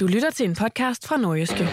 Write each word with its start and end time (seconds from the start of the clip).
Du 0.00 0.06
lytter 0.06 0.30
til 0.30 0.48
en 0.48 0.54
podcast 0.54 1.06
fra 1.06 1.16
Nordjyske. 1.16 1.68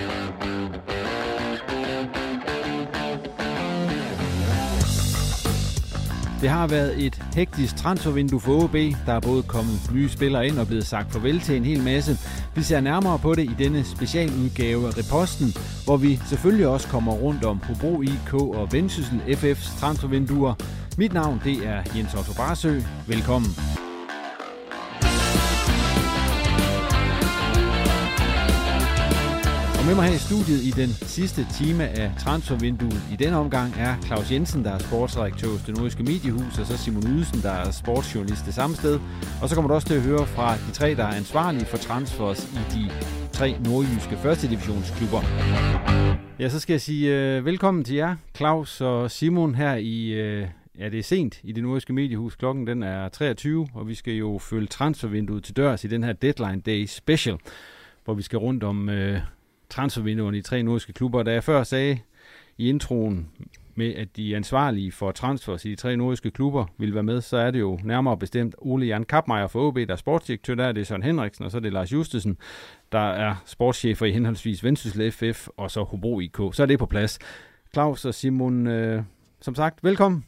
Det 6.42 6.50
har 6.50 6.68
været 6.68 7.06
et 7.06 7.24
hektisk 7.36 7.76
transfervindue 7.76 8.40
for 8.40 8.64
OB. 8.64 8.74
Der 9.06 9.14
er 9.14 9.20
både 9.20 9.44
kommet 9.44 9.92
nye 9.94 10.10
spillere 10.10 10.48
ind 10.48 10.60
og 10.60 10.68
blevet 10.68 10.86
sagt 10.86 11.12
farvel 11.12 11.40
til 11.40 11.56
en 11.56 11.66
hel 11.66 11.84
masse. 11.84 12.18
Vi 12.56 12.62
ser 12.62 12.80
nærmere 12.80 13.20
på 13.20 13.36
det 13.36 13.44
i 13.44 13.56
denne 13.58 13.84
specialudgave 13.84 14.88
af 14.88 14.98
Reposten, 14.98 15.48
hvor 15.86 15.98
vi 15.98 16.20
selvfølgelig 16.30 16.68
også 16.68 16.88
kommer 16.88 17.14
rundt 17.14 17.44
om 17.44 17.62
Hobro 17.64 18.02
IK 18.02 18.34
og 18.34 18.74
Vendsyssel 18.74 19.22
FF's 19.28 19.80
transfervinduer. 19.80 20.54
Mit 20.98 21.14
navn 21.14 21.42
det 21.44 21.68
er 21.68 21.84
Jens 21.96 22.14
Otto 22.14 22.34
Barsø. 22.34 22.80
Velkommen. 23.08 23.87
Med 29.88 29.96
mig 29.96 30.08
her 30.08 30.16
i 30.16 30.18
studiet 30.30 30.62
i 30.70 30.72
den 30.82 30.90
sidste 30.90 31.48
time 31.60 31.88
af 31.88 32.12
transfervinduet 32.20 33.02
i 33.12 33.16
denne 33.16 33.38
omgang 33.38 33.74
er 33.78 34.02
Claus 34.06 34.32
Jensen, 34.32 34.64
der 34.64 34.72
er 34.72 34.78
sportsredaktør 34.78 35.48
hos 35.48 35.62
det 35.62 35.78
nordiske 35.78 36.04
mediehus, 36.04 36.60
og 36.60 36.66
så 36.66 36.78
Simon 36.78 37.04
Ydelsen, 37.08 37.42
der 37.42 37.52
er 37.52 37.72
sportsjournalist 37.72 38.46
det 38.46 38.54
samme 38.54 38.76
sted. 38.76 39.00
Og 39.42 39.50
så 39.50 39.56
kommer 39.56 39.68
du 39.70 39.76
også 39.76 39.88
til 39.88 39.96
at 39.96 40.02
høre 40.02 40.26
fra 40.26 40.56
de 40.56 40.72
tre, 40.74 40.96
der 40.96 41.04
er 41.04 41.16
ansvarlige 41.16 41.66
for 41.66 41.78
transfers 41.78 42.54
i 42.54 42.62
de 42.76 42.90
tre 43.32 43.56
nordjyske 43.66 44.18
første 44.18 44.48
divisionsklubber. 44.50 45.22
Ja, 46.40 46.50
så 46.50 46.60
skal 46.60 46.74
jeg 46.74 46.82
sige 46.82 47.16
øh, 47.16 47.46
velkommen 47.46 47.84
til 47.84 47.96
jer, 47.96 48.16
Claus 48.38 48.82
og 48.82 49.12
Simon, 49.12 49.56
her 49.56 49.76
i, 49.76 50.08
øh, 50.08 50.48
ja, 50.80 50.90
det 50.90 51.00
er 51.00 51.04
sent 51.04 51.40
i 51.44 51.52
det 51.52 51.64
nordiske 51.64 51.94
mediehus. 51.94 52.36
Klokken 52.36 52.68
den 52.68 52.84
er 52.84 53.10
23, 53.10 53.68
og 53.74 53.88
vi 53.88 53.96
skal 53.96 54.14
jo 54.14 54.38
følge 54.38 54.68
transfervinduet 54.68 55.44
til 55.44 55.58
dørs 55.58 55.84
i 55.84 55.88
den 55.88 56.04
her 56.04 56.14
Deadline 56.14 56.62
Day 56.62 56.86
Special, 56.86 57.38
hvor 58.06 58.14
vi 58.14 58.22
skal 58.22 58.40
rundt 58.40 58.64
om 58.64 58.90
øh, 58.90 59.20
transfervinduerne 59.70 60.38
i 60.38 60.42
tre 60.42 60.64
nordiske 60.64 60.94
klubber. 60.94 61.24
Da 61.24 61.32
jeg 61.32 61.44
før 61.44 61.64
sagde 61.64 62.00
i 62.58 62.70
introen 62.70 63.30
med, 63.76 63.96
at 63.96 64.18
de 64.18 64.36
ansvarlige 64.36 64.92
for 64.92 65.12
transfers 65.12 65.66
i 65.66 65.70
de 65.70 65.76
tre 65.76 65.98
nordiske 65.98 66.32
klubber 66.32 66.66
vil 66.78 66.94
være 66.94 67.04
med, 67.04 67.22
så 67.22 67.38
er 67.38 67.52
det 67.52 67.60
jo 67.60 67.80
nærmere 67.84 68.18
bestemt 68.18 68.56
Ole 68.58 68.86
Jan 68.86 69.04
Kapmeier 69.04 69.48
for 69.48 69.68
OB, 69.68 69.76
der 69.76 69.86
er 69.90 69.96
sportsdirektør 69.96 70.56
der, 70.56 70.72
det 70.72 70.82
er 70.82 70.86
Søren 70.86 71.04
Henriksen, 71.04 71.46
og 71.46 71.52
så 71.52 71.58
er 71.58 71.62
det 71.62 71.74
Lars 71.74 71.94
Justesen, 71.94 72.38
der 72.92 73.00
er 73.00 73.36
sportschefer 73.46 74.06
i 74.06 74.12
henholdsvis 74.12 74.64
Vendsyssel 74.64 75.12
FF 75.12 75.48
og 75.58 75.72
så 75.72 75.84
Hobro 75.84 76.20
IK. 76.20 76.38
Så 76.52 76.62
er 76.62 76.66
det 76.66 76.80
på 76.80 76.86
plads. 76.86 77.20
Claus 77.74 78.06
og 78.06 78.14
Simon, 78.14 78.68
øh, 78.68 79.04
som 79.42 79.56
sagt, 79.56 79.84
velkommen. 79.84 80.26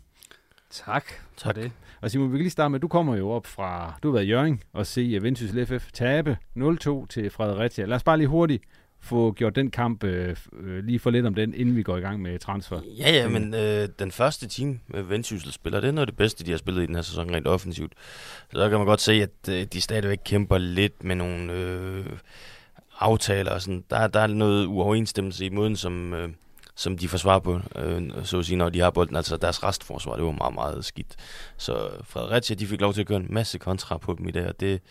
Tak. 0.69 1.05
Tak. 1.37 1.55
det. 1.55 1.71
Og 2.01 2.11
Simon, 2.11 2.31
vi 2.31 2.37
kan 2.37 2.43
lige 2.43 2.49
starte 2.49 2.69
med, 2.69 2.79
du 2.79 2.87
kommer 2.87 3.15
jo 3.15 3.29
op 3.29 3.47
fra, 3.47 3.93
du 4.03 4.07
har 4.07 4.13
været 4.13 4.25
i 4.25 4.29
Jørgen 4.29 4.61
og 4.73 4.85
se 4.85 5.17
Vendsyssel 5.21 5.65
FF 5.65 5.91
tabe 5.91 6.37
0-2 6.57 7.07
til 7.07 7.29
Fredericia. 7.29 7.85
Lad 7.85 7.95
os 7.95 8.03
bare 8.03 8.17
lige 8.17 8.27
hurtigt 8.27 8.63
få 9.01 9.31
gjort 9.31 9.55
den 9.55 9.71
kamp, 9.71 10.03
øh, 10.03 10.35
øh, 10.53 10.83
lige 10.83 10.99
for 10.99 11.09
lidt 11.09 11.25
om 11.25 11.35
den, 11.35 11.53
inden 11.53 11.75
vi 11.75 11.83
går 11.83 11.97
i 11.97 12.01
gang 12.01 12.21
med 12.21 12.39
transfer. 12.39 12.81
Ja, 12.97 13.11
ja, 13.11 13.27
men 13.27 13.53
øh, 13.53 13.89
den 13.99 14.11
første 14.11 14.47
team 14.47 14.79
med 14.87 15.03
Vendsyssel 15.03 15.51
spiller, 15.51 15.79
det 15.79 15.87
er 15.87 15.91
noget 15.91 16.07
af 16.07 16.11
det 16.11 16.17
bedste, 16.17 16.45
de 16.45 16.51
har 16.51 16.57
spillet 16.57 16.83
i 16.83 16.85
den 16.85 16.95
her 16.95 17.01
sæson 17.01 17.35
rent 17.35 17.47
offensivt. 17.47 17.93
Så 18.53 18.69
kan 18.69 18.77
man 18.77 18.87
godt 18.87 19.01
se, 19.01 19.13
at 19.13 19.49
øh, 19.49 19.65
de 19.73 19.81
stadigvæk 19.81 20.19
kæmper 20.25 20.57
lidt 20.57 21.03
med 21.03 21.15
nogle 21.15 21.53
øh, 21.53 22.05
aftaler 22.99 23.51
og 23.51 23.61
sådan. 23.61 23.83
Der, 23.89 24.07
der 24.07 24.19
er 24.19 24.27
noget 24.27 24.65
uoverensstemmelse 24.65 25.45
i 25.45 25.49
måden, 25.49 25.75
som, 25.75 26.13
øh, 26.13 26.29
som 26.75 26.97
de 26.97 27.07
forsvarer 27.07 27.39
på, 27.39 27.59
øh, 27.75 28.11
så 28.23 28.39
at 28.39 28.45
sige, 28.45 28.57
når 28.57 28.69
de 28.69 28.79
har 28.79 28.89
bolden. 28.89 29.15
Altså 29.15 29.37
deres 29.37 29.63
restforsvar, 29.63 30.15
det 30.15 30.25
var 30.25 30.31
meget, 30.31 30.53
meget 30.53 30.85
skidt. 30.85 31.15
Så 31.57 31.89
Fredericia, 32.03 32.55
de 32.55 32.67
fik 32.67 32.81
lov 32.81 32.93
til 32.93 33.01
at 33.01 33.07
køre 33.07 33.19
en 33.19 33.27
masse 33.29 33.57
kontra 33.57 33.97
på 33.97 34.15
dem 34.17 34.27
i 34.27 34.31
dag, 34.31 34.47
og 34.47 34.59
det, 34.59 34.81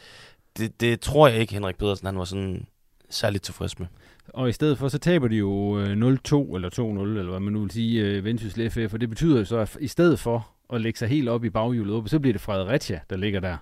det, 0.58 0.80
det 0.80 1.00
tror 1.00 1.28
jeg 1.28 1.40
ikke, 1.40 1.52
Henrik 1.52 1.76
Pedersen, 1.76 2.06
han 2.06 2.19
var 2.19 2.25
sådan 2.25 2.66
særligt 3.10 3.44
tilfreds 3.44 3.78
med. 3.78 3.86
Og 4.28 4.48
i 4.48 4.52
stedet 4.52 4.78
for, 4.78 4.88
så 4.88 4.98
taber 4.98 5.28
de 5.28 5.36
jo 5.36 5.78
0-2 5.78 6.54
eller 6.54 6.70
2-0, 6.74 6.80
eller 6.82 7.30
hvad 7.30 7.41
man 7.41 7.52
nu 7.52 7.60
vil 7.60 7.70
sige, 7.70 8.24
Vendsyssel 8.24 8.70
FF, 8.70 8.94
og 8.94 9.00
det 9.00 9.08
betyder 9.08 9.38
jo 9.38 9.44
så, 9.44 9.56
at 9.56 9.76
i 9.80 9.88
stedet 9.88 10.19
for 10.19 10.50
at 10.72 10.80
lægge 10.80 10.98
sig 10.98 11.08
helt 11.08 11.28
op 11.28 11.44
i 11.44 11.50
baghjulet, 11.50 12.10
så 12.10 12.19
bliver 12.19 12.32
det 12.32 12.41
Fredericia, 12.41 13.00
der 13.10 13.16
ligger 13.16 13.41
der. 13.41 13.56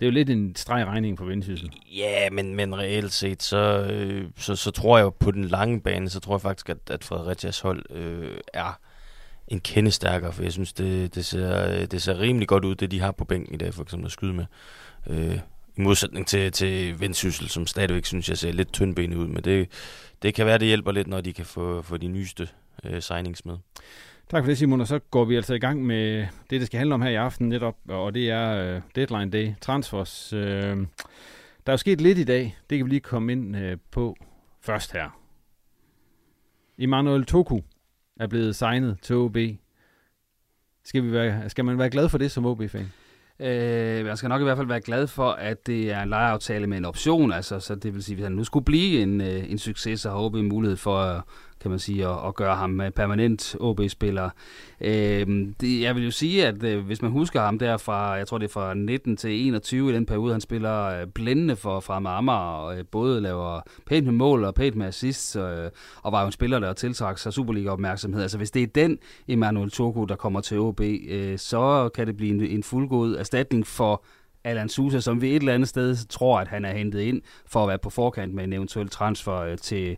Det 0.00 0.06
er 0.06 0.10
jo 0.10 0.14
lidt 0.14 0.30
en 0.30 0.56
stregregning 0.56 1.18
for 1.18 1.24
Vendsyssel. 1.24 1.70
Ja, 1.96 2.30
men, 2.30 2.54
men 2.54 2.78
reelt 2.78 3.12
set, 3.12 3.42
så, 3.42 3.86
øh, 3.90 4.24
så, 4.36 4.56
så 4.56 4.70
tror 4.70 4.98
jeg 4.98 5.14
på 5.14 5.30
den 5.30 5.44
lange 5.44 5.80
bane, 5.80 6.08
så 6.08 6.20
tror 6.20 6.34
jeg 6.34 6.40
faktisk, 6.40 6.68
at, 6.68 6.78
at 6.90 7.04
Fredericias 7.04 7.60
hold 7.60 7.84
øh, 7.90 8.36
er 8.54 8.78
en 9.48 9.60
kende 9.60 9.90
stærkere, 9.90 10.32
for 10.32 10.42
jeg 10.42 10.52
synes, 10.52 10.72
det, 10.72 11.14
det, 11.14 11.24
ser, 11.24 11.86
det 11.86 12.02
ser 12.02 12.20
rimelig 12.20 12.48
godt 12.48 12.64
ud, 12.64 12.74
det 12.74 12.90
de 12.90 13.00
har 13.00 13.12
på 13.12 13.24
bænken 13.24 13.54
i 13.54 13.58
dag, 13.58 13.74
for 13.74 13.82
eksempel 13.82 14.06
at 14.06 14.12
skyde 14.12 14.32
med. 14.32 14.44
Øh, 15.06 15.38
modsætning 15.82 16.26
til, 16.26 16.52
til 16.52 17.00
Vendsyssel, 17.00 17.48
som 17.48 17.66
stadigvæk 17.66 18.04
synes, 18.04 18.28
jeg 18.28 18.38
ser 18.38 18.52
lidt 18.52 18.72
tyndbenet 18.72 19.16
ud. 19.16 19.26
Men 19.26 19.44
det, 19.44 19.68
det 20.22 20.34
kan 20.34 20.46
være, 20.46 20.58
det 20.58 20.66
hjælper 20.66 20.92
lidt, 20.92 21.06
når 21.06 21.20
de 21.20 21.32
kan 21.32 21.46
få, 21.46 21.82
få 21.82 21.96
de 21.96 22.08
nyeste 22.08 22.48
øh, 22.84 23.02
signings 23.02 23.44
med. 23.44 23.56
Tak 24.30 24.42
for 24.42 24.46
det, 24.46 24.58
Simon. 24.58 24.80
Og 24.80 24.86
så 24.86 24.98
går 24.98 25.24
vi 25.24 25.36
altså 25.36 25.54
i 25.54 25.58
gang 25.58 25.86
med 25.86 26.26
det, 26.50 26.60
det 26.60 26.66
skal 26.66 26.78
handle 26.78 26.94
om 26.94 27.02
her 27.02 27.10
i 27.10 27.14
aften 27.14 27.48
netop, 27.48 27.76
og 27.88 28.14
det 28.14 28.30
er 28.30 28.50
øh, 28.50 28.80
Deadline 28.94 29.30
Day 29.30 29.52
Transfers. 29.60 30.32
Øh, 30.32 30.76
der 31.66 31.72
er 31.72 31.72
jo 31.72 31.76
sket 31.76 32.00
lidt 32.00 32.18
i 32.18 32.24
dag. 32.24 32.56
Det 32.70 32.78
kan 32.78 32.84
vi 32.84 32.90
lige 32.90 33.00
komme 33.00 33.32
ind 33.32 33.56
øh, 33.56 33.76
på 33.90 34.16
først 34.60 34.92
her. 34.92 35.20
Emmanuel 36.78 37.24
Toku 37.24 37.60
er 38.20 38.26
blevet 38.26 38.56
signet 38.56 38.98
til 39.02 39.16
OB. 39.16 39.36
Skal, 40.84 41.04
vi 41.04 41.12
være, 41.12 41.50
skal 41.50 41.64
man 41.64 41.78
være 41.78 41.90
glad 41.90 42.08
for 42.08 42.18
det 42.18 42.30
som 42.30 42.46
OB-fan? 42.46 42.92
Øh, 43.40 44.04
man 44.04 44.16
skal 44.16 44.28
nok 44.28 44.40
i 44.40 44.44
hvert 44.44 44.56
fald 44.56 44.68
være 44.68 44.80
glad 44.80 45.06
for, 45.06 45.30
at 45.30 45.66
det 45.66 45.90
er 45.92 46.02
en 46.02 46.08
lejeaftale 46.08 46.66
med 46.66 46.78
en 46.78 46.84
option, 46.84 47.32
altså, 47.32 47.60
så 47.60 47.74
det 47.74 47.94
vil 47.94 48.04
sige, 48.04 48.14
at 48.14 48.16
hvis 48.16 48.24
han 48.24 48.32
nu 48.32 48.44
skulle 48.44 48.64
blive 48.64 49.02
en, 49.02 49.20
øh, 49.20 49.50
en 49.50 49.58
succes, 49.58 50.00
så 50.00 50.10
har 50.10 50.16
OB 50.16 50.34
mulighed 50.34 50.76
for 50.76 50.98
at 50.98 51.22
kan 51.60 51.70
man 51.70 51.78
sige, 51.78 52.08
og, 52.08 52.20
og 52.20 52.34
gøre 52.34 52.56
ham 52.56 52.80
øh, 52.80 52.90
permanent 52.90 53.56
OB-spiller. 53.60 54.30
Øh, 54.80 55.26
det, 55.60 55.80
jeg 55.80 55.94
vil 55.94 56.04
jo 56.04 56.10
sige, 56.10 56.46
at 56.46 56.62
øh, 56.62 56.84
hvis 56.86 57.02
man 57.02 57.10
husker 57.10 57.40
ham 57.40 57.58
der 57.58 57.76
fra, 57.76 58.12
jeg 58.12 58.26
tror 58.26 58.38
det 58.38 58.44
er 58.44 58.52
fra 58.52 58.74
19 58.74 59.16
til 59.16 59.46
21 59.46 59.90
i 59.90 59.94
den 59.94 60.06
periode, 60.06 60.32
han 60.32 60.40
spiller 60.40 60.84
øh, 60.84 61.06
blændende 61.06 61.56
for 61.56 61.80
fra 61.80 61.96
Amager, 61.96 62.38
og 62.38 62.78
øh, 62.78 62.84
både 62.90 63.20
laver 63.20 63.60
pænt 63.86 64.06
med 64.06 64.12
mål 64.12 64.44
og 64.44 64.54
pænt 64.54 64.76
med 64.76 64.86
assist, 64.86 65.36
øh, 65.36 65.70
og 66.02 66.12
var 66.12 66.20
jo 66.20 66.26
en 66.26 66.32
spiller, 66.32 66.58
der 66.58 66.72
tiltrak 66.72 67.18
sig 67.18 67.32
Superliga-opmærksomhed. 67.32 68.22
Altså 68.22 68.36
hvis 68.36 68.50
det 68.50 68.62
er 68.62 68.66
den 68.66 68.98
Emmanuel 69.28 69.70
Toko, 69.70 70.04
der 70.04 70.16
kommer 70.16 70.40
til 70.40 70.58
OB, 70.58 70.80
øh, 70.80 71.38
så 71.38 71.90
kan 71.94 72.06
det 72.06 72.16
blive 72.16 72.34
en, 72.34 72.40
en 72.40 72.62
fuldgod 72.62 73.16
erstatning 73.16 73.66
for 73.66 74.04
Alan 74.44 74.68
Sousa, 74.68 75.00
som 75.00 75.22
vi 75.22 75.30
et 75.30 75.36
eller 75.36 75.54
andet 75.54 75.68
sted 75.68 76.08
tror, 76.08 76.40
at 76.40 76.48
han 76.48 76.64
er 76.64 76.72
hentet 76.72 77.00
ind 77.00 77.22
for 77.46 77.62
at 77.62 77.68
være 77.68 77.78
på 77.78 77.90
forkant 77.90 78.34
med 78.34 78.44
en 78.44 78.52
eventuel 78.52 78.88
transfer 78.88 79.36
øh, 79.36 79.58
til, 79.58 79.96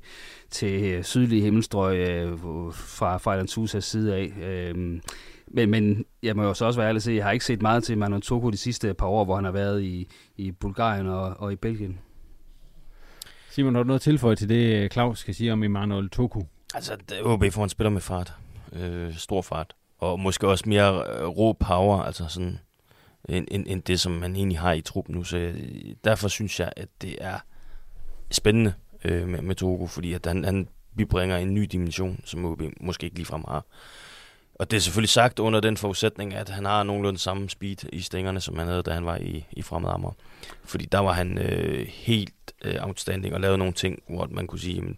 til 0.50 1.04
sydlige 1.04 1.42
himmelstrøg 1.42 2.08
øh, 2.08 2.38
fra, 2.72 3.16
fra 3.16 3.32
Alan 3.32 3.48
Sousas 3.48 3.84
side 3.84 4.14
af. 4.14 4.32
Øh, 4.42 5.00
men, 5.54 5.70
men 5.70 6.04
jeg 6.22 6.36
må 6.36 6.42
jo 6.42 6.54
så 6.54 6.64
også 6.64 6.80
være 6.80 6.88
ærlig 6.88 6.98
at 6.98 7.02
sige, 7.02 7.16
jeg 7.16 7.24
har 7.24 7.32
ikke 7.32 7.44
set 7.44 7.62
meget 7.62 7.84
til 7.84 7.98
Manu 7.98 8.20
Toko 8.20 8.50
de 8.50 8.56
sidste 8.56 8.94
par 8.94 9.06
år, 9.06 9.24
hvor 9.24 9.34
han 9.34 9.44
har 9.44 9.52
været 9.52 9.82
i, 9.82 10.08
i 10.36 10.50
Bulgarien 10.50 11.06
og, 11.06 11.34
og 11.38 11.52
i 11.52 11.56
Belgien. 11.56 11.98
Simon, 13.50 13.74
har 13.74 13.82
du 13.82 13.86
noget 13.86 13.98
at 13.98 14.02
tilføje 14.02 14.36
til 14.36 14.48
det, 14.48 14.92
Claus 14.92 15.18
skal 15.18 15.34
sige 15.34 15.52
om 15.52 15.62
Emmanuel 15.62 16.10
Toku? 16.10 16.42
Altså, 16.74 16.96
OB 17.24 17.44
får 17.50 17.64
en 17.64 17.68
spiller 17.68 17.90
med 17.90 18.00
fart. 18.00 18.32
Øh, 18.72 19.14
stor 19.14 19.42
fart. 19.42 19.74
Og 19.98 20.20
måske 20.20 20.48
også 20.48 20.64
mere 20.68 21.04
øh, 21.18 21.26
rå 21.26 21.52
power, 21.52 22.02
altså 22.02 22.28
sådan, 22.28 22.58
end, 23.28 23.46
end, 23.50 23.64
end 23.68 23.82
det, 23.82 24.00
som 24.00 24.12
man 24.12 24.36
egentlig 24.36 24.58
har 24.58 24.72
i 24.72 24.80
truppen 24.80 25.14
nu. 25.14 25.24
Så 25.24 25.36
øh, 25.36 25.54
derfor 26.04 26.28
synes 26.28 26.60
jeg, 26.60 26.72
at 26.76 26.88
det 27.02 27.16
er 27.20 27.38
spændende 28.30 28.74
øh, 29.04 29.28
med, 29.28 29.42
med 29.42 29.54
Togo, 29.54 29.86
fordi 29.86 30.12
at 30.12 30.26
han, 30.26 30.44
han 30.44 30.68
bibringer 30.96 31.36
en 31.36 31.54
ny 31.54 31.62
dimension, 31.62 32.20
som 32.24 32.44
OB 32.44 32.62
måske 32.80 33.04
ikke 33.04 33.16
ligefrem 33.16 33.44
har. 33.48 33.64
Og 34.54 34.70
det 34.70 34.76
er 34.76 34.80
selvfølgelig 34.80 35.10
sagt 35.10 35.38
under 35.38 35.60
den 35.60 35.76
forudsætning, 35.76 36.34
at 36.34 36.48
han 36.48 36.64
har 36.64 36.82
nogenlunde 36.82 37.18
samme 37.18 37.50
speed 37.50 37.76
i 37.92 38.00
stængerne, 38.00 38.40
som 38.40 38.58
han 38.58 38.66
havde, 38.66 38.82
da 38.82 38.90
han 38.90 39.04
var 39.04 39.16
i, 39.16 39.46
i 39.52 39.62
Fremad 39.62 39.90
Amager. 39.90 40.12
Fordi 40.64 40.84
der 40.84 40.98
var 40.98 41.12
han 41.12 41.38
øh, 41.38 41.86
helt 41.88 42.34
øh, 42.64 42.74
outstanding 42.80 43.34
og 43.34 43.40
lavede 43.40 43.58
nogle 43.58 43.72
ting, 43.72 44.02
hvor 44.08 44.28
man 44.30 44.46
kunne 44.46 44.58
sige, 44.58 44.82
at 44.82 44.96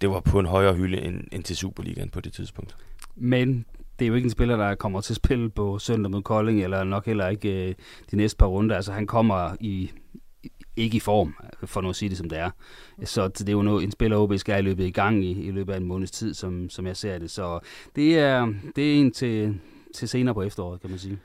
det 0.00 0.10
var 0.10 0.20
på 0.20 0.40
en 0.40 0.46
højere 0.46 0.74
hylde 0.74 1.00
end, 1.00 1.24
end 1.32 1.44
til 1.44 1.56
Superligaen 1.56 2.08
på 2.08 2.20
det 2.20 2.32
tidspunkt. 2.32 2.76
Men 3.16 3.64
det 4.00 4.06
er 4.06 4.08
jo 4.08 4.14
ikke 4.14 4.26
en 4.26 4.30
spiller, 4.30 4.56
der 4.56 4.74
kommer 4.74 5.00
til 5.00 5.12
at 5.12 5.16
spille 5.16 5.50
på 5.50 5.78
søndag 5.78 6.10
mod 6.10 6.22
Kolding, 6.22 6.62
eller 6.62 6.84
nok 6.84 7.06
heller 7.06 7.28
ikke 7.28 7.68
øh, 7.68 7.74
de 8.10 8.16
næste 8.16 8.36
par 8.36 8.46
runder. 8.46 8.76
Altså 8.76 8.92
han 8.92 9.06
kommer 9.06 9.56
i 9.60 9.90
ikke 10.76 10.96
i 10.96 11.00
form, 11.00 11.34
for 11.64 11.80
nu 11.80 11.88
at 11.88 11.96
sige 11.96 12.08
det 12.08 12.18
som 12.18 12.28
det 12.28 12.38
er. 12.38 12.50
Så 13.04 13.28
det 13.28 13.48
er 13.48 13.52
jo 13.52 13.62
noget, 13.62 13.84
en 13.84 13.90
spiller 13.90 14.16
OB 14.16 14.36
skal 14.36 14.64
i 14.64 14.68
løbet 14.68 14.84
i 14.84 14.90
gang 14.90 15.24
i, 15.24 15.30
i 15.30 15.50
løbet 15.50 15.72
af 15.72 15.76
en 15.76 15.84
måneds 15.84 16.10
tid, 16.10 16.34
som, 16.34 16.70
som 16.70 16.86
jeg 16.86 16.96
ser 16.96 17.18
det. 17.18 17.30
Så 17.30 17.58
det 17.96 18.18
er, 18.18 18.54
det 18.76 18.90
er 18.90 19.00
en 19.00 19.12
til, 19.12 19.60
til 19.94 20.08
senere 20.08 20.34
på 20.34 20.42
efteråret, 20.42 20.80
kan 20.80 20.90
man 20.90 20.98
sige. 20.98 21.18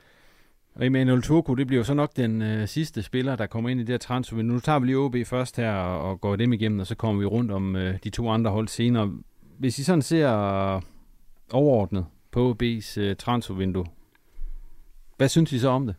Og 0.74 0.86
Emmanuel 0.86 1.22
Turku, 1.22 1.54
det 1.54 1.66
bliver 1.66 1.80
jo 1.80 1.84
så 1.84 1.94
nok 1.94 2.16
den 2.16 2.42
øh, 2.42 2.68
sidste 2.68 3.02
spiller, 3.02 3.36
der 3.36 3.46
kommer 3.46 3.70
ind 3.70 3.80
i 3.80 3.82
det 3.82 3.92
her 3.92 3.98
transfer. 3.98 4.42
Nu 4.42 4.60
tager 4.60 4.78
vi 4.78 4.86
lige 4.86 4.98
OB 4.98 5.16
først 5.26 5.56
her 5.56 5.72
og, 5.72 6.10
og 6.10 6.20
går 6.20 6.36
dem 6.36 6.52
igennem, 6.52 6.78
og 6.80 6.86
så 6.86 6.94
kommer 6.94 7.20
vi 7.20 7.26
rundt 7.26 7.50
om 7.50 7.76
øh, 7.76 7.98
de 8.04 8.10
to 8.10 8.30
andre 8.30 8.50
hold 8.50 8.68
senere. 8.68 9.12
Hvis 9.58 9.78
I 9.78 9.84
sådan 9.84 10.02
ser 10.02 10.28
overordnet 11.52 12.06
på 12.36 12.50
OB's 12.52 13.00
øh, 13.00 13.16
transfervindue, 13.16 13.86
hvad 15.16 15.28
synes 15.28 15.52
I 15.52 15.58
så 15.58 15.68
om 15.68 15.86
det? 15.86 15.94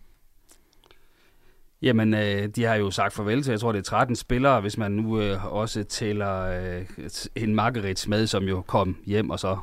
Jamen, 1.82 2.14
øh, 2.14 2.48
de 2.48 2.64
har 2.64 2.76
jo 2.76 2.92
sagt 2.92 3.14
farvel 3.14 3.44
til, 3.44 3.52
jeg 3.52 3.60
tror 3.60 3.72
det 3.72 3.80
er 3.80 3.84
13 3.84 4.16
spillere, 4.16 4.62
hvis 4.62 4.78
man 4.78 4.92
nu 4.92 5.22
øh, 5.22 5.54
også 5.54 5.84
tæller 5.84 6.42
øh, 6.42 6.86
en 7.36 7.56
Margarets 7.56 8.08
med, 8.08 8.28
som 8.28 8.44
jo 8.44 8.62
kom 8.62 8.98
hjem 9.06 9.30
og 9.30 9.40
så 9.40 9.58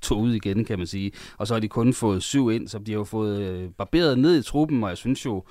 tog 0.00 0.20
ud 0.20 0.32
igen, 0.32 0.64
kan 0.64 0.78
man 0.78 0.86
sige. 0.86 1.12
Og 1.38 1.46
så 1.46 1.54
har 1.54 1.60
de 1.60 1.68
kun 1.68 1.92
fået 1.92 2.22
syv 2.22 2.50
ind, 2.50 2.68
så 2.68 2.78
de 2.78 2.92
har 2.92 2.98
jo 2.98 3.04
fået 3.04 3.40
øh, 3.40 3.70
barberet 3.70 4.18
ned 4.18 4.38
i 4.38 4.42
truppen, 4.42 4.84
og 4.84 4.88
jeg 4.88 4.96
synes 4.96 5.24
jo 5.24 5.44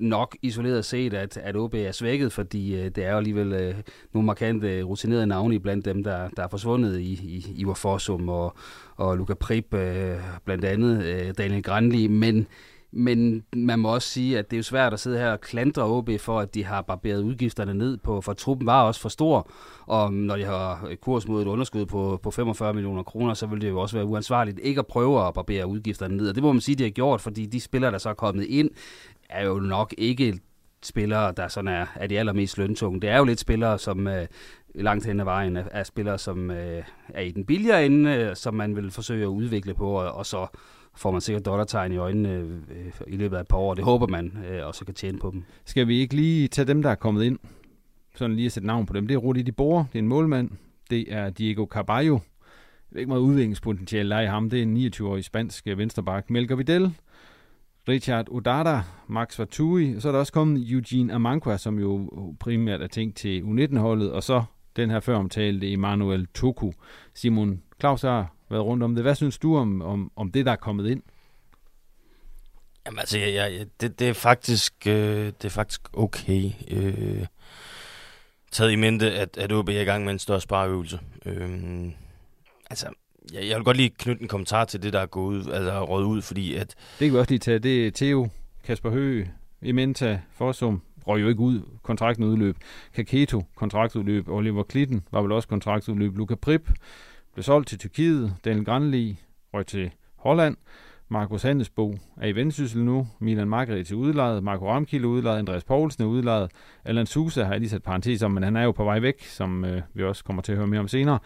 nok 0.00 0.36
isoleret 0.42 0.84
set, 0.84 1.14
at, 1.14 1.36
at 1.36 1.56
OB 1.56 1.74
er 1.74 1.92
svækket, 1.92 2.32
fordi 2.32 2.76
øh, 2.76 2.84
det 2.84 2.98
er 3.04 3.10
jo 3.10 3.16
alligevel 3.16 3.52
øh, 3.52 3.74
nogle 4.12 4.26
markante 4.26 4.78
øh, 4.78 4.84
rutinerede 4.84 5.26
navne 5.26 5.60
blandt 5.60 5.84
dem, 5.84 6.04
der, 6.04 6.28
der 6.28 6.42
er 6.42 6.48
forsvundet 6.48 7.00
i, 7.00 7.12
i 7.12 7.46
Ivar 7.56 7.74
Forsum 7.74 8.28
og, 8.28 8.56
og 8.96 9.16
Luca 9.16 9.34
Prip, 9.34 9.74
øh, 9.74 10.16
blandt 10.44 10.64
andet 10.64 11.04
øh, 11.04 11.34
Daniel 11.38 11.62
Granli, 11.62 12.06
men 12.06 12.46
men 12.94 13.44
man 13.56 13.78
må 13.78 13.94
også 13.94 14.08
sige, 14.08 14.38
at 14.38 14.50
det 14.50 14.56
er 14.56 14.58
jo 14.58 14.62
svært 14.62 14.92
at 14.92 15.00
sidde 15.00 15.18
her 15.18 15.30
og 15.30 15.40
klandre 15.40 15.82
OB 15.82 16.10
for, 16.18 16.40
at 16.40 16.54
de 16.54 16.64
har 16.64 16.82
barberet 16.82 17.22
udgifterne 17.22 17.74
ned 17.74 17.96
på, 17.96 18.20
for 18.20 18.32
truppen 18.32 18.66
var 18.66 18.82
også 18.82 19.00
for 19.00 19.08
stor. 19.08 19.48
Og 19.86 20.12
når 20.12 20.36
de 20.36 20.44
har 20.44 20.88
kurs 21.00 21.28
mod 21.28 21.42
et 21.42 21.48
underskud 21.48 21.86
på, 21.86 22.20
på 22.22 22.30
45 22.30 22.74
millioner 22.74 23.02
kroner, 23.02 23.34
så 23.34 23.46
vil 23.46 23.60
det 23.60 23.68
jo 23.68 23.80
også 23.80 23.96
være 23.96 24.06
uansvarligt 24.06 24.60
ikke 24.62 24.78
at 24.78 24.86
prøve 24.86 25.26
at 25.26 25.34
barbere 25.34 25.66
udgifterne 25.66 26.16
ned. 26.16 26.28
Og 26.28 26.34
det 26.34 26.42
må 26.42 26.52
man 26.52 26.60
sige, 26.60 26.76
de 26.76 26.82
har 26.82 26.90
gjort, 26.90 27.20
fordi 27.20 27.46
de 27.46 27.60
spillere, 27.60 27.92
der 27.92 27.98
så 27.98 28.08
er 28.08 28.14
kommet 28.14 28.44
ind, 28.44 28.70
er 29.32 29.46
jo 29.46 29.54
nok 29.54 29.94
ikke 29.98 30.40
spillere, 30.82 31.32
der 31.36 31.48
sådan 31.48 31.68
er, 31.68 31.86
er 31.96 32.06
de 32.06 32.18
allermest 32.18 32.58
løntunge. 32.58 33.00
Det 33.00 33.10
er 33.10 33.18
jo 33.18 33.24
lidt 33.24 33.40
spillere, 33.40 33.78
som 33.78 34.06
øh, 34.06 34.26
langt 34.74 35.06
hen 35.06 35.20
ad 35.20 35.24
vejen 35.24 35.56
er, 35.56 35.64
er 35.70 35.82
spillere, 35.82 36.18
som 36.18 36.50
øh, 36.50 36.82
er 37.08 37.20
i 37.20 37.30
den 37.30 37.44
billigere 37.44 37.86
ende, 37.86 38.10
øh, 38.10 38.36
som 38.36 38.54
man 38.54 38.76
vil 38.76 38.90
forsøge 38.90 39.22
at 39.22 39.28
udvikle 39.28 39.74
på, 39.74 39.90
og, 39.90 40.12
og 40.12 40.26
så 40.26 40.46
får 40.94 41.10
man 41.10 41.20
sikkert 41.20 41.46
dollartegn 41.46 41.92
i 41.92 41.96
øjnene 41.96 42.28
øh, 42.28 42.92
i 43.06 43.16
løbet 43.16 43.36
af 43.36 43.40
et 43.40 43.48
par 43.48 43.58
år. 43.58 43.74
Det 43.74 43.84
håber 43.84 44.06
man, 44.06 44.38
øh, 44.50 44.66
og 44.66 44.74
så 44.74 44.84
kan 44.84 44.94
tjene 44.94 45.18
på 45.18 45.30
dem. 45.30 45.44
Skal 45.64 45.88
vi 45.88 46.00
ikke 46.00 46.14
lige 46.14 46.48
tage 46.48 46.66
dem, 46.66 46.82
der 46.82 46.90
er 46.90 46.94
kommet 46.94 47.24
ind? 47.24 47.38
Sådan 48.14 48.36
lige 48.36 48.46
at 48.46 48.52
sætte 48.52 48.66
navn 48.66 48.86
på 48.86 48.92
dem. 48.92 49.06
Det 49.06 49.14
er 49.14 49.18
Rudi 49.18 49.42
de 49.42 49.52
Boer, 49.52 49.84
det 49.92 49.98
er 49.98 50.02
en 50.02 50.08
målmand. 50.08 50.50
Det 50.90 51.12
er 51.12 51.30
Diego 51.30 51.66
Carballo. 51.66 52.14
Jeg 52.14 52.20
ved 52.94 53.00
ikke 53.00 53.08
meget 53.08 53.20
udviklingspotentiale 53.20 54.10
der 54.10 54.20
i 54.20 54.26
ham. 54.26 54.50
Det 54.50 54.58
er 54.58 54.62
en 54.62 54.76
29-årig 54.76 55.24
spansk 55.24 55.66
øh, 55.66 55.78
vensterbak. 55.78 56.30
Melker 56.30 56.56
Vidal, 56.56 56.92
Richard 57.88 58.28
Odada, 58.30 58.80
Max 59.06 59.38
Vatui, 59.38 59.96
og 59.96 60.02
så 60.02 60.08
er 60.08 60.12
der 60.12 60.18
også 60.18 60.32
kommet 60.32 60.70
Eugene 60.70 61.12
Amankwa, 61.12 61.56
som 61.56 61.78
jo 61.78 62.10
primært 62.40 62.82
er 62.82 62.86
tænkt 62.86 63.16
til 63.16 63.42
U19-holdet, 63.42 64.12
og 64.12 64.22
så 64.22 64.44
den 64.76 64.90
her 64.90 65.00
før 65.00 65.16
omtalte 65.16 65.72
Emanuel 65.72 66.26
Toku. 66.26 66.72
Simon 67.14 67.62
Claus 67.80 68.02
har 68.02 68.34
været 68.50 68.64
rundt 68.64 68.82
om 68.82 68.94
det. 68.94 69.04
Hvad 69.04 69.14
synes 69.14 69.38
du 69.38 69.56
om, 69.56 69.82
om, 69.82 70.12
om 70.16 70.32
det, 70.32 70.46
der 70.46 70.52
er 70.52 70.56
kommet 70.56 70.90
ind? 70.90 71.02
Jamen 72.86 72.98
altså, 72.98 73.18
jeg, 73.18 73.34
jeg, 73.34 73.66
det, 73.80 73.98
det, 73.98 74.08
er 74.08 74.12
faktisk, 74.12 74.86
øh, 74.86 75.26
det 75.26 75.44
er 75.44 75.48
faktisk 75.48 75.80
okay. 75.92 76.50
Øh, 76.68 77.26
taget 78.52 78.72
i 78.72 78.76
mente, 78.76 79.12
at, 79.12 79.36
at 79.36 79.52
OB 79.52 79.68
er 79.68 79.80
i 79.80 79.84
gang 79.84 80.04
med 80.04 80.12
en 80.12 80.18
større 80.18 80.40
spareøvelse. 80.40 81.00
Øh, 81.26 81.50
altså, 82.70 82.86
jeg, 83.32 83.48
jeg 83.48 83.56
vil 83.56 83.64
godt 83.64 83.76
lige 83.76 83.90
knytte 83.98 84.22
en 84.22 84.28
kommentar 84.28 84.64
til 84.64 84.82
det, 84.82 84.92
der 84.92 85.00
er 85.00 85.06
gået 85.06 85.48
altså 85.52 85.84
råd 85.84 86.04
ud, 86.04 86.22
fordi 86.22 86.54
at... 86.54 86.68
Det 86.68 87.06
kan 87.06 87.12
vi 87.12 87.18
også 87.18 87.30
lige 87.30 87.38
tage. 87.38 87.58
Det 87.58 87.86
er 87.86 87.90
Theo, 87.94 88.28
Kasper 88.64 88.90
Høge, 88.90 89.30
Ementa, 89.62 90.20
Forsum, 90.32 90.82
røg 91.06 91.22
jo 91.22 91.28
ikke 91.28 91.40
ud. 91.40 91.60
Kontrakten 91.82 92.24
udløb. 92.24 92.56
Kaketo, 92.94 93.44
kontraktudløb. 93.54 94.28
Oliver 94.28 94.62
Klitten 94.62 95.02
var 95.10 95.22
vel 95.22 95.32
også 95.32 95.48
kontraktudløb. 95.48 96.16
Luca 96.16 96.34
Prip, 96.34 96.70
blev 97.34 97.42
solgt 97.42 97.68
til 97.68 97.78
Tyrkiet. 97.78 98.34
Daniel 98.44 98.64
Granli 98.64 99.18
røg 99.54 99.66
til 99.66 99.90
Holland. 100.16 100.56
Markus 101.08 101.42
Handelsbo 101.42 101.98
er 102.16 102.26
i 102.26 102.32
vendsyssel 102.32 102.84
nu. 102.84 103.06
Milan 103.18 103.48
Margret 103.48 103.86
til 103.86 103.96
udlejet. 103.96 104.42
Marco 104.42 104.70
Ramkilde 104.70 105.08
udlejet. 105.08 105.38
Andreas 105.38 105.64
Poulsen 105.64 106.02
er 106.02 106.06
udlejet. 106.06 106.50
Alan 106.84 107.06
Susa 107.06 107.44
har 107.44 107.50
jeg 107.50 107.60
lige 107.60 107.70
sat 107.70 107.82
parentes 107.82 108.22
om, 108.22 108.30
men 108.30 108.42
han 108.42 108.56
er 108.56 108.62
jo 108.62 108.72
på 108.72 108.84
vej 108.84 109.00
væk, 109.00 109.24
som 109.24 109.64
øh, 109.64 109.82
vi 109.94 110.04
også 110.04 110.24
kommer 110.24 110.42
til 110.42 110.52
at 110.52 110.58
høre 110.58 110.66
mere 110.66 110.80
om 110.80 110.88
senere. 110.88 111.18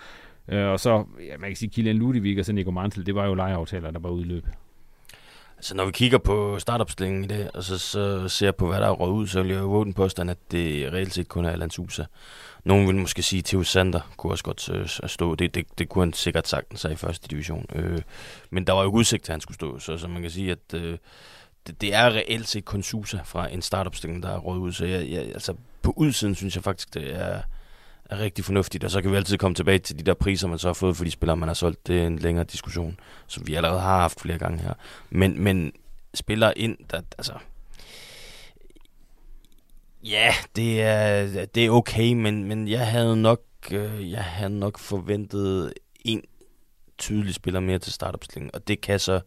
Øh, 0.49 0.67
og 0.67 0.81
så, 0.81 1.05
ja, 1.27 1.37
man 1.39 1.51
kan 1.51 1.57
sige, 1.57 1.71
Kilian 1.71 1.97
Ludvig 1.97 2.39
og 2.39 2.45
så 2.45 2.53
Nico 2.53 2.71
Mantel, 2.71 3.07
det 3.07 3.15
var 3.15 3.27
jo 3.27 3.35
lejeaftaler, 3.35 3.91
der 3.91 3.99
var 3.99 4.11
udløb. 4.11 4.47
Så 5.57 5.59
altså, 5.59 5.75
når 5.75 5.85
vi 5.85 5.93
kigger 5.93 6.19
på 6.19 6.59
startopstillingen 6.59 7.25
i 7.25 7.27
det, 7.27 7.51
og 7.51 7.65
så, 7.65 7.79
så 7.79 8.29
ser 8.29 8.53
på, 8.53 8.67
hvad 8.67 8.81
der 8.81 8.87
er 8.87 8.93
råd 8.93 9.13
ud, 9.13 9.27
så 9.27 9.43
vil 9.43 9.51
jeg 9.51 9.61
jo 9.61 9.67
våge 9.67 9.85
den 9.85 9.95
påstand, 9.95 10.31
at 10.31 10.39
det 10.51 10.93
reelt 10.93 11.15
set 11.15 11.29
kun 11.29 11.45
er 11.45 11.51
Allan 11.51 11.71
Susa. 11.71 12.05
Nogen 12.65 12.87
vil 12.87 12.97
måske 12.97 13.23
sige, 13.23 13.39
at 13.39 13.45
Theo 13.45 13.63
Sander 13.63 14.01
kunne 14.17 14.33
også 14.33 14.45
godt 14.45 14.69
øh, 14.69 15.09
stå. 15.09 15.35
Det, 15.35 15.55
det, 15.55 15.67
det 15.79 15.89
kunne 15.89 16.03
han 16.03 16.13
sikkert 16.13 16.49
sagtens 16.49 16.81
sig 16.81 16.93
i 16.93 16.97
første 16.97 17.29
division. 17.29 17.67
Øh, 17.75 18.03
men 18.51 18.67
der 18.67 18.73
var 18.73 18.83
jo 18.83 18.89
udsigt 18.89 19.25
til, 19.25 19.33
at 19.33 19.35
han 19.35 19.41
skulle 19.41 19.55
stå. 19.55 19.79
Så, 19.79 19.99
så 19.99 20.09
man 20.09 20.23
kan 20.23 20.31
sige, 20.31 20.51
at 20.51 20.75
øh, 20.75 20.99
det, 21.67 21.81
det 21.81 21.95
er 21.95 22.11
reelt 22.11 22.49
set 22.49 22.65
kun 22.65 22.83
Susa 22.83 23.19
fra 23.25 23.53
en 23.53 23.63
startopstilling, 23.63 24.23
der 24.23 24.29
er 24.29 24.39
råd 24.39 24.59
ud. 24.59 24.73
Så 24.73 24.85
jeg, 24.85 25.11
jeg, 25.11 25.23
altså, 25.23 25.55
på 25.83 25.93
udsiden 25.97 26.35
synes 26.35 26.57
jeg 26.57 26.65
faktisk, 26.65 26.95
det 26.95 27.17
er, 27.17 27.41
er 28.11 28.19
rigtig 28.19 28.45
fornuftigt. 28.45 28.85
Og 28.85 28.91
så 28.91 29.03
kan 29.03 29.11
vi 29.11 29.17
altid 29.17 29.39
komme 29.39 29.55
tilbage 29.55 29.79
til 29.79 29.99
de 29.99 30.05
der 30.05 30.15
priser, 30.15 30.49
man 30.49 30.59
så 30.59 30.69
har 30.69 30.75
fået 30.75 30.97
for 30.97 31.05
de 31.05 31.11
spillere, 31.11 31.37
man 31.37 31.49
har 31.49 31.55
solgt. 31.55 31.87
Det 31.87 32.03
er 32.03 32.07
en 32.07 32.19
længere 32.19 32.45
diskussion, 32.45 33.01
som 33.27 33.47
vi 33.47 33.55
allerede 33.55 33.81
har 33.81 34.01
haft 34.01 34.21
flere 34.21 34.39
gange 34.39 34.59
her. 34.59 34.75
Men, 35.11 35.43
men 35.43 35.73
spillere 36.15 36.59
ind, 36.59 36.77
der, 36.91 37.01
altså, 37.19 37.33
Ja, 40.05 40.35
det 40.57 40.83
er, 40.83 41.47
det 41.47 41.67
er 41.67 41.71
okay, 41.71 42.13
men, 42.13 42.45
men 42.45 42.69
jeg 42.69 42.87
havde 42.87 43.17
nok 43.17 43.41
øh, 43.71 44.11
jeg 44.11 44.25
havde 44.25 44.59
nok 44.59 44.79
forventet 44.79 45.73
en 46.05 46.23
tydelig 46.99 47.35
spiller 47.35 47.61
mere 47.61 47.79
til 47.79 47.93
startopstillingen, 47.93 48.51
og 48.55 48.69
det 48.69 48.81
kan 48.81 49.01
så 49.01 49.21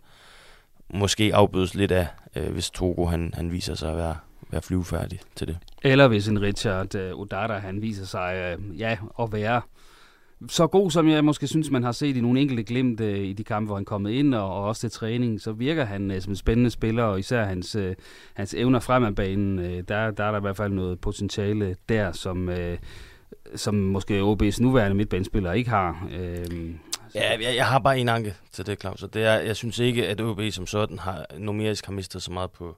måske 0.93 1.35
afbødes 1.35 1.73
lidt 1.73 1.91
af, 1.91 2.07
øh, 2.35 2.51
hvis 2.51 2.69
Togo 2.69 3.05
han, 3.05 3.33
han 3.33 3.51
viser 3.51 3.75
sig 3.75 3.91
at 3.91 3.97
være, 3.97 4.17
være 4.51 4.61
flyvefærdig 4.61 5.19
til 5.35 5.47
det. 5.47 5.57
Eller 5.83 6.07
hvis 6.07 6.27
en 6.27 6.41
Richard 6.41 6.95
øh, 6.95 7.19
Odata 7.19 7.53
han 7.53 7.81
viser 7.81 8.05
sig 8.05 8.57
øh, 8.59 8.79
ja, 8.79 8.97
at 9.19 9.31
være 9.31 9.61
så 10.47 10.67
god, 10.67 10.91
som 10.91 11.09
jeg 11.09 11.25
måske 11.25 11.47
synes, 11.47 11.71
man 11.71 11.83
har 11.83 11.91
set 11.91 12.17
i 12.17 12.21
nogle 12.21 12.41
enkelte 12.41 12.63
glimt 12.63 13.01
øh, 13.01 13.19
i 13.19 13.33
de 13.33 13.43
kampe, 13.43 13.65
hvor 13.65 13.75
han 13.75 13.83
er 13.83 13.85
kommet 13.85 14.11
ind, 14.11 14.33
og, 14.33 14.53
og 14.53 14.63
også 14.63 14.79
til 14.79 14.91
træning, 14.91 15.41
så 15.41 15.51
virker 15.51 15.85
han 15.85 16.11
øh, 16.11 16.21
som 16.21 16.31
en 16.31 16.35
spændende 16.35 16.69
spiller, 16.69 17.03
og 17.03 17.19
især 17.19 17.45
hans, 17.45 17.75
øh, 17.75 17.95
hans 18.33 18.53
evner 18.53 18.79
frem 18.79 19.03
af 19.03 19.15
banen, 19.15 19.59
øh, 19.59 19.83
der, 19.87 20.11
der 20.11 20.23
er 20.23 20.31
der 20.31 20.37
i 20.37 20.41
hvert 20.41 20.57
fald 20.57 20.73
noget 20.73 20.99
potentiale 20.99 21.75
der, 21.89 22.11
som, 22.11 22.49
øh, 22.49 22.77
som 23.55 23.75
måske 23.75 24.21
OB's 24.21 24.61
nuværende 24.61 24.97
midtbanespiller 24.97 25.53
ikke 25.53 25.69
har. 25.69 26.07
Øh, 26.19 26.71
Ja, 27.15 27.31
jeg, 27.31 27.55
jeg 27.55 27.65
har 27.65 27.79
bare 27.79 27.99
en 27.99 28.09
anke 28.09 28.35
til 28.51 28.65
det, 28.65 28.81
Claus. 28.81 29.03
Og 29.03 29.13
det 29.13 29.23
er, 29.23 29.33
jeg 29.33 29.55
synes 29.55 29.79
ikke, 29.79 30.07
at 30.07 30.21
OB 30.21 30.41
som 30.51 30.67
sådan 30.67 30.99
har 30.99 31.25
numerisk 31.37 31.85
har 31.85 31.93
mistet 31.93 32.23
så 32.23 32.31
meget 32.31 32.51
på, 32.51 32.77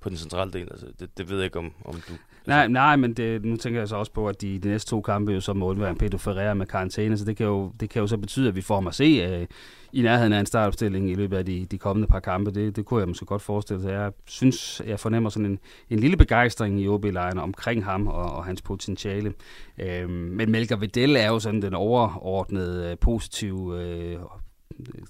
på 0.00 0.08
den 0.08 0.16
centrale 0.16 0.52
del. 0.52 0.68
Altså, 0.70 0.86
det, 1.00 1.18
det 1.18 1.30
ved 1.30 1.36
jeg 1.36 1.44
ikke, 1.44 1.58
om, 1.58 1.72
om 1.84 1.94
du... 1.94 2.12
Nej, 2.46 2.68
nej, 2.68 2.96
men 2.96 3.12
det, 3.12 3.44
nu 3.44 3.56
tænker 3.56 3.80
jeg 3.80 3.88
så 3.88 3.96
også 3.96 4.12
på, 4.12 4.28
at 4.28 4.40
de, 4.40 4.58
de 4.58 4.68
næste 4.68 4.90
to 4.90 5.00
kampe 5.00 5.32
jo 5.32 5.40
så 5.40 5.52
må 5.52 5.66
undvære 5.66 5.94
Pedro 5.94 6.18
Ferreira 6.18 6.54
med 6.54 6.66
karantæne, 6.66 7.18
så 7.18 7.24
det 7.24 7.36
kan, 7.36 7.46
jo, 7.46 7.72
det 7.80 7.90
kan 7.90 8.00
jo 8.00 8.06
så 8.06 8.16
betyde, 8.16 8.48
at 8.48 8.56
vi 8.56 8.60
får 8.62 8.74
ham 8.74 8.86
at 8.86 8.94
se 8.94 9.40
uh, 9.40 9.46
i 9.92 10.02
nærheden 10.02 10.32
af 10.32 10.40
en 10.40 10.46
startopstilling 10.46 11.10
i 11.10 11.14
løbet 11.14 11.36
af 11.36 11.44
de, 11.44 11.66
de 11.70 11.78
kommende 11.78 12.08
par 12.08 12.20
kampe. 12.20 12.50
Det, 12.50 12.76
det 12.76 12.84
kunne 12.84 13.00
jeg 13.00 13.08
måske 13.08 13.26
godt 13.26 13.42
forestille 13.42 13.82
sig. 13.82 13.92
Jeg 13.92 14.12
synes, 14.26 14.82
jeg 14.86 15.00
fornemmer 15.00 15.30
sådan 15.30 15.46
en, 15.46 15.58
en 15.90 15.98
lille 15.98 16.16
begejstring 16.16 16.80
i 16.80 16.88
OB-lejren 16.88 17.38
omkring 17.38 17.84
ham 17.84 18.06
og, 18.06 18.32
og 18.32 18.44
hans 18.44 18.62
potentiale. 18.62 19.32
Uh, 19.78 20.10
men 20.10 20.50
Melker 20.50 20.76
Vidal 20.76 21.16
er 21.16 21.28
jo 21.28 21.38
sådan 21.38 21.62
den 21.62 21.74
overordnede 21.74 22.92
uh, 22.92 22.98
positive 22.98 24.16
uh, 24.16 24.30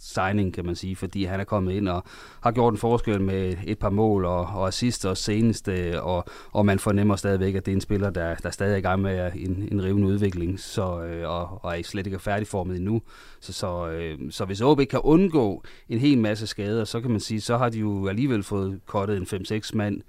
signing, 0.00 0.54
kan 0.54 0.66
man 0.66 0.74
sige, 0.74 0.96
fordi 0.96 1.24
han 1.24 1.40
er 1.40 1.44
kommet 1.44 1.72
ind 1.72 1.88
og 1.88 2.04
har 2.40 2.50
gjort 2.50 2.72
en 2.74 2.78
forskel 2.78 3.20
med 3.20 3.56
et 3.66 3.78
par 3.78 3.90
mål 3.90 4.24
og, 4.24 4.40
og 4.40 4.68
assist 4.68 5.06
og 5.06 5.16
seneste, 5.16 5.72
øh, 5.72 6.06
og, 6.06 6.24
og 6.52 6.66
man 6.66 6.78
fornemmer 6.78 7.16
stadigvæk, 7.16 7.54
at 7.54 7.66
det 7.66 7.72
er 7.72 7.76
en 7.76 7.80
spiller, 7.80 8.10
der, 8.10 8.34
der 8.34 8.50
stadig 8.50 8.72
er 8.72 8.76
i 8.76 8.80
gang 8.80 9.02
med 9.02 9.32
en, 9.34 9.68
en 9.72 9.84
rivende 9.84 10.08
udvikling, 10.08 10.60
så, 10.60 11.02
øh, 11.02 11.28
og, 11.28 11.64
og 11.64 11.78
er 11.78 11.82
slet 11.82 12.06
ikke 12.06 12.18
færdigformet 12.18 12.76
endnu. 12.76 13.02
Så, 13.40 13.52
så, 13.52 13.88
øh, 13.88 14.18
så 14.30 14.44
hvis 14.44 14.60
OB 14.60 14.80
kan 14.90 15.00
undgå 15.00 15.62
en 15.88 15.98
hel 15.98 16.18
masse 16.18 16.46
skader, 16.46 16.84
så 16.84 17.00
kan 17.00 17.10
man 17.10 17.20
sige, 17.20 17.40
så 17.40 17.56
har 17.56 17.68
de 17.68 17.78
jo 17.78 18.08
alligevel 18.08 18.42
fået 18.42 18.80
kottet 18.86 19.16
en 19.16 19.42
5-6 19.42 19.70
mand 19.74 20.02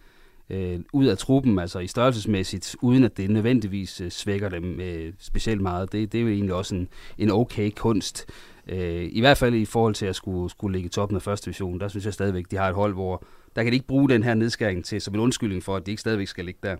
øh, 0.51 0.79
ud 0.93 1.05
af 1.05 1.17
truppen, 1.17 1.59
altså 1.59 1.79
i 1.79 1.87
størrelsesmæssigt, 1.87 2.75
uden 2.81 3.03
at 3.03 3.17
det 3.17 3.29
nødvendigvis 3.29 4.01
øh, 4.01 4.11
svækker 4.11 4.49
dem 4.49 4.79
øh, 4.79 5.13
specielt 5.19 5.61
meget. 5.61 5.91
Det, 5.91 6.11
det 6.11 6.17
er 6.17 6.21
jo 6.21 6.29
egentlig 6.29 6.53
også 6.53 6.75
en, 6.75 6.87
en 7.17 7.31
okay 7.31 7.71
kunst. 7.75 8.25
Øh, 8.67 9.09
I 9.11 9.19
hvert 9.19 9.37
fald 9.37 9.55
i 9.55 9.65
forhold 9.65 9.95
til 9.95 10.05
at 10.05 10.15
skulle, 10.15 10.49
skulle 10.49 10.73
ligge 10.73 10.87
i 10.87 10.89
toppen 10.89 11.15
af 11.15 11.21
første 11.21 11.45
division, 11.45 11.79
der 11.79 11.87
synes 11.87 12.05
jeg 12.05 12.13
stadigvæk, 12.13 12.45
de 12.51 12.55
har 12.55 12.69
et 12.69 12.75
hold, 12.75 12.93
hvor 12.93 13.23
der 13.55 13.63
kan 13.63 13.71
de 13.71 13.75
ikke 13.75 13.87
bruge 13.87 14.09
den 14.09 14.23
her 14.23 14.33
nedskæring 14.33 14.85
til 14.85 15.01
som 15.01 15.13
en 15.13 15.19
undskyldning 15.19 15.63
for, 15.63 15.75
at 15.75 15.85
de 15.85 15.91
ikke 15.91 16.01
stadigvæk 16.01 16.27
skal 16.27 16.45
ligge 16.45 16.59
der. 16.63 16.75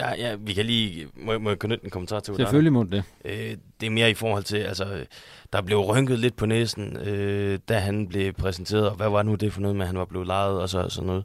Ja, 0.00 0.14
ja, 0.14 0.34
vi 0.34 0.52
kan 0.52 0.66
lige... 0.66 1.08
Må, 1.14 1.38
må 1.38 1.50
jeg 1.50 1.58
knytte 1.58 1.84
en 1.84 1.90
kommentar 1.90 2.20
til 2.20 2.34
Selvfølgelig 2.36 2.72
må 2.72 2.84
det. 2.84 3.04
Øh, 3.24 3.56
det 3.80 3.86
er 3.86 3.90
mere 3.90 4.10
i 4.10 4.14
forhold 4.14 4.44
til, 4.44 4.56
altså, 4.56 5.06
der 5.52 5.62
blev 5.62 5.78
rynket 5.78 6.18
lidt 6.18 6.36
på 6.36 6.46
næsen, 6.46 6.96
øh, 6.96 7.58
da 7.68 7.78
han 7.78 8.08
blev 8.08 8.32
præsenteret, 8.32 8.88
og 8.88 8.96
hvad 8.96 9.08
var 9.08 9.22
nu 9.22 9.34
det 9.34 9.52
for 9.52 9.60
noget 9.60 9.76
med, 9.76 9.82
at 9.82 9.86
han 9.86 9.98
var 9.98 10.04
blevet 10.04 10.26
lejet 10.26 10.60
og 10.60 10.68
så 10.68 10.88
sådan 10.88 11.06
noget. 11.06 11.24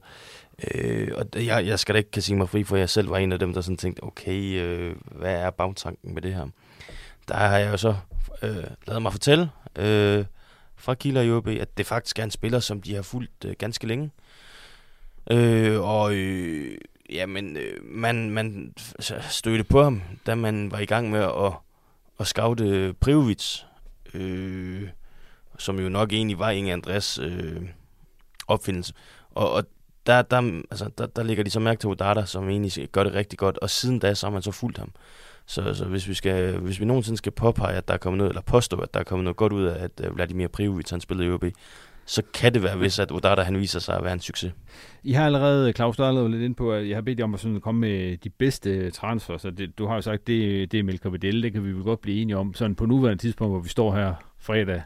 Øh, 0.74 1.08
og 1.16 1.46
jeg, 1.46 1.66
jeg 1.66 1.80
skal 1.80 1.96
da 1.96 1.98
ikke 1.98 2.12
kan 2.12 2.22
sige 2.22 2.38
mig 2.38 2.50
fri, 2.50 2.64
for 2.64 2.78
jeg 2.78 2.90
selv 2.90 3.10
var 3.10 3.18
en 3.18 3.32
af 3.32 3.40
dem, 3.40 3.54
der 3.54 3.62
sådan 3.62 3.78
tænkte, 3.78 4.04
okay, 4.04 4.62
øh, 4.62 4.96
hvad 5.12 5.36
er 5.36 5.50
bagtanken 5.50 6.14
med 6.14 6.22
det 6.22 6.34
her? 6.34 6.48
Der 7.30 7.36
har 7.36 7.58
jeg 7.58 7.72
jo 7.72 7.78
så 7.78 7.96
øh, 8.42 8.64
lavet 8.88 9.02
mig 9.02 9.12
fortælle 9.12 9.50
øh, 9.76 10.26
fra 10.76 10.94
Kilder 10.94 11.22
i 11.22 11.32
OB, 11.32 11.48
at 11.48 11.78
det 11.78 11.86
faktisk 11.86 12.20
er 12.20 12.24
en 12.24 12.32
spiller, 12.32 12.60
som 12.60 12.82
de 12.82 12.96
har 12.96 13.02
fulgt 13.02 13.46
øh, 13.46 13.56
ganske 13.58 13.88
længe. 13.88 14.12
Øh, 15.32 15.82
og 15.82 16.14
øh, 16.14 16.78
ja, 17.10 17.26
men 17.26 17.58
øh, 17.58 17.84
man, 17.84 18.30
man 18.30 18.74
stødte 19.30 19.64
på 19.64 19.84
ham, 19.84 20.02
da 20.26 20.36
man 20.36 20.72
var 20.72 20.80
i 20.80 20.86
gang 20.86 21.10
med 21.10 21.20
at, 21.20 21.54
at 22.20 22.28
scoute 22.28 22.64
øh, 22.64 22.94
Privovic, 22.94 23.60
øh, 24.14 24.90
som 25.58 25.80
jo 25.80 25.90
nok 25.90 26.14
egentlig 26.14 26.40
var 26.40 26.50
Inge 26.50 26.74
Andres 26.74 27.20
øh, 27.20 27.62
opfindelse. 28.48 28.94
Og, 29.32 29.52
og 29.52 29.64
der, 30.06 30.22
der, 30.22 30.62
altså, 30.72 30.90
der, 30.98 31.08
der 31.08 31.24
ligger 31.24 31.44
de 31.44 31.50
så 31.50 31.60
mærke 31.60 31.80
til 31.80 31.90
Odata, 31.90 32.26
som 32.26 32.50
egentlig 32.50 32.90
gør 32.92 33.04
det 33.04 33.14
rigtig 33.14 33.40
godt, 33.40 33.58
og 33.58 33.70
siden 33.70 34.00
da, 34.00 34.14
så 34.14 34.26
har 34.26 34.32
man 34.32 34.42
så 34.42 34.52
fulgt 34.52 34.78
ham. 34.78 34.92
Så, 35.50 35.74
så 35.74 35.86
hvis, 35.86 36.08
vi 36.08 36.14
skal, 36.14 36.58
hvis 36.58 36.80
vi 36.80 36.86
nogensinde 36.86 37.18
skal 37.18 37.32
påpege, 37.32 37.76
at 37.76 37.88
der 37.88 37.94
er 37.94 37.98
kommet 37.98 38.18
noget, 38.18 38.30
eller 38.30 38.42
påstå, 38.42 38.78
at 38.78 38.94
der 38.94 39.00
er 39.00 39.04
kommet 39.04 39.24
noget 39.24 39.38
godt 39.38 39.54
ud 39.54 39.64
af, 39.64 39.84
at 39.84 39.92
øh, 40.04 40.16
Vladimir 40.16 40.48
Privovic, 40.48 40.90
han 40.90 41.02
spillede 41.02 41.30
i 41.30 41.32
OB, 41.32 41.46
så 42.06 42.22
kan 42.34 42.54
det 42.54 42.64
være, 42.64 42.78
hvis 42.78 43.00
at 43.00 43.12
Odata, 43.12 43.42
han 43.42 43.60
viser 43.60 43.80
sig 43.80 43.98
at 43.98 44.04
være 44.04 44.14
en 44.14 44.20
succes. 44.20 44.54
I 45.04 45.12
har 45.12 45.26
allerede, 45.26 45.74
Claus, 45.74 45.98
du 45.98 46.04
har 46.04 46.08
allerede 46.08 46.32
lidt 46.32 46.42
ind 46.42 46.56
på, 46.56 46.74
at 46.74 46.90
jeg 46.90 46.98
har 46.98 47.02
bedt 47.02 47.20
jer 47.20 47.24
om 47.24 47.34
at 47.34 47.40
sådan 47.40 47.62
komme 47.62 47.82
med 47.82 48.18
de 48.18 48.30
bedste 48.30 48.92
transfer, 48.92 49.38
så 49.38 49.50
det, 49.50 49.78
du 49.78 49.88
har 49.88 49.96
jo 49.96 50.02
sagt, 50.02 50.28
det, 50.28 50.72
det 50.72 50.80
er 50.80 50.84
Melker 50.84 51.10
Vidal, 51.10 51.44
det 51.44 51.54
kan 51.54 51.66
vi 51.66 51.72
vel 51.72 51.84
godt 51.84 52.02
blive 52.02 52.22
enige 52.22 52.38
om, 52.38 52.54
sådan 52.54 52.76
på 52.76 52.86
nuværende 52.86 53.22
tidspunkt, 53.22 53.54
hvor 53.54 53.60
vi 53.60 53.70
står 53.70 53.96
her 53.96 54.14
fredag 54.40 54.82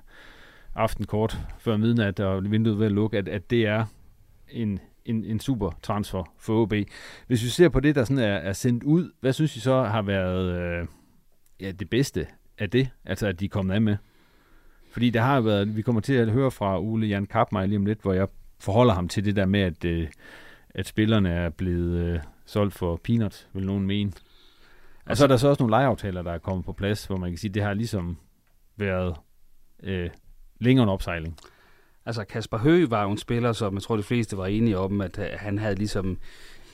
aften 0.75 1.05
kort 1.05 1.37
før 1.59 1.77
midnat, 1.77 2.19
og 2.19 2.51
vinduet 2.51 2.79
ved 2.79 2.85
at 2.85 2.91
lukke, 2.91 3.17
at, 3.17 3.27
at 3.27 3.49
det 3.49 3.65
er 3.65 3.85
en 4.51 4.79
en, 5.05 5.25
en 5.25 5.39
super 5.39 5.71
transfer 5.83 6.33
for 6.37 6.61
OB. 6.61 6.73
Hvis 7.27 7.43
vi 7.43 7.47
ser 7.47 7.69
på 7.69 7.79
det, 7.79 7.95
der 7.95 8.03
sådan 8.03 8.23
er, 8.23 8.35
er 8.35 8.53
sendt 8.53 8.83
ud, 8.83 9.11
hvad 9.19 9.33
synes 9.33 9.55
I 9.55 9.59
så 9.59 9.83
har 9.83 10.01
været 10.01 10.61
øh, 10.61 10.87
ja, 11.59 11.71
det 11.71 11.89
bedste 11.89 12.27
af 12.57 12.69
det, 12.69 12.89
altså 13.05 13.27
at 13.27 13.39
de 13.39 13.45
er 13.45 13.49
kommet 13.49 13.73
af 13.73 13.81
med? 13.81 13.97
Fordi 14.91 15.09
der 15.09 15.21
har 15.21 15.41
været, 15.41 15.75
vi 15.75 15.81
kommer 15.81 16.01
til 16.01 16.13
at 16.13 16.31
høre 16.31 16.51
fra 16.51 16.79
Ole 16.79 17.07
Jan 17.07 17.25
Kappmeier 17.25 17.65
lige 17.65 17.77
om 17.77 17.85
lidt, 17.85 18.01
hvor 18.01 18.13
jeg 18.13 18.27
forholder 18.59 18.93
ham 18.93 19.07
til 19.07 19.25
det 19.25 19.35
der 19.35 19.45
med, 19.45 19.59
at, 19.59 19.85
øh, 19.85 20.07
at 20.69 20.87
spillerne 20.87 21.29
er 21.29 21.49
blevet 21.49 21.99
øh, 21.99 22.19
solgt 22.45 22.73
for 22.73 22.95
peanuts, 23.03 23.47
vil 23.53 23.65
nogen 23.65 23.87
mene. 23.87 24.11
Og 25.05 25.17
så 25.17 25.23
er 25.23 25.27
der 25.27 25.37
så 25.37 25.47
også 25.47 25.63
nogle 25.63 25.71
lejeaftaler, 25.71 26.21
der 26.21 26.31
er 26.31 26.37
kommet 26.37 26.65
på 26.65 26.73
plads, 26.73 27.05
hvor 27.05 27.17
man 27.17 27.31
kan 27.31 27.37
sige, 27.37 27.49
at 27.49 27.55
det 27.55 27.63
har 27.63 27.73
ligesom 27.73 28.17
været 28.77 29.15
øh, 29.83 30.09
længere 30.59 30.83
en 30.83 30.89
opsejling. 30.89 31.37
Altså 32.05 32.23
Kasper 32.23 32.57
Høgh 32.57 32.91
var 32.91 33.03
jo 33.03 33.11
en 33.11 33.17
spiller, 33.17 33.53
som 33.53 33.73
jeg 33.73 33.81
tror 33.81 33.95
de 33.97 34.03
fleste 34.03 34.37
var 34.37 34.45
enige 34.45 34.77
om, 34.77 35.01
at 35.01 35.19
øh, 35.19 35.25
han 35.33 35.57
havde 35.57 35.75
ligesom 35.75 36.17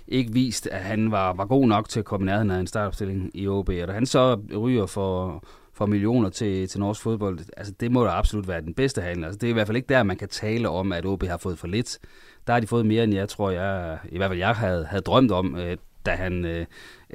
ikke 0.08 0.34
vist, 0.34 0.68
at 0.68 0.82
han 0.82 1.12
var, 1.12 1.34
var 1.34 1.46
god 1.46 1.68
nok 1.68 1.90
til 1.90 2.00
at 2.00 2.06
komme 2.06 2.26
nærheden 2.26 2.52
af 2.52 2.60
en 2.60 2.68
startopstilling 2.68 3.32
i 3.34 3.48
OB. 3.48 3.70
Og 3.70 3.88
da 3.88 3.94
han 3.94 4.06
så 4.06 4.40
ryger 4.58 4.86
for, 4.86 5.44
for 5.74 5.86
millioner 5.86 6.30
til, 6.30 6.68
til 6.68 6.80
norsk 6.80 7.02
fodbold, 7.02 7.40
altså 7.58 7.74
det 7.80 7.92
må 7.92 8.04
da 8.04 8.10
absolut 8.10 8.48
være 8.48 8.62
den 8.62 8.74
bedste 8.74 9.02
handel. 9.02 9.26
Altså 9.26 9.38
det 9.38 9.48
er 9.48 9.52
i 9.52 9.54
hvert 9.54 9.68
fald 9.68 9.78
ikke 9.78 9.90
der, 9.90 10.04
man 10.04 10.18
kan 10.18 10.28
tale 10.28 10.70
om, 10.70 10.92
at 10.92 11.06
OB 11.06 11.24
har 11.24 11.38
fået 11.38 11.60
for 11.60 11.68
lidt. 11.68 12.00
Der 12.48 12.54
har 12.54 12.60
de 12.60 12.68
fået 12.68 12.86
mere, 12.86 13.04
end 13.04 13.14
jeg 13.14 13.30
tror, 13.30 13.50
jeg, 13.50 13.98
i 14.10 14.18
hvert 14.18 14.30
fald 14.30 14.40
jeg 14.40 14.56
havde, 14.56 14.86
havde 14.86 15.02
drømt 15.02 15.32
om, 15.32 15.56
øh, 15.56 15.78
da 16.06 16.12
han, 16.12 16.46
øh, 16.46 16.66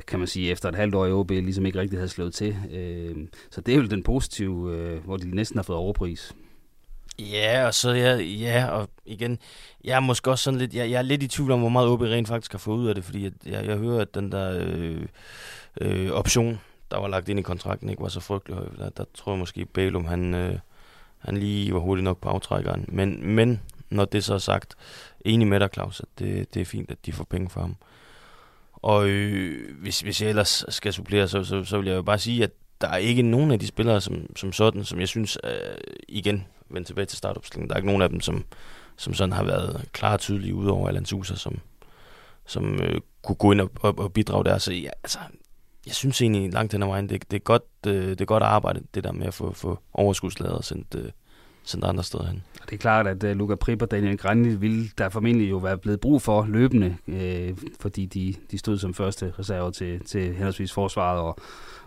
kan 0.06 0.18
man 0.18 0.28
sige, 0.28 0.50
efter 0.50 0.68
et 0.68 0.74
halvt 0.74 0.94
år 0.94 1.06
i 1.06 1.12
OB, 1.12 1.30
ligesom 1.30 1.66
ikke 1.66 1.78
rigtig 1.78 1.98
havde 1.98 2.08
slået 2.08 2.34
til. 2.34 2.56
Øh, 2.74 3.16
så 3.50 3.60
det 3.60 3.74
er 3.74 3.78
jo 3.78 3.86
den 3.86 4.02
positive, 4.02 4.72
øh, 4.76 5.04
hvor 5.04 5.16
de 5.16 5.36
næsten 5.36 5.58
har 5.58 5.62
fået 5.62 5.78
overpris. 5.78 6.34
Ja, 7.18 7.66
og 7.66 7.74
så 7.74 7.90
ja, 7.90 8.16
ja, 8.16 8.66
og 8.66 8.88
igen, 9.04 9.38
jeg 9.84 9.96
er 9.96 10.00
måske 10.00 10.30
også 10.30 10.42
sådan 10.44 10.58
lidt, 10.58 10.74
jeg, 10.74 10.90
jeg 10.90 10.98
er 10.98 11.02
lidt 11.02 11.22
i 11.22 11.28
tvivl 11.28 11.50
om, 11.50 11.60
hvor 11.60 11.68
meget 11.68 11.88
OB 11.88 12.00
rent 12.00 12.28
faktisk 12.28 12.52
har 12.52 12.58
fået 12.58 12.78
ud 12.78 12.88
af 12.88 12.94
det, 12.94 13.04
fordi 13.04 13.24
jeg, 13.24 13.32
jeg, 13.46 13.66
jeg 13.66 13.76
hører, 13.76 14.00
at 14.00 14.14
den 14.14 14.32
der 14.32 14.64
øh, 14.66 15.06
øh, 15.80 16.10
option, 16.10 16.60
der 16.90 16.98
var 16.98 17.08
lagt 17.08 17.28
ind 17.28 17.38
i 17.38 17.42
kontrakten, 17.42 17.88
ikke 17.88 18.02
var 18.02 18.08
så 18.08 18.20
frygtelig 18.20 18.56
høj. 18.56 18.66
Der, 18.78 18.88
der 18.88 19.04
tror 19.14 19.32
jeg 19.32 19.38
måske, 19.38 19.64
Bælum, 19.64 20.04
han, 20.04 20.34
øh, 20.34 20.58
han 21.18 21.36
lige 21.36 21.74
var 21.74 21.80
hurtigt 21.80 22.04
nok 22.04 22.20
på 22.20 22.28
aftrækkeren. 22.28 22.84
Men, 22.88 23.26
men 23.26 23.60
når 23.90 24.04
det 24.04 24.24
så 24.24 24.34
er 24.34 24.38
sagt, 24.38 24.74
enig 25.24 25.48
med 25.48 25.60
dig, 25.60 25.68
Claus, 25.74 26.00
at 26.00 26.08
det, 26.18 26.54
det 26.54 26.62
er 26.62 26.66
fint, 26.66 26.90
at 26.90 27.06
de 27.06 27.12
får 27.12 27.24
penge 27.24 27.50
for 27.50 27.60
ham. 27.60 27.76
Og 28.72 29.08
øh, 29.08 29.78
hvis, 29.80 30.00
hvis 30.00 30.22
jeg 30.22 30.28
ellers 30.28 30.64
skal 30.68 30.92
supplere, 30.92 31.28
så, 31.28 31.44
så, 31.44 31.64
så 31.64 31.78
vil 31.78 31.86
jeg 31.86 31.96
jo 31.96 32.02
bare 32.02 32.18
sige, 32.18 32.44
at 32.44 32.50
der 32.80 32.88
er 32.88 32.96
ikke 32.96 33.22
nogen 33.22 33.50
af 33.50 33.58
de 33.58 33.66
spillere 33.66 34.00
som, 34.00 34.36
som 34.36 34.52
sådan, 34.52 34.84
som 34.84 35.00
jeg 35.00 35.08
synes, 35.08 35.38
øh, 35.44 35.50
igen, 36.08 36.46
vende 36.74 36.88
tilbage 36.88 37.06
til 37.06 37.18
startopstillingen. 37.18 37.68
Der 37.68 37.74
er 37.74 37.78
ikke 37.78 37.86
nogen 37.86 38.02
af 38.02 38.08
dem, 38.08 38.20
som, 38.20 38.44
som 38.96 39.14
sådan 39.14 39.32
har 39.32 39.44
været 39.44 39.84
klart 39.92 40.20
tydelige, 40.20 40.54
udover 40.54 40.88
Alan 40.88 41.04
Sousa, 41.04 41.34
som, 41.34 41.58
som 42.46 42.74
øh, 42.82 43.00
kunne 43.22 43.36
gå 43.36 43.52
ind 43.52 43.60
og, 43.60 43.70
og, 43.80 43.98
og 43.98 44.12
bidrage 44.12 44.44
der. 44.44 44.58
Så 44.58 44.72
ja, 44.72 44.90
altså, 45.02 45.18
jeg 45.86 45.94
synes 45.94 46.22
egentlig 46.22 46.52
langt 46.52 46.72
hen 46.72 46.82
ad 46.82 46.88
vejen, 46.88 47.08
det, 47.08 47.30
det, 47.30 47.36
er 47.36 47.40
godt, 47.40 47.62
øh, 47.86 48.08
det 48.08 48.20
er 48.20 48.24
godt 48.24 48.42
arbejde, 48.42 48.80
det 48.94 49.04
der 49.04 49.12
med 49.12 49.26
at 49.26 49.34
få, 49.34 49.52
få 49.52 49.78
overskudslader 49.92 50.54
og 50.54 50.64
sendt, 50.64 50.94
øh, 50.98 51.10
sendt 51.64 51.84
andre 51.84 52.04
steder 52.04 52.26
hen. 52.26 52.42
Det 52.64 52.72
er 52.72 52.78
klart, 52.78 53.06
at 53.06 53.24
øh, 53.24 53.30
uh, 53.30 53.36
Luca 53.36 53.54
Prip 53.54 53.82
og 53.82 53.90
Daniel 53.90 54.18
Grandi 54.18 54.54
ville 54.54 54.88
der 54.98 55.08
formentlig 55.08 55.50
jo 55.50 55.56
være 55.56 55.78
blevet 55.78 56.00
brug 56.00 56.22
for 56.22 56.46
løbende, 56.48 56.96
øh, 57.08 57.56
fordi 57.80 58.06
de, 58.06 58.34
de 58.50 58.58
stod 58.58 58.78
som 58.78 58.94
første 58.94 59.32
reserve 59.38 59.72
til, 59.72 60.04
til 60.04 60.34
henholdsvis 60.34 60.72
forsvaret 60.72 61.20
og, 61.20 61.38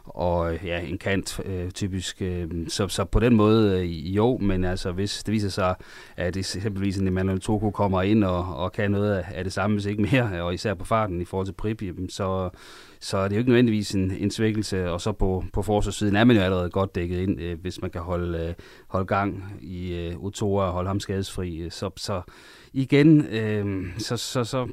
og 0.07 0.63
ja, 0.63 0.79
en 0.79 0.97
kant 0.97 1.39
øh, 1.45 1.71
typisk. 1.71 2.21
Øh, 2.21 2.47
så, 2.67 2.87
så 2.87 3.05
på 3.05 3.19
den 3.19 3.35
måde 3.35 3.81
øh, 3.81 4.15
jo, 4.15 4.37
men 4.37 4.63
altså 4.63 4.91
hvis 4.91 5.23
det 5.23 5.31
viser 5.31 5.49
sig, 5.49 5.75
at 6.15 6.37
eksempelvis 6.37 6.97
en 6.97 7.07
Emmanuel 7.07 7.39
Toko 7.39 7.69
kommer 7.69 8.01
ind 8.01 8.23
og, 8.23 8.55
og 8.55 8.71
kan 8.71 8.91
noget 8.91 9.25
af 9.33 9.43
det 9.43 9.53
samme, 9.53 9.75
hvis 9.75 9.85
ikke 9.85 10.01
mere, 10.01 10.41
og 10.43 10.53
især 10.53 10.73
på 10.73 10.85
farten 10.85 11.21
i 11.21 11.25
forhold 11.25 11.47
til 11.47 11.53
Prip, 11.53 11.81
så, 12.09 12.49
så 12.99 13.17
er 13.17 13.27
det 13.27 13.35
jo 13.35 13.39
ikke 13.39 13.49
nødvendigvis 13.49 13.91
en, 13.91 14.11
en 14.11 14.31
svækkelse, 14.31 14.91
og 14.91 15.01
så 15.01 15.11
på, 15.11 15.43
på 15.53 15.61
forsvarssiden 15.61 16.15
er 16.15 16.23
man 16.23 16.35
jo 16.35 16.41
allerede 16.41 16.69
godt 16.69 16.95
dækket 16.95 17.17
ind, 17.17 17.41
øh, 17.41 17.61
hvis 17.61 17.81
man 17.81 17.91
kan 17.91 18.01
holde, 18.01 18.47
øh, 18.47 18.53
holde 18.87 19.05
gang 19.05 19.43
i 19.61 19.93
øh, 19.93 20.15
Otoa 20.15 20.65
og 20.65 20.71
holde 20.71 20.87
ham 20.87 20.99
skadesfri. 20.99 21.57
Øh, 21.57 21.71
så, 21.71 21.89
så 21.95 22.21
igen, 22.73 23.25
øh, 23.25 23.85
så, 23.97 24.17
så, 24.17 24.43
så 24.43 24.67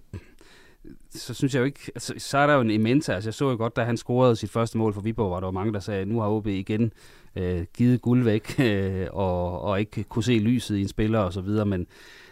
så 1.11 1.35
synes 1.35 1.55
jeg 1.55 1.61
jo 1.61 1.64
ikke, 1.64 1.81
altså, 1.95 2.14
så 2.19 2.38
er 2.38 2.47
der 2.47 2.55
jo 2.55 2.61
en 2.61 2.71
immense, 2.71 3.14
altså 3.14 3.29
jeg 3.29 3.35
så 3.35 3.50
jo 3.50 3.57
godt, 3.57 3.76
da 3.76 3.85
han 3.85 3.97
scorede 3.97 4.37
sit 4.37 4.50
første 4.50 4.79
mål 4.79 4.95
for 4.95 5.00
Viborg, 5.00 5.31
var 5.31 5.41
der 5.41 5.47
jo 5.47 5.50
mange, 5.50 5.73
der 5.73 5.81
sagde, 5.81 6.05
nu 6.05 6.21
har 6.21 6.29
OB 6.29 6.47
igen 6.47 6.93
øh, 7.37 7.64
givet 7.76 8.00
guld 8.00 8.25
væk, 8.25 8.55
øh, 8.61 9.07
og, 9.12 9.61
og 9.61 9.81
ikke 9.81 10.05
kunne 10.05 10.25
se 10.25 10.38
lyset 10.38 10.76
i 10.76 10.81
en 10.81 10.88
spiller 10.88 11.19
og 11.19 11.33
så 11.33 11.41
videre, 11.41 11.67
men 11.67 11.87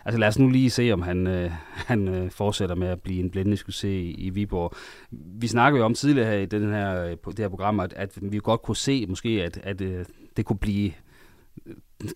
altså 0.05 0.19
lad 0.19 0.29
os 0.29 0.39
nu 0.39 0.49
lige 0.49 0.71
se, 0.71 0.93
om 0.93 1.03
han, 1.03 1.27
øh, 1.27 1.51
han 1.91 2.09
øh, 2.09 2.31
fortsætter 2.31 2.75
med 2.75 2.89
at 2.89 3.01
blive 3.01 3.21
en 3.21 3.31
blændende 3.31 3.57
skulle 3.57 3.77
se 3.77 3.91
i, 3.91 4.11
i 4.11 4.31
Viborg. 4.31 4.75
Vi 5.11 5.47
snakkede 5.47 5.79
jo 5.79 5.85
om 5.85 5.95
tidligere 5.95 6.31
her 6.31 6.39
i 6.39 6.47
den 6.47 6.73
her, 6.73 7.05
øh, 7.05 7.17
det 7.27 7.39
her 7.39 7.49
program, 7.49 7.81
at, 7.81 7.93
at 7.97 8.19
vi 8.23 8.41
godt 8.43 8.63
kunne 8.63 8.77
se 8.77 9.07
måske, 9.07 9.29
at, 9.29 9.61
at 9.63 9.81
øh, 9.81 10.05
det 10.37 10.45
kunne 10.45 10.59
blive 10.59 10.93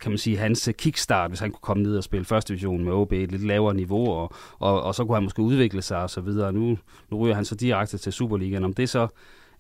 kan 0.03 0.11
man 0.11 0.19
sige, 0.19 0.37
hans 0.37 0.69
øh, 0.69 0.75
kickstart, 0.75 1.31
hvis 1.31 1.41
han 1.41 1.51
kunne 1.51 1.61
komme 1.63 1.83
ned 1.83 1.97
og 1.97 2.05
spille 2.05 2.25
første 2.25 2.49
division 2.53 2.85
med 2.85 2.93
OB 2.93 3.13
et 3.13 3.31
lidt 3.31 3.47
lavere 3.47 3.75
niveau, 3.75 4.11
og, 4.13 4.33
og, 4.59 4.83
og 4.83 4.95
så 4.95 5.05
kunne 5.05 5.17
han 5.17 5.23
måske 5.23 5.43
udvikle 5.43 5.83
sig 5.83 6.03
og 6.03 6.11
så 6.11 6.21
videre. 6.21 6.53
Nu, 6.53 6.79
nu 7.11 7.19
ryger 7.19 7.35
han 7.35 7.45
så 7.45 7.55
direkte 7.55 7.99
til 7.99 8.13
Superligaen. 8.13 8.65
Om 8.65 8.75
det 8.75 8.89
så 8.89 9.09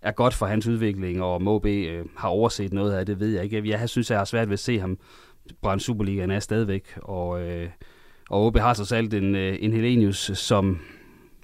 er 0.02 0.12
godt 0.12 0.35
for 0.35 0.47
hans 0.47 0.66
udvikling, 0.66 1.23
og 1.23 1.35
om 1.35 1.49
OB 1.49 1.66
øh, 1.66 2.04
har 2.16 2.28
overset 2.28 2.73
noget 2.73 2.92
af 2.92 3.06
det, 3.06 3.21
ved 3.21 3.28
jeg 3.28 3.45
ikke. 3.45 3.68
Jeg 3.68 3.88
synes, 3.88 4.11
jeg 4.11 4.18
har 4.18 4.25
svært 4.25 4.49
ved 4.49 4.52
at 4.52 4.59
se 4.59 4.80
ham 4.80 4.99
brænde 5.62 5.85
Superligaen 5.85 6.30
af 6.30 6.42
stadigvæk, 6.42 6.99
og, 7.02 7.42
øh, 7.42 7.68
og 8.30 8.47
OB 8.47 8.59
har 8.59 8.75
så 8.75 8.85
selv 8.85 9.14
en, 9.14 9.35
øh, 9.35 9.56
en 9.61 9.73
Helenius, 9.73 10.30
som 10.35 10.80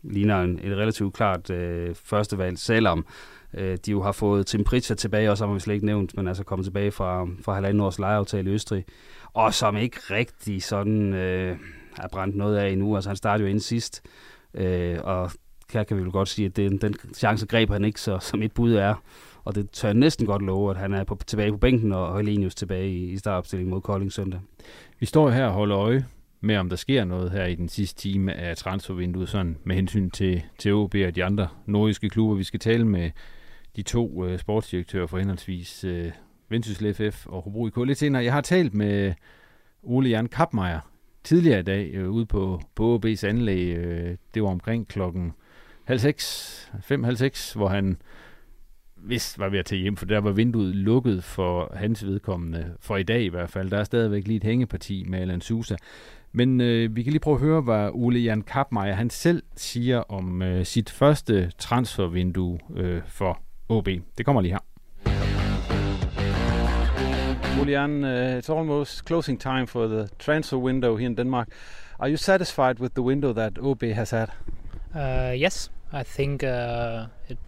ligner 0.02 0.42
en, 0.42 0.58
en 0.64 0.76
relativt 0.76 1.14
klart 1.14 1.50
øh, 1.50 1.94
førstevalg, 1.94 2.58
selvom 2.58 3.06
øh, 3.54 3.78
de 3.86 3.90
jo 3.90 4.02
har 4.02 4.12
fået 4.12 4.46
Tim 4.46 4.64
Pritchard 4.64 4.96
tilbage, 4.96 5.30
og 5.30 5.38
så 5.38 5.46
har 5.46 5.54
vi 5.54 5.60
slet 5.60 5.74
ikke 5.74 5.86
nævnt, 5.86 6.16
men 6.16 6.28
altså 6.28 6.44
kommet 6.44 6.64
tilbage 6.64 6.90
fra, 6.90 7.26
fra 7.42 7.54
halvanden 7.54 7.80
års 7.80 7.98
lejeaftale 7.98 8.50
i 8.50 8.54
Østrig, 8.54 8.84
og 9.32 9.54
som 9.54 9.76
ikke 9.76 9.98
rigtig 10.10 10.62
sådan 10.62 11.14
øh, 11.14 11.56
er 11.98 12.08
brændt 12.12 12.36
noget 12.36 12.56
af 12.56 12.70
endnu. 12.70 12.94
Altså 12.94 13.10
han 13.10 13.16
startede 13.16 13.48
jo 13.48 13.50
ind 13.50 13.60
sidst, 13.60 14.02
øh, 14.54 14.98
og 15.04 15.30
her 15.72 15.84
kan 15.84 15.96
vi 15.96 16.02
vel 16.02 16.10
godt 16.10 16.28
sige, 16.28 16.46
at 16.46 16.56
den, 16.56 16.76
den 16.78 16.94
chance 17.14 17.46
greb 17.46 17.70
han 17.70 17.84
ikke, 17.84 18.00
så 18.00 18.18
som 18.18 18.42
et 18.42 18.52
bud 18.52 18.74
er. 18.74 18.94
Og 19.44 19.54
det 19.54 19.70
tør 19.70 19.88
jeg 19.88 19.94
næsten 19.94 20.26
godt 20.26 20.42
love, 20.42 20.70
at 20.70 20.76
han 20.76 20.92
er 20.92 21.04
på, 21.04 21.18
tilbage 21.26 21.50
på 21.50 21.56
bænken, 21.56 21.92
og 21.92 22.18
Helenius 22.18 22.54
tilbage 22.54 22.90
i, 22.90 23.10
i 23.10 23.16
startopstillingen 23.18 23.70
mod 23.70 23.80
Kolding 23.80 24.12
søndag. 24.12 24.40
Vi 25.00 25.06
står 25.06 25.30
her 25.30 25.46
og 25.46 25.52
holder 25.52 25.78
øje 25.78 26.06
med, 26.40 26.56
om 26.56 26.68
der 26.68 26.76
sker 26.76 27.04
noget 27.04 27.30
her 27.30 27.44
i 27.44 27.54
den 27.54 27.68
sidste 27.68 28.00
time 28.00 28.34
af 28.34 28.56
transfervinduet, 28.56 29.28
sådan 29.28 29.56
med 29.64 29.76
hensyn 29.76 30.10
til, 30.10 30.42
til 30.58 30.74
OB 30.74 30.94
og 31.06 31.14
de 31.14 31.24
andre 31.24 31.48
nordiske 31.66 32.08
klubber. 32.08 32.34
Vi 32.34 32.44
skal 32.44 32.60
tale 32.60 32.84
med 32.84 33.10
de 33.76 33.82
to 33.82 34.26
øh, 34.26 34.38
sportsdirektører 34.38 35.06
for 35.06 35.18
henholdsvis 35.18 35.84
øh, 35.84 36.12
Vendsyssel 36.48 36.94
FF 36.94 37.26
og 37.26 37.42
Hobro 37.42 37.66
IK 37.66 37.76
lidt 37.76 37.98
senere. 37.98 38.24
Jeg 38.24 38.32
har 38.32 38.40
talt 38.40 38.74
med 38.74 39.12
Ole 39.82 40.08
Jan 40.08 40.26
Kapmeier 40.26 40.80
tidligere 41.24 41.60
i 41.60 41.62
dag 41.62 41.90
øh, 41.94 42.10
ude 42.10 42.26
på, 42.26 42.60
på 42.74 43.00
OB's 43.04 43.26
anlæg. 43.26 43.76
Øh, 43.76 44.16
det 44.34 44.42
var 44.42 44.48
omkring 44.48 44.88
klokken 44.88 45.32
halv 45.84 45.98
seks, 45.98 46.72
fem, 46.82 47.04
halv 47.04 47.16
seks, 47.16 47.52
hvor 47.52 47.68
han 47.68 47.96
vist 48.96 49.38
var 49.38 49.48
ved 49.48 49.58
at 49.58 49.66
tage 49.66 49.80
hjem, 49.80 49.96
for 49.96 50.06
der 50.06 50.20
var 50.20 50.32
vinduet 50.32 50.74
lukket 50.74 51.24
for 51.24 51.72
hans 51.74 52.06
vedkommende, 52.06 52.74
for 52.80 52.96
i 52.96 53.02
dag 53.02 53.22
i 53.22 53.28
hvert 53.28 53.50
fald. 53.50 53.70
Der 53.70 53.78
er 53.78 53.84
stadigvæk 53.84 54.26
lige 54.26 54.36
et 54.36 54.44
hængeparti 54.44 55.04
med 55.08 55.18
Alan 55.18 55.40
Sousa. 55.40 55.76
Men 56.32 56.60
øh, 56.60 56.96
vi 56.96 57.02
kan 57.02 57.12
lige 57.12 57.20
prøve 57.20 57.34
at 57.34 57.40
høre, 57.40 57.60
hvad 57.60 57.90
Ole 57.92 58.18
Jan 58.18 58.42
Kapmeier 58.42 58.94
han 58.94 59.10
selv 59.10 59.42
siger 59.56 59.98
om 59.98 60.42
øh, 60.42 60.64
sit 60.64 60.90
første 60.90 61.52
transfervindue 61.58 62.58
øh, 62.76 63.02
for 63.06 63.42
OB. 63.72 63.88
Det 64.18 64.24
kommer 64.24 64.42
lige 64.42 64.52
her. 64.52 64.60
Julian, 67.58 68.04
uh, 68.04 68.38
it's 68.38 68.50
almost 68.50 69.04
closing 69.04 69.40
time 69.40 69.66
for 69.66 69.86
the 69.86 70.08
transfer 70.18 70.58
window 70.58 70.96
here 70.96 71.06
in 71.06 71.14
Denmark. 71.14 71.48
Are 71.98 72.08
you 72.08 72.16
satisfied 72.16 72.78
with 72.80 72.94
the 72.94 73.02
window 73.02 73.32
that 73.32 73.58
OB 73.58 73.82
has 73.82 74.10
had? 74.10 74.28
Uh, 74.94 75.32
yes, 75.40 75.70
I 75.92 76.02
think 76.02 76.42
uh, 76.42 77.06
it 77.28 77.38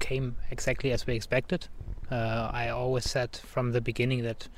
came 0.00 0.34
exactly 0.50 0.92
as 0.92 1.06
we 1.06 1.14
expected. 1.14 1.68
Uh, 2.10 2.50
I 2.52 2.70
always 2.70 3.04
said 3.04 3.36
from 3.36 3.72
the 3.72 3.80
beginning 3.80 4.22
that 4.24 4.48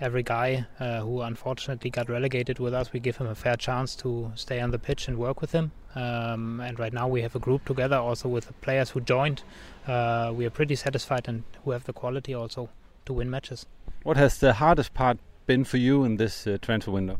every 0.00 0.22
guy 0.22 0.66
uh, 0.80 1.00
who 1.00 1.20
unfortunately 1.22 1.90
got 1.90 2.08
relegated 2.08 2.58
with 2.58 2.74
us, 2.74 2.92
we 2.92 3.00
give 3.00 3.16
him 3.16 3.26
a 3.26 3.34
fair 3.34 3.56
chance 3.56 3.94
to 3.96 4.32
stay 4.34 4.60
on 4.60 4.70
the 4.70 4.78
pitch 4.78 5.08
and 5.08 5.18
work 5.18 5.40
with 5.40 5.52
him. 5.52 5.72
Um, 5.94 6.60
and 6.60 6.78
right 6.78 6.92
now 6.92 7.08
we 7.08 7.22
have 7.22 7.34
a 7.34 7.38
group 7.38 7.64
together 7.64 7.96
also 7.96 8.28
with 8.28 8.46
the 8.46 8.52
players 8.54 8.90
who 8.90 9.00
joined. 9.00 9.42
Uh, 9.88 10.32
we 10.34 10.44
are 10.44 10.50
pretty 10.50 10.76
satisfied 10.76 11.26
and 11.28 11.44
who 11.64 11.70
have 11.70 11.84
the 11.84 11.92
quality 11.94 12.34
also 12.34 12.68
to 13.06 13.14
win 13.14 13.30
matches. 13.30 13.66
What 14.02 14.18
has 14.18 14.38
the 14.38 14.52
hardest 14.52 14.92
part 14.92 15.18
been 15.46 15.64
for 15.64 15.78
you 15.78 16.04
in 16.04 16.16
this 16.16 16.46
uh, 16.46 16.58
transfer 16.60 16.90
window? 16.90 17.18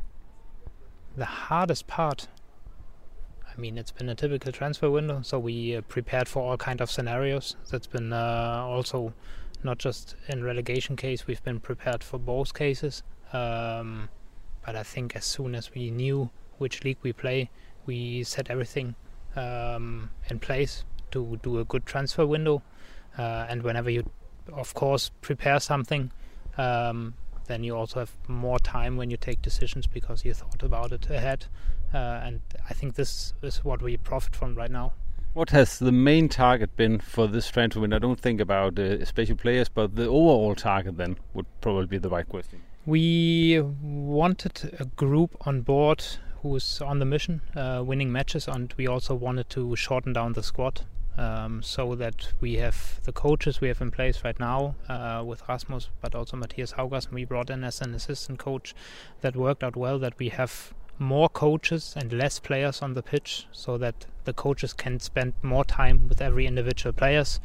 The 1.17 1.25
hardest 1.25 1.87
part. 1.87 2.29
I 3.47 3.59
mean, 3.59 3.79
it's 3.79 3.91
been 3.91 4.11
a 4.11 4.15
typical 4.15 4.53
transfer 4.53 4.91
window, 4.91 5.23
so 5.23 5.39
we 5.39 5.77
uh, 5.77 5.81
prepared 5.81 6.29
for 6.29 6.43
all 6.43 6.59
kind 6.59 6.83
of 6.83 6.91
scenarios. 6.91 7.57
That's 7.71 7.87
been 7.87 8.13
uh, 8.13 8.63
also 8.67 9.15
not 9.65 9.79
just 9.79 10.15
in 10.29 10.45
relegation 10.45 10.95
case. 10.95 11.27
We've 11.27 11.43
been 11.43 11.61
prepared 11.61 12.05
for 12.05 12.19
both 12.19 12.53
cases. 12.53 13.03
Um, 13.33 14.11
but 14.65 14.77
I 14.77 14.83
think 14.83 15.17
as 15.17 15.25
soon 15.25 15.55
as 15.55 15.75
we 15.75 15.91
knew 15.91 16.29
which 16.59 16.85
league 16.85 16.99
we 17.03 17.15
play, 17.15 17.51
we 17.87 18.23
set 18.25 18.51
everything 18.51 18.95
um, 19.37 20.11
in 20.29 20.39
place 20.39 20.85
to 21.13 21.39
do 21.43 21.59
a 21.59 21.65
good 21.65 21.87
transfer 21.87 22.27
window. 22.27 22.63
Uh, 23.19 23.47
and 23.49 23.63
whenever 23.63 23.91
you, 23.91 24.09
of 24.53 24.75
course, 24.75 25.11
prepare 25.21 25.61
something, 25.61 26.13
um, 26.57 27.15
then 27.47 27.65
you 27.65 27.75
also 27.75 28.01
have 28.01 28.13
more 28.29 28.59
time 28.59 28.97
when 28.97 29.11
you 29.11 29.17
take 29.17 29.43
decisions 29.43 29.87
because 29.87 30.25
you 30.25 30.35
thought 30.35 30.63
about 30.63 30.93
it 30.93 31.11
ahead. 31.11 31.47
Uh, 31.93 32.21
and 32.23 32.41
I 32.69 32.75
think 32.75 32.95
this 32.95 33.33
is 33.43 33.65
what 33.65 33.83
we 33.83 33.97
profit 33.97 34.37
from 34.37 34.55
right 34.55 34.71
now. 34.71 34.93
What 35.35 35.51
has 35.51 35.79
the 35.79 35.93
main 35.93 36.29
target 36.29 36.75
been 36.77 37.01
for 37.01 37.27
this 37.27 37.49
transfer 37.49 37.81
window? 37.81 37.97
I 37.97 37.99
don't 38.01 38.21
think 38.21 38.41
about 38.41 38.79
uh, 38.79 39.05
special 39.05 39.37
players, 39.37 39.69
but 39.69 39.95
the 39.95 40.07
overall 40.07 40.55
target 40.55 40.97
then 40.97 41.17
would 41.35 41.47
probably 41.61 41.87
be 41.87 41.99
the 41.99 42.09
right 42.09 42.29
question. 42.29 42.63
We 42.87 43.61
wanted 43.61 44.77
a 44.79 44.87
group 44.87 45.37
on 45.47 45.63
board 45.63 46.05
who's 46.43 46.81
on 46.81 46.99
the 46.99 47.05
mission, 47.05 47.43
uh, 47.55 47.83
winning 47.85 48.11
matches, 48.11 48.49
and 48.49 48.73
we 48.77 48.87
also 48.87 49.15
wanted 49.15 49.51
to 49.51 49.77
shorten 49.77 50.13
down 50.13 50.33
the 50.33 50.43
squad 50.43 50.83
um, 51.19 51.63
so 51.63 51.95
that 51.97 52.33
we 52.41 52.55
have 52.55 53.01
the 53.03 53.13
coaches 53.13 53.61
we 53.61 53.69
have 53.69 53.81
in 53.81 53.91
place 53.91 54.23
right 54.25 54.39
now 54.39 54.77
uh, 54.89 55.23
with 55.27 55.43
Rasmus, 55.49 55.91
but 56.01 56.15
also 56.15 56.37
Matthias 56.37 56.73
Haugas, 56.75 57.11
we 57.11 57.25
brought 57.25 57.51
in 57.51 57.65
as 57.65 57.81
an 57.81 57.95
assistant 57.95 58.39
coach. 58.39 58.75
That 59.21 59.37
worked 59.37 59.65
out 59.65 59.77
well. 59.77 59.99
That 59.99 60.19
we 60.19 60.29
have 60.29 60.73
more 60.99 61.29
coaches 61.29 61.95
and 61.97 62.13
less 62.13 62.39
players 62.39 62.83
on 62.83 62.95
the 62.95 63.03
pitch, 63.03 63.47
so 63.53 63.77
that 63.79 64.07
the 64.25 64.33
coaches 64.33 64.73
can 64.73 65.01
spend 65.01 65.35
more 65.43 65.65
time 65.65 66.09
with 66.09 66.23
every 66.23 66.47
individual 66.47 66.93
players. 66.93 67.41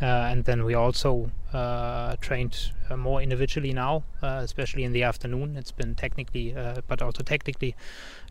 Uh, 0.00 0.04
and 0.04 0.44
then 0.44 0.64
we 0.64 0.74
also 0.74 1.30
uh, 1.54 2.16
trained 2.20 2.70
uh, 2.90 2.96
more 2.96 3.22
individually 3.22 3.72
now, 3.72 4.04
uh, 4.22 4.40
especially 4.42 4.84
in 4.84 4.92
the 4.92 5.02
afternoon. 5.02 5.56
It's 5.56 5.72
been 5.72 5.94
technically, 5.94 6.54
uh, 6.54 6.82
but 6.86 7.00
also 7.00 7.22
technically, 7.22 7.74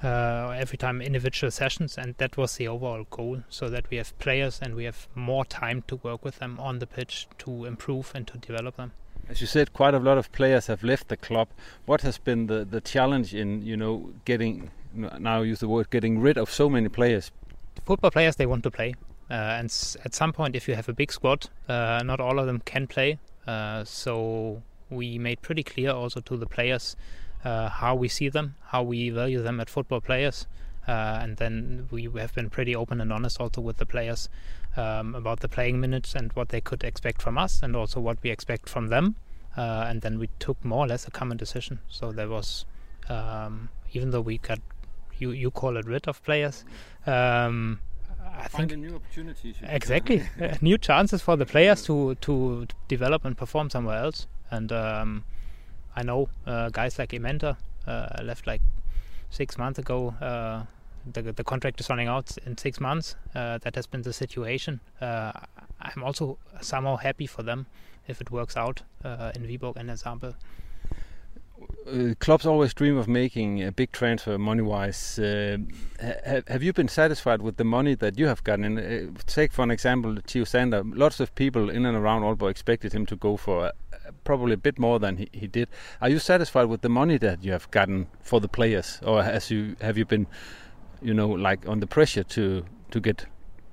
uh, 0.03 0.49
every 0.55 0.77
time 0.77 1.01
individual 1.01 1.49
sessions, 1.49 1.97
and 1.97 2.13
that 2.17 2.37
was 2.37 2.57
the 2.57 2.67
overall 2.67 3.05
goal, 3.09 3.43
so 3.49 3.67
that 3.69 3.89
we 3.89 3.97
have 3.97 4.17
players 4.19 4.59
and 4.61 4.75
we 4.75 4.83
have 4.83 5.07
more 5.15 5.43
time 5.43 5.83
to 5.87 5.95
work 5.97 6.23
with 6.23 6.37
them 6.37 6.59
on 6.59 6.79
the 6.79 6.87
pitch 6.87 7.27
to 7.39 7.65
improve 7.65 8.11
and 8.13 8.27
to 8.27 8.37
develop 8.37 8.77
them. 8.77 8.91
As 9.27 9.41
you 9.41 9.47
said, 9.47 9.73
quite 9.73 9.95
a 9.95 9.99
lot 9.99 10.19
of 10.19 10.31
players 10.31 10.67
have 10.67 10.83
left 10.83 11.07
the 11.07 11.17
club. 11.17 11.47
What 11.87 12.01
has 12.01 12.19
been 12.19 12.45
the, 12.45 12.63
the 12.63 12.79
challenge 12.79 13.33
in 13.33 13.63
you 13.63 13.75
know 13.75 14.13
getting 14.25 14.69
now 14.93 15.41
I 15.41 15.43
use 15.43 15.59
the 15.61 15.67
word 15.67 15.89
getting 15.89 16.19
rid 16.19 16.37
of 16.37 16.51
so 16.51 16.69
many 16.69 16.89
players? 16.89 17.31
Football 17.85 18.11
players 18.11 18.35
they 18.35 18.45
want 18.45 18.61
to 18.63 18.71
play 18.71 18.93
and 19.29 19.65
s- 19.65 19.97
at 20.05 20.13
some 20.13 20.33
point, 20.33 20.55
if 20.55 20.67
you 20.67 20.75
have 20.75 20.89
a 20.89 20.93
big 20.93 21.11
squad, 21.11 21.49
uh, 21.67 22.01
not 22.03 22.19
all 22.19 22.39
of 22.39 22.45
them 22.45 22.61
can 22.65 22.87
play. 22.87 23.19
Uh, 23.47 23.83
so 23.83 24.61
we 24.89 25.17
made 25.17 25.41
pretty 25.41 25.63
clear 25.63 25.91
also 25.91 26.19
to 26.21 26.37
the 26.37 26.45
players 26.45 26.95
how 27.43 27.93
we 27.93 28.07
see 28.07 28.27
them, 28.27 28.55
how 28.69 28.81
we 28.81 29.11
value 29.11 29.39
them 29.41 29.59
at 29.59 29.69
football 29.69 30.01
players. 30.01 30.47
Uh, 30.87 31.19
and 31.21 31.37
then 31.37 31.87
we 31.91 32.03
have 32.15 32.33
been 32.33 32.49
pretty 32.49 32.75
open 32.75 33.01
and 33.01 33.11
honest 33.11 33.39
also 33.39 33.59
with 33.61 33.77
the 33.77 33.85
players 33.85 34.29
um, 34.77 35.15
about 35.15 35.39
the 35.39 35.47
playing 35.47 35.79
minutes 35.79 36.13
and 36.13 36.31
what 36.33 36.49
they 36.49 36.61
could 36.61 36.83
expect 36.83 37.21
from 37.21 37.37
us 37.37 37.61
and 37.63 37.75
also 37.75 37.99
what 37.99 38.17
we 38.21 38.29
expect 38.29 38.69
from 38.69 38.87
them. 38.87 39.15
Uh, 39.57 39.85
and 39.87 40.01
then 40.01 40.19
we 40.19 40.29
took 40.39 40.63
more 40.63 40.85
or 40.85 40.87
less 40.87 41.07
a 41.07 41.11
common 41.11 41.37
decision. 41.37 41.79
So 41.87 42.11
there 42.11 42.27
was, 42.29 42.65
um, 43.09 43.69
even 43.93 44.11
though 44.11 44.21
we 44.21 44.37
got, 44.37 44.59
you, 45.17 45.31
you 45.31 45.49
call 45.49 45.77
it 45.77 45.85
rid 45.85 46.07
of 46.07 46.21
players, 46.23 46.65
um, 47.07 47.79
I 48.25 48.47
Find 48.47 48.69
think 48.69 48.81
new 48.81 48.95
opportunities. 48.95 49.55
exactly 49.63 50.23
uh, 50.41 50.55
new 50.61 50.77
chances 50.77 51.21
for 51.21 51.35
the 51.35 51.45
players 51.45 51.83
to 51.83 52.15
to 52.15 52.67
develop 52.87 53.25
and 53.25 53.37
perform 53.37 53.69
somewhere 53.69 53.97
else. 53.97 54.27
And 54.51 54.71
um, 54.71 55.23
I 55.95 56.03
know 56.03 56.29
uh, 56.45 56.69
guys 56.69 56.99
like 56.99 57.09
Ementa 57.09 57.57
uh, 57.87 58.23
left 58.23 58.47
like 58.47 58.61
six 59.29 59.57
months 59.57 59.79
ago. 59.79 60.09
Uh, 60.21 60.63
the, 61.13 61.21
the 61.31 61.43
contract 61.43 61.79
is 61.79 61.89
running 61.89 62.07
out 62.07 62.37
in 62.45 62.57
six 62.57 62.79
months. 62.79 63.15
Uh, 63.35 63.57
that 63.59 63.75
has 63.75 63.85
been 63.87 64.01
the 64.01 64.13
situation. 64.13 64.79
Uh, 64.99 65.31
I'm 65.79 66.03
also 66.03 66.37
somehow 66.61 66.95
happy 66.97 67.27
for 67.27 67.43
them 67.43 67.67
if 68.07 68.21
it 68.21 68.31
works 68.31 68.57
out 68.57 68.81
in 69.03 69.43
Viborg, 69.47 69.75
an 69.77 69.89
example. 69.89 70.33
Uh, 71.87 72.13
clubs 72.19 72.45
always 72.45 72.73
dream 72.73 72.97
of 72.97 73.07
making 73.07 73.63
a 73.63 73.71
big 73.71 73.91
transfer 73.91 74.37
money-wise. 74.37 75.19
Uh, 75.19 75.57
ha 76.01 76.41
have 76.47 76.63
you 76.63 76.73
been 76.73 76.87
satisfied 76.87 77.41
with 77.41 77.57
the 77.57 77.63
money 77.63 77.95
that 77.95 78.17
you 78.17 78.27
have 78.27 78.43
gotten? 78.43 78.77
Uh, 78.77 79.11
take 79.25 79.53
for 79.53 79.63
an 79.63 79.71
example, 79.71 80.17
Theo 80.27 80.43
Sander. 80.43 80.83
Lots 80.83 81.19
of 81.19 81.33
people 81.35 81.69
in 81.69 81.85
and 81.85 81.95
around 81.97 82.23
Aalborg 82.23 82.49
expected 82.49 82.93
him 82.93 83.05
to 83.05 83.15
go 83.15 83.37
for 83.37 83.67
uh, 83.67 83.71
probably 84.23 84.53
a 84.53 84.57
bit 84.57 84.79
more 84.79 84.99
than 84.99 85.17
he, 85.17 85.29
he 85.31 85.47
did. 85.47 85.69
Are 86.01 86.09
you 86.09 86.19
satisfied 86.19 86.65
with 86.65 86.81
the 86.81 86.89
money 86.89 87.17
that 87.17 87.43
you 87.43 87.51
have 87.51 87.69
gotten 87.71 88.07
for 88.21 88.39
the 88.41 88.49
players, 88.49 88.99
or 89.03 89.23
has 89.23 89.51
you 89.51 89.75
have 89.81 89.97
you 89.97 90.05
been, 90.05 90.27
you 91.01 91.13
know, 91.13 91.29
like 91.29 91.67
on 91.67 91.79
the 91.79 91.87
pressure 91.87 92.23
to 92.23 92.65
to 92.91 92.99
get 92.99 93.25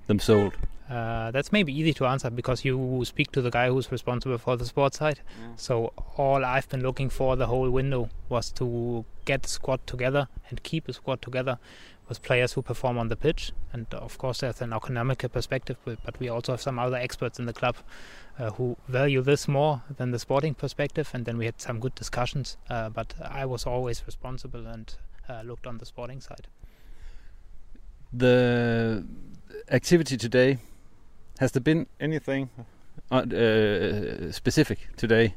them 0.06 0.18
sold? 0.18 0.52
Uh, 0.92 1.30
that's 1.30 1.52
maybe 1.52 1.72
easy 1.72 1.94
to 1.94 2.04
answer 2.04 2.28
because 2.28 2.66
you 2.66 3.02
speak 3.06 3.32
to 3.32 3.40
the 3.40 3.50
guy 3.50 3.68
who's 3.68 3.90
responsible 3.90 4.36
for 4.36 4.56
the 4.56 4.66
sports 4.66 4.98
side. 4.98 5.20
Yeah. 5.40 5.46
So 5.56 5.92
all 6.18 6.44
I've 6.44 6.68
been 6.68 6.82
looking 6.82 7.08
for 7.08 7.34
the 7.34 7.46
whole 7.46 7.70
window 7.70 8.10
was 8.28 8.52
to 8.52 9.06
get 9.24 9.42
the 9.42 9.48
squad 9.48 9.86
together 9.86 10.28
and 10.50 10.62
keep 10.62 10.84
the 10.84 10.92
squad 10.92 11.22
together 11.22 11.58
with 12.08 12.20
players 12.20 12.52
who 12.52 12.60
perform 12.60 12.98
on 12.98 13.08
the 13.08 13.16
pitch. 13.16 13.52
And 13.72 13.86
of 13.94 14.18
course, 14.18 14.40
there's 14.40 14.60
an 14.60 14.74
economical 14.74 15.30
perspective, 15.30 15.78
but 15.84 16.20
we 16.20 16.28
also 16.28 16.52
have 16.52 16.60
some 16.60 16.78
other 16.78 16.98
experts 16.98 17.38
in 17.38 17.46
the 17.46 17.54
club 17.54 17.76
uh, 18.38 18.50
who 18.50 18.76
value 18.86 19.22
this 19.22 19.48
more 19.48 19.82
than 19.96 20.10
the 20.10 20.18
sporting 20.18 20.52
perspective. 20.52 21.08
And 21.14 21.24
then 21.24 21.38
we 21.38 21.46
had 21.46 21.58
some 21.58 21.80
good 21.80 21.94
discussions. 21.94 22.58
Uh, 22.68 22.90
but 22.90 23.14
I 23.24 23.46
was 23.46 23.64
always 23.64 24.02
responsible 24.04 24.66
and 24.66 24.94
uh, 25.26 25.40
looked 25.42 25.66
on 25.66 25.78
the 25.78 25.86
sporting 25.86 26.20
side. 26.20 26.48
The 28.12 29.06
activity 29.70 30.18
today 30.18 30.58
has 31.42 31.50
there 31.50 31.60
been 31.60 31.86
anything 31.98 32.48
uh, 33.10 33.16
uh, 33.16 34.30
specific 34.30 34.78
today? 34.96 35.34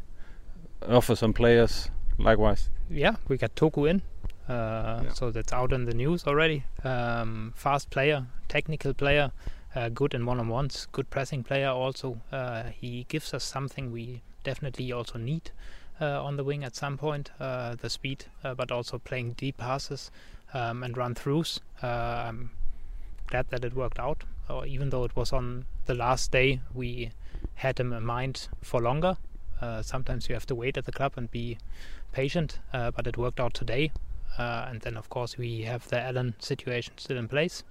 Offer 0.87 1.15
some 1.15 1.33
players 1.33 1.89
likewise. 2.19 2.69
Yeah, 2.91 3.15
we 3.27 3.37
got 3.37 3.55
Toku 3.55 3.89
in, 3.89 4.03
uh, 4.47 5.01
yeah. 5.03 5.13
so 5.13 5.31
that's 5.31 5.51
out 5.51 5.73
in 5.73 5.85
the 5.85 5.95
news 5.95 6.27
already. 6.27 6.63
Um, 6.83 7.53
fast 7.55 7.89
player, 7.89 8.27
technical 8.47 8.93
player, 8.93 9.31
uh, 9.75 9.89
good 9.89 10.13
in 10.13 10.27
one-on-ones, 10.27 10.87
good 10.91 11.09
pressing 11.09 11.43
player. 11.43 11.69
Also, 11.69 12.21
uh, 12.31 12.65
he 12.65 13.07
gives 13.09 13.33
us 13.33 13.43
something 13.43 13.91
we 13.91 14.21
definitely 14.43 14.91
also 14.91 15.17
need 15.17 15.49
uh, 15.99 16.23
on 16.23 16.37
the 16.37 16.43
wing 16.43 16.63
at 16.63 16.75
some 16.75 16.99
point: 16.99 17.31
the 17.39 17.89
speed, 17.89 18.25
but 18.43 18.71
also 18.71 18.99
playing 18.99 19.33
deep 19.33 19.57
passes 19.57 20.11
um, 20.53 20.83
and 20.83 20.95
run-throughs. 20.95 21.61
I'm 21.81 22.51
glad 23.25 23.49
that 23.49 23.65
it 23.65 23.73
worked 23.73 23.97
out 23.97 24.23
or 24.49 24.65
even 24.65 24.89
though 24.89 25.03
it 25.03 25.15
was 25.15 25.33
on 25.33 25.65
the 25.85 25.93
last 25.93 26.31
day, 26.31 26.61
we 26.73 27.11
had 27.55 27.79
him 27.79 27.93
in 27.93 28.05
mind 28.05 28.47
for 28.61 28.81
longer. 28.81 29.17
Uh, 29.61 29.81
sometimes 29.81 30.27
you 30.27 30.35
have 30.35 30.45
to 30.45 30.55
wait 30.55 30.77
at 30.77 30.85
the 30.85 30.91
club 30.91 31.13
and 31.15 31.31
be 31.31 31.57
patient, 32.11 32.59
uh, 32.73 32.91
but 32.91 33.07
it 33.07 33.17
worked 33.17 33.39
out 33.39 33.53
today. 33.53 33.91
Uh, 34.37 34.65
and 34.69 34.81
then, 34.81 34.97
of 34.97 35.09
course, 35.09 35.37
we 35.37 35.61
have 35.61 35.87
the 35.87 35.99
Allen 35.99 36.35
situation 36.39 36.93
still 36.97 37.17
in 37.17 37.27
place. 37.27 37.63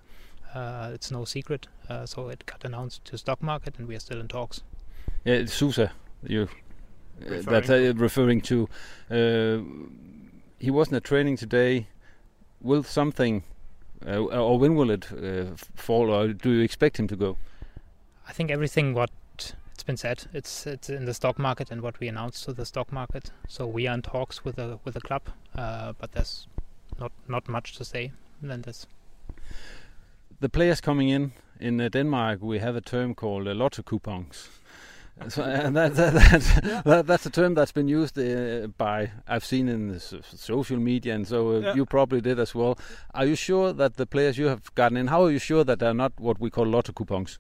Uh, 0.54 0.90
it's 0.94 1.10
no 1.10 1.24
secret, 1.24 1.66
uh, 1.88 2.06
so 2.06 2.28
it 2.28 2.46
got 2.46 2.64
announced 2.64 3.04
to 3.04 3.18
stock 3.18 3.42
market, 3.42 3.78
and 3.78 3.88
we 3.88 3.94
are 3.96 4.00
still 4.00 4.20
in 4.20 4.28
talks. 4.28 4.62
Yeah, 5.24 5.34
it's 5.34 5.52
Sousa, 5.52 5.92
you 6.22 6.48
that's 7.20 7.70
uh, 7.70 7.92
referring 7.96 8.40
to. 8.42 8.68
he 10.58 10.70
wasn't 10.70 10.96
at 10.96 11.04
training 11.04 11.36
today. 11.36 11.88
Will 12.60 12.82
something 12.82 13.42
uh, 14.06 14.18
or 14.18 14.58
when 14.58 14.74
will 14.74 14.90
it 14.90 15.12
uh, 15.12 15.56
fall, 15.74 16.10
or 16.10 16.32
do 16.32 16.50
you 16.50 16.62
expect 16.62 16.98
him 16.98 17.08
to 17.08 17.16
go? 17.16 17.36
I 18.28 18.32
think 18.32 18.50
everything 18.50 18.94
what 18.94 19.10
it's 19.72 19.82
been 19.82 19.96
said. 19.96 20.26
It's 20.32 20.66
it's 20.66 20.88
in 20.88 21.04
the 21.04 21.14
stock 21.14 21.38
market 21.38 21.70
and 21.70 21.82
what 21.82 22.00
we 22.00 22.08
announced 22.08 22.44
to 22.44 22.52
the 22.52 22.64
stock 22.64 22.92
market. 22.92 23.30
So 23.48 23.66
we 23.66 23.86
are 23.88 23.94
in 23.94 24.02
talks 24.02 24.44
with 24.44 24.56
the 24.56 24.78
with 24.84 24.94
the 24.94 25.00
club, 25.00 25.22
uh, 25.56 25.92
but 25.98 26.12
there's 26.12 26.46
not 26.98 27.12
not 27.28 27.48
much 27.48 27.76
to 27.76 27.84
say 27.84 28.12
than 28.42 28.62
this. 28.62 28.86
The 30.40 30.48
players 30.48 30.80
coming 30.80 31.08
in 31.08 31.32
in 31.60 31.80
uh, 31.80 31.88
Denmark, 31.88 32.40
we 32.42 32.58
have 32.58 32.76
a 32.76 32.80
term 32.80 33.14
called 33.14 33.48
uh, 33.48 33.54
lotto 33.54 33.82
coupons. 33.82 34.48
So, 35.28 35.44
and 35.44 35.76
that, 35.76 35.94
that, 35.94 36.12
that, 36.12 36.60
yeah. 36.64 36.82
that, 36.84 37.06
that's 37.06 37.24
a 37.24 37.30
term 37.30 37.54
that's 37.54 37.70
been 37.70 37.86
used 37.86 38.18
uh, 38.18 38.66
by 38.76 39.12
I've 39.28 39.44
seen 39.44 39.68
in 39.68 40.00
social 40.00 40.76
media, 40.76 41.14
and 41.14 41.26
so 41.26 41.50
uh, 41.50 41.58
yeah. 41.60 41.74
you 41.74 41.86
probably 41.86 42.20
did 42.20 42.40
as 42.40 42.54
well. 42.54 42.76
Are 43.14 43.24
you 43.24 43.36
sure 43.36 43.72
that 43.72 43.96
the 43.96 44.06
players 44.06 44.38
you 44.38 44.46
have 44.46 44.74
gotten 44.74 44.96
in, 44.96 45.06
how 45.06 45.24
are 45.24 45.30
you 45.30 45.38
sure 45.38 45.62
that 45.64 45.78
they're 45.78 45.94
not 45.94 46.12
what 46.18 46.40
we 46.40 46.50
call 46.50 46.66
lotto 46.66 46.92
coupons? 46.92 47.38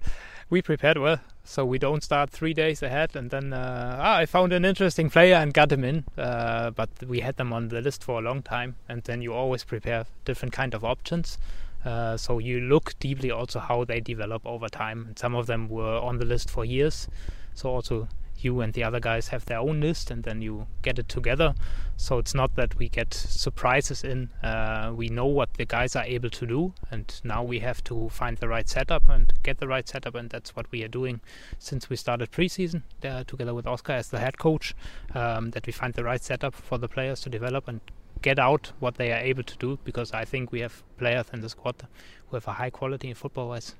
We 0.48 0.62
prepared 0.62 0.98
well, 0.98 1.20
so 1.42 1.64
we 1.64 1.78
don't 1.78 2.02
start 2.04 2.30
three 2.30 2.54
days 2.54 2.82
ahead 2.82 3.16
and 3.16 3.30
then 3.30 3.52
uh, 3.52 3.96
ah, 3.98 4.16
I 4.18 4.26
found 4.26 4.52
an 4.52 4.64
interesting 4.64 5.10
player 5.10 5.34
and 5.34 5.52
got 5.52 5.72
him 5.72 5.82
in. 5.84 6.04
Uh, 6.16 6.70
but 6.70 6.90
we 7.06 7.20
had 7.20 7.36
them 7.36 7.52
on 7.52 7.68
the 7.68 7.80
list 7.80 8.04
for 8.04 8.20
a 8.20 8.22
long 8.22 8.42
time, 8.42 8.76
and 8.88 9.02
then 9.02 9.20
you 9.20 9.34
always 9.34 9.64
prepare 9.64 10.06
different 10.24 10.52
kind 10.52 10.74
of 10.74 10.84
options. 10.84 11.38
Uh, 11.84 12.16
so 12.16 12.38
you 12.38 12.60
look 12.60 12.98
deeply 12.98 13.30
also 13.30 13.58
how 13.58 13.84
they 13.84 14.00
develop 14.00 14.46
over 14.46 14.68
time. 14.68 15.06
And 15.08 15.18
some 15.18 15.34
of 15.34 15.46
them 15.46 15.68
were 15.68 15.98
on 15.98 16.18
the 16.18 16.24
list 16.24 16.50
for 16.50 16.64
years. 16.64 17.08
So 17.54 17.70
also 17.70 18.08
you 18.44 18.60
and 18.60 18.72
the 18.74 18.84
other 18.84 19.00
guys 19.00 19.28
have 19.28 19.46
their 19.46 19.58
own 19.58 19.80
list 19.80 20.10
and 20.10 20.22
then 20.24 20.42
you 20.42 20.66
get 20.82 20.98
it 20.98 21.08
together. 21.08 21.54
So 21.96 22.18
it's 22.18 22.34
not 22.34 22.54
that 22.56 22.76
we 22.78 22.88
get 22.88 23.14
surprises 23.14 24.04
in. 24.04 24.30
Uh, 24.42 24.92
we 24.94 25.08
know 25.08 25.26
what 25.26 25.54
the 25.54 25.64
guys 25.64 25.96
are 25.96 26.04
able 26.04 26.30
to 26.30 26.46
do, 26.46 26.74
and 26.90 27.20
now 27.24 27.42
we 27.42 27.60
have 27.60 27.82
to 27.84 28.08
find 28.08 28.36
the 28.38 28.48
right 28.48 28.68
setup 28.68 29.08
and 29.08 29.32
get 29.42 29.58
the 29.58 29.68
right 29.68 29.88
setup, 29.88 30.14
and 30.14 30.28
that's 30.28 30.56
what 30.56 30.70
we 30.72 30.82
are 30.82 30.88
doing 30.88 31.20
since 31.58 31.88
we 31.88 31.96
started 31.96 32.32
preseason 32.32 32.82
uh, 33.04 33.24
together 33.24 33.54
with 33.54 33.66
Oscar 33.66 33.92
as 33.92 34.08
the 34.08 34.18
head 34.18 34.38
coach. 34.38 34.74
Um, 35.14 35.52
that 35.52 35.66
we 35.66 35.72
find 35.72 35.94
the 35.94 36.04
right 36.04 36.22
setup 36.22 36.54
for 36.54 36.78
the 36.78 36.88
players 36.88 37.20
to 37.20 37.30
develop 37.30 37.68
and 37.68 37.80
get 38.22 38.38
out 38.38 38.72
what 38.80 38.96
they 38.96 39.12
are 39.12 39.18
able 39.18 39.42
to 39.42 39.56
do 39.58 39.78
because 39.84 40.12
I 40.12 40.24
think 40.24 40.50
we 40.50 40.60
have 40.60 40.82
players 40.96 41.26
in 41.32 41.40
the 41.40 41.48
squad 41.48 41.86
who 42.28 42.36
have 42.36 42.48
a 42.48 42.52
high 42.52 42.70
quality 42.70 43.08
in 43.08 43.14
football 43.14 43.48
wise. 43.48 43.74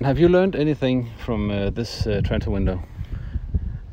Have 0.00 0.18
you 0.18 0.28
learned 0.28 0.56
anything 0.56 1.10
from 1.24 1.50
uh, 1.50 1.70
this 1.70 2.06
uh, 2.06 2.20
transfer 2.24 2.50
window? 2.50 2.82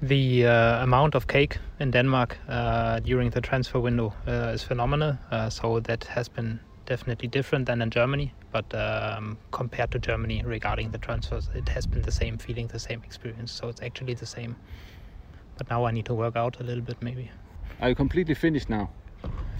The 0.01 0.45
uh, 0.45 0.83
amount 0.83 1.15
of 1.15 1.25
cake 1.25 1.57
in 1.79 1.89
Denmark 1.91 2.37
uh, 2.47 2.99
during 2.99 3.31
the 3.31 3.41
transfer 3.41 3.79
window 3.79 4.13
uh, 4.27 4.53
is 4.53 4.63
phenomenal. 4.63 5.17
Uh, 5.31 5.49
so 5.49 5.79
that 5.79 6.03
has 6.03 6.29
been 6.29 6.59
definitely 6.85 7.27
different 7.27 7.65
than 7.65 7.81
in 7.81 7.89
Germany. 7.89 8.31
But 8.51 8.65
um, 8.75 9.37
compared 9.51 9.89
to 9.91 9.99
Germany 9.99 10.43
regarding 10.45 10.91
the 10.91 10.99
transfers, 10.99 11.49
it 11.55 11.67
has 11.69 11.87
been 11.87 12.03
the 12.03 12.11
same 12.11 12.37
feeling, 12.37 12.67
the 12.67 12.79
same 12.79 13.01
experience. 13.03 13.51
So 13.51 13.69
it's 13.69 13.81
actually 13.81 14.13
the 14.13 14.25
same. 14.25 14.55
But 15.57 15.69
now 15.69 15.85
I 15.85 15.91
need 15.91 16.05
to 16.05 16.13
work 16.13 16.35
out 16.35 16.59
a 16.59 16.63
little 16.63 16.83
bit, 16.83 17.01
maybe. 17.01 17.31
Are 17.81 17.89
you 17.89 17.95
completely 17.95 18.35
finished 18.35 18.69
now? 18.69 18.89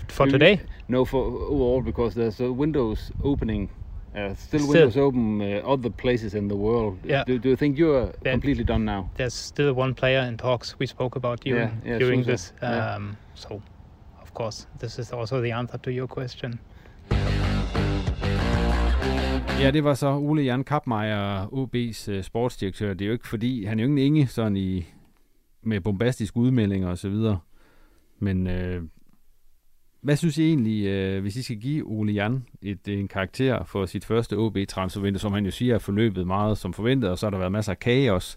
For 0.08 0.28
today? 0.28 0.62
No, 0.88 1.04
for 1.04 1.24
overall, 1.26 1.82
because 1.82 2.14
there's 2.14 2.40
a 2.40 2.52
windows 2.52 3.12
opening 3.24 3.70
uh, 4.18 4.36
still, 4.36 4.60
still, 4.60 4.70
windows 4.70 4.98
open 4.98 5.42
uh, 5.42 5.74
other 5.74 5.90
places 5.90 6.34
in 6.34 6.48
the 6.48 6.56
world. 6.56 6.98
Yeah. 7.06 7.24
Do, 7.28 7.40
do 7.40 7.50
you 7.50 7.56
think 7.56 7.78
you're 7.78 8.12
completely 8.24 8.64
done 8.64 8.86
now? 8.86 9.10
There's 9.18 9.34
still 9.34 9.74
one 9.74 9.94
player 9.94 10.22
in 10.22 10.38
talks. 10.38 10.80
We 10.80 10.88
spoke 10.88 11.16
about 11.16 11.42
during, 11.42 11.70
yeah, 11.86 11.92
yeah, 11.92 12.00
during 12.00 12.24
this. 12.24 12.54
Um, 12.62 12.70
yeah. 12.70 13.00
So, 13.36 13.62
of 14.22 14.34
course, 14.34 14.68
this 14.80 15.00
is 15.00 15.12
also 15.12 15.42
the 15.42 15.52
answer 15.52 15.78
to 15.78 15.92
your 15.92 16.08
question. 16.08 16.60
Ja, 19.62 19.72
det 19.72 19.84
var 19.84 19.94
så 19.94 20.08
Ole 20.08 20.42
Jan 20.42 20.64
Kapmeier, 20.64 21.46
OB's 21.46 22.12
uh, 22.12 22.22
sportsdirektør. 22.22 22.94
Det 22.94 23.02
er 23.02 23.08
jo 23.08 23.14
ikke 23.14 23.28
fordi, 23.28 23.66
han 23.66 23.80
er 23.80 23.84
jo 23.84 23.96
ikke 23.96 24.28
sådan 24.28 24.58
i, 24.58 24.86
med 25.62 25.82
bombastiske 25.82 26.38
udmeldinger 26.38 26.90
og 26.90 26.98
så 26.98 27.10
videre. 27.10 27.40
Men 28.20 28.48
øh, 28.48 28.84
hvad 30.02 30.16
synes 30.16 30.38
I 30.38 30.48
egentlig, 30.48 30.86
øh, 30.86 31.22
hvis 31.22 31.36
I 31.36 31.42
skal 31.42 31.58
give 31.58 31.86
Ole 31.86 32.12
Jan 32.12 32.46
et, 32.62 32.88
øh, 32.88 33.00
en 33.00 33.08
karakter 33.08 33.64
for 33.64 33.86
sit 33.86 34.06
første 34.06 34.38
OB-transfervindue, 34.38 35.20
som 35.20 35.34
han 35.34 35.46
jo 35.46 35.52
siger 35.52 35.76
er 35.76 35.80
forløbet 35.80 36.28
meget 36.28 36.58
som 36.58 36.74
forventet, 36.74 37.10
og 37.10 37.18
så 37.18 37.26
har 37.26 37.32
der 37.32 37.38
været 37.38 37.52
masser 37.52 37.72
af 37.72 37.80
kaos 37.80 38.36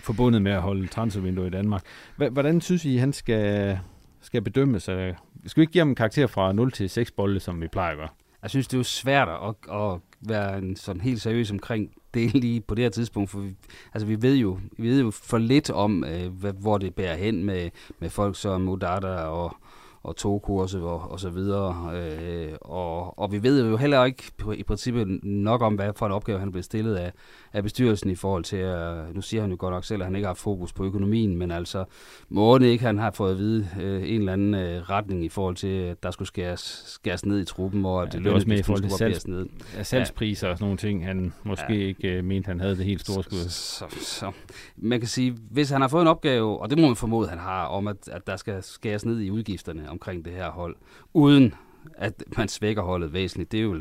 forbundet 0.00 0.42
med 0.42 0.52
at 0.52 0.62
holde 0.62 0.86
transfervindue 0.86 1.46
i 1.46 1.50
Danmark. 1.50 1.82
Hvordan 2.16 2.60
synes 2.60 2.84
I, 2.84 2.96
han 2.96 3.12
skal, 3.12 3.78
skal 4.20 4.42
bedømmes? 4.42 4.82
Skal 4.82 5.16
vi 5.56 5.60
ikke 5.60 5.72
give 5.72 5.80
ham 5.80 5.88
en 5.88 5.94
karakter 5.94 6.26
fra 6.26 6.52
0 6.52 6.72
til 6.72 6.90
6 6.90 7.10
bolde, 7.10 7.40
som 7.40 7.60
vi 7.60 7.68
plejer 7.68 7.90
at 7.90 7.98
gøre? 7.98 8.08
Jeg 8.42 8.50
synes, 8.50 8.68
det 8.68 8.74
er 8.74 8.78
jo 8.78 8.84
svært 8.84 9.28
at, 9.28 9.54
at 9.72 10.00
være 10.20 10.58
en 10.58 10.76
sådan 10.76 11.00
helt 11.00 11.22
seriøs 11.22 11.50
omkring 11.50 11.90
det 12.14 12.34
lige 12.34 12.60
på 12.60 12.74
det 12.74 12.84
her 12.84 12.90
tidspunkt, 12.90 13.30
for 13.30 13.38
vi, 13.38 13.54
altså 13.94 14.06
vi 14.06 14.22
ved 14.22 14.36
jo, 14.36 14.58
vi 14.78 14.88
ved 14.88 15.00
jo 15.00 15.10
for 15.10 15.38
lidt 15.38 15.70
om, 15.70 16.04
øh, 16.04 16.52
hvor 16.52 16.78
det 16.78 16.94
bærer 16.94 17.16
hen 17.16 17.44
med, 17.44 17.70
med 17.98 18.10
folk 18.10 18.36
som 18.36 18.68
Udata 18.68 19.06
og, 19.06 19.56
og 20.02 20.16
togkurse 20.16 20.78
og, 20.82 21.10
og 21.10 21.20
så 21.20 21.30
videre. 21.30 21.90
Øh, 21.94 22.52
og, 22.60 23.18
og 23.18 23.32
vi 23.32 23.42
ved 23.42 23.68
jo 23.68 23.76
heller 23.76 24.04
ikke 24.04 24.32
i 24.56 24.62
princippet 24.62 25.24
nok 25.24 25.62
om, 25.62 25.74
hvad 25.74 25.92
for 25.96 26.06
en 26.06 26.12
opgave 26.12 26.38
han 26.38 26.50
bliver 26.50 26.62
stillet 26.62 26.96
af, 26.96 27.12
af 27.52 27.62
bestyrelsen 27.62 28.10
i 28.10 28.14
forhold 28.14 28.44
til, 28.44 28.56
at, 28.56 29.14
nu 29.14 29.20
siger 29.20 29.40
han 29.40 29.50
jo 29.50 29.56
godt 29.58 29.74
nok 29.74 29.84
selv, 29.84 30.02
at 30.02 30.06
han 30.06 30.16
ikke 30.16 30.26
har 30.26 30.34
fokus 30.34 30.72
på 30.72 30.84
økonomien, 30.84 31.36
men 31.36 31.50
altså, 31.50 31.84
må 32.28 32.58
ikke, 32.58 32.84
han 32.84 32.98
har 32.98 33.10
fået 33.10 33.30
at 33.30 33.38
vide 33.38 33.68
øh, 33.80 34.02
en 34.02 34.20
eller 34.20 34.32
anden 34.32 34.54
øh, 34.54 34.82
retning 34.82 35.24
i 35.24 35.28
forhold 35.28 35.56
til, 35.56 35.68
at 35.68 36.02
der 36.02 36.10
skulle 36.10 36.28
skæres, 36.28 36.84
skæres 36.86 37.26
ned 37.26 37.40
i 37.40 37.44
truppen, 37.44 37.80
hvor 37.80 38.00
ja, 38.00 38.06
det, 38.06 38.24
det 38.24 38.32
også 38.32 38.48
med 38.48 38.58
i 38.58 38.62
forhold 38.62 38.82
til 38.82 38.90
salgs, 38.90 39.26
ned. 39.26 39.46
Ja, 39.76 39.82
salgspriser 39.82 40.46
ja. 40.46 40.52
og 40.52 40.58
sådan 40.58 40.64
nogle 40.64 40.78
ting, 40.78 41.06
han 41.06 41.32
måske 41.42 41.74
ja. 41.74 41.86
ikke 41.86 42.08
øh, 42.08 42.24
mente, 42.24 42.46
han 42.46 42.60
havde 42.60 42.76
det 42.76 42.84
helt 42.84 43.00
store 43.00 43.22
skud. 43.22 43.38
Så, 43.38 43.84
så, 43.90 43.96
så, 44.00 44.32
man 44.76 45.00
kan 45.00 45.08
sige, 45.08 45.36
hvis 45.50 45.70
han 45.70 45.80
har 45.80 45.88
fået 45.88 46.02
en 46.02 46.08
opgave, 46.08 46.60
og 46.60 46.70
det 46.70 46.78
må 46.78 46.86
man 46.86 46.96
formode, 46.96 47.28
han 47.28 47.38
har, 47.38 47.64
om 47.64 47.88
at, 47.88 48.08
at 48.08 48.26
der 48.26 48.36
skal 48.36 48.62
skæres 48.62 49.04
ned 49.04 49.20
i 49.20 49.30
udgifterne, 49.30 49.87
omkring 49.88 50.24
det 50.24 50.32
her 50.32 50.50
hold, 50.50 50.76
uden 51.14 51.54
at 51.96 52.24
man 52.36 52.48
svækker 52.48 52.82
holdet 52.82 53.12
væsentligt. 53.12 53.52
Det 53.52 53.58
er 53.60 53.64
jo 53.64 53.74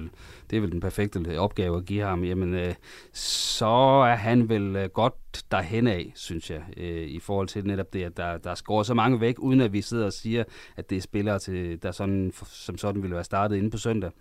det 0.49 0.57
er 0.57 0.61
vel 0.61 0.71
den 0.71 0.79
perfekte 0.79 1.39
opgave 1.39 1.77
at 1.77 1.85
give 1.85 2.03
ham. 2.03 2.23
Jamen, 2.23 2.53
øh, 2.53 2.73
så 3.13 3.65
er 4.07 4.15
han 4.15 4.49
vel 4.49 4.75
øh, 4.75 4.89
godt 4.89 5.13
derhen 5.51 5.87
af, 5.87 6.11
synes 6.15 6.51
jeg, 6.51 6.63
øh, 6.77 7.07
i 7.07 7.19
forhold 7.19 7.47
til 7.47 7.67
netop 7.67 7.93
det, 7.93 8.03
at 8.03 8.17
der, 8.17 8.37
der 8.37 8.55
skår 8.55 8.83
så 8.83 8.93
mange 8.93 9.21
væk, 9.21 9.35
uden 9.39 9.61
at 9.61 9.73
vi 9.73 9.81
sidder 9.81 10.05
og 10.05 10.13
siger, 10.13 10.43
at 10.77 10.89
det 10.89 10.95
er 10.95 11.01
spillere, 11.01 11.39
til, 11.39 11.83
der 11.83 11.91
sådan, 11.91 12.33
som 12.45 12.77
sådan 12.77 13.01
ville 13.01 13.15
være 13.15 13.23
startet 13.23 13.55
inde 13.55 13.71
på 13.71 13.77
søndag. 13.77 14.11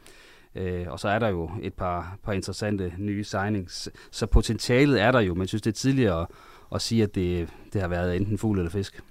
Øh, 0.55 0.87
og 0.89 1.01
så 1.01 1.09
er 1.09 1.19
der 1.19 1.29
jo 1.29 1.51
et 1.63 1.75
par, 1.75 2.19
par 2.23 2.33
interessante 2.33 2.93
nye 2.99 3.25
signings. 3.25 3.89
Så 4.11 4.27
potentialet 4.27 5.01
er 5.03 5.13
der 5.13 5.21
jo, 5.21 5.35
men 5.35 5.41
jeg 5.41 5.49
synes, 5.49 5.63
det 5.63 5.71
er 5.71 5.75
tidligere 5.75 6.21
at, 6.21 6.27
at 6.75 6.83
sige, 6.83 7.03
at 7.03 7.15
det, 7.15 7.49
det 7.73 7.81
har 7.81 7.89
været 7.89 8.17
enten 8.17 8.39
fugl 8.39 8.59
eller 8.59 8.71
fisk. 8.71 9.03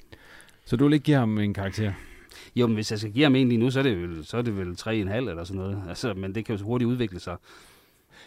Så 0.66 0.76
du 0.76 0.84
vil 0.84 0.94
ikke 0.94 1.04
give 1.04 1.18
ham 1.18 1.38
en 1.38 1.54
karakter? 1.54 1.94
Jo, 2.56 2.68
men 2.68 2.76
hvis 2.76 2.92
jeg 2.92 3.00
skal 3.00 3.12
give 3.12 3.24
ham 3.24 3.36
en 3.36 3.50
lige 3.50 3.60
nu, 3.60 3.72
så 3.72 3.80
er 3.80 3.84
det 3.84 4.02
vel, 4.02 4.26
så 4.26 4.38
er 4.38 4.42
det 4.42 4.58
vel 4.58 4.78
3,5 4.80 4.90
eller 4.92 5.44
sådan 5.44 5.62
noget. 5.62 5.82
Altså, 5.90 6.14
men 6.14 6.36
det 6.36 6.46
kan 6.46 6.54
jo 6.54 6.60
så 6.60 6.66
hurtigt 6.66 6.88
udvikle 6.88 7.20
sig. 7.20 7.38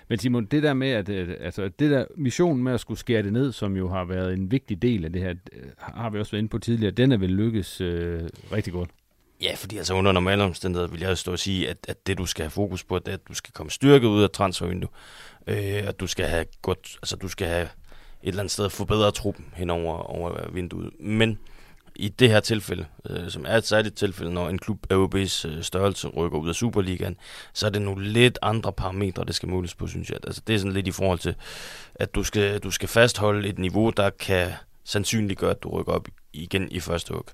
Men 0.08 0.18
Simon, 0.18 0.44
det 0.44 0.62
der 0.62 0.74
med, 0.74 0.88
at 0.88 1.08
altså, 1.40 1.68
det 1.78 1.90
der 1.90 2.04
mission 2.16 2.62
med 2.62 2.72
at 2.72 2.80
skulle 2.80 2.98
skære 2.98 3.22
det 3.22 3.32
ned, 3.32 3.52
som 3.52 3.76
jo 3.76 3.88
har 3.88 4.04
været 4.04 4.32
en 4.32 4.50
vigtig 4.50 4.82
del 4.82 5.04
af 5.04 5.12
det 5.12 5.22
her, 5.22 5.34
har 5.78 6.10
vi 6.10 6.18
også 6.18 6.32
været 6.32 6.38
inde 6.38 6.48
på 6.48 6.58
tidligere, 6.58 6.90
den 6.90 7.12
er 7.12 7.16
vel 7.16 7.30
lykkes 7.30 7.80
øh, 7.80 8.22
rigtig 8.52 8.72
godt. 8.72 8.90
Ja, 9.42 9.54
fordi 9.56 9.76
altså 9.76 9.94
under 9.94 10.12
normale 10.12 10.42
omstændigheder 10.42 10.88
vil 10.88 11.00
jeg 11.00 11.18
stå 11.18 11.32
og 11.32 11.38
sige, 11.38 11.68
at, 11.68 11.76
at 11.88 12.06
det 12.06 12.18
du 12.18 12.26
skal 12.26 12.42
have 12.42 12.50
fokus 12.50 12.84
på, 12.84 12.98
det 12.98 13.08
er, 13.08 13.12
at 13.12 13.28
du 13.28 13.34
skal 13.34 13.52
komme 13.52 13.70
styrket 13.70 14.08
ud 14.08 14.22
af 14.22 14.30
transfervindue. 14.30 14.90
Øh, 15.46 15.88
at 15.88 16.00
du 16.00 16.06
skal 16.06 16.26
have 16.26 16.44
godt, 16.62 16.98
altså 17.02 17.16
du 17.16 17.28
skal 17.28 17.46
have 17.46 17.62
et 17.62 17.68
eller 18.22 18.40
andet 18.40 18.52
sted 18.52 18.70
forbedret 18.70 19.14
truppen 19.14 19.44
hen 19.54 19.70
over, 19.70 19.94
over 19.94 20.50
vinduet. 20.52 20.90
Men 21.00 21.38
i 21.98 22.08
det 22.08 22.30
her 22.30 22.40
tilfælde, 22.40 22.86
øh, 23.10 23.30
som 23.30 23.44
er 23.48 23.56
et 23.56 23.66
særligt 23.66 23.96
tilfælde, 23.96 24.32
når 24.32 24.48
en 24.48 24.58
klub 24.58 24.86
af 24.90 24.94
OB's 24.94 25.48
øh, 25.48 25.62
størrelse 25.62 26.08
rykker 26.08 26.38
ud 26.38 26.48
af 26.48 26.54
Superligaen, 26.54 27.16
så 27.52 27.66
er 27.66 27.70
det 27.70 27.82
nogle 27.82 28.08
lidt 28.08 28.38
andre 28.42 28.72
parametre, 28.72 29.24
det 29.24 29.34
skal 29.34 29.48
måles 29.48 29.74
på, 29.74 29.86
synes 29.86 30.10
jeg. 30.10 30.18
Altså, 30.24 30.42
det 30.46 30.54
er 30.54 30.58
sådan 30.58 30.72
lidt 30.72 30.86
i 30.86 30.92
forhold 30.92 31.18
til, 31.18 31.34
at 31.94 32.14
du 32.14 32.22
skal, 32.22 32.58
du 32.58 32.70
skal 32.70 32.88
fastholde 32.88 33.48
et 33.48 33.58
niveau, 33.58 33.90
der 33.90 34.10
kan 34.10 34.50
sandsynliggøre, 34.84 35.50
at 35.50 35.62
du 35.62 35.68
rykker 35.68 35.92
op 35.92 36.08
igen 36.32 36.70
i 36.70 36.80
første 36.80 37.14
hug. 37.14 37.26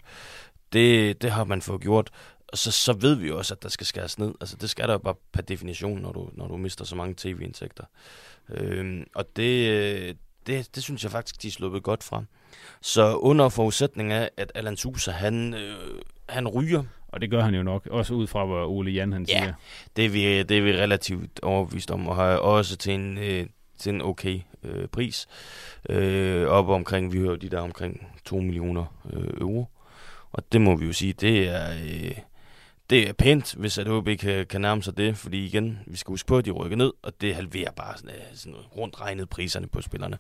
Det, 0.73 1.23
det 1.23 1.31
har 1.31 1.45
man 1.45 1.63
fået 1.63 1.81
gjort, 1.81 2.11
og 2.49 2.59
så, 2.59 2.71
så 2.71 2.93
ved 2.93 3.15
vi 3.15 3.31
også, 3.31 3.55
at 3.55 3.63
der 3.63 3.69
skal 3.69 3.87
skæres 3.87 4.19
ned. 4.19 4.35
Altså, 4.41 4.57
det 4.57 4.71
skal 4.71 4.89
der 4.89 4.93
jo 4.93 4.99
bare 4.99 5.15
per 5.33 5.43
definition, 5.43 6.01
når 6.01 6.13
du, 6.13 6.31
når 6.33 6.49
du 6.49 6.57
mister 6.57 6.85
så 6.85 6.97
mange 6.97 7.15
tv-indtægter. 7.17 7.85
Øhm, 8.49 9.07
og 9.15 9.37
det, 9.37 9.69
øh, 9.69 10.15
det, 10.47 10.75
det 10.75 10.83
synes 10.83 11.03
jeg 11.03 11.11
faktisk, 11.11 11.43
de 11.43 11.49
er 11.49 11.53
sluppet 11.53 11.83
godt 11.83 12.03
frem. 12.03 12.27
Så 12.81 13.17
under 13.17 13.49
forudsætning 13.49 14.13
af, 14.13 14.31
at 14.37 14.53
Alan 14.55 14.77
Sousa, 14.77 15.11
han, 15.11 15.55
øh, 15.55 15.77
han 16.29 16.49
ryger. 16.49 16.83
Og 17.09 17.21
det 17.21 17.31
gør 17.31 17.43
han 17.43 17.55
jo 17.55 17.63
nok, 17.63 17.87
også 17.91 18.15
ud 18.15 18.27
fra, 18.27 18.45
hvad 18.45 18.57
Ole 18.57 18.91
Jan 18.91 19.13
han 19.13 19.25
ja, 19.29 19.39
siger. 19.39 19.53
det 19.97 20.05
er, 20.05 20.09
vi, 20.09 20.43
det 20.43 20.59
er 20.59 20.63
vi 20.63 20.73
relativt 20.73 21.41
overbevist 21.43 21.91
om, 21.91 22.09
og 22.09 22.17
har 22.17 22.37
også 22.37 22.77
til 22.77 22.95
en, 22.95 23.19
øh, 23.19 23.47
til 23.79 23.95
en 23.95 24.03
okay 24.03 24.41
øh, 24.63 24.89
pris. 24.89 25.29
Øh, 25.89 26.47
op 26.47 26.69
omkring, 26.69 27.13
vi 27.13 27.19
hører 27.19 27.37
de 27.37 27.49
der 27.49 27.61
omkring 27.61 28.07
2 28.25 28.37
millioner 28.37 28.85
øh, 29.13 29.41
euro. 29.41 29.67
Og 30.33 30.53
det 30.53 30.61
må 30.61 30.77
vi 30.77 30.87
jo 30.87 30.93
sige, 30.93 31.13
det 31.13 31.49
er... 31.49 31.71
Øh, 31.71 32.19
det 32.91 33.09
er 33.09 33.13
pænt, 33.13 33.55
hvis 33.55 33.79
at 33.79 33.89
OB 33.89 34.09
kan, 34.21 34.47
kan 34.47 34.61
nærme 34.61 34.83
sig 34.83 34.97
det, 34.97 35.17
fordi 35.17 35.45
igen, 35.45 35.79
vi 35.87 35.97
skal 35.97 36.13
huske 36.13 36.27
på, 36.27 36.39
at 36.39 36.45
de 36.45 36.51
rykker 36.51 36.77
ned, 36.77 36.93
og 37.03 37.13
det 37.21 37.35
halverer 37.35 37.71
bare 37.71 37.97
sådan, 37.97 38.11
øh, 38.11 38.23
sådan 38.35 38.57
rundt 38.77 39.01
regnet 39.01 39.29
priserne 39.29 39.67
på 39.67 39.83
spillerne. 39.83 40.19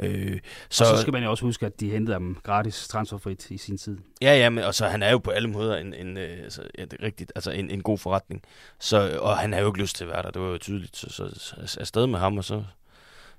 Øh, 0.00 0.40
så, 0.70 0.84
og 0.84 0.96
så 0.96 1.00
skal 1.00 1.12
man 1.12 1.22
jo 1.22 1.30
også 1.30 1.44
huske, 1.44 1.66
at 1.66 1.80
de 1.80 1.90
hentede 1.90 2.16
dem 2.16 2.36
gratis 2.42 2.88
transferfrit 2.88 3.50
i 3.50 3.58
sin 3.58 3.78
tid. 3.78 3.98
Ja, 4.22 4.36
ja, 4.36 4.50
men 4.50 4.64
og 4.64 4.74
så 4.74 4.86
han 4.86 5.02
er 5.02 5.10
jo 5.10 5.18
på 5.18 5.30
alle 5.30 5.48
måder 5.50 5.76
en, 5.76 5.94
en, 5.94 6.16
øh, 6.16 6.38
altså, 6.42 6.62
ja, 6.78 6.84
det 6.84 6.92
er 7.00 7.04
rigtigt, 7.04 7.32
altså 7.34 7.50
en, 7.50 7.70
en 7.70 7.82
god 7.82 7.98
forretning. 7.98 8.42
Så, 8.80 9.18
og 9.20 9.38
han 9.38 9.52
har 9.52 9.60
jo 9.60 9.66
ikke 9.66 9.80
lyst 9.80 9.96
til 9.96 10.04
at 10.04 10.10
være 10.10 10.22
der, 10.22 10.30
det 10.30 10.42
var 10.42 10.48
jo 10.48 10.58
tydeligt. 10.58 10.96
Så, 10.96 11.10
så, 11.10 11.56
så 11.66 11.80
afsted 11.80 12.06
med 12.06 12.18
ham, 12.18 12.38
og 12.38 12.44
så, 12.44 12.64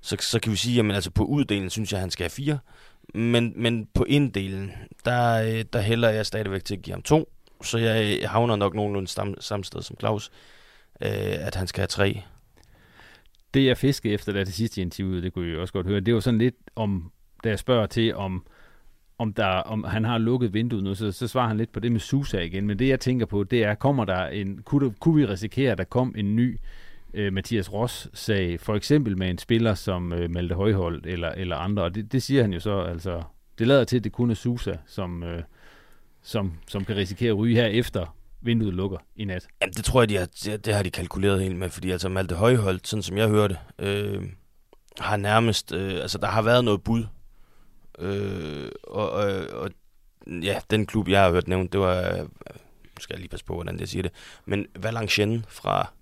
så, 0.00 0.16
så 0.20 0.40
kan 0.40 0.52
vi 0.52 0.56
sige, 0.56 0.76
jamen 0.76 0.94
altså 0.94 1.10
på 1.10 1.24
uddelen 1.24 1.70
synes 1.70 1.92
jeg, 1.92 1.98
at 1.98 2.00
han 2.00 2.10
skal 2.10 2.24
have 2.24 2.30
fire. 2.30 2.58
Men, 3.14 3.52
men 3.56 3.88
på 3.94 4.04
inddelen, 4.04 4.72
der, 5.04 5.42
øh, 5.42 5.64
der 5.72 5.80
hælder 5.80 6.08
jeg 6.08 6.26
stadigvæk 6.26 6.64
til 6.64 6.76
at 6.76 6.82
give 6.82 6.94
ham 6.94 7.02
to 7.02 7.32
så 7.62 7.78
jeg 7.78 8.30
havner 8.30 8.56
nok 8.56 8.74
nogenlunde 8.74 9.08
samme, 9.08 9.34
samme 9.40 9.64
sted 9.64 9.82
som 9.82 9.96
Claus, 10.00 10.30
øh, 11.02 11.46
at 11.46 11.54
han 11.54 11.66
skal 11.66 11.80
have 11.80 11.86
tre. 11.86 12.22
Det 13.54 13.66
jeg 13.66 13.76
fiskede 13.76 14.14
efter 14.14 14.32
da 14.32 14.38
det 14.38 14.54
sidste 14.54 14.82
interview, 14.82 15.20
det 15.20 15.32
kunne 15.32 15.50
jeg 15.50 15.58
også 15.58 15.72
godt 15.72 15.86
høre, 15.86 16.00
det 16.00 16.14
var 16.14 16.20
sådan 16.20 16.38
lidt 16.38 16.54
om, 16.76 17.12
da 17.44 17.48
jeg 17.48 17.58
spørger 17.58 17.86
til, 17.86 18.14
om, 18.14 18.46
om, 19.18 19.32
der, 19.32 19.46
om 19.46 19.84
han 19.84 20.04
har 20.04 20.18
lukket 20.18 20.54
vinduet 20.54 20.84
nu, 20.84 20.94
så, 20.94 21.12
så 21.12 21.28
svarer 21.28 21.48
han 21.48 21.56
lidt 21.56 21.72
på 21.72 21.80
det 21.80 21.92
med 21.92 22.00
Susa 22.00 22.40
igen. 22.40 22.66
Men 22.66 22.78
det 22.78 22.88
jeg 22.88 23.00
tænker 23.00 23.26
på, 23.26 23.44
det 23.44 23.64
er, 23.64 23.74
kommer 23.74 24.04
der 24.04 24.26
en, 24.26 24.62
kunne, 24.62 24.94
kunne 25.00 25.14
vi 25.14 25.26
risikere, 25.26 25.72
at 25.72 25.78
der 25.78 25.84
kom 25.84 26.14
en 26.16 26.36
ny 26.36 26.58
øh, 27.14 27.32
Mathias 27.32 27.72
Ross-sag, 27.72 28.60
for 28.60 28.74
eksempel 28.74 29.18
med 29.18 29.30
en 29.30 29.38
spiller 29.38 29.74
som 29.74 30.12
øh, 30.12 30.30
Malte 30.30 30.54
Højhold 30.54 31.06
eller, 31.06 31.28
eller 31.28 31.56
andre, 31.56 31.82
og 31.82 31.94
det, 31.94 32.12
det 32.12 32.22
siger 32.22 32.42
han 32.42 32.52
jo 32.52 32.60
så, 32.60 32.80
altså, 32.80 33.22
det 33.58 33.66
lader 33.66 33.84
til, 33.84 33.96
at 33.96 34.04
det 34.04 34.12
kun 34.12 34.30
er 34.30 34.34
Susa, 34.34 34.76
som, 34.86 35.22
øh, 35.22 35.42
som, 36.26 36.52
som 36.68 36.84
kan 36.84 36.96
risikere 36.96 37.30
at 37.30 37.38
ryge 37.38 37.54
her 37.56 37.66
efter 37.66 38.16
vinduet 38.40 38.74
lukker 38.74 38.98
i 39.16 39.24
nat? 39.24 39.46
Jamen, 39.60 39.72
det 39.72 39.84
tror 39.84 40.02
jeg, 40.02 40.08
de 40.08 40.16
har, 40.16 40.56
det 40.56 40.74
har 40.74 40.82
de 40.82 40.90
kalkuleret 40.90 41.42
helt 41.42 41.56
med, 41.56 41.70
fordi 41.70 41.90
altså 41.90 42.08
Malte 42.08 42.34
Højholdt, 42.34 42.88
sådan 42.88 43.02
som 43.02 43.16
jeg 43.16 43.28
hørte, 43.28 43.58
øh, 43.78 44.22
har 44.98 45.16
nærmest, 45.16 45.72
øh, 45.72 45.94
altså 45.94 46.18
der 46.18 46.26
har 46.26 46.42
været 46.42 46.64
noget 46.64 46.82
bud, 46.82 47.04
øh, 47.98 48.68
og, 48.84 49.10
og, 49.10 49.46
og 49.52 49.70
ja, 50.42 50.58
den 50.70 50.86
klub, 50.86 51.08
jeg 51.08 51.22
har 51.22 51.30
hørt 51.30 51.48
nævnt, 51.48 51.72
det 51.72 51.80
var, 51.80 51.96
øh, 51.96 52.28
skal 53.00 53.14
jeg 53.14 53.20
lige 53.20 53.28
passe 53.28 53.44
på, 53.44 53.54
hvordan 53.54 53.80
jeg 53.80 53.88
siger 53.88 54.02
det, 54.02 54.12
men 54.44 54.66
Valenciennes 54.78 55.44
fra, 55.48 55.92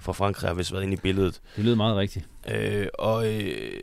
fra 0.00 0.12
Frankrig 0.12 0.50
har 0.50 0.54
vist 0.54 0.72
været 0.72 0.82
inde 0.82 0.94
i 0.94 1.00
billedet. 1.02 1.40
Det 1.56 1.64
lyder 1.64 1.76
meget 1.76 1.96
rigtigt. 1.96 2.28
Øh, 2.50 2.86
og, 2.94 3.34
øh, 3.34 3.82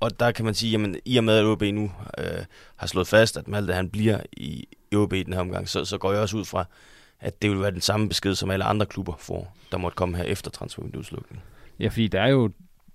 og 0.00 0.20
der 0.20 0.32
kan 0.32 0.44
man 0.44 0.54
sige, 0.54 0.70
jamen 0.70 0.96
i 1.04 1.16
og 1.16 1.24
med 1.24 1.38
at 1.38 1.44
OB 1.44 1.62
nu 1.62 1.92
øh, 2.18 2.44
har 2.76 2.86
slået 2.86 3.08
fast, 3.08 3.36
at 3.36 3.48
Malte 3.48 3.72
han 3.72 3.90
bliver 3.90 4.20
i 4.32 4.68
OB 4.94 5.12
i 5.12 5.22
den 5.22 5.32
her 5.32 5.40
omgang, 5.40 5.68
så, 5.68 5.84
så 5.84 5.98
går 5.98 6.12
jeg 6.12 6.20
også 6.20 6.36
ud 6.36 6.44
fra, 6.44 6.64
at 7.20 7.42
det 7.42 7.50
vil 7.50 7.60
være 7.60 7.70
den 7.70 7.80
samme 7.80 8.08
besked, 8.08 8.34
som 8.34 8.50
alle 8.50 8.64
andre 8.64 8.86
klubber 8.86 9.14
får, 9.18 9.56
der 9.72 9.78
måtte 9.78 9.96
komme 9.96 10.16
her 10.16 10.24
efter 10.24 10.50
transfervinduetslukning. 10.50 11.42
Ja, 11.80 11.88
fordi 11.88 12.08
der 12.08 12.20
er 12.20 12.28
jo, 12.28 12.50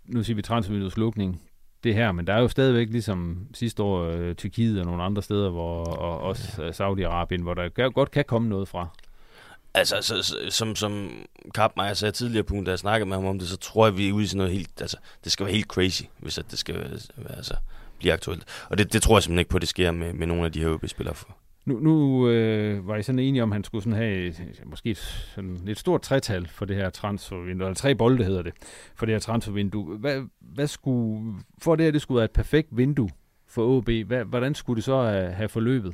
nu 0.06 0.24
siger 0.24 0.36
vi 0.36 0.42
transfervinduetslukning, 0.42 1.42
det 1.84 1.94
her, 1.96 2.12
men 2.12 2.28
der 2.28 2.34
er 2.34 2.40
jo 2.40 2.48
stadigvæk 2.48 2.90
ligesom 2.90 3.48
sidste 3.54 3.84
år 3.84 4.04
øh, 4.04 4.36
Tyrkiet 4.36 4.80
og 4.80 4.86
nogle 4.86 5.04
andre 5.04 5.24
steder, 5.24 5.50
hvor, 5.50 5.84
og 5.84 6.20
også 6.20 6.64
ja. 6.64 6.70
Saudi-Arabien, 6.70 7.42
hvor 7.42 7.54
der 7.54 7.90
godt 7.90 8.12
kan 8.12 8.26
komme 8.28 8.50
noget 8.50 8.68
fra. 8.68 8.88
Altså, 9.74 9.96
så, 10.02 10.36
som, 10.50 10.76
som 10.76 11.12
Karpmeier 11.56 11.94
sagde 11.94 12.12
tidligere 12.12 12.44
på 12.44 12.64
da 12.66 12.72
jeg 12.72 12.80
snakkede 12.80 13.10
med 13.10 13.18
ham 13.18 13.26
om 13.26 13.40
det, 13.40 13.48
så 13.48 13.58
tror 13.58 13.86
jeg, 13.86 13.98
vi 13.98 14.10
er 14.10 14.14
ude 14.14 14.24
i 14.24 14.28
sådan 14.28 14.38
noget 14.38 14.54
helt, 14.54 14.82
altså, 14.82 14.98
det 15.24 15.32
skal 15.32 15.46
være 15.46 15.56
helt 15.56 15.68
crazy, 15.68 16.04
hvis 16.20 16.38
at 16.38 16.46
det 16.52 16.60
skal 16.60 16.76
være, 16.76 17.36
altså, 17.36 17.56
blive 18.00 18.14
aktuelt. 18.14 18.44
Og 18.70 18.78
det, 18.78 18.94
det 18.94 19.02
tror 19.02 19.16
jeg 19.18 19.24
simpelthen 19.24 19.40
ikke 19.40 19.50
på, 19.50 19.58
at 19.58 19.62
det 19.62 19.70
sker 19.70 19.92
med, 19.92 20.14
med 20.14 20.28
nogle 20.28 20.46
af 20.46 20.52
de 20.52 20.60
her 20.60 20.70
OB-spillere. 20.70 21.16
For. 21.16 21.38
Nu, 21.70 21.80
nu 21.80 22.28
øh, 22.30 22.88
var 22.88 22.96
I 22.96 23.04
sådan 23.04 23.20
enige 23.20 23.44
om, 23.44 23.52
at 23.52 23.56
han 23.56 23.64
skulle 23.64 23.84
sådan 23.84 23.98
have 23.98 24.28
et, 24.28 24.62
måske 24.66 24.90
et, 24.90 24.98
sådan 25.36 25.68
et 25.68 25.78
stort 25.78 26.02
tretal 26.02 26.48
for 26.48 26.66
det 26.66 26.76
her 26.76 26.90
transfervindue, 26.90 27.68
eller 27.68 27.76
tre 27.76 27.96
bolde 27.96 28.24
hedder 28.24 28.42
det, 28.42 28.54
for 28.96 29.06
det 29.06 29.16
her 29.16 29.20
transfervindue. 29.20 29.98
Hvad, 29.98 30.22
hvad 30.40 30.68
skulle, 30.68 31.36
for 31.62 31.76
det 31.76 31.86
her 31.86 31.92
det 31.92 32.02
skulle 32.02 32.16
være 32.16 32.26
et 32.26 32.32
perfekt 32.32 32.68
vindue 32.72 33.10
for 33.48 33.78
OB, 33.78 33.90
hvad, 33.90 34.26
hvordan 34.26 34.56
skulle 34.56 34.76
det 34.76 34.84
så 34.84 35.02
have, 35.02 35.32
have 35.32 35.50
forløbet? 35.50 35.94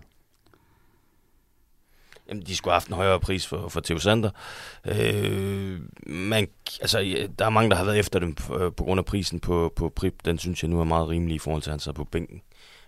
Jamen, 2.29 2.43
de 2.43 2.55
skulle 2.55 2.71
have 2.71 2.75
haft 2.75 2.87
en 2.87 2.93
højere 2.93 3.19
pris 3.19 3.47
for, 3.47 3.67
for 3.67 3.81
Theo 3.81 3.97
Sander. 3.97 4.29
Øh, 4.85 5.79
man, 6.07 6.47
altså, 6.81 7.27
der 7.39 7.45
er 7.45 7.49
mange, 7.49 7.69
der 7.69 7.75
har 7.75 7.85
været 7.85 7.99
efter 7.99 8.19
dem 8.19 8.35
på, 8.35 8.69
på 8.77 8.83
grund 8.83 8.99
af 8.99 9.05
prisen 9.05 9.39
på, 9.39 9.73
på 9.75 9.89
Prip. 9.89 10.13
Den 10.25 10.37
synes 10.37 10.63
jeg 10.63 10.69
nu 10.69 10.79
er 10.79 10.83
meget 10.83 11.09
rimelig 11.09 11.35
i 11.35 11.39
forhold 11.39 11.61
til, 11.61 11.69
at 11.69 11.73
han 11.73 11.79
sad 11.79 11.93
på 11.93 12.03
bænken 12.03 12.41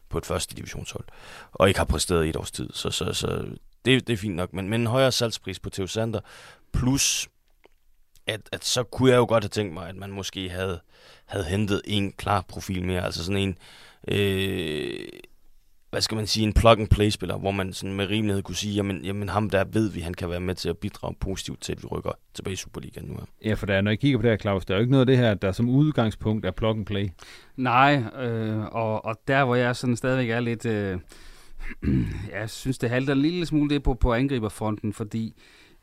på 0.10 0.18
et 0.18 0.26
første 0.26 0.56
divisionshold, 0.56 1.06
og 1.52 1.68
ikke 1.68 1.80
har 1.80 1.86
præsteret 1.86 2.26
i 2.26 2.30
et 2.30 2.36
års 2.36 2.52
tid. 2.52 2.70
Så, 2.74 2.90
så, 2.90 3.14
så 3.14 3.46
det, 3.86 4.08
det 4.08 4.14
er 4.14 4.18
fint 4.18 4.36
nok. 4.36 4.54
Men, 4.54 4.70
men 4.70 4.82
en 4.82 4.88
højere 4.88 5.12
salgspris 5.12 5.60
på 5.60 5.70
Theo 5.70 5.88
Sander, 5.88 6.20
plus 6.74 7.28
at, 8.28 8.42
at 8.52 8.66
så 8.66 8.84
kunne 8.84 9.12
jeg 9.12 9.18
jo 9.18 9.26
godt 9.26 9.44
have 9.44 9.50
tænkt 9.50 9.74
mig, 9.74 9.90
at 9.90 9.96
man 9.96 10.12
måske 10.12 10.50
havde, 10.50 10.80
havde 11.26 11.46
hentet 11.46 11.82
en 11.86 12.12
klar 12.12 12.42
profil 12.42 12.86
mere. 12.86 13.06
Altså 13.06 13.26
sådan 13.26 13.42
en... 13.42 13.58
Øh, 14.08 15.08
hvad 15.90 16.02
skal 16.02 16.16
man 16.16 16.28
sige, 16.28 16.44
en 16.44 16.54
plug-and-play-spiller, 16.54 17.38
hvor 17.38 17.52
man 17.52 17.74
sådan 17.74 17.96
med 17.96 18.10
rimelighed 18.10 18.44
kunne 18.44 18.56
sige, 18.56 18.74
jamen, 18.74 19.06
jamen 19.06 19.30
ham 19.30 19.50
der 19.50 19.64
ved 19.72 19.92
vi, 19.92 20.00
han 20.00 20.14
kan 20.14 20.30
være 20.30 20.40
med 20.40 20.56
til 20.56 20.70
at 20.70 20.78
bidrage 20.78 21.16
positivt 21.20 21.62
til, 21.62 21.72
at 21.72 21.84
vi 21.84 21.88
rykker 21.88 22.12
tilbage 22.34 22.54
i 22.54 22.56
Superligaen 22.56 23.08
nu. 23.08 23.18
Ja, 23.46 23.54
for 23.54 23.66
der, 23.66 23.82
når 23.82 23.92
jeg 23.92 24.00
kigger 24.00 24.18
på 24.18 24.22
det 24.22 24.32
her, 24.32 24.38
Claus, 24.38 24.66
der 24.66 24.74
er 24.74 24.78
jo 24.78 24.82
ikke 24.82 24.92
noget 24.92 25.02
af 25.02 25.06
det 25.08 25.18
her, 25.18 25.34
der 25.34 25.52
som 25.52 25.70
udgangspunkt 25.70 26.46
er 26.46 26.52
plug-and-play. 26.52 27.10
Nej, 27.56 28.04
øh, 28.20 28.66
og, 28.66 29.06
og 29.06 29.16
der 29.28 29.46
hvor 29.46 29.56
jeg 29.56 29.76
sådan 29.76 29.96
stadigvæk 29.96 30.30
er 30.30 30.40
lidt, 30.40 30.66
øh, 30.66 31.00
jeg 32.40 32.50
synes 32.50 32.78
det 32.78 32.90
halter 32.90 33.14
en 33.14 33.22
lille 33.22 33.46
smule 33.46 33.70
det 33.70 33.84
på, 33.84 33.94
på 33.94 34.14
angriberfronten, 34.14 34.94
fordi 34.94 35.34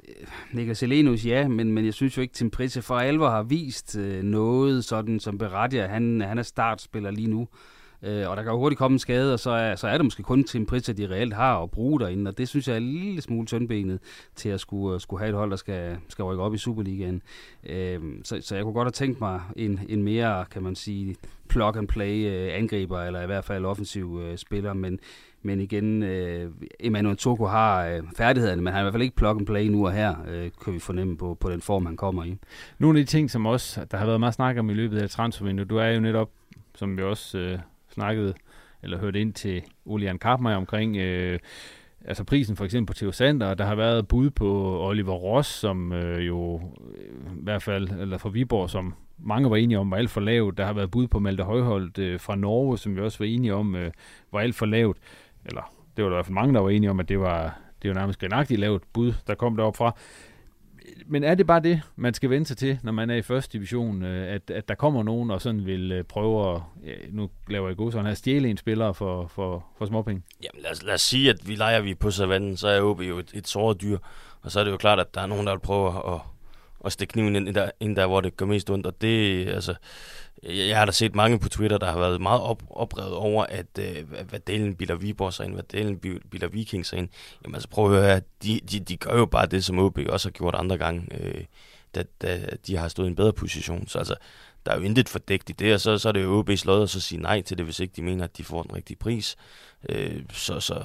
øh, 0.08 0.26
Niklas 0.52 0.82
Elenus, 0.82 1.26
ja, 1.26 1.48
men, 1.48 1.72
men 1.72 1.84
jeg 1.84 1.94
synes 1.94 2.16
jo 2.16 2.22
ikke, 2.22 2.34
Tim 2.34 2.50
Pritze 2.50 2.82
for 2.82 2.98
alvor 2.98 3.30
har 3.30 3.42
vist 3.42 3.96
øh, 3.96 4.22
noget 4.22 4.84
sådan, 4.84 5.20
som 5.20 5.38
berettiger, 5.38 5.88
han, 5.88 6.20
han 6.20 6.38
er 6.38 6.42
startspiller 6.42 7.10
lige 7.10 7.28
nu. 7.28 7.40
Øh, 7.40 7.73
Øh, 8.04 8.30
og 8.30 8.36
der 8.36 8.42
kan 8.42 8.52
jo 8.52 8.58
hurtigt 8.58 8.78
komme 8.78 8.94
en 8.94 8.98
skade, 8.98 9.32
og 9.32 9.40
så 9.40 9.50
er, 9.50 9.74
så 9.74 9.88
er 9.88 9.92
det 9.92 10.04
måske 10.04 10.22
kun 10.22 10.44
til 10.44 10.60
en 10.60 10.66
pris, 10.66 10.88
at 10.88 10.96
de 10.96 11.10
reelt 11.10 11.34
har 11.34 11.62
at 11.62 11.70
bruge 11.70 12.00
derinde, 12.00 12.28
og 12.28 12.38
det 12.38 12.48
synes 12.48 12.68
jeg 12.68 12.74
er 12.74 12.78
en 12.78 12.92
lille 12.92 13.22
smule 13.22 13.46
tyndbenet 13.46 13.98
til 14.36 14.48
at 14.48 14.60
skulle, 14.60 14.94
øh, 14.94 15.00
skulle 15.00 15.20
have 15.20 15.28
et 15.28 15.36
hold, 15.36 15.50
der 15.50 15.56
skal, 15.56 15.96
skal 16.08 16.22
rykke 16.22 16.42
op 16.42 16.54
i 16.54 16.58
Superligaen. 16.58 17.22
Øh, 17.66 18.00
så, 18.24 18.38
så 18.40 18.54
jeg 18.54 18.64
kunne 18.64 18.74
godt 18.74 18.86
have 18.86 18.92
tænkt 18.92 19.20
mig 19.20 19.40
en, 19.56 19.80
en 19.88 20.02
mere, 20.02 20.44
kan 20.50 20.62
man 20.62 20.74
sige, 20.74 21.16
plug-and-play 21.48 22.26
øh, 22.26 22.58
angriber, 22.58 23.02
eller 23.02 23.22
i 23.22 23.26
hvert 23.26 23.44
fald 23.44 23.64
offensiv 23.64 24.20
øh, 24.22 24.38
spiller, 24.38 24.72
men, 24.72 24.98
men 25.42 25.60
igen, 25.60 26.02
øh, 26.02 26.50
Emmanuel 26.80 27.16
Toko 27.16 27.46
har 27.46 27.86
øh, 27.86 28.02
færdighederne, 28.16 28.62
men 28.62 28.72
han 28.72 28.76
er 28.76 28.82
i 28.82 28.84
hvert 28.84 28.94
fald 28.94 29.02
ikke 29.02 29.16
plug 29.16 29.38
and 29.38 29.46
play 29.46 29.66
nu 29.66 29.86
og 29.86 29.92
her, 29.92 30.14
øh, 30.28 30.50
kan 30.64 30.72
vi 30.72 30.78
fornemme 30.78 31.16
på, 31.16 31.36
på 31.40 31.50
den 31.50 31.60
form, 31.60 31.86
han 31.86 31.96
kommer 31.96 32.24
i. 32.24 32.36
Nogle 32.78 32.98
af 32.98 33.06
de 33.06 33.10
ting, 33.10 33.30
som 33.30 33.46
også, 33.46 33.84
der 33.90 33.96
har 33.96 34.06
været 34.06 34.20
meget 34.20 34.34
snak 34.34 34.58
om 34.58 34.70
i 34.70 34.74
løbet 34.74 35.02
af 35.02 35.10
transfervinduet, 35.10 35.70
du 35.70 35.76
er 35.76 35.88
jo 35.88 36.00
netop, 36.00 36.30
som 36.74 36.96
vi 36.96 37.02
også 37.02 37.38
øh, 37.38 37.58
snakkede, 37.94 38.34
eller 38.82 38.98
hørte 38.98 39.20
ind 39.20 39.32
til 39.32 39.62
Olian 39.86 40.18
Karpmeier 40.18 40.56
omkring, 40.56 40.96
øh, 40.96 41.38
altså 42.04 42.24
prisen 42.24 42.56
for 42.56 42.64
eksempel 42.64 42.92
på 42.92 42.98
Theo 42.98 43.12
Sander, 43.12 43.46
og 43.46 43.58
der 43.58 43.64
har 43.64 43.74
været 43.74 44.08
bud 44.08 44.30
på 44.30 44.80
Oliver 44.88 45.14
Ross, 45.14 45.48
som 45.48 45.92
øh, 45.92 46.26
jo 46.26 46.60
øh, 46.96 47.36
i 47.38 47.42
hvert 47.42 47.62
fald, 47.62 47.88
eller 47.88 48.18
fra 48.18 48.28
Viborg, 48.28 48.70
som 48.70 48.94
mange 49.18 49.50
var 49.50 49.56
enige 49.56 49.78
om, 49.78 49.90
var 49.90 49.96
alt 49.96 50.10
for 50.10 50.20
lavt. 50.20 50.58
Der 50.58 50.64
har 50.64 50.72
været 50.72 50.90
bud 50.90 51.06
på 51.06 51.18
Malte 51.18 51.42
Højholdt 51.42 51.98
øh, 51.98 52.20
fra 52.20 52.36
Norge, 52.36 52.78
som 52.78 52.96
vi 52.96 53.00
også 53.00 53.18
var 53.18 53.26
enige 53.26 53.54
om, 53.54 53.76
øh, 53.76 53.90
var 54.32 54.40
alt 54.40 54.54
for 54.54 54.66
lavt. 54.66 54.98
Eller 55.44 55.72
det 55.96 56.04
var 56.04 56.10
der 56.10 56.16
i 56.16 56.18
hvert 56.18 56.26
fald 56.26 56.34
mange, 56.34 56.54
der 56.54 56.60
var 56.60 56.70
enige 56.70 56.90
om, 56.90 57.00
at 57.00 57.08
det 57.08 57.20
var, 57.20 57.58
det 57.82 57.88
var 57.88 57.94
nærmest 57.94 58.20
grinagtigt 58.20 58.60
lavt 58.60 58.82
bud, 58.92 59.12
der 59.26 59.34
kom 59.34 59.56
derop 59.56 59.76
fra. 59.76 59.96
Men 61.06 61.24
er 61.24 61.34
det 61.34 61.46
bare 61.46 61.60
det, 61.60 61.82
man 61.96 62.14
skal 62.14 62.30
vente 62.30 62.48
sig 62.48 62.56
til, 62.56 62.78
når 62.82 62.92
man 62.92 63.10
er 63.10 63.14
i 63.14 63.22
første 63.22 63.52
division, 63.52 64.02
øh, 64.02 64.34
at, 64.34 64.50
at 64.50 64.68
der 64.68 64.74
kommer 64.74 65.02
nogen 65.02 65.30
og 65.30 65.42
sådan 65.42 65.66
vil 65.66 65.92
øh, 65.92 66.04
prøve 66.04 66.54
at, 66.54 66.60
ja, 66.86 66.92
nu 67.10 67.30
laver 67.48 67.68
jeg 67.68 67.76
god 67.76 67.92
sådan 67.92 68.06
her, 68.06 68.14
stjæle 68.14 68.50
en 68.50 68.56
spiller 68.56 68.92
for, 68.92 69.26
for, 69.26 69.66
for 69.78 69.86
småpenge? 69.86 70.22
Jamen 70.42 70.62
lad 70.62 70.70
os, 70.70 70.82
lad 70.82 70.94
os 70.94 71.02
sige, 71.02 71.30
at 71.30 71.48
vi 71.48 71.54
leger 71.54 71.80
vi 71.80 71.94
på 71.94 72.10
savannen, 72.10 72.56
så 72.56 72.68
er 72.68 72.80
OB 72.80 73.00
jo 73.00 73.18
et, 73.18 73.30
et 73.34 73.48
såret 73.48 73.80
dyr, 73.80 73.98
og 74.42 74.50
så 74.50 74.60
er 74.60 74.64
det 74.64 74.70
jo 74.70 74.76
klart, 74.76 75.00
at 75.00 75.14
der 75.14 75.20
er 75.20 75.26
nogen, 75.26 75.46
der 75.46 75.52
vil 75.52 75.60
prøve 75.60 76.14
at, 76.14 76.20
at 76.84 76.92
stikke 76.92 77.12
kniven 77.12 77.36
ind 77.36 77.54
der, 77.54 77.70
ind 77.80 77.96
der, 77.96 78.06
hvor 78.06 78.20
det 78.20 78.36
gør 78.36 78.46
mest 78.46 78.70
ondt, 78.70 78.86
og 78.86 79.00
det, 79.00 79.48
altså, 79.48 79.74
jeg 80.48 80.78
har 80.78 80.84
da 80.84 80.92
set 80.92 81.14
mange 81.14 81.38
på 81.38 81.48
Twitter, 81.48 81.78
der 81.78 81.92
har 81.92 81.98
været 81.98 82.20
meget 82.20 82.40
op, 82.40 82.62
oprevet 82.70 83.12
over, 83.12 83.44
at 83.44 83.78
øh, 83.78 84.10
hvad 84.28 84.40
delen 84.40 84.74
bilder 84.74 84.94
Viborg 84.94 85.32
sig 85.32 85.46
ind, 85.46 85.54
hvad 85.54 85.62
delen 85.62 85.98
bilder 86.30 86.48
Viking 86.48 86.86
sig 86.86 86.98
ind. 86.98 87.08
Jamen 87.44 87.54
altså 87.54 87.68
prøv 87.68 87.94
at 87.94 88.02
høre, 88.02 88.20
de, 88.42 88.60
de, 88.70 88.80
de 88.80 88.96
gør 88.96 89.18
jo 89.18 89.26
bare 89.26 89.46
det, 89.46 89.64
som 89.64 89.78
OB 89.78 89.98
også 90.08 90.28
har 90.28 90.32
gjort 90.32 90.54
andre 90.54 90.78
gange, 90.78 91.08
øh, 91.20 91.44
da, 91.94 92.04
da 92.22 92.46
de 92.66 92.76
har 92.76 92.88
stået 92.88 93.06
i 93.06 93.10
en 93.10 93.16
bedre 93.16 93.32
position. 93.32 93.88
Så 93.88 93.98
altså, 93.98 94.14
der 94.66 94.72
er 94.72 94.76
jo 94.76 94.82
intet 94.82 95.08
fordækt 95.08 95.50
i 95.50 95.52
det, 95.52 95.74
og 95.74 95.80
så, 95.80 95.98
så 95.98 96.08
er 96.08 96.12
det 96.12 96.22
jo 96.22 96.42
OB's 96.42 96.62
lod 96.64 96.82
at 96.82 96.90
så 96.90 97.00
sige 97.00 97.22
nej 97.22 97.40
til 97.42 97.58
det, 97.58 97.64
hvis 97.64 97.80
ikke 97.80 97.92
de 97.96 98.02
mener, 98.02 98.24
at 98.24 98.36
de 98.36 98.44
får 98.44 98.62
den 98.62 98.74
rigtige 98.74 98.96
pris. 98.96 99.36
Øh, 99.88 100.22
så, 100.32 100.60
så 100.60 100.84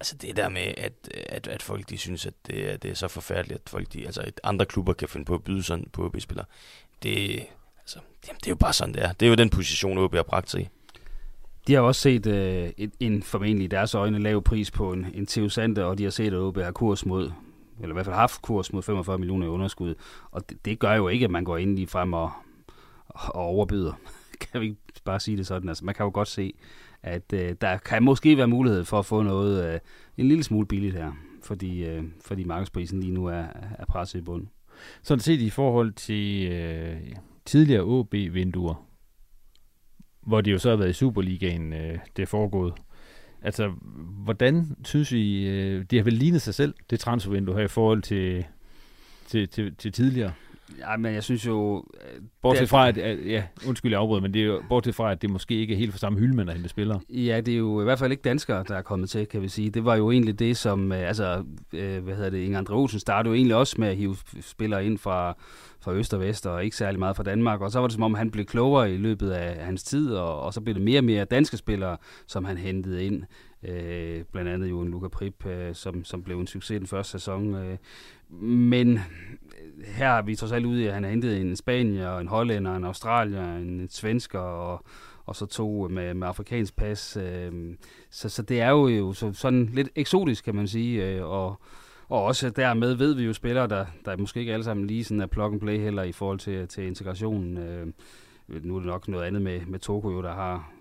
altså 0.00 0.16
det 0.16 0.36
der 0.36 0.48
med, 0.48 0.74
at, 0.76 0.92
at, 1.28 1.46
at 1.46 1.62
folk 1.62 1.90
de 1.90 1.98
synes, 1.98 2.26
at 2.26 2.34
det 2.46 2.72
er, 2.72 2.76
det 2.76 2.90
er 2.90 2.94
så 2.94 3.08
forfærdeligt, 3.08 3.60
at 3.64 3.70
folk 3.70 3.92
de, 3.92 4.06
altså 4.06 4.20
at 4.20 4.40
andre 4.44 4.66
klubber 4.66 4.92
kan 4.92 5.08
finde 5.08 5.24
på 5.24 5.34
at 5.34 5.44
byde 5.44 5.62
sådan 5.62 5.86
på 5.92 6.04
OB-spillere, 6.04 6.46
det, 7.02 7.46
altså, 7.96 8.28
jamen, 8.28 8.38
det 8.38 8.46
er 8.46 8.50
jo 8.50 8.56
bare 8.56 8.72
sådan, 8.72 8.94
det 8.94 9.02
er. 9.04 9.12
Det 9.12 9.26
er 9.26 9.30
jo 9.30 9.34
den 9.34 9.50
position, 9.50 9.98
OB 9.98 10.14
har 10.14 10.22
bragt 10.22 10.50
sig 10.50 10.60
i. 10.60 10.68
De 11.66 11.74
har 11.74 11.80
også 11.80 12.00
set 12.00 12.26
øh, 12.26 12.70
en, 12.76 12.92
en 13.00 13.22
formentlig 13.22 13.64
i 13.64 13.68
deres 13.68 13.94
øjne 13.94 14.18
lav 14.18 14.42
pris 14.42 14.70
på 14.70 14.92
en, 14.92 15.06
en 15.14 15.26
Theo 15.26 15.48
Sande, 15.48 15.84
og 15.84 15.98
de 15.98 16.02
har 16.02 16.10
set, 16.10 16.26
at 16.26 16.38
OB 16.38 16.56
har 16.56 16.72
kurs 16.72 17.06
mod, 17.06 17.32
eller 17.80 17.92
i 17.92 17.92
hvert 17.94 18.04
fald 18.04 18.16
haft 18.16 18.42
kurs 18.42 18.72
mod 18.72 18.82
45 18.82 19.18
millioner 19.18 19.46
i 19.46 19.48
underskud. 19.48 19.94
Og 20.30 20.50
det, 20.50 20.64
det 20.64 20.78
gør 20.78 20.94
jo 20.94 21.08
ikke, 21.08 21.24
at 21.24 21.30
man 21.30 21.44
går 21.44 21.56
ind 21.56 21.76
lige 21.76 21.86
frem 21.86 22.12
og, 22.12 22.30
og 23.08 23.34
overbyder. 23.34 23.92
kan 24.52 24.60
vi 24.60 24.66
ikke 24.66 24.80
bare 25.04 25.20
sige 25.20 25.36
det 25.36 25.46
sådan? 25.46 25.68
Altså, 25.68 25.84
man 25.84 25.94
kan 25.94 26.04
jo 26.04 26.10
godt 26.14 26.28
se, 26.28 26.52
at 27.02 27.32
øh, 27.32 27.54
der 27.60 27.76
kan 27.76 28.02
måske 28.02 28.36
være 28.36 28.48
mulighed 28.48 28.84
for 28.84 28.98
at 28.98 29.06
få 29.06 29.22
noget 29.22 29.74
øh, 29.74 29.80
en 30.16 30.28
lille 30.28 30.44
smule 30.44 30.66
billigt 30.66 30.94
her, 30.94 31.12
fordi, 31.42 31.84
øh, 31.84 32.04
fordi 32.24 32.44
markedsprisen 32.44 33.00
lige 33.00 33.12
nu 33.12 33.26
er, 33.26 33.44
er 33.78 33.84
presset 33.88 34.18
i 34.18 34.22
bund. 34.22 34.46
Så 35.02 35.14
det 35.16 35.24
set 35.24 35.40
i 35.40 35.50
forhold 35.50 35.92
til 35.92 36.48
øh, 36.52 36.96
tidligere 37.44 37.82
OB-vinduer, 37.82 38.86
hvor 40.20 40.40
det 40.40 40.52
jo 40.52 40.58
så 40.58 40.70
har 40.70 40.76
været 40.76 40.90
i 40.90 40.92
Superligaen, 40.92 41.72
øh, 41.72 41.98
det 42.16 42.22
er 42.22 42.26
foregået. 42.26 42.74
Altså, 43.42 43.68
hvordan 44.24 44.76
synes 44.84 45.12
I, 45.12 45.46
øh, 45.46 45.84
det 45.90 45.98
har 45.98 46.04
vel 46.04 46.12
lignet 46.12 46.42
sig 46.42 46.54
selv, 46.54 46.74
det 46.90 47.00
transfervindue 47.00 47.54
her 47.54 47.64
i 47.64 47.68
forhold 47.68 48.02
til, 48.02 48.44
til, 49.26 49.48
til, 49.48 49.74
til 49.76 49.92
tidligere? 49.92 50.32
Ja, 50.78 50.96
men 50.96 51.14
jeg 51.14 51.22
synes 51.22 51.46
jo... 51.46 51.84
Bortset 52.42 52.68
fra, 52.68 52.88
at, 52.88 52.96
ja, 53.26 53.42
undskyld, 53.68 53.92
jeg 53.92 54.00
afbryder, 54.00 54.22
men 54.22 54.34
det 54.34 54.42
er 54.42 54.46
jo 54.46 54.62
bortset 54.68 54.94
fra, 54.94 55.12
at 55.12 55.22
det 55.22 55.30
måske 55.30 55.54
ikke 55.54 55.74
er 55.74 55.78
helt 55.78 55.92
for 55.92 55.98
samme 55.98 56.18
hylde, 56.18 56.36
man 56.36 56.48
hente 56.48 56.68
spillere. 56.68 57.00
Ja, 57.08 57.40
det 57.40 57.54
er 57.54 57.58
jo 57.58 57.80
i 57.80 57.84
hvert 57.84 57.98
fald 57.98 58.10
ikke 58.10 58.22
danskere, 58.22 58.64
der 58.68 58.74
er 58.74 58.82
kommet 58.82 59.10
til, 59.10 59.26
kan 59.26 59.42
vi 59.42 59.48
sige. 59.48 59.70
Det 59.70 59.84
var 59.84 59.96
jo 59.96 60.10
egentlig 60.10 60.38
det, 60.38 60.56
som, 60.56 60.92
altså, 60.92 61.44
øh, 61.72 62.04
hvad 62.04 62.14
hedder 62.14 62.30
det, 62.30 62.38
Inger 62.38 62.58
Andre 62.58 62.74
Olsen 62.74 63.00
startede 63.00 63.30
jo 63.30 63.36
egentlig 63.36 63.56
også 63.56 63.76
med 63.78 63.88
at 63.88 63.96
hive 63.96 64.16
spillere 64.40 64.86
ind 64.86 64.98
fra, 64.98 65.36
fra 65.80 65.94
Øst 65.94 66.14
og 66.14 66.20
Vest, 66.20 66.46
og 66.46 66.64
ikke 66.64 66.76
særlig 66.76 66.98
meget 66.98 67.16
fra 67.16 67.22
Danmark. 67.22 67.60
Og 67.60 67.70
så 67.70 67.80
var 67.80 67.86
det 67.86 67.94
som 67.94 68.02
om, 68.02 68.14
han 68.14 68.30
blev 68.30 68.44
klogere 68.44 68.94
i 68.94 68.96
løbet 68.96 69.30
af 69.30 69.64
hans 69.64 69.82
tid, 69.82 70.14
og, 70.14 70.40
og 70.40 70.54
så 70.54 70.60
blev 70.60 70.74
det 70.74 70.82
mere 70.82 71.00
og 71.00 71.04
mere 71.04 71.24
danske 71.24 71.56
spillere, 71.56 71.96
som 72.26 72.44
han 72.44 72.56
hentede 72.56 73.04
ind. 73.04 73.22
Øh, 73.64 74.24
blandt 74.32 74.50
andet 74.50 74.70
jo 74.70 74.80
en 74.80 74.90
Luca 74.90 75.08
Prip, 75.08 75.46
øh, 75.46 75.74
som, 75.74 76.04
som 76.04 76.22
blev 76.22 76.40
en 76.40 76.46
succes 76.46 76.78
den 76.78 76.86
første 76.86 77.10
sæson. 77.10 77.54
Øh. 77.54 77.76
Men 78.42 79.00
her 79.84 80.08
er 80.08 80.22
vi 80.22 80.36
trods 80.36 80.52
alt 80.52 80.66
ude 80.66 80.82
i, 80.82 80.86
at 80.86 80.94
han 80.94 81.02
har 81.02 81.10
hentet 81.10 81.40
en 81.40 81.56
spanier, 81.56 82.18
en 82.18 82.28
hollænder, 82.28 82.76
en 82.76 82.84
australier, 82.84 83.56
en 83.56 83.88
svensker 83.90 84.38
og, 84.38 84.84
og 85.26 85.36
så 85.36 85.46
to 85.46 85.88
med, 85.90 86.14
med 86.14 86.28
afrikansk 86.28 86.76
pas. 86.76 87.16
Øh, 87.16 87.52
så, 88.10 88.28
så 88.28 88.42
det 88.42 88.60
er 88.60 88.70
jo, 88.70 88.88
jo 88.88 89.12
så, 89.12 89.32
sådan 89.32 89.70
lidt 89.72 89.88
eksotisk, 89.96 90.44
kan 90.44 90.54
man 90.54 90.68
sige. 90.68 91.06
Øh, 91.06 91.24
og, 91.24 91.60
og 92.08 92.24
også 92.24 92.50
dermed 92.50 92.94
ved 92.94 93.14
vi 93.14 93.24
jo 93.24 93.32
spillere, 93.32 93.66
der, 93.66 93.86
der 94.04 94.16
måske 94.16 94.40
ikke 94.40 94.52
alle 94.52 94.64
sammen 94.64 94.86
lige 94.86 95.04
sådan 95.04 95.20
er 95.20 95.26
plug 95.26 95.52
and 95.52 95.60
play 95.60 95.78
heller 95.78 96.02
i 96.02 96.12
forhold 96.12 96.38
til, 96.38 96.68
til 96.68 96.86
integrationen. 96.86 97.58
Øh, 97.58 97.86
nu 98.48 98.74
er 98.74 98.80
det 98.80 98.86
nok 98.86 99.08
noget 99.08 99.24
andet 99.24 99.42
med, 99.42 99.60
med 99.66 99.78
Toko, 99.78 100.10
jo, 100.10 100.22
der 100.22 100.32
har, 100.32 100.72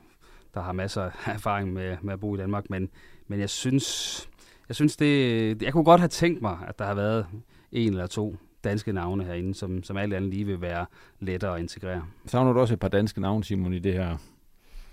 der 0.53 0.61
har 0.61 0.71
masser 0.71 1.03
af 1.03 1.11
erfaring 1.33 1.73
med, 1.73 1.97
med 2.01 2.13
at 2.13 2.19
bo 2.19 2.35
i 2.35 2.37
Danmark, 2.37 2.69
men, 2.69 2.89
men 3.27 3.39
jeg 3.39 3.49
synes, 3.49 4.29
jeg 4.67 4.75
synes 4.75 4.97
det, 4.97 5.61
jeg 5.61 5.73
kunne 5.73 5.83
godt 5.83 6.01
have 6.01 6.07
tænkt 6.07 6.41
mig, 6.41 6.57
at 6.67 6.79
der 6.79 6.85
har 6.85 6.93
været 6.93 7.25
en 7.71 7.89
eller 7.89 8.07
to 8.07 8.35
danske 8.63 8.93
navne 8.93 9.23
herinde, 9.23 9.55
som, 9.55 9.83
som 9.83 9.97
alt 9.97 10.13
andet 10.13 10.29
lige 10.29 10.45
vil 10.45 10.61
være 10.61 10.85
lettere 11.19 11.55
at 11.55 11.61
integrere. 11.61 12.03
Savner 12.25 12.53
du 12.53 12.59
også 12.59 12.73
et 12.73 12.79
par 12.79 12.87
danske 12.87 13.21
navne, 13.21 13.43
Simon, 13.43 13.73
i 13.73 13.79
det 13.79 13.93
her 13.93 14.17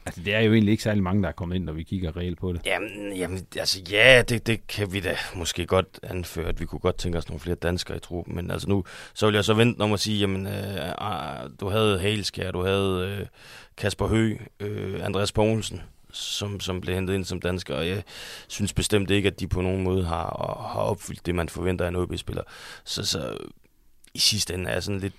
Altså, 0.06 0.20
det 0.24 0.34
er 0.34 0.40
jo 0.40 0.52
egentlig 0.52 0.72
ikke 0.72 0.82
særlig 0.82 1.02
mange, 1.02 1.22
der 1.22 1.28
er 1.28 1.32
kommet 1.32 1.56
ind, 1.56 1.64
når 1.64 1.72
vi 1.72 1.82
kigger 1.82 2.16
reelt 2.16 2.38
på 2.38 2.52
det. 2.52 2.60
Jamen, 2.66 3.16
jamen 3.16 3.46
altså, 3.56 3.82
ja, 3.90 4.22
det, 4.28 4.46
det 4.46 4.66
kan 4.66 4.92
vi 4.92 5.00
da 5.00 5.16
måske 5.36 5.66
godt 5.66 6.00
anføre, 6.02 6.48
at 6.48 6.60
vi 6.60 6.64
kunne 6.64 6.78
godt 6.78 6.98
tænke 6.98 7.18
os 7.18 7.28
nogle 7.28 7.40
flere 7.40 7.56
danskere 7.56 7.96
i 7.96 8.00
truppen. 8.00 8.34
Men 8.34 8.50
altså 8.50 8.68
nu, 8.68 8.84
så 9.14 9.26
vil 9.26 9.34
jeg 9.34 9.44
så 9.44 9.54
vente 9.54 9.80
om 9.80 9.92
at 9.92 10.00
sige, 10.00 10.18
jamen, 10.18 10.46
øh, 10.46 10.76
øh, 10.86 11.50
du 11.60 11.68
havde 11.68 11.98
Haleskær, 11.98 12.50
du 12.50 12.62
havde 12.62 13.18
øh, 13.20 13.26
Kasper 13.76 14.06
Hø, 14.06 14.36
øh, 14.60 15.04
Andreas 15.04 15.32
Poulsen, 15.32 15.80
som, 16.16 16.60
som 16.60 16.80
blev 16.80 16.94
hentet 16.94 17.14
ind 17.14 17.24
som 17.24 17.40
dansker, 17.40 17.74
og 17.74 17.88
jeg 17.88 18.02
synes 18.48 18.72
bestemt 18.72 19.10
ikke, 19.10 19.26
at 19.26 19.40
de 19.40 19.48
på 19.48 19.60
nogen 19.60 19.82
måde 19.82 20.04
har, 20.04 20.68
har 20.72 20.80
opfyldt 20.80 21.26
det, 21.26 21.34
man 21.34 21.48
forventer 21.48 21.84
af 21.84 21.88
en 21.88 21.96
OB-spiller. 21.96 22.42
Så, 22.84 23.04
så 23.04 23.36
i 24.14 24.18
sidste 24.18 24.54
ende 24.54 24.70
er 24.70 24.80
sådan 24.80 25.00
lidt... 25.00 25.14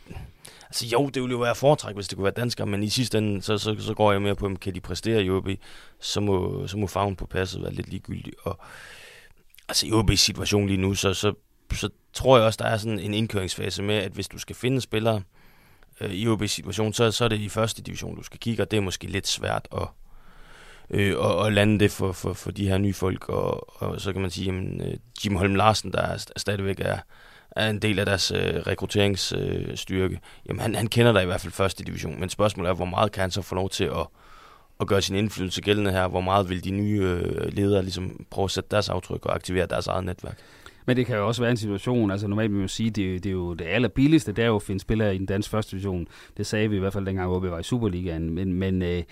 Altså 0.63 0.85
jo, 0.85 1.09
det 1.09 1.21
ville 1.21 1.33
jo 1.33 1.39
være 1.39 1.55
foretræk, 1.55 1.95
hvis 1.95 2.07
det 2.07 2.15
kunne 2.15 2.23
være 2.23 2.33
dansker, 2.33 2.65
men 2.65 2.83
i 2.83 2.89
sidste 2.89 3.17
ende, 3.17 3.41
så, 3.41 3.57
så, 3.57 3.75
så 3.79 3.93
går 3.93 4.11
jeg 4.11 4.21
mere 4.21 4.35
på, 4.35 4.45
om 4.45 4.55
kan 4.55 4.75
de 4.75 4.81
præstere 4.81 5.23
i 5.23 5.29
OB, 5.29 5.49
så 5.99 6.21
må, 6.21 6.67
så 6.67 6.77
må 6.77 6.87
farven 6.87 7.15
på 7.15 7.25
passet 7.25 7.61
være 7.61 7.73
lidt 7.73 7.89
ligegyldig. 7.89 8.33
Og 8.43 8.59
altså 9.69 9.87
i 9.87 9.89
OB's 9.89 10.15
situation 10.15 10.67
lige 10.67 10.77
nu, 10.77 10.93
så, 10.93 11.13
så, 11.13 11.33
så 11.73 11.89
tror 12.13 12.37
jeg 12.37 12.45
også, 12.45 12.57
der 12.63 12.69
er 12.69 12.77
sådan 12.77 12.99
en 12.99 13.13
indkøringsfase 13.13 13.83
med, 13.83 13.95
at 13.95 14.11
hvis 14.11 14.27
du 14.27 14.39
skal 14.39 14.55
finde 14.55 14.81
spillere 14.81 15.21
øh, 16.01 16.11
i 16.11 16.27
OB's 16.27 16.47
situation, 16.47 16.93
så, 16.93 17.11
så 17.11 17.23
er 17.23 17.29
det 17.29 17.39
i 17.39 17.49
første 17.49 17.81
division, 17.81 18.15
du 18.15 18.23
skal 18.23 18.39
kigge, 18.39 18.63
og 18.63 18.71
det 18.71 18.77
er 18.77 18.81
måske 18.81 19.07
lidt 19.07 19.27
svært 19.27 19.67
at, 19.71 19.87
øh, 20.89 21.17
og, 21.17 21.35
og 21.35 21.51
lande 21.51 21.79
det 21.79 21.91
for, 21.91 22.11
for, 22.11 22.33
for 22.33 22.51
de 22.51 22.67
her 22.67 22.77
nye 22.77 22.93
folk. 22.93 23.29
Og, 23.29 23.81
og 23.81 24.01
så 24.01 24.13
kan 24.13 24.21
man 24.21 24.31
sige, 24.31 24.51
at 24.51 24.87
øh, 24.87 24.97
Jim 25.25 25.35
Holm 25.35 25.55
Larsen, 25.55 25.91
der 25.91 26.01
er, 26.01 26.25
stadigvæk 26.37 26.79
er, 26.79 26.97
er 27.51 27.69
en 27.69 27.79
del 27.79 27.99
af 27.99 28.05
deres 28.05 28.31
øh, 28.31 28.53
rekrutteringsstyrke, 28.67 30.15
øh, 30.15 30.19
jamen 30.49 30.59
han, 30.59 30.75
han 30.75 30.87
kender 30.87 31.11
der 31.11 31.21
i 31.21 31.25
hvert 31.25 31.41
fald 31.41 31.53
første 31.53 31.83
division, 31.83 32.19
men 32.19 32.29
spørgsmålet 32.29 32.69
er, 32.69 32.73
hvor 32.73 32.85
meget 32.85 33.11
kan 33.11 33.21
han 33.21 33.31
så 33.31 33.41
få 33.41 33.55
lov 33.55 33.69
til 33.69 33.83
at, 33.83 34.07
at 34.79 34.87
gøre 34.87 35.01
sin 35.01 35.15
indflydelse 35.15 35.61
gældende 35.61 35.91
her? 35.91 36.07
Hvor 36.07 36.21
meget 36.21 36.49
vil 36.49 36.63
de 36.63 36.71
nye 36.71 37.01
øh, 37.01 37.53
ledere 37.53 37.81
ligesom 37.81 38.25
prøve 38.29 38.45
at 38.45 38.51
sætte 38.51 38.69
deres 38.71 38.89
aftryk 38.89 39.25
og 39.25 39.35
aktivere 39.35 39.65
deres 39.65 39.87
eget 39.87 40.05
netværk? 40.05 40.37
Men 40.87 40.97
det 40.97 41.05
kan 41.05 41.17
jo 41.17 41.27
også 41.27 41.41
være 41.41 41.51
en 41.51 41.57
situation, 41.57 42.11
altså 42.11 42.27
normalt 42.27 42.51
vil 42.51 42.57
man 42.57 42.63
jo 42.63 42.67
sige, 42.67 42.89
det, 42.89 43.23
det 43.23 43.29
er 43.29 43.33
jo 43.33 43.53
det 43.53 43.65
allerbilligste, 43.65 44.31
det 44.31 44.43
er 44.43 44.47
jo 44.47 44.55
at 44.55 44.61
finde 44.61 44.79
spillere 44.79 45.15
i 45.15 45.17
den 45.17 45.25
danske 45.25 45.51
første 45.51 45.71
division. 45.71 46.07
Det 46.37 46.45
sagde 46.45 46.69
vi 46.69 46.75
i 46.75 46.79
hvert 46.79 46.93
fald 46.93 47.05
dengang, 47.05 47.29
hvor 47.29 47.39
vi 47.39 47.51
var 47.51 47.59
i 47.59 47.63
Superligaen. 47.63 48.29
Men, 48.29 48.53
men 48.53 48.81
øh, 48.81 49.03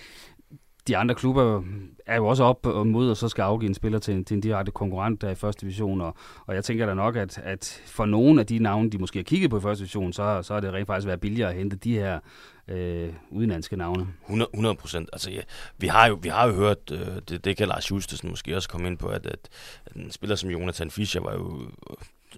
de 0.87 0.97
andre 0.97 1.15
klubber 1.15 1.63
er 2.05 2.15
jo 2.15 2.27
også 2.27 2.43
op 2.43 2.65
og 2.65 2.87
mod, 2.87 3.09
og 3.09 3.17
så 3.17 3.29
skal 3.29 3.41
afgive 3.41 3.69
en 3.69 3.73
spiller 3.75 3.99
til 3.99 4.13
en, 4.13 4.25
til 4.25 4.35
en 4.35 4.41
direkte 4.41 4.71
konkurrent 4.71 5.21
der 5.21 5.29
i 5.29 5.35
første 5.35 5.61
division. 5.61 6.01
Og, 6.01 6.15
og 6.45 6.55
jeg 6.55 6.63
tænker 6.63 6.85
da 6.85 6.93
nok, 6.93 7.15
at, 7.15 7.37
at 7.37 7.81
for 7.85 8.05
nogle 8.05 8.39
af 8.39 8.47
de 8.47 8.59
navne, 8.59 8.89
de 8.89 8.97
måske 8.97 9.19
har 9.19 9.23
kigget 9.23 9.49
på 9.49 9.57
i 9.57 9.61
første 9.61 9.81
division, 9.81 10.13
så, 10.13 10.41
så 10.41 10.53
er 10.53 10.59
det 10.59 10.73
rent 10.73 10.87
faktisk 10.87 11.07
været 11.07 11.21
billigere 11.21 11.49
at 11.49 11.55
hente 11.55 11.75
de 11.75 11.93
her 11.93 12.19
øh, 12.67 13.13
udenlandske 13.29 13.75
navne. 13.75 14.07
100 14.29 14.75
procent. 14.75 15.09
Altså, 15.13 15.31
ja, 15.31 15.41
vi, 15.77 15.87
har 15.87 16.07
jo, 16.07 16.19
vi 16.21 16.29
har 16.29 16.47
jo 16.47 16.53
hørt, 16.53 16.91
øh, 16.91 17.21
det, 17.29 17.45
det 17.45 17.57
kan 17.57 17.67
Lars 17.67 17.91
Justesen 17.91 18.29
måske 18.29 18.55
også 18.55 18.69
komme 18.69 18.87
ind 18.87 18.97
på, 18.97 19.07
at, 19.07 19.25
at, 19.25 19.49
at 19.85 19.95
en 19.95 20.11
spiller 20.11 20.35
som 20.35 20.49
Jonathan 20.49 20.91
Fischer 20.91 21.21
var 21.21 21.33
jo 21.33 21.61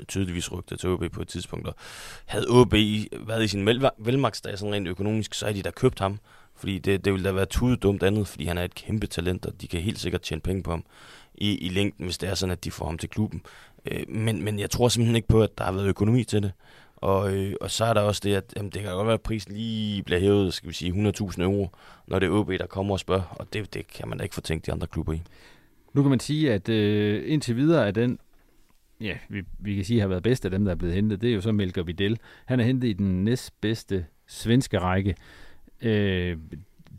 tydeligvis 0.07 0.51
rygtet 0.51 0.79
til 0.79 0.89
OB 0.89 1.11
på 1.11 1.21
et 1.21 1.27
tidspunkt, 1.27 1.67
og 1.67 1.75
havde 2.25 2.47
OB 2.49 2.73
været 3.27 3.43
i 3.43 3.47
sin 3.47 3.65
velmagtsdag 3.97 4.57
sådan 4.57 4.73
rent 4.73 4.87
økonomisk, 4.87 5.33
så 5.33 5.45
er 5.45 5.53
de 5.53 5.61
da 5.61 5.71
købt 5.71 5.99
ham. 5.99 6.19
Fordi 6.55 6.77
det, 6.77 7.05
det 7.05 7.13
ville 7.13 7.29
da 7.29 7.33
være 7.33 7.45
tudet 7.45 7.83
dumt 7.83 8.03
andet, 8.03 8.27
fordi 8.27 8.45
han 8.45 8.57
er 8.57 8.63
et 8.63 8.75
kæmpe 8.75 9.07
talent, 9.07 9.45
og 9.45 9.61
de 9.61 9.67
kan 9.67 9.81
helt 9.81 9.99
sikkert 9.99 10.21
tjene 10.21 10.41
penge 10.41 10.63
på 10.63 10.71
ham 10.71 10.83
i, 11.35 11.57
i 11.57 11.69
længden, 11.69 12.05
hvis 12.05 12.17
det 12.17 12.29
er 12.29 12.35
sådan, 12.35 12.51
at 12.51 12.63
de 12.63 12.71
får 12.71 12.85
ham 12.85 12.97
til 12.97 13.09
klubben. 13.09 13.41
Øh, 13.85 14.03
men, 14.07 14.43
men 14.43 14.59
jeg 14.59 14.69
tror 14.69 14.87
simpelthen 14.87 15.15
ikke 15.15 15.27
på, 15.27 15.43
at 15.43 15.57
der 15.57 15.63
har 15.63 15.71
været 15.71 15.87
økonomi 15.87 16.23
til 16.23 16.43
det. 16.43 16.51
Og, 16.95 17.33
øh, 17.33 17.55
og 17.61 17.71
så 17.71 17.85
er 17.85 17.93
der 17.93 18.01
også 18.01 18.21
det, 18.23 18.35
at 18.35 18.53
jamen, 18.55 18.71
det 18.71 18.81
kan 18.81 18.91
godt 18.91 19.07
være, 19.07 19.13
at 19.13 19.21
prisen 19.21 19.53
lige 19.53 20.03
bliver 20.03 20.19
hævet, 20.19 20.53
skal 20.53 20.69
vi 20.69 20.73
sige, 20.73 21.11
100.000 21.11 21.41
euro, 21.41 21.69
når 22.07 22.19
det 22.19 22.27
er 22.27 22.31
OB, 22.31 22.49
der 22.49 22.65
kommer 22.65 22.93
og 22.93 22.99
spørger. 22.99 23.35
Og 23.39 23.53
det, 23.53 23.73
det 23.73 23.87
kan 23.87 24.07
man 24.07 24.17
da 24.17 24.23
ikke 24.23 24.35
få 24.35 24.41
tænkt 24.41 24.65
de 24.65 24.71
andre 24.71 24.87
klubber 24.87 25.13
i. 25.13 25.21
Nu 25.93 26.01
kan 26.01 26.09
man 26.09 26.19
sige, 26.19 26.53
at 26.53 26.69
øh, 26.69 27.23
indtil 27.31 27.55
videre 27.55 27.87
er 27.87 27.91
den, 27.91 28.19
ja, 29.01 29.17
vi, 29.29 29.43
vi 29.59 29.75
kan 29.75 29.85
sige, 29.85 29.99
har 30.01 30.07
været 30.07 30.23
bedst 30.23 30.45
af 30.45 30.51
dem, 30.51 30.65
der 30.65 30.71
er 30.71 30.75
blevet 30.75 30.95
hentet, 30.95 31.21
det 31.21 31.29
er 31.29 31.33
jo 31.33 31.41
så 31.41 31.51
Melker 31.51 31.83
Videl. 31.83 32.19
Han 32.45 32.59
er 32.59 32.63
hentet 32.63 32.87
i 32.87 32.93
den 32.93 33.23
næstbedste 33.23 34.05
svenske 34.27 34.79
række. 34.79 35.15
Øh, 35.81 36.37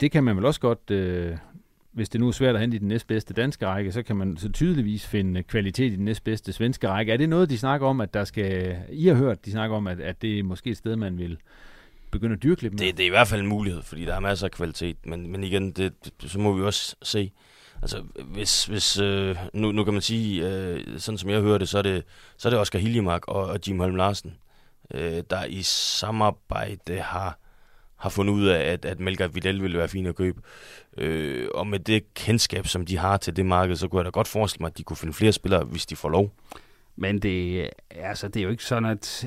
det 0.01 0.11
kan 0.11 0.25
man 0.25 0.37
vel 0.37 0.45
også 0.45 0.61
godt, 0.61 0.91
øh, 0.91 1.37
hvis 1.93 2.09
det 2.09 2.21
nu 2.21 2.29
er 2.29 2.33
svært 2.33 2.55
at 2.55 2.61
hente 2.61 2.77
i 2.77 2.79
den 2.79 2.89
næstbedste 2.89 3.35
danske 3.35 3.67
række, 3.67 3.93
så 3.93 4.03
kan 4.03 4.17
man 4.17 4.37
så 4.37 4.53
tydeligvis 4.53 5.07
finde 5.07 5.43
kvalitet 5.43 5.93
i 5.93 5.97
den 5.97 6.05
næstbedste 6.05 6.53
svenske 6.53 6.89
række. 6.89 7.13
Er 7.13 7.17
det 7.17 7.29
noget, 7.29 7.51
de 7.51 7.59
snakker 7.59 7.87
om, 7.87 8.01
at 8.01 8.15
der 8.15 8.25
skal... 8.25 8.77
I 8.91 9.07
har 9.07 9.15
hørt, 9.15 9.45
de 9.45 9.51
snakker 9.51 9.77
om, 9.77 9.87
at, 9.87 10.01
at 10.01 10.23
det 10.23 10.39
er 10.39 10.43
måske 10.43 10.71
et 10.71 10.77
sted, 10.77 10.97
man 10.97 11.19
vil 11.19 11.39
begynde 12.11 12.35
at 12.35 12.43
dyrke 12.43 12.63
lidt 12.63 12.75
mere? 12.75 12.87
Det, 12.87 12.97
det 12.97 13.03
er 13.03 13.07
i 13.07 13.11
hvert 13.11 13.29
fald 13.29 13.41
en 13.41 13.47
mulighed, 13.47 13.83
fordi 13.83 14.05
der 14.05 14.15
er 14.15 14.21
masser 14.21 14.47
af 14.47 14.51
kvalitet. 14.51 14.97
Men, 15.07 15.33
men 15.33 15.45
igen, 15.45 15.71
det, 15.71 15.93
så 16.21 16.39
må 16.39 16.53
vi 16.53 16.63
også 16.63 16.97
se, 17.03 17.33
Altså, 17.83 18.05
hvis, 18.25 18.65
hvis 18.65 18.99
øh, 18.99 19.37
nu, 19.53 19.73
nu 19.73 19.85
kan 19.85 19.93
man 19.93 20.03
sige, 20.03 20.49
øh, 20.49 20.99
sådan 20.99 21.19
som 21.19 21.31
jeg 21.31 21.41
hører 21.41 21.59
det, 21.59 21.69
så 21.69 21.79
er 21.79 21.83
det, 21.83 22.05
så 22.37 22.49
er 22.49 22.51
det 22.51 22.61
Oscar 22.61 22.79
Hiljemark 22.79 23.29
og, 23.29 23.47
og 23.47 23.59
Jim 23.69 23.79
Holm 23.79 23.97
Larsen, 23.97 24.35
øh, 24.95 25.23
der 25.31 25.45
i 25.45 25.63
samarbejde 25.63 27.01
har 27.01 27.39
har 27.99 28.09
fundet 28.09 28.33
ud 28.35 28.47
af, 28.47 28.73
at, 28.73 28.85
at 28.85 29.01
Melker 29.01 29.29
Vidal 29.29 29.63
ville 29.63 29.79
være 29.79 29.89
fin 29.89 30.07
at 30.07 30.15
købe. 30.15 30.41
Øh, 30.97 31.49
og 31.55 31.67
med 31.67 31.79
det 31.79 32.15
kendskab, 32.15 32.67
som 32.67 32.87
de 32.87 32.99
har 32.99 33.17
til 33.17 33.37
det 33.37 33.47
marked, 33.47 33.77
så 33.77 33.89
kunne 33.89 33.99
jeg 33.99 34.05
da 34.05 34.11
godt 34.11 34.29
forestille 34.29 34.63
mig, 34.63 34.69
at 34.69 34.79
de 34.79 34.83
kunne 34.83 34.97
finde 34.97 35.15
flere 35.15 35.33
spillere, 35.33 35.65
hvis 35.65 35.87
de 35.87 35.97
får 35.97 36.09
lov. 36.09 36.33
Men 36.97 37.19
det, 37.19 37.71
altså, 37.91 38.29
det 38.29 38.41
er 38.41 38.45
jo 38.45 38.51
ikke 38.51 38.65
sådan, 38.65 38.85
at... 38.85 39.27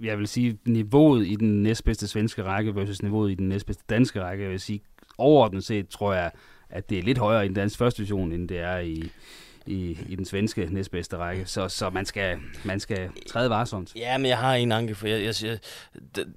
Jeg 0.00 0.18
vil 0.18 0.28
sige 0.28 0.58
niveauet 0.64 1.26
i 1.26 1.36
den 1.36 1.62
næstbedste 1.62 2.08
svenske 2.08 2.44
række 2.44 2.74
versus 2.74 3.02
niveauet 3.02 3.30
i 3.30 3.34
den 3.34 3.48
næstbedste 3.48 3.84
danske 3.88 4.22
række. 4.22 4.44
Jeg 4.44 4.50
vil 4.50 4.60
sige 4.60 4.80
overordnet 5.18 5.64
set 5.64 5.88
tror 5.88 6.14
jeg 6.14 6.30
at 6.70 6.90
det 6.90 6.98
er 6.98 7.02
lidt 7.02 7.18
højere 7.18 7.44
i 7.44 7.48
den 7.48 7.54
danske 7.54 7.78
første 7.78 7.98
division 7.98 8.32
end 8.32 8.48
det 8.48 8.58
er 8.58 8.78
i 8.78 9.10
i, 9.68 9.98
i 10.08 10.16
den 10.16 10.24
svenske 10.24 10.68
næstbedste 10.70 11.16
række. 11.16 11.46
Så, 11.46 11.68
så 11.68 11.90
man, 11.90 12.06
skal, 12.06 12.38
man 12.64 12.80
skal 12.80 13.10
træde 13.28 13.50
varsomt. 13.50 13.96
Ja, 13.96 14.18
men 14.18 14.26
jeg 14.26 14.38
har 14.38 14.54
en 14.54 14.72
anke, 14.72 14.94
for 14.94 15.06
jeg, 15.06 15.24
jeg 15.24 15.34
siger, 15.34 15.56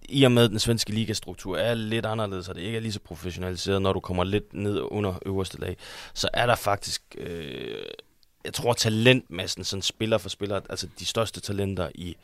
i 0.09 0.23
og 0.23 0.31
med 0.31 0.49
den 0.49 0.59
svenske 0.59 0.91
ligastruktur 0.91 1.57
er 1.57 1.73
lidt 1.73 2.05
anderledes, 2.05 2.49
og 2.49 2.55
det 2.55 2.61
ikke 2.61 2.77
er 2.77 2.81
lige 2.81 2.91
så 2.91 2.99
professionaliseret, 2.99 3.81
når 3.81 3.93
du 3.93 3.99
kommer 3.99 4.23
lidt 4.23 4.53
ned 4.53 4.81
under 4.81 5.19
øverste 5.25 5.59
lag, 5.59 5.77
så 6.13 6.29
er 6.33 6.45
der 6.45 6.55
faktisk... 6.55 7.15
Øh, 7.17 7.75
jeg 8.45 8.53
tror 8.53 8.73
talentmassen, 8.73 9.63
sådan 9.63 9.81
spiller 9.81 10.17
for 10.17 10.29
spiller, 10.29 10.61
altså 10.69 10.87
de 10.99 11.05
største 11.05 11.41
talenter 11.41 11.89
i, 11.95 12.15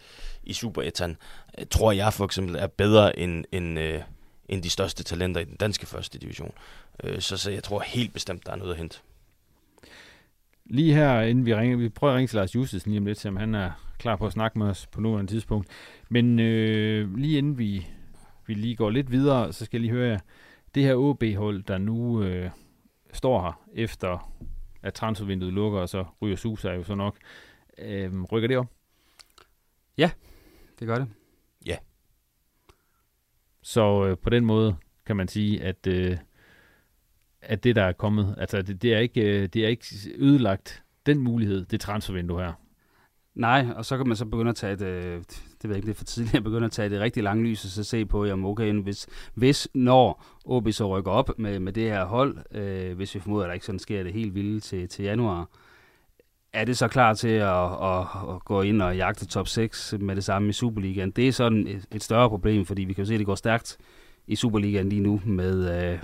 i 0.47 0.53
Superetan, 0.53 1.17
øh, 1.59 1.65
tror 1.71 1.91
jeg 1.91 2.13
for 2.13 2.25
eksempel 2.25 2.55
er 2.55 2.67
bedre 2.67 3.19
end, 3.19 3.45
end, 3.51 3.79
øh, 3.79 4.01
end 4.49 4.63
de 4.63 4.69
største 4.69 5.03
talenter 5.03 5.41
i 5.41 5.43
den 5.43 5.55
danske 5.55 5.85
første 5.85 6.19
division. 6.19 6.51
Øh, 7.03 7.21
så, 7.21 7.37
så 7.37 7.51
jeg 7.51 7.63
tror 7.63 7.79
helt 7.79 8.13
bestemt, 8.13 8.45
der 8.45 8.51
er 8.51 8.55
noget 8.55 8.71
at 8.71 8.77
hente. 8.77 8.99
Lige 10.65 10.93
her, 10.93 11.21
inden 11.21 11.45
vi 11.45 11.55
ringer, 11.55 11.77
vi 11.77 11.89
prøver 11.89 12.13
at 12.13 12.17
ringe 12.17 12.27
til 12.27 12.37
Lars 12.37 12.55
Justesen 12.55 12.91
lige 12.91 12.99
om 12.99 13.05
lidt, 13.05 13.25
om 13.25 13.35
han 13.35 13.55
er 13.55 13.71
klar 13.97 14.15
på 14.15 14.25
at 14.25 14.31
snakke 14.31 14.59
med 14.59 14.67
os 14.67 14.87
på 14.87 15.01
nuværende 15.01 15.31
tidspunkt. 15.31 15.67
Men 16.09 16.39
øh, 16.39 17.17
lige 17.17 17.37
inden 17.37 17.57
vi, 17.57 17.87
vi 18.45 18.53
lige 18.53 18.75
går 18.75 18.89
lidt 18.89 19.11
videre, 19.11 19.53
så 19.53 19.65
skal 19.65 19.77
jeg 19.77 19.81
lige 19.81 19.91
høre 19.91 20.09
jer. 20.09 20.19
Det 20.75 20.83
her 20.83 20.95
OB-hold, 20.95 21.63
der 21.63 21.77
nu 21.77 22.23
øh, 22.23 22.49
står 23.13 23.41
her, 23.41 23.61
efter 23.73 24.31
at 24.83 24.93
transfervinduet 24.93 25.53
lukker, 25.53 25.79
og 25.79 25.89
så 25.89 26.05
ryger 26.21 26.35
Susa 26.35 26.69
jo 26.69 26.83
så 26.83 26.95
nok. 26.95 27.17
Øh, 27.77 28.23
rykker 28.23 28.47
det 28.47 28.57
op? 28.57 28.67
Ja, 29.97 30.11
det 30.79 30.87
gør 30.87 30.95
det. 30.95 31.07
Ja. 31.65 31.77
Så 33.61 34.05
øh, 34.05 34.17
på 34.17 34.29
den 34.29 34.45
måde 34.45 34.75
kan 35.05 35.15
man 35.15 35.27
sige, 35.27 35.63
at 35.63 35.87
øh, 35.87 36.17
at 37.41 37.63
det, 37.63 37.75
der 37.75 37.83
er 37.83 37.91
kommet, 37.91 38.35
altså 38.37 38.61
det, 38.61 38.81
det, 38.81 38.93
er 38.93 38.99
ikke, 38.99 39.21
øh, 39.21 39.47
det 39.47 39.63
er 39.63 39.67
ikke 39.67 39.85
ødelagt 40.15 40.83
den 41.05 41.19
mulighed, 41.19 41.65
det 41.65 41.81
transfervindue 41.81 42.41
her. 42.41 42.53
Nej, 43.35 43.67
og 43.75 43.85
så 43.85 43.97
kan 43.97 44.07
man 44.07 44.17
så 44.17 44.25
begynde 44.25 44.49
at 44.49 44.55
tage 44.55 44.75
det, 44.75 45.27
det 45.61 45.63
ved 45.63 45.69
jeg 45.69 45.75
ikke, 45.75 45.85
det 45.85 45.93
er 45.93 45.97
for 45.97 46.03
tidligt, 46.05 46.35
at 46.35 46.43
begynde 46.43 46.65
at 46.65 46.71
tage 46.71 46.89
det 46.89 46.99
rigtig 46.99 47.23
lange 47.23 47.43
lys, 47.43 47.65
og 47.65 47.71
så 47.71 47.83
se 47.83 48.05
på, 48.05 48.25
jamen 48.25 48.45
okay, 48.45 48.73
hvis, 48.73 49.07
hvis 49.33 49.67
når 49.73 50.25
OB 50.45 50.71
så 50.71 50.97
rykker 50.97 51.11
op 51.11 51.39
med, 51.39 51.59
med 51.59 51.73
det 51.73 51.83
her 51.83 52.05
hold, 52.05 52.37
øh, 52.51 52.95
hvis 52.95 53.15
vi 53.15 53.19
formoder, 53.19 53.43
at 53.43 53.47
der 53.47 53.53
ikke 53.53 53.65
sådan 53.65 53.79
sker 53.79 54.03
det 54.03 54.13
helt 54.13 54.35
vildt 54.35 54.63
til, 54.63 54.89
til 54.89 55.05
januar, 55.05 55.49
er 56.53 56.65
det 56.65 56.77
så 56.77 56.87
klar 56.87 57.13
til 57.13 57.27
at, 57.27 57.63
at, 57.83 57.99
at 58.35 58.45
gå 58.45 58.61
ind 58.61 58.81
og 58.81 58.97
jagte 58.97 59.25
top 59.25 59.47
6 59.47 59.93
med 59.99 60.15
det 60.15 60.23
samme 60.23 60.49
i 60.49 60.51
Superligaen? 60.51 61.11
Det 61.11 61.27
er 61.27 61.31
sådan 61.31 61.67
et, 61.67 61.85
et 61.91 62.03
større 62.03 62.29
problem, 62.29 62.65
fordi 62.65 62.83
vi 62.83 62.93
kan 62.93 63.01
jo 63.01 63.07
se, 63.07 63.13
at 63.13 63.19
det 63.19 63.27
går 63.27 63.35
stærkt 63.35 63.77
i 64.27 64.35
Superligaen 64.35 64.89
lige 64.89 65.01
nu 65.01 65.21
med, 65.25 65.83
øh, 65.83 65.99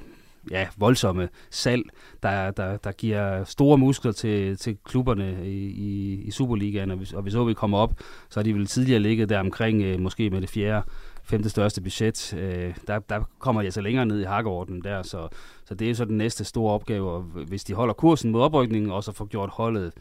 ja, 0.51 0.67
voldsomme 0.77 1.29
salg, 1.49 1.83
der, 2.23 2.51
der, 2.51 2.77
der 2.77 2.91
giver 2.91 3.43
store 3.43 3.77
muskler 3.77 4.11
til, 4.11 4.57
til 4.57 4.77
klubberne 4.85 5.47
i, 5.47 5.67
i, 5.67 6.21
i 6.21 6.31
Superligaen, 6.31 6.91
og 6.91 6.97
hvis, 6.97 7.13
og 7.13 7.21
hvis 7.21 7.35
vi 7.47 7.53
kommer 7.53 7.77
op, 7.77 7.93
så 8.29 8.39
har 8.39 8.43
de 8.43 8.53
vel 8.53 8.67
tidligere 8.67 8.99
ligget 8.99 9.29
der 9.29 9.39
omkring, 9.39 9.81
øh, 9.81 9.99
måske 9.99 10.29
med 10.29 10.41
det 10.41 10.49
fjerde, 10.49 10.85
femte 11.23 11.49
største 11.49 11.81
budget. 11.81 12.33
Øh, 12.33 12.75
der, 12.87 12.99
der 12.99 13.23
kommer 13.39 13.61
jeg 13.61 13.67
altså 13.67 13.81
længere 13.81 14.05
ned 14.05 14.21
i 14.21 14.23
hakkeordenen 14.23 14.83
der, 14.83 15.03
så, 15.03 15.27
så 15.65 15.75
det 15.75 15.89
er 15.89 15.93
så 15.95 16.05
den 16.05 16.17
næste 16.17 16.43
store 16.43 16.73
opgave, 16.73 17.11
og 17.11 17.21
hvis 17.21 17.63
de 17.63 17.73
holder 17.73 17.93
kursen 17.93 18.31
mod 18.31 18.41
oprykningen, 18.41 18.91
og 18.91 19.03
så 19.03 19.11
får 19.11 19.25
gjort 19.25 19.49
holdet 19.49 19.93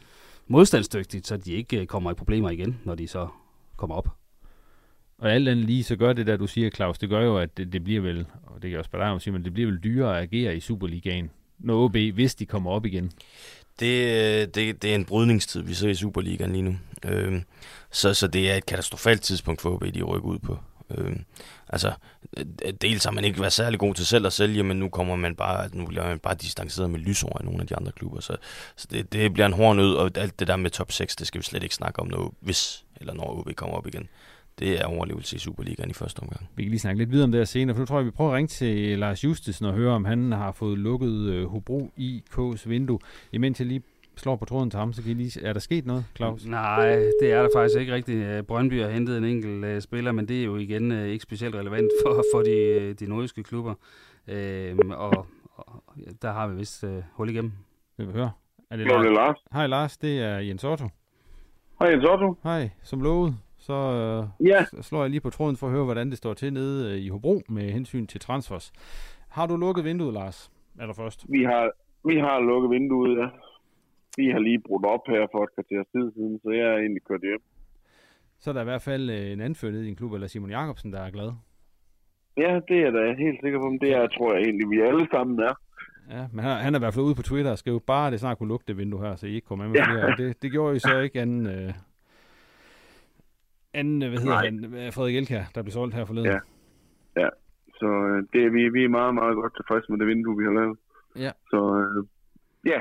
modstandsdygtigt, 0.46 1.26
så 1.26 1.36
de 1.36 1.52
ikke 1.52 1.80
øh, 1.80 1.86
kommer 1.86 2.10
i 2.10 2.14
problemer 2.14 2.50
igen, 2.50 2.80
når 2.84 2.94
de 2.94 3.08
så 3.08 3.28
kommer 3.76 3.96
op. 3.96 4.08
Og 5.18 5.32
alt 5.32 5.48
andet 5.48 5.64
lige, 5.64 5.84
så 5.84 5.96
gør 5.96 6.12
det 6.12 6.26
der, 6.26 6.36
du 6.36 6.46
siger, 6.46 6.70
Claus, 6.70 6.98
det 6.98 7.08
gør 7.08 7.20
jo, 7.20 7.38
at 7.38 7.56
det, 7.56 7.72
det 7.72 7.84
bliver 7.84 8.00
vel, 8.00 8.26
og 8.42 8.54
det 8.54 8.62
kan 8.62 8.70
jeg 8.70 8.78
også 8.78 8.90
bare 8.90 9.20
sige, 9.20 9.32
men 9.32 9.44
det 9.44 9.54
bliver 9.54 9.70
vel 9.70 9.84
dyrere 9.84 10.16
at 10.16 10.22
agere 10.22 10.56
i 10.56 10.60
Superligaen, 10.60 11.30
når 11.58 11.84
OB, 11.84 11.96
hvis 11.96 12.34
de 12.34 12.46
kommer 12.46 12.70
op 12.70 12.86
igen. 12.86 13.12
Det, 13.80 14.54
det, 14.54 14.82
det 14.82 14.90
er 14.90 14.94
en 14.94 15.04
brydningstid, 15.04 15.62
vi 15.62 15.74
ser 15.74 15.88
i 15.88 15.94
Superligaen 15.94 16.52
lige 16.52 16.62
nu. 16.62 16.76
Øhm, 17.04 17.42
så, 17.90 18.14
så 18.14 18.26
det 18.26 18.50
er 18.50 18.54
et 18.54 18.66
katastrofalt 18.66 19.22
tidspunkt 19.22 19.60
for 19.60 19.70
OB, 19.70 19.84
de 19.94 20.02
rykker 20.02 20.28
ud 20.28 20.38
på. 20.38 20.58
Øhm, 20.90 21.24
altså, 21.68 21.88
øh, 22.36 22.44
altså, 22.62 22.76
dels 22.80 23.04
har 23.04 23.10
man 23.10 23.24
ikke 23.24 23.40
været 23.40 23.52
særlig 23.52 23.78
god 23.78 23.94
til 23.94 24.06
selv 24.06 24.26
at 24.26 24.32
sælge, 24.32 24.62
men 24.62 24.76
nu 24.76 24.88
kommer 24.88 25.16
man 25.16 25.36
bare, 25.36 25.68
nu 25.72 25.86
bliver 25.86 26.08
man 26.08 26.18
bare 26.18 26.34
distanceret 26.34 26.90
med 26.90 27.00
lysår 27.00 27.38
af 27.38 27.44
nogle 27.44 27.60
af 27.60 27.66
de 27.66 27.76
andre 27.76 27.92
klubber. 27.92 28.20
Så, 28.20 28.36
så 28.76 28.88
det, 28.90 29.12
det 29.12 29.32
bliver 29.32 29.46
en 29.46 29.52
hård 29.52 29.76
nød, 29.76 29.94
og 29.94 30.10
alt 30.14 30.38
det 30.38 30.48
der 30.48 30.56
med 30.56 30.70
top 30.70 30.92
6, 30.92 31.16
det 31.16 31.26
skal 31.26 31.38
vi 31.38 31.44
slet 31.44 31.62
ikke 31.62 31.74
snakke 31.74 32.00
om, 32.00 32.08
når, 32.08 32.34
hvis 32.40 32.84
eller 32.96 33.14
når 33.14 33.38
OB 33.38 33.54
kommer 33.56 33.76
op 33.76 33.86
igen 33.86 34.08
det 34.58 34.80
er 34.80 34.84
overlevelse 34.84 35.36
i 35.36 35.38
Superligaen 35.38 35.90
i 35.90 35.92
første 35.92 36.20
omgang. 36.20 36.48
Vi 36.56 36.62
kan 36.62 36.70
lige 36.70 36.80
snakke 36.80 36.98
lidt 36.98 37.10
videre 37.10 37.24
om 37.24 37.32
det 37.32 37.38
her 37.38 37.44
senere, 37.44 37.74
for 37.74 37.80
nu 37.80 37.86
tror 37.86 37.98
jeg, 37.98 38.06
vi 38.06 38.10
prøver 38.10 38.30
at 38.30 38.36
ringe 38.36 38.48
til 38.48 38.98
Lars 38.98 39.24
Justesen 39.24 39.66
og 39.66 39.74
høre, 39.74 39.92
om 39.92 40.04
han 40.04 40.32
har 40.32 40.52
fået 40.52 40.78
lukket 40.78 41.12
øh, 41.12 41.46
Hobro 41.46 41.92
IK's 41.98 42.68
vindue. 42.68 42.98
Imens 43.32 43.60
jeg 43.60 43.66
lige 43.66 43.82
slår 44.16 44.36
på 44.36 44.44
tråden 44.44 44.70
til 44.70 44.78
ham, 44.78 44.92
så 44.92 45.02
kan 45.02 45.10
I 45.10 45.14
lige... 45.14 45.46
Er 45.46 45.52
der 45.52 45.60
sket 45.60 45.86
noget, 45.86 46.04
Claus? 46.16 46.46
Nej, 46.46 46.96
det 47.20 47.32
er 47.32 47.42
der 47.42 47.48
faktisk 47.56 47.80
ikke 47.80 47.94
rigtigt. 47.94 48.46
Brøndby 48.46 48.82
har 48.82 48.88
hentet 48.88 49.18
en 49.18 49.24
enkelt 49.24 49.64
uh, 49.64 49.80
spiller, 49.80 50.12
men 50.12 50.28
det 50.28 50.40
er 50.40 50.44
jo 50.44 50.56
igen 50.56 50.92
uh, 50.92 50.98
ikke 50.98 51.22
specielt 51.22 51.54
relevant 51.54 51.90
for, 52.06 52.24
for 52.34 52.42
de, 52.42 52.94
de 52.94 53.06
nordiske 53.06 53.42
klubber. 53.42 53.74
Uh, 54.28 54.90
og, 54.90 55.26
og 55.56 55.82
der 56.22 56.32
har 56.32 56.48
vi 56.48 56.56
vist 56.56 56.84
uh, 56.84 56.90
hul 57.12 57.30
igennem. 57.30 57.52
Vil 57.96 58.08
vi 58.08 58.12
høre? 58.12 58.30
Er 58.70 58.76
det, 58.76 58.86
Lars? 58.86 59.02
det 59.02 59.10
er 59.10 59.14
Lars. 59.14 59.36
Hej 59.52 59.66
Lars, 59.66 59.98
det 59.98 60.20
er 60.20 60.38
Jens 60.38 60.64
Otto. 60.64 60.88
Hej 61.80 61.90
Jens 61.90 62.04
Otto. 62.04 62.34
Hej, 62.42 62.70
som 62.82 63.00
lovet, 63.00 63.36
så 63.58 63.72
uh, 64.40 64.46
ja. 64.46 64.64
slår 64.80 65.02
jeg 65.02 65.10
lige 65.10 65.20
på 65.20 65.30
tråden 65.30 65.56
for 65.56 65.66
at 65.66 65.72
høre, 65.72 65.84
hvordan 65.84 66.10
det 66.10 66.18
står 66.18 66.34
til 66.34 66.52
nede 66.52 67.00
i 67.00 67.08
Hobro 67.08 67.40
med 67.48 67.70
hensyn 67.70 68.06
til 68.06 68.20
transfers. 68.20 68.72
Har 69.28 69.46
du 69.46 69.56
lukket 69.56 69.84
vinduet, 69.84 70.14
Lars? 70.14 70.50
Allerførst. 70.80 71.24
Vi 71.28 71.44
har, 71.44 71.70
vi 72.08 72.18
har 72.18 72.40
lukket 72.40 72.70
vinduet, 72.70 73.18
ja. 73.18 73.26
Vi 74.16 74.30
har 74.30 74.38
lige 74.38 74.60
brudt 74.66 74.86
op 74.86 75.04
her 75.08 75.26
for 75.32 75.44
et 75.44 75.54
kvarter 75.54 75.82
tid 75.92 76.12
siden, 76.14 76.40
så 76.42 76.50
jeg 76.50 76.66
er 76.72 76.76
egentlig 76.76 77.04
kørt 77.08 77.20
hjem. 77.20 77.42
Så 78.38 78.50
er 78.50 78.54
der 78.54 78.60
i 78.60 78.70
hvert 78.70 78.82
fald 78.82 79.10
en 79.10 79.40
anført 79.40 79.74
i 79.74 79.88
en 79.88 79.96
klub, 79.96 80.12
eller 80.12 80.26
Simon 80.26 80.50
Jakobsen, 80.50 80.92
der 80.92 81.00
er 81.00 81.10
glad. 81.10 81.30
Ja, 82.36 82.60
det 82.68 82.78
er 82.86 82.90
da 82.90 83.14
helt 83.24 83.40
sikker 83.42 83.58
på. 83.60 83.78
Det 83.80 83.92
er, 83.92 84.06
tror 84.06 84.34
jeg 84.34 84.42
egentlig, 84.42 84.70
vi 84.70 84.80
alle 84.80 85.06
sammen 85.14 85.38
er. 85.38 85.54
Ja, 86.10 86.26
men 86.32 86.44
han, 86.44 86.52
han 86.64 86.74
er 86.74 86.78
i 86.78 86.82
hvert 86.84 86.94
fald 86.94 87.04
ude 87.04 87.14
på 87.14 87.22
Twitter 87.22 87.50
og 87.50 87.58
skrev 87.58 87.80
bare, 87.80 88.10
det 88.10 88.20
snart 88.20 88.38
kunne 88.38 88.48
lukke 88.48 88.64
det 88.68 88.76
vindue 88.76 89.00
her, 89.00 89.16
så 89.16 89.26
I 89.26 89.34
ikke 89.34 89.46
kommer 89.46 89.64
med 89.64 89.72
med 89.72 89.80
ja. 89.80 89.92
flere. 89.92 90.16
Det, 90.16 90.42
det 90.42 90.50
gjorde 90.50 90.76
I 90.76 90.78
så 90.78 90.98
ikke 90.98 91.20
anden, 91.20 91.46
øh, 91.46 91.72
anden 93.74 93.98
hvad 93.98 94.18
hedder 94.18 94.40
Nej. 94.40 94.44
han, 94.44 94.92
Frederik 94.92 95.16
Elkær, 95.16 95.44
der 95.54 95.62
blev 95.62 95.72
solgt 95.72 95.94
her 95.94 96.04
forleden. 96.04 96.26
Ja, 96.26 96.40
ja. 97.22 97.28
så 97.80 97.86
øh, 97.86 98.18
det 98.32 98.52
vi, 98.52 98.68
vi 98.68 98.84
er 98.84 98.88
meget, 98.88 99.14
meget 99.14 99.34
godt 99.34 99.56
tilfredse 99.56 99.86
med 99.92 99.98
det 99.98 100.06
vindue, 100.06 100.38
vi 100.38 100.44
har 100.44 100.52
lavet. 100.60 100.78
Ja. 101.16 101.32
Så 101.50 101.60
øh, 101.80 102.06
ja, 102.72 102.80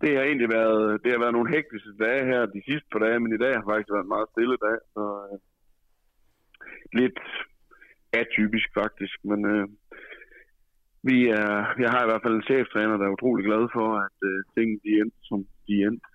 det 0.00 0.10
har 0.16 0.22
egentlig 0.24 0.50
været, 0.58 1.02
det 1.02 1.10
har 1.12 1.20
været 1.22 1.36
nogle 1.36 1.54
hektiske 1.56 1.92
dage 2.04 2.24
her 2.30 2.40
de 2.56 2.62
sidste 2.68 2.88
par 2.92 3.02
dage, 3.06 3.20
men 3.20 3.32
i 3.34 3.42
dag 3.44 3.52
har 3.56 3.64
faktisk 3.68 3.92
været 3.94 4.06
en 4.06 4.14
meget 4.16 4.28
stille 4.32 4.56
dag, 4.66 4.78
så 4.94 5.04
øh, 5.26 5.36
lidt 7.00 7.20
atypisk 8.12 8.68
faktisk, 8.80 9.16
men 9.30 9.40
øh, 9.54 9.66
vi 11.08 11.16
er, 11.40 11.52
jeg 11.84 11.90
har 11.94 12.02
i 12.02 12.08
hvert 12.08 12.24
fald 12.24 12.36
en 12.36 12.48
cheftræner, 12.50 12.96
der 12.96 13.06
er 13.06 13.16
utrolig 13.16 13.44
glad 13.48 13.64
for, 13.76 13.88
at 14.06 14.18
øh, 14.30 14.38
tingene 14.54 14.80
de 14.84 14.92
endte, 15.00 15.18
som 15.28 15.38
de 15.66 15.74
endte. 15.86 16.09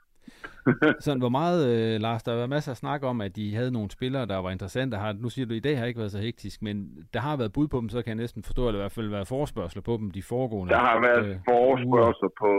Sådan, 1.06 1.24
hvor 1.24 1.34
meget, 1.40 1.60
øh, 1.74 2.02
Lars, 2.02 2.24
der 2.24 2.32
har 2.32 2.38
været 2.38 2.56
masser 2.58 2.72
af 2.72 2.78
snak 2.78 3.02
om, 3.04 3.22
at 3.22 3.36
de 3.36 3.56
havde 3.56 3.72
nogle 3.72 3.92
spillere, 3.92 4.26
der 4.26 4.38
var 4.38 4.52
interessante. 4.52 4.98
Har, 4.98 5.14
nu 5.14 5.30
siger 5.30 5.46
du, 5.46 5.54
at 5.54 5.58
i 5.58 5.68
dag 5.68 5.78
har 5.80 5.86
ikke 5.86 6.00
været 6.04 6.12
så 6.18 6.22
hektisk, 6.28 6.62
men 6.62 6.76
der 7.14 7.20
har 7.28 7.36
været 7.38 7.54
bud 7.54 7.68
på 7.68 7.78
dem, 7.82 7.90
så 7.90 8.02
kan 8.02 8.10
jeg 8.14 8.24
næsten 8.24 8.44
forstå, 8.44 8.62
der 8.68 8.74
i 8.80 8.84
hvert 8.84 8.98
fald 8.98 9.10
været 9.10 9.28
forspørgsler 9.28 9.84
på 9.90 9.94
dem 10.00 10.12
de 10.12 10.24
foregående 10.24 10.74
Der 10.74 10.84
har 10.92 11.00
været 11.10 11.26
øh, 11.30 11.36
forspørgsler 11.50 12.32
på 12.44 12.52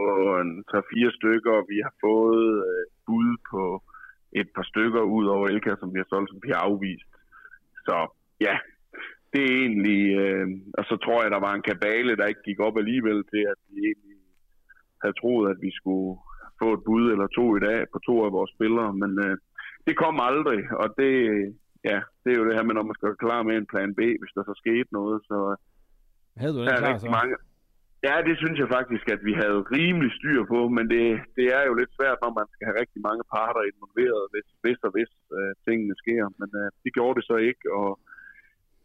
en 0.43 0.51
3-4 0.71 1.17
stykker, 1.19 1.53
og 1.61 1.65
vi 1.73 1.79
har 1.87 1.95
fået 2.07 2.47
øh, 2.71 2.83
bud 3.07 3.31
på 3.51 3.63
et 4.41 4.49
par 4.55 4.67
stykker 4.73 5.03
ud 5.17 5.27
over 5.35 5.47
Elka, 5.47 5.71
som 5.81 5.95
vi 5.95 5.99
har 6.03 6.09
solgt, 6.09 6.31
som 6.31 6.41
vi 6.45 6.51
har 6.55 6.63
afvist. 6.69 7.11
Så 7.87 7.97
ja, 8.47 8.55
det 9.33 9.43
er 9.47 9.57
egentlig, 9.65 10.03
øh, 10.23 10.47
og 10.79 10.85
så 10.91 10.95
tror 11.05 11.23
jeg, 11.23 11.31
der 11.31 11.41
var 11.47 11.55
en 11.55 11.69
kabale, 11.71 12.17
der 12.17 12.27
ikke 12.27 12.47
gik 12.49 12.61
op 12.67 12.77
alligevel 12.83 13.19
til, 13.33 13.43
at 13.53 13.59
vi 13.71 13.77
egentlig 13.89 14.19
havde 15.03 15.19
troet, 15.21 15.51
at 15.53 15.59
vi 15.67 15.71
skulle 15.81 16.15
få 16.63 16.69
et 16.77 16.85
bud 16.89 17.05
eller 17.13 17.29
to 17.39 17.47
i 17.59 17.61
dag 17.69 17.81
på 17.93 17.99
to 18.09 18.15
af 18.27 18.33
vores 18.39 18.53
spillere, 18.57 18.91
men 19.03 19.11
øh, 19.25 19.37
det 19.87 19.95
kom 20.03 20.17
aldrig, 20.31 20.61
og 20.83 20.89
det, 21.01 21.13
ja, 21.91 21.99
det 22.23 22.31
er 22.31 22.39
jo 22.39 22.47
det 22.49 22.57
her 22.57 22.67
med, 22.67 22.75
når 22.75 22.87
man 22.89 22.97
skal 22.97 23.09
være 23.11 23.25
klar 23.27 23.43
med 23.43 23.55
en 23.57 23.71
plan 23.73 23.91
B, 23.99 24.01
hvis 24.21 24.35
der 24.37 24.43
så 24.45 24.55
skete 24.63 24.91
noget, 24.99 25.19
så 25.31 25.39
havde 26.41 26.55
du 26.55 26.61
det 26.61 26.79
klar, 26.79 26.99
så? 26.99 27.09
Mange, 27.19 27.35
ja, 28.09 28.17
det 28.29 28.35
synes 28.43 28.59
jeg 28.63 28.69
faktisk, 28.79 29.05
at 29.15 29.21
vi 29.29 29.35
havde 29.43 29.69
rimelig 29.77 30.11
styr 30.19 30.41
på, 30.55 30.61
men 30.77 30.85
det, 30.95 31.05
det 31.39 31.47
er 31.59 31.63
jo 31.69 31.75
lidt 31.81 31.93
svært, 31.99 32.19
når 32.25 32.33
man 32.41 32.49
skal 32.53 32.65
have 32.69 32.81
rigtig 32.83 33.01
mange 33.09 33.25
parter 33.35 33.63
involveret, 33.71 34.25
hvis, 34.33 34.49
hvis 34.63 34.79
og 34.87 34.91
hvis 34.97 35.13
øh, 35.39 35.53
tingene 35.67 35.95
sker, 36.03 36.25
men 36.41 36.51
øh, 36.63 36.69
det 36.83 36.91
gjorde 36.97 37.17
det 37.19 37.25
så 37.31 37.37
ikke, 37.51 37.65
og 37.81 37.91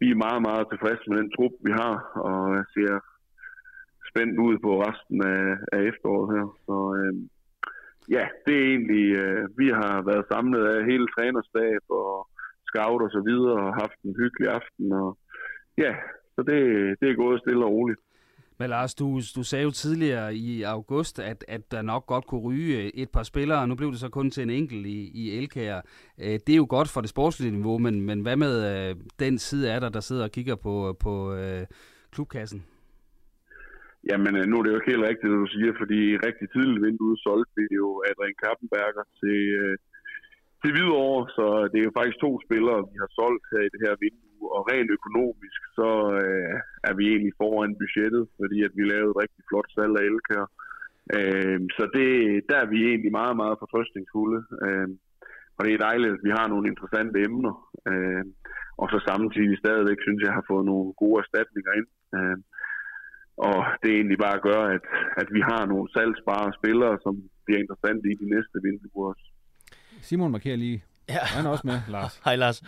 vi 0.01 0.07
er 0.11 0.23
meget, 0.25 0.41
meget 0.49 0.65
tilfredse 0.67 1.05
med 1.07 1.17
den 1.21 1.31
trup, 1.35 1.53
vi 1.67 1.71
har, 1.81 1.95
og 2.27 2.37
jeg 2.57 2.65
ser 2.75 2.93
spændt 4.09 4.37
ud 4.47 4.55
på 4.65 4.71
resten 4.85 5.17
af, 5.35 5.45
af 5.75 5.79
efteråret 5.89 6.29
her. 6.35 6.47
Så 6.67 6.77
øh, 6.99 7.13
ja, 8.09 8.27
det 8.45 8.55
er 8.55 8.65
egentlig, 8.73 9.05
øh, 9.23 9.49
vi 9.57 9.67
har 9.67 10.01
været 10.01 10.25
samlet 10.31 10.67
af 10.67 10.85
hele 10.85 11.07
trænerstab 11.15 11.83
og 11.89 12.27
scout 12.67 13.01
og 13.01 13.11
så 13.11 13.21
videre, 13.29 13.59
og 13.67 13.73
haft 13.73 13.99
en 14.03 14.15
hyggelig 14.21 14.47
aften, 14.49 14.91
og 14.91 15.17
ja, 15.77 15.95
så 16.35 16.41
det, 16.49 16.59
det 16.99 17.09
er 17.09 17.15
gået 17.15 17.41
stille 17.41 17.65
og 17.65 17.71
roligt. 17.71 17.99
Men 18.61 18.69
Lars, 18.69 18.95
du, 18.95 19.21
du 19.35 19.43
sagde 19.43 19.63
jo 19.63 19.71
tidligere 19.71 20.35
i 20.35 20.61
august, 20.61 21.19
at, 21.19 21.45
at 21.47 21.71
der 21.71 21.81
nok 21.81 22.05
godt 22.05 22.27
kunne 22.27 22.41
ryge 22.41 22.95
et 22.95 23.09
par 23.09 23.23
spillere, 23.23 23.59
og 23.59 23.69
nu 23.69 23.75
blev 23.75 23.91
det 23.91 23.99
så 23.99 24.09
kun 24.09 24.31
til 24.31 24.43
en 24.43 24.49
enkelt 24.49 24.85
i, 24.85 25.11
i 25.13 25.37
Elkær. 25.37 25.81
Øh, 26.19 26.39
det 26.47 26.49
er 26.49 26.55
jo 26.55 26.65
godt 26.69 26.89
for 26.89 27.01
det 27.01 27.09
sportslige 27.09 27.51
niveau, 27.51 27.77
men, 27.77 28.01
men 28.01 28.21
hvad 28.21 28.35
med 28.35 28.89
øh, 28.89 28.95
den 29.19 29.39
side 29.39 29.73
af 29.73 29.81
dig, 29.81 29.93
der 29.93 29.99
sidder 29.99 30.23
og 30.23 30.31
kigger 30.31 30.55
på, 30.55 30.97
på 30.99 31.33
øh, 31.33 31.65
klubkassen? 32.11 32.65
Jamen, 34.09 34.33
øh, 34.39 34.45
nu 34.47 34.55
er 34.55 34.63
det 34.63 34.71
jo 34.71 34.79
ikke 34.79 34.93
helt 34.93 35.07
rigtigt, 35.09 35.31
det 35.31 35.43
du 35.45 35.51
siger, 35.55 35.73
fordi 35.81 35.99
rigtig 36.27 36.47
tidligt 36.49 36.83
vindue 36.85 37.15
solgte 37.25 37.53
vi 37.57 37.65
jo 37.81 37.87
Adrian 38.09 38.39
Kappenberger 38.41 39.05
til, 39.21 39.39
øh, 39.61 39.75
til 40.61 40.69
Hvidovre, 40.73 41.23
så 41.37 41.45
det 41.71 41.77
er 41.79 41.87
jo 41.87 41.97
faktisk 41.99 42.19
to 42.21 42.31
spillere, 42.45 42.87
vi 42.91 42.97
har 43.03 43.11
solgt 43.19 43.45
her 43.53 43.61
i 43.65 43.73
det 43.73 43.81
her 43.85 43.95
vindue 44.03 44.47
og 44.55 44.61
rent 44.71 44.89
økonomisk, 44.97 45.61
så 45.77 45.89
øh, 46.23 46.55
er 46.89 46.93
vi 46.97 47.03
egentlig 47.11 47.33
foran 47.41 47.79
budgettet, 47.81 48.23
fordi 48.39 48.57
at 48.67 48.73
vi 48.77 48.83
lavede 48.93 49.11
et 49.13 49.21
rigtig 49.23 49.41
flot 49.49 49.69
salg 49.75 49.93
af 49.99 50.05
Elkær. 50.09 50.45
Øh, 51.17 51.59
så 51.77 51.83
det, 51.97 52.09
der 52.49 52.57
er 52.63 52.67
vi 52.73 52.79
egentlig 52.89 53.13
meget, 53.19 53.35
meget 53.41 53.59
fortrøstningsfulde. 53.61 54.39
Øh, 54.65 54.89
og 55.57 55.61
det 55.65 55.73
er 55.73 55.85
dejligt, 55.89 56.13
at 56.13 56.25
vi 56.27 56.31
har 56.39 56.47
nogle 56.47 56.69
interessante 56.71 57.17
emner. 57.27 57.55
Øh, 57.91 58.25
og 58.81 58.87
så 58.91 58.97
samtidig 59.09 59.57
stadigvæk 59.63 59.99
synes 60.01 60.21
jeg, 60.23 60.33
har 60.37 60.45
fået 60.51 60.65
nogle 60.71 60.87
gode 61.01 61.17
erstatninger 61.23 61.71
ind. 61.79 61.89
Øh, 62.17 62.37
og 63.37 63.57
det 63.81 63.89
er 63.91 63.95
egentlig 63.95 64.19
bare 64.25 64.35
at 64.35 64.45
gøre, 64.49 64.65
at, 64.75 64.83
at 65.21 65.27
vi 65.35 65.41
har 65.51 65.65
nogle 65.65 65.87
salgsbare 65.93 66.53
spillere, 66.59 66.97
som 67.03 67.13
bliver 67.45 67.59
interessante 67.63 68.05
i 68.13 68.15
de 68.21 68.27
næste 68.35 68.55
vinduer 68.63 69.09
også. 69.09 69.25
Simon 70.01 70.31
markerer 70.31 70.55
lige 70.55 70.83
Ja. 71.09 71.19
Han 71.19 71.45
er 71.45 71.49
også 71.49 71.67
med, 71.67 71.79
Lars. 71.87 72.21
Hej, 72.25 72.35
Lars. 72.35 72.61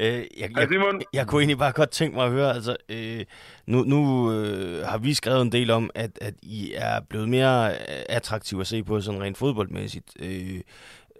Øh, 0.00 0.06
jeg, 0.06 0.26
jeg, 0.40 0.50
jeg, 0.56 1.00
jeg 1.12 1.26
kunne 1.26 1.40
egentlig 1.40 1.58
bare 1.58 1.72
godt 1.72 1.90
tænke 1.90 2.16
mig 2.16 2.24
at 2.24 2.32
høre, 2.32 2.54
altså, 2.54 2.76
øh, 2.88 3.24
nu, 3.66 3.82
nu 3.82 4.32
øh, 4.32 4.86
har 4.86 4.98
vi 4.98 5.14
skrevet 5.14 5.42
en 5.42 5.52
del 5.52 5.70
om, 5.70 5.90
at, 5.94 6.18
at 6.20 6.34
I 6.42 6.72
er 6.76 7.00
blevet 7.00 7.28
mere 7.28 7.74
attraktive 8.10 8.60
at 8.60 8.66
se 8.66 8.82
på 8.82 9.00
sådan 9.00 9.22
rent 9.22 9.38
fodboldmæssigt. 9.38 10.16
Øh, 10.20 10.60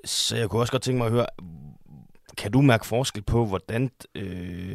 så 0.05 0.36
jeg 0.36 0.49
kunne 0.49 0.62
også 0.62 0.72
godt 0.72 0.82
tænke 0.82 0.99
mig 0.99 1.07
at 1.07 1.12
høre, 1.12 1.26
kan 2.41 2.51
du 2.53 2.61
mærke 2.70 2.86
forskel 2.95 3.24
på, 3.34 3.41
hvordan, 3.51 3.82
øh, 4.22 4.74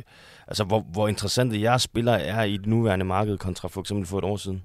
altså, 0.50 0.64
hvor, 0.70 0.82
hvor 0.94 1.08
interessante 1.14 1.62
jeres 1.66 1.84
spillere 1.90 2.20
er 2.36 2.44
i 2.54 2.56
det 2.62 2.70
nuværende 2.76 3.08
marked 3.16 3.38
kontra 3.46 3.68
for 3.74 3.82
eksempel 3.84 4.06
for 4.08 4.18
et 4.18 4.30
år 4.32 4.40
siden? 4.46 4.62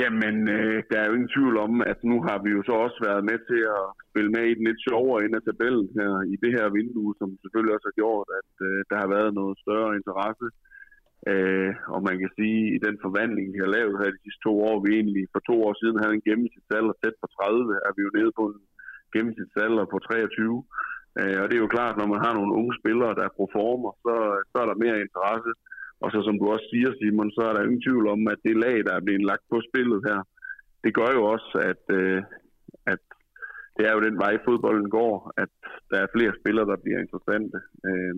Jamen, 0.00 0.36
øh, 0.56 0.78
der 0.90 0.96
er 0.98 1.06
jo 1.08 1.16
ingen 1.16 1.34
tvivl 1.36 1.56
om, 1.66 1.72
at 1.92 1.98
nu 2.10 2.16
har 2.26 2.38
vi 2.44 2.50
jo 2.56 2.60
så 2.68 2.74
også 2.84 2.98
været 3.08 3.22
med 3.30 3.38
til 3.50 3.60
at 3.78 3.84
spille 4.10 4.30
med 4.36 4.44
i 4.48 4.56
den 4.56 4.64
lidt 4.68 4.80
sjovere 4.88 5.22
ende 5.24 5.38
af 5.40 5.44
tabellen 5.46 5.88
her 5.98 6.12
i 6.34 6.36
det 6.42 6.52
her 6.56 6.66
vindue, 6.78 7.12
som 7.20 7.28
selvfølgelig 7.42 7.74
også 7.74 7.88
har 7.90 8.00
gjort, 8.02 8.28
at 8.40 8.52
øh, 8.68 8.78
der 8.90 8.96
har 9.02 9.08
været 9.16 9.32
noget 9.40 9.54
større 9.64 9.96
interesse. 10.00 10.46
Øh, 11.30 11.72
og 11.94 12.00
man 12.08 12.16
kan 12.22 12.30
sige, 12.38 12.60
at 12.66 12.74
i 12.76 12.78
den 12.86 12.96
forvandling, 13.04 13.46
vi 13.54 13.60
har 13.64 13.70
lavet 13.76 14.00
her 14.00 14.10
de 14.16 14.24
sidste 14.24 14.44
to 14.46 14.54
år, 14.68 14.76
vi 14.84 14.90
egentlig 14.98 15.24
for 15.34 15.42
to 15.50 15.56
år 15.66 15.74
siden 15.80 16.00
havde 16.02 16.14
en 16.16 16.26
gennemsnitsalder 16.28 16.94
tæt 17.02 17.16
på 17.22 17.26
30, 17.40 17.86
er 17.86 17.92
vi 17.96 18.00
jo 18.06 18.10
nede 18.18 18.32
på 18.38 18.44
en 18.52 18.60
gennemsnitsalder 19.14 19.84
på 19.92 19.98
23. 19.98 20.64
Øh, 21.20 21.36
og 21.42 21.46
det 21.46 21.54
er 21.56 21.64
jo 21.64 21.74
klart, 21.76 21.94
når 21.96 22.08
man 22.12 22.24
har 22.24 22.32
nogle 22.34 22.56
unge 22.58 22.74
spillere, 22.80 23.18
der 23.20 23.36
performer, 23.40 23.92
så, 24.04 24.14
så 24.50 24.56
er 24.62 24.66
der 24.68 24.82
mere 24.84 25.02
interesse. 25.04 25.52
Og 26.02 26.08
så 26.12 26.18
som 26.26 26.36
du 26.38 26.44
også 26.54 26.66
siger, 26.72 26.90
Simon, 26.92 27.30
så 27.36 27.42
er 27.48 27.52
der 27.54 27.66
ingen 27.66 27.84
tvivl 27.86 28.04
om, 28.14 28.20
at 28.32 28.40
det 28.46 28.56
lag, 28.64 28.76
der 28.86 28.94
er 28.94 29.04
blevet 29.06 29.24
lagt 29.30 29.44
på 29.52 29.58
spillet 29.68 30.00
her, 30.08 30.18
det 30.84 30.92
gør 30.98 31.10
jo 31.18 31.22
også, 31.34 31.52
at, 31.70 31.82
øh, 31.98 32.22
at 32.92 33.02
det 33.76 33.84
er 33.88 33.92
jo 33.96 34.00
den 34.08 34.16
vej, 34.24 34.34
fodbolden 34.44 34.90
går, 34.98 35.14
at 35.42 35.54
der 35.90 35.98
er 36.00 36.14
flere 36.14 36.32
spillere, 36.40 36.66
der 36.72 36.82
bliver 36.84 37.00
interessante. 37.00 37.58
Øh, 37.88 38.14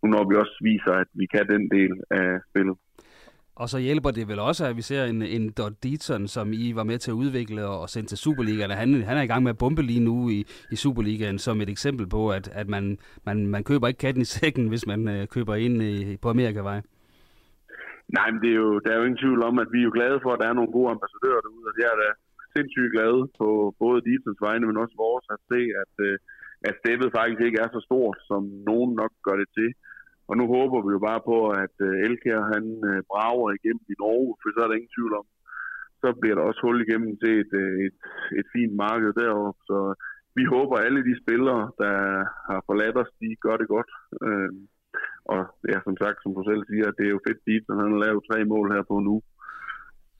nu 0.00 0.06
når 0.14 0.24
vi 0.28 0.34
også 0.42 0.56
viser, 0.70 0.92
at 1.02 1.10
vi 1.20 1.26
kan 1.34 1.46
den 1.54 1.64
del 1.76 1.92
af 2.10 2.28
spillet. 2.50 2.76
Og 3.54 3.68
så 3.68 3.78
hjælper 3.78 4.10
det 4.10 4.28
vel 4.28 4.38
også, 4.38 4.66
at 4.66 4.76
vi 4.76 4.82
ser 4.82 5.04
en, 5.04 5.22
en 5.22 5.44
Dot 5.58 5.72
Deaton, 5.82 6.28
som 6.28 6.52
I 6.52 6.72
var 6.74 6.84
med 6.84 6.98
til 6.98 7.10
at 7.10 7.14
udvikle 7.14 7.66
og 7.66 7.88
sende 7.88 8.08
til 8.08 8.18
Superligaen. 8.18 8.70
Han, 8.70 9.02
han 9.02 9.16
er 9.16 9.22
i 9.22 9.26
gang 9.26 9.42
med 9.42 9.50
at 9.50 9.58
bombe 9.58 9.82
lige 9.82 10.04
nu 10.10 10.28
i, 10.28 10.38
i 10.74 10.76
Superligaen 10.76 11.38
som 11.38 11.60
et 11.60 11.68
eksempel 11.68 12.06
på, 12.08 12.30
at, 12.30 12.48
at 12.52 12.68
man, 12.68 12.98
man, 13.26 13.46
man 13.46 13.64
køber 13.64 13.86
ikke 13.88 13.98
katten 13.98 14.22
i 14.22 14.32
sækken, 14.36 14.68
hvis 14.68 14.86
man 14.86 15.08
øh, 15.08 15.26
køber 15.26 15.54
ind 15.54 15.82
i, 15.82 16.16
på 16.22 16.28
Amerikavej. 16.28 16.80
Nej, 18.18 18.28
men 18.30 18.40
det 18.44 18.50
er 18.50 18.60
jo, 18.66 18.72
der 18.84 18.90
er 18.90 18.98
jo 18.98 19.06
ingen 19.08 19.22
tvivl 19.24 19.40
om, 19.48 19.54
at 19.58 19.68
vi 19.74 19.78
er 19.80 19.88
jo 19.88 19.96
glade 19.98 20.18
for, 20.22 20.30
at 20.32 20.40
der 20.42 20.48
er 20.48 20.58
nogle 20.58 20.72
gode 20.76 20.90
ambassadører 20.96 21.40
derude, 21.44 21.68
og 21.70 21.74
det 21.78 21.84
er 21.90 21.96
da 22.02 22.08
sindssygt 22.54 22.94
glade 22.96 23.20
på 23.40 23.48
både 23.82 24.04
Deetons 24.06 24.44
vegne, 24.46 24.66
men 24.66 24.82
også 24.82 24.96
vores 25.06 25.26
at 25.34 25.40
se, 25.50 25.60
at, 25.82 25.94
øh, 26.06 26.16
at 26.68 26.74
steppet 26.80 27.08
faktisk 27.18 27.40
ikke 27.44 27.60
er 27.64 27.70
så 27.72 27.80
stort, 27.88 28.18
som 28.30 28.42
nogen 28.70 28.90
nok 29.00 29.12
gør 29.26 29.36
det 29.42 29.48
til. 29.58 29.70
Og 30.32 30.36
nu 30.40 30.44
håber 30.56 30.78
vi 30.86 30.90
jo 30.96 31.00
bare 31.08 31.22
på, 31.30 31.38
at 31.64 31.76
øh, 31.88 32.04
Elkær 32.06 32.40
han 32.54 32.64
øh, 32.90 33.00
brager 33.10 33.48
igennem 33.58 33.86
i 33.92 33.96
Norge, 34.02 34.32
for 34.40 34.48
så 34.48 34.58
er 34.62 34.68
der 34.68 34.78
ingen 34.78 34.96
tvivl 34.96 35.14
om, 35.20 35.26
så 36.02 36.08
bliver 36.20 36.36
der 36.36 36.44
også 36.48 36.60
hul 36.64 36.78
igennem 36.84 37.12
til 37.22 37.32
et, 37.42 37.52
øh, 37.62 37.74
et, 37.86 37.98
et 38.40 38.46
fint 38.54 38.74
marked 38.84 39.12
deroppe. 39.20 39.60
Så 39.70 39.78
vi 40.38 40.44
håber, 40.54 40.74
at 40.76 40.84
alle 40.86 41.02
de 41.08 41.14
spillere, 41.22 41.62
der 41.82 41.96
har 42.48 42.60
forladt 42.68 42.96
os, 43.02 43.10
de 43.20 43.28
gør 43.44 43.56
det 43.60 43.68
godt. 43.76 43.90
Øh, 44.26 44.50
og 45.32 45.40
ja, 45.70 45.78
som 45.86 45.96
sagt, 46.02 46.18
som 46.20 46.32
du 46.36 46.42
selv 46.50 46.62
siger, 46.70 46.86
det 46.98 47.04
er 47.06 47.14
jo 47.16 47.24
fedt, 47.28 47.40
at 47.70 47.76
han 47.80 47.92
har 47.94 48.00
lavet 48.06 48.28
tre 48.30 48.38
mål 48.52 48.66
her 48.74 48.82
på 48.90 48.96
nu. 49.08 49.16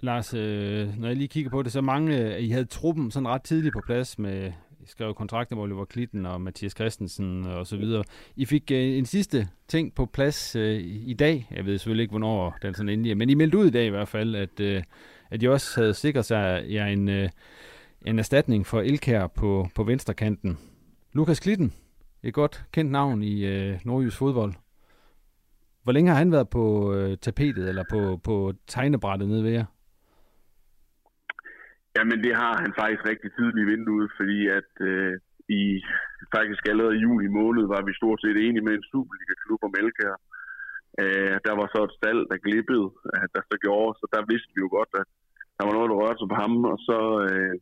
Lars, 0.09 0.35
øh, 0.35 0.85
når 1.01 1.07
jeg 1.09 1.17
lige 1.17 1.35
kigger 1.35 1.51
på 1.51 1.63
det, 1.63 1.73
så 1.73 1.83
mange, 1.93 2.13
I 2.47 2.49
havde 2.55 2.75
truppen 2.77 3.11
sådan 3.11 3.29
ret 3.29 3.45
tidligt 3.51 3.77
på 3.79 3.83
plads 3.89 4.19
med 4.19 4.53
skrev 4.87 5.15
kontrakter 5.15 5.57
med 5.57 5.63
Oliver 5.63 5.85
Klitten 5.85 6.27
og 6.27 6.41
Mathias 6.41 6.73
Christensen 6.73 7.47
og 7.47 7.67
så 7.67 7.77
videre. 7.77 8.05
I 8.37 8.45
fik 8.45 8.71
øh, 8.71 8.99
en 8.99 9.07
sidste 9.07 9.49
ting 9.69 9.95
på 9.95 10.07
plads 10.07 10.57
øh, 10.57 10.81
i 10.85 11.15
dag. 11.15 11.49
Jeg 11.51 11.67
ved 11.67 11.79
selvfølgelig 11.79 12.03
ikke, 12.03 12.13
hvornår 12.13 12.57
den 12.63 12.75
sådan 12.75 12.89
endelig 12.89 13.11
er, 13.11 13.17
men 13.17 13.31
I 13.31 13.35
meldte 13.35 13.59
ud 13.59 13.67
i 13.67 13.71
dag 13.71 13.87
i 13.87 13.91
hvert 13.91 14.09
fald, 14.09 14.35
at, 14.35 14.61
øh, 14.61 14.83
at 15.31 15.43
I 15.43 15.49
også 15.49 15.81
havde 15.81 15.95
sikret 15.95 16.25
sig 16.25 16.65
ja, 16.69 16.87
en, 16.87 17.09
øh, 17.09 17.29
en 18.07 18.19
erstatning 18.19 18.67
for 18.67 18.81
Elkær 18.81 19.27
på, 19.27 19.69
på 19.75 19.85
venstrekanten. 19.85 20.59
Lukas 21.13 21.41
Klitten, 21.41 21.73
et 22.23 22.35
godt 22.35 22.65
kendt 22.73 22.93
navn 22.93 23.23
i 23.23 23.45
øh, 23.45 23.79
nordjysk 23.85 24.17
fodbold. 24.17 24.55
Hvor 25.83 25.93
længe 25.93 26.11
har 26.11 26.19
han 26.19 26.33
været 26.33 26.49
på 26.49 26.95
øh, 26.95 27.17
tapetet 27.19 27.69
eller 27.69 27.85
på, 27.91 28.21
på 28.25 28.53
tegnebrættet 28.67 29.29
nede 29.29 29.45
ved 29.45 29.51
jer? 29.51 29.65
Jamen 31.97 32.19
det 32.25 32.35
har 32.43 32.55
han 32.63 32.73
faktisk 32.81 33.03
rigtig 33.11 33.31
tidligt 33.33 33.63
i 33.65 33.71
vinduet, 33.73 34.09
fordi 34.19 34.39
at 34.59 34.71
øh, 34.91 35.15
i 35.61 35.63
faktisk 36.37 36.63
allerede 36.71 36.97
i 36.97 37.05
juli 37.07 37.29
måned 37.41 37.65
var 37.75 37.83
vi 37.85 38.01
stort 38.01 38.21
set 38.21 38.37
enige 38.37 38.67
med 38.67 38.75
en 38.75 38.89
Superliga-klub 38.91 39.61
om 39.69 39.75
Elkær. 39.81 40.17
Øh, 41.03 41.37
der 41.47 41.55
var 41.61 41.67
så 41.75 41.81
et 41.85 41.97
stald, 41.99 42.23
der 42.31 42.45
glippede, 42.47 42.87
at 43.23 43.29
der 43.35 43.43
så 43.51 43.57
gjorde, 43.65 43.93
så 44.01 44.07
der 44.15 44.23
vidste 44.33 44.51
vi 44.55 44.61
jo 44.65 44.71
godt, 44.79 44.93
at 45.01 45.09
der 45.57 45.65
var 45.67 45.75
noget, 45.75 45.91
der 45.91 46.01
rørte 46.03 46.21
sig 46.21 46.31
på 46.33 46.39
ham, 46.43 46.55
og 46.73 46.79
så, 46.89 47.01
øh, 47.27 47.55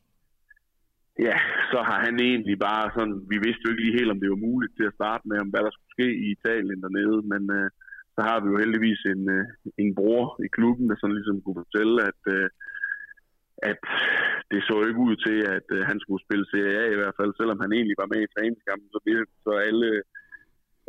ja, 1.26 1.36
så 1.72 1.78
har 1.88 1.98
han 2.06 2.16
egentlig 2.30 2.56
bare 2.68 2.86
sådan, 2.96 3.16
vi 3.32 3.36
vidste 3.44 3.64
jo 3.64 3.70
ikke 3.70 3.84
lige 3.84 3.98
helt, 3.98 4.12
om 4.14 4.20
det 4.20 4.30
var 4.30 4.46
muligt 4.48 4.74
til 4.76 4.86
at 4.88 4.96
starte 4.98 5.24
med, 5.30 5.38
om 5.40 5.50
hvad 5.50 5.62
der 5.64 5.72
skulle 5.72 5.94
ske 5.96 6.08
i 6.24 6.26
Italien 6.36 6.80
dernede, 6.84 7.18
men 7.32 7.42
øh, 7.58 7.68
så 8.14 8.20
har 8.28 8.36
vi 8.40 8.46
jo 8.52 8.56
heldigvis 8.62 9.00
en, 9.12 9.22
øh, 9.36 9.44
en 9.82 9.90
bror 9.98 10.24
i 10.46 10.48
klubben, 10.56 10.88
der 10.90 10.96
sådan 10.98 11.18
ligesom 11.18 11.38
kunne 11.40 11.62
fortælle, 11.64 11.96
at 12.10 12.22
øh, 12.36 12.48
at 13.70 13.80
det 14.52 14.60
så 14.68 14.76
ikke 14.88 15.04
ud 15.08 15.16
til, 15.26 15.38
at 15.56 15.66
øh, 15.76 15.80
han 15.90 15.98
skulle 16.00 16.24
spille 16.26 16.46
Serie 16.46 16.78
A 16.82 16.86
i 16.92 17.00
hvert 17.00 17.18
fald, 17.18 17.32
selvom 17.34 17.58
han 17.64 17.72
egentlig 17.72 17.96
var 18.02 18.12
med 18.12 18.20
i 18.22 18.32
træningskampen, 18.34 18.88
så, 18.92 18.98
så 19.44 19.50
alle, 19.68 19.90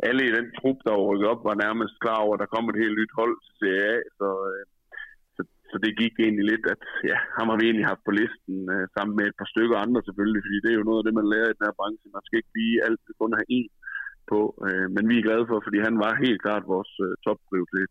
alle 0.08 0.22
i 0.26 0.34
den 0.36 0.46
trup, 0.58 0.78
der 0.84 0.92
var 0.94 1.04
rykket 1.10 1.28
op, 1.32 1.40
var 1.50 1.62
nærmest 1.66 1.94
klar 2.04 2.18
over, 2.24 2.34
at 2.34 2.42
der 2.42 2.54
kom 2.54 2.66
et 2.68 2.82
helt 2.82 2.98
nyt 3.00 3.12
hold 3.20 3.34
til 3.44 3.52
Serie 3.60 3.86
A, 3.96 3.98
så, 4.18 4.28
øh, 4.50 4.64
så, 5.36 5.40
så 5.70 5.76
det 5.84 6.00
gik 6.02 6.14
egentlig 6.18 6.46
lidt, 6.52 6.64
at 6.74 6.82
ja, 7.10 7.18
ham 7.36 7.48
har 7.50 7.58
vi 7.58 7.64
egentlig 7.66 7.90
haft 7.92 8.04
på 8.06 8.12
listen, 8.20 8.56
øh, 8.74 8.86
sammen 8.96 9.14
med 9.18 9.24
et 9.26 9.38
par 9.40 9.48
stykker 9.52 9.76
andre 9.84 10.00
selvfølgelig, 10.04 10.42
fordi 10.44 10.58
det 10.64 10.70
er 10.70 10.78
jo 10.80 10.88
noget 10.88 11.00
af 11.00 11.06
det, 11.06 11.14
man 11.20 11.30
lærer 11.32 11.48
i 11.50 11.56
den 11.56 11.66
her 11.68 11.78
branche. 11.80 12.16
Man 12.16 12.24
skal 12.26 12.38
ikke 12.38 12.54
blive 12.56 12.82
altid 12.86 13.12
kun 13.20 13.38
have 13.38 13.50
én 13.58 13.68
på, 14.32 14.40
øh, 14.66 14.86
men 14.94 15.04
vi 15.10 15.14
er 15.16 15.26
glade 15.28 15.44
for, 15.50 15.58
fordi 15.66 15.78
han 15.88 15.96
var 16.04 16.22
helt 16.24 16.40
klart 16.44 16.72
vores 16.74 16.92
øh, 17.06 17.14
topprioritet. 17.26 17.90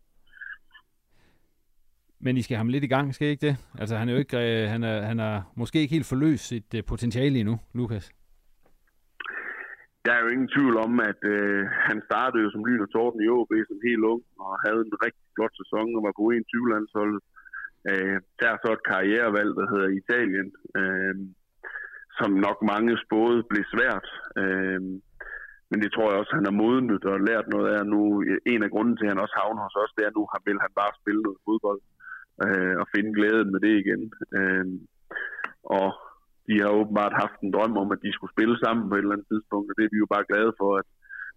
Men 2.24 2.36
I 2.36 2.42
skal 2.42 2.54
have 2.54 2.64
ham 2.64 2.72
lidt 2.74 2.84
i 2.84 2.94
gang, 2.94 3.14
skal 3.14 3.26
I 3.26 3.30
ikke 3.30 3.46
det? 3.48 3.56
Altså, 3.80 3.94
han 3.96 4.08
er 4.08 4.12
jo 4.12 4.18
ikke, 4.24 4.36
øh, 4.46 4.62
han 4.74 4.82
er, 4.90 4.96
han 5.10 5.18
er 5.28 5.34
måske 5.60 5.80
ikke 5.80 5.94
helt 5.96 6.12
forløst 6.12 6.44
sit 6.52 6.70
øh, 6.76 6.82
potentiale 6.92 7.38
endnu, 7.38 7.56
Lukas. 7.78 8.06
Der 10.04 10.12
er 10.14 10.20
jo 10.24 10.28
ingen 10.34 10.52
tvivl 10.54 10.76
om, 10.86 10.92
at 11.10 11.20
øh, 11.34 11.62
han 11.88 11.98
startede 12.08 12.42
jo 12.44 12.50
som 12.50 12.64
lyn 12.66 12.84
og 12.86 12.90
torden 12.92 13.20
i 13.24 13.28
OB 13.36 13.52
som 13.68 13.78
helt 13.88 14.04
ung, 14.12 14.22
og 14.44 14.50
havde 14.64 14.80
en 14.88 14.96
rigtig 15.06 15.26
flot 15.36 15.54
sæson 15.60 15.96
og 15.96 16.02
var 16.06 16.14
på 16.18 16.24
21-landsholdet. 16.40 17.22
Øh, 17.90 18.16
der 18.40 18.48
er 18.50 18.58
så 18.64 18.70
et 18.72 18.86
karrierevalg, 18.90 19.52
der 19.60 19.66
hedder 19.72 19.90
Italien, 20.00 20.48
øh, 20.80 21.14
som 22.18 22.30
nok 22.46 22.58
mange 22.72 22.92
spåede 23.04 23.40
blev 23.50 23.64
svært. 23.74 24.06
Øh, 24.42 24.80
men 25.70 25.78
det 25.82 25.90
tror 25.92 26.08
jeg 26.08 26.18
også, 26.20 26.34
han 26.38 26.48
har 26.48 26.60
modnet 26.64 27.04
og 27.12 27.18
lært 27.28 27.46
noget 27.54 27.68
af 27.76 27.82
nu. 27.94 28.00
En 28.54 28.62
af 28.66 28.70
grunden 28.74 28.96
til, 28.96 29.06
at 29.06 29.12
han 29.12 29.24
også 29.24 29.36
havner 29.42 29.62
hos 29.66 29.76
os, 29.82 29.94
det 29.96 30.02
er, 30.02 30.10
at 30.10 30.16
nu 30.18 30.24
vil 30.46 30.64
han 30.66 30.72
bare 30.80 30.92
spille 31.00 31.22
noget 31.26 31.44
fodbold 31.46 31.80
øh, 32.44 32.74
og 32.82 32.86
finde 32.94 33.12
glæden 33.18 33.48
med 33.52 33.60
det 33.66 33.74
igen. 33.82 34.02
Øh, 34.38 34.66
og 35.78 35.88
de 36.46 36.54
har 36.62 36.78
åbenbart 36.80 37.20
haft 37.22 37.38
en 37.40 37.54
drøm 37.56 37.74
om, 37.82 37.88
at 37.94 38.02
de 38.04 38.12
skulle 38.12 38.34
spille 38.36 38.56
sammen 38.64 38.88
på 38.88 38.94
et 38.94 39.02
eller 39.04 39.16
andet 39.16 39.30
tidspunkt, 39.32 39.70
og 39.70 39.74
det 39.76 39.84
er 39.84 39.94
vi 39.94 40.02
jo 40.04 40.12
bare 40.14 40.28
glade 40.30 40.52
for, 40.60 40.70
at, 40.80 40.88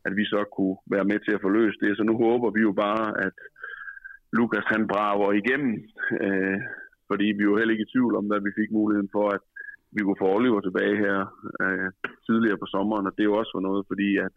at 0.07 0.13
vi 0.19 0.25
så 0.33 0.39
kunne 0.55 0.77
være 0.93 1.09
med 1.11 1.19
til 1.21 1.33
at 1.35 1.43
forløse 1.45 1.77
det. 1.83 1.91
Så 1.97 2.03
nu 2.03 2.15
håber 2.25 2.49
vi 2.57 2.61
jo 2.67 2.73
bare, 2.85 3.05
at 3.27 3.37
Lukas 4.37 4.67
han 4.73 4.83
brager 4.91 5.31
igennem, 5.41 5.73
øh, 6.25 6.59
fordi 7.09 7.27
vi 7.37 7.41
er 7.43 7.51
jo 7.51 7.57
heller 7.57 7.73
ikke 7.73 7.87
i 7.87 7.93
tvivl 7.93 8.13
om, 8.19 8.25
at 8.37 8.45
vi 8.47 8.57
fik 8.59 8.71
muligheden 8.71 9.09
for, 9.17 9.25
at 9.35 9.43
vi 9.95 9.99
kunne 10.03 10.21
få 10.21 10.27
Oliver 10.37 10.61
tilbage 10.61 10.97
her 11.05 11.17
øh, 11.63 11.89
tidligere 12.27 12.61
på 12.61 12.67
sommeren, 12.73 13.07
og 13.07 13.13
det 13.13 13.21
er 13.21 13.31
jo 13.31 13.39
også 13.39 13.53
for 13.55 13.63
noget, 13.69 13.83
fordi 13.91 14.09
at 14.25 14.33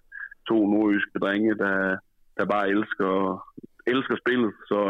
to 0.49 0.59
nordjyske 0.73 1.19
drenge, 1.25 1.55
der, 1.65 1.77
der 2.39 2.53
bare 2.55 2.71
elsker, 2.75 3.13
elsker 3.93 4.17
spillet, 4.23 4.53
så 4.71 4.81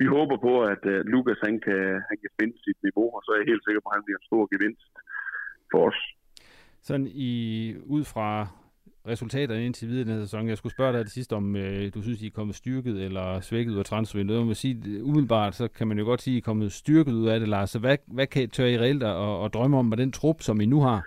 vi 0.00 0.06
håber 0.16 0.36
på, 0.46 0.54
at 0.72 0.82
uh, 0.92 0.98
Lukas 1.12 1.40
han 1.46 1.56
kan, 1.66 1.82
han 2.08 2.16
kan 2.22 2.30
finde 2.38 2.56
sit 2.64 2.78
niveau, 2.86 3.08
og 3.16 3.20
så 3.24 3.28
er 3.32 3.38
jeg 3.40 3.50
helt 3.52 3.64
sikker 3.64 3.80
på, 3.82 3.88
at 3.90 3.96
han 3.98 4.04
bliver 4.06 4.18
en 4.18 4.28
stor 4.30 4.42
gevinst 4.54 4.90
for 5.70 5.80
os. 5.88 6.00
Sådan 6.88 7.08
i, 7.30 7.32
ud 7.96 8.04
fra 8.04 8.28
resultaterne 9.08 9.66
indtil 9.66 9.88
videre 9.88 10.06
i 10.06 10.10
den 10.10 10.22
sæson. 10.22 10.48
Jeg 10.48 10.58
skulle 10.58 10.72
spørge 10.72 10.92
dig 10.92 11.04
det 11.04 11.12
sidste 11.12 11.36
om, 11.36 11.56
øh, 11.56 11.94
du 11.94 12.02
synes, 12.02 12.22
I 12.22 12.26
er 12.26 12.30
kommet 12.30 12.56
styrket 12.56 13.04
eller 13.04 13.40
svækket 13.40 13.72
ud 13.72 13.78
af 13.78 13.84
transfervinduet. 13.84 14.38
Jeg 14.38 14.46
må 14.46 14.54
sige, 14.54 15.04
umiddelbart, 15.04 15.54
så 15.54 15.68
kan 15.68 15.88
man 15.88 15.98
jo 15.98 16.04
godt 16.04 16.22
sige, 16.22 16.32
at 16.32 16.36
I 16.36 16.40
er 16.40 16.44
kommet 16.44 16.72
styrket 16.72 17.12
ud 17.12 17.28
af 17.28 17.40
det, 17.40 17.48
Lars. 17.48 17.70
Så 17.70 17.78
hvad, 17.78 17.96
hvad 18.06 18.26
kan, 18.26 18.50
tør 18.50 18.64
I 18.64 18.78
reelt 18.78 19.02
at, 19.02 19.44
at 19.44 19.54
drømme 19.54 19.78
om 19.78 19.84
med 19.84 19.96
den 19.96 20.12
trup, 20.12 20.42
som 20.42 20.60
I 20.60 20.66
nu 20.66 20.80
har? 20.80 21.02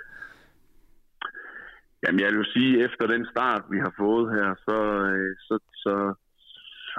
Jamen, 2.04 2.20
jeg 2.20 2.32
vil 2.32 2.46
sige, 2.46 2.84
efter 2.86 3.08
den 3.08 3.26
start, 3.32 3.64
vi 3.72 3.80
har 3.80 3.94
fået 3.98 4.26
her, 4.36 4.56
så, 4.68 4.78
øh, 5.14 5.36
så, 5.48 5.60
så, 5.74 6.14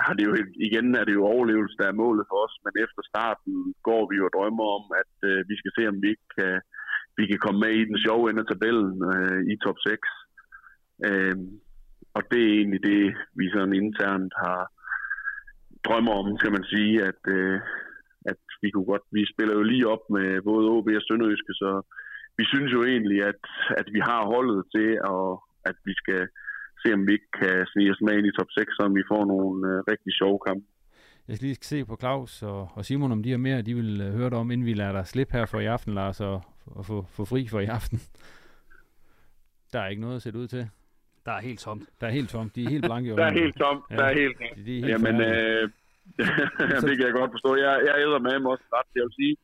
har 0.05 0.12
det 0.14 0.24
jo 0.28 0.32
igen 0.68 0.86
er 1.01 1.05
det 1.05 1.14
jo 1.18 1.24
overlevelse, 1.34 1.78
der 1.80 1.86
er 1.88 2.01
målet 2.03 2.24
for 2.30 2.38
os, 2.47 2.55
men 2.64 2.74
efter 2.84 3.03
starten 3.11 3.55
går 3.88 4.03
vi 4.11 4.14
jo 4.16 4.24
og 4.28 4.34
drømmer 4.36 4.66
om, 4.78 4.84
at 5.03 5.14
øh, 5.30 5.38
vi 5.51 5.55
skal 5.61 5.72
se, 5.76 5.82
om 5.93 6.03
vi 6.03 6.09
ikke 6.14 6.28
kan, 6.38 6.55
vi 7.18 7.24
kan 7.26 7.38
komme 7.45 7.61
med 7.64 7.72
i 7.76 7.88
den 7.91 7.99
sjove 8.05 8.24
ende 8.30 8.43
af 8.45 8.49
tabellen 8.49 8.97
øh, 9.12 9.41
i 9.53 9.55
top 9.64 9.78
6. 9.86 10.09
Øh, 11.09 11.36
og 12.16 12.22
det 12.30 12.41
er 12.45 12.53
egentlig 12.59 12.82
det, 12.93 13.05
vi 13.38 13.45
sådan 13.55 13.74
internt 13.82 14.34
har 14.45 14.61
drømmer 15.86 16.14
om, 16.20 16.38
skal 16.38 16.53
man 16.57 16.64
sige, 16.72 16.95
at, 17.11 17.22
øh, 17.36 17.61
at 18.32 18.41
vi 18.62 18.68
kunne 18.70 18.88
godt, 18.93 19.07
vi 19.16 19.22
spiller 19.32 19.55
jo 19.55 19.62
lige 19.62 19.88
op 19.95 20.05
med 20.16 20.43
både 20.51 20.70
OB 20.74 20.88
og 21.01 21.05
Sønderjyske, 21.07 21.53
så 21.62 21.70
vi 22.38 22.45
synes 22.53 22.72
jo 22.72 22.80
egentlig, 22.84 23.20
at, 23.30 23.43
at 23.80 23.86
vi 23.95 24.01
har 24.11 24.30
holdet 24.34 24.62
til, 24.74 24.91
og 25.14 25.26
at 25.70 25.76
vi 25.84 25.95
skal 26.03 26.22
se, 26.83 26.89
om 26.99 27.07
vi 27.07 27.12
ikke 27.12 27.33
kan 27.41 27.66
snige 27.72 27.91
os 27.93 28.01
med 28.07 28.12
ind 28.18 28.26
i 28.26 28.37
top 28.39 28.51
6, 28.51 28.76
så 28.76 28.83
vi 28.99 29.03
får 29.12 29.22
nogle 29.35 29.57
øh, 29.70 29.76
rigtig 29.93 30.12
sjove 30.20 30.39
kampe. 30.47 30.66
Jeg 31.28 31.37
skal 31.37 31.47
lige 31.47 31.59
se 31.62 31.85
på 31.85 31.97
Claus 32.01 32.43
og, 32.43 32.68
og 32.74 32.85
Simon, 32.85 33.12
om 33.12 33.22
de 33.22 33.31
har 33.31 33.39
mere, 33.39 33.62
de 33.62 33.74
vil 33.74 34.01
øh, 34.01 34.12
høre 34.18 34.31
dig 34.31 34.39
om, 34.39 34.51
inden 34.51 34.66
vi 34.66 34.74
lader 34.74 34.93
dig 34.93 35.07
slippe 35.07 35.33
her 35.37 35.47
for 35.47 35.61
i 35.61 35.66
aften, 35.66 35.95
Lars, 35.95 36.20
og, 36.20 36.43
og 36.66 36.87
få, 36.87 37.07
få 37.16 37.24
fri 37.24 37.49
for 37.49 37.61
i 37.61 37.66
aften. 37.78 37.99
Der 39.72 39.81
er 39.81 39.89
ikke 39.89 40.03
noget 40.03 40.16
at 40.16 40.22
sætte 40.22 40.39
ud 40.39 40.49
til. 40.49 40.68
Der 41.26 41.33
er 41.33 41.41
helt 41.41 41.61
tomt. 41.61 41.85
Der 42.01 42.07
er 42.07 42.11
helt 42.11 42.31
tomt. 42.31 42.57
De 42.57 42.64
er 42.64 42.68
helt 42.68 42.85
blanke. 42.85 43.11
der 43.20 43.24
er 43.24 43.39
helt 43.43 43.57
tomt. 43.57 43.85
Ja. 43.91 43.97
Der 43.97 44.05
er 44.05 44.14
helt 44.14 44.37
tomt. 44.39 44.57
De, 44.57 44.64
de 44.64 44.78
er 44.78 44.81
helt 44.81 44.91
Jamen, 44.93 45.16
øh, 45.20 45.70
det 46.89 46.95
kan 46.97 47.07
jeg 47.09 47.14
godt 47.20 47.31
forstå. 47.37 47.51
Jeg, 47.57 47.72
jeg 47.87 47.95
æder 48.05 48.18
med 48.18 48.39
mig 48.39 48.51
også 48.51 48.64
ret. 48.76 48.89
Jeg 48.95 49.03
vil 49.07 49.14
sige, 49.20 49.37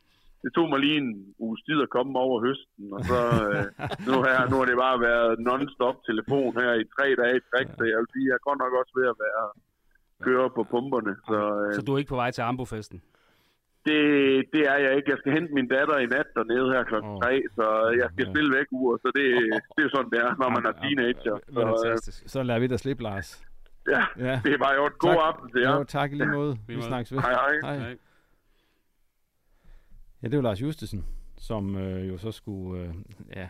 det 0.46 0.54
tog 0.56 0.66
mig 0.72 0.80
lige 0.86 0.98
en 1.04 1.12
uges 1.46 1.62
tid 1.68 1.78
at 1.86 1.94
komme 1.96 2.12
over 2.26 2.36
høsten, 2.46 2.84
og 2.96 3.00
så 3.10 3.20
øh, 3.46 3.64
nu, 4.06 4.14
her, 4.26 4.38
nu 4.50 4.56
har 4.60 4.66
det 4.70 4.78
bare 4.86 4.98
været 5.08 5.32
non-stop 5.48 5.96
telefon 6.08 6.50
her 6.60 6.72
i 6.82 6.84
tre 6.96 7.06
dage 7.20 7.36
i 7.40 7.46
træk, 7.50 7.66
så 7.78 7.82
jeg 7.90 7.98
vil 8.00 8.10
sige, 8.14 8.26
jeg 8.30 8.36
er 8.38 8.46
godt 8.48 8.60
nok 8.64 8.72
også 8.80 8.92
ved 8.98 9.06
at 9.12 9.18
være 9.26 9.44
køre 10.26 10.48
på 10.56 10.62
pumperne. 10.72 11.12
Så, 11.30 11.38
øh, 11.62 11.74
så 11.76 11.82
du 11.86 11.90
er 11.94 11.98
ikke 12.00 12.14
på 12.14 12.22
vej 12.22 12.30
til 12.36 12.42
Ambofesten? 12.50 12.98
Det, 13.86 14.00
det 14.54 14.62
er 14.72 14.78
jeg 14.84 14.92
ikke. 14.96 15.10
Jeg 15.12 15.18
skal 15.20 15.32
hente 15.36 15.50
min 15.58 15.68
datter 15.74 15.96
i 16.04 16.06
nat 16.14 16.28
dernede 16.36 16.68
her 16.74 16.82
klokken 16.90 17.12
oh. 17.12 17.22
3, 17.22 17.42
så 17.58 17.66
jeg 18.00 18.08
skal 18.12 18.24
spille 18.32 18.50
væk 18.58 18.68
uger, 18.80 18.96
så 19.04 19.08
det, 19.18 19.26
det 19.76 19.82
er 19.86 19.90
sådan, 19.94 20.10
det 20.14 20.20
er, 20.26 20.30
når 20.42 20.50
man 20.56 20.62
er 20.70 20.74
teenager. 20.82 21.36
Så, 21.54 21.60
Fantastisk. 21.70 22.18
Så 22.32 22.38
lader 22.42 22.60
vi 22.60 22.66
dig 22.66 22.78
slippe, 22.84 23.02
Lars. 23.02 23.28
Ja, 23.94 24.02
ja, 24.26 24.34
det 24.44 24.52
er 24.56 24.60
bare 24.66 24.74
jo 24.80 24.84
et 24.92 24.98
god 24.98 25.18
aften 25.28 25.46
til 25.52 25.60
jer. 25.60 25.76
Jo, 25.76 25.84
tak 25.84 26.12
i 26.12 26.14
lige 26.14 26.32
måde. 26.40 26.52
Vi 26.68 26.82
snakkes 26.82 27.12
ved. 27.12 27.18
Hej, 27.20 27.34
hej. 27.62 27.78
hej. 27.78 27.96
Ja, 30.26 30.30
det 30.30 30.36
var 30.36 30.42
Lars 30.42 30.62
Justesen, 30.62 31.04
som 31.38 31.76
øh, 31.76 32.08
jo 32.08 32.18
så 32.18 32.32
skulle, 32.32 32.82
øh, 32.82 32.94
ja, 33.36 33.46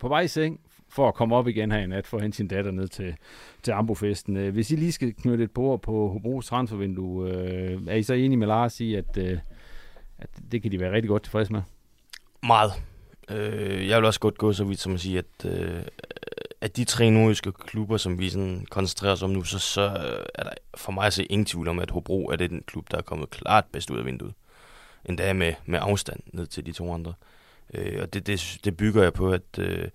på 0.00 0.08
vej 0.08 0.20
i 0.20 0.28
seng 0.28 0.60
for 0.88 1.08
at 1.08 1.14
komme 1.14 1.36
op 1.36 1.48
igen 1.48 1.72
her 1.72 1.78
i 1.78 1.86
nat, 1.86 2.06
for 2.06 2.16
at 2.16 2.22
hente 2.22 2.36
sin 2.36 2.48
datter 2.48 2.70
ned 2.70 2.88
til, 2.88 3.14
til 3.62 3.72
Ambofesten. 3.72 4.36
Øh, 4.36 4.52
hvis 4.52 4.70
I 4.70 4.76
lige 4.76 4.92
skal 4.92 5.14
knytte 5.14 5.44
et 5.44 5.50
bord 5.50 5.82
på 5.82 6.08
Hobros 6.08 6.46
transfervindue, 6.46 7.30
øh, 7.30 7.80
er 7.86 7.94
I 7.94 8.02
så 8.02 8.14
enige 8.14 8.36
med 8.36 8.46
Lars 8.46 8.80
i, 8.80 8.94
at, 8.94 9.16
øh, 9.16 9.38
at 10.18 10.28
det 10.52 10.62
kan 10.62 10.72
de 10.72 10.80
være 10.80 10.92
rigtig 10.92 11.08
godt 11.08 11.22
tilfreds 11.22 11.50
med? 11.50 11.62
Meget. 12.42 12.72
Øh, 13.30 13.88
jeg 13.88 13.98
vil 13.98 14.06
også 14.06 14.20
godt 14.20 14.38
gå 14.38 14.52
så 14.52 14.64
vidt 14.64 14.80
som 14.80 14.94
at 14.94 15.00
sige, 15.00 15.18
at, 15.18 15.44
øh, 15.46 15.82
at 16.60 16.76
de 16.76 16.84
tre 16.84 17.10
nordiske 17.10 17.52
klubber, 17.52 17.96
som 17.96 18.18
vi 18.18 18.28
sådan 18.28 18.66
koncentrerer 18.70 19.12
os 19.12 19.22
om 19.22 19.30
nu, 19.30 19.42
så, 19.42 19.58
så 19.58 19.82
er 20.34 20.42
der 20.42 20.52
for 20.76 20.92
mig 20.92 21.06
at 21.06 21.12
se 21.12 21.24
ingen 21.24 21.46
tvivl 21.46 21.68
om, 21.68 21.78
at 21.78 21.90
Hobro 21.90 22.26
er 22.26 22.36
det 22.36 22.50
den 22.50 22.62
klub, 22.66 22.90
der 22.90 22.98
er 22.98 23.02
kommet 23.02 23.30
klart 23.30 23.64
bedst 23.72 23.90
ud 23.90 23.98
af 23.98 24.04
vinduet 24.04 24.34
endda 25.04 25.32
med, 25.32 25.54
med 25.66 25.78
afstand 25.82 26.20
ned 26.32 26.46
til 26.46 26.66
de 26.66 26.72
to 26.72 26.94
andre. 26.94 27.14
Øh, 27.74 28.02
og 28.02 28.14
det, 28.14 28.26
det, 28.26 28.58
det 28.64 28.76
bygger 28.76 29.02
jeg 29.02 29.12
på, 29.12 29.32
at, 29.32 29.58
øh, 29.58 29.88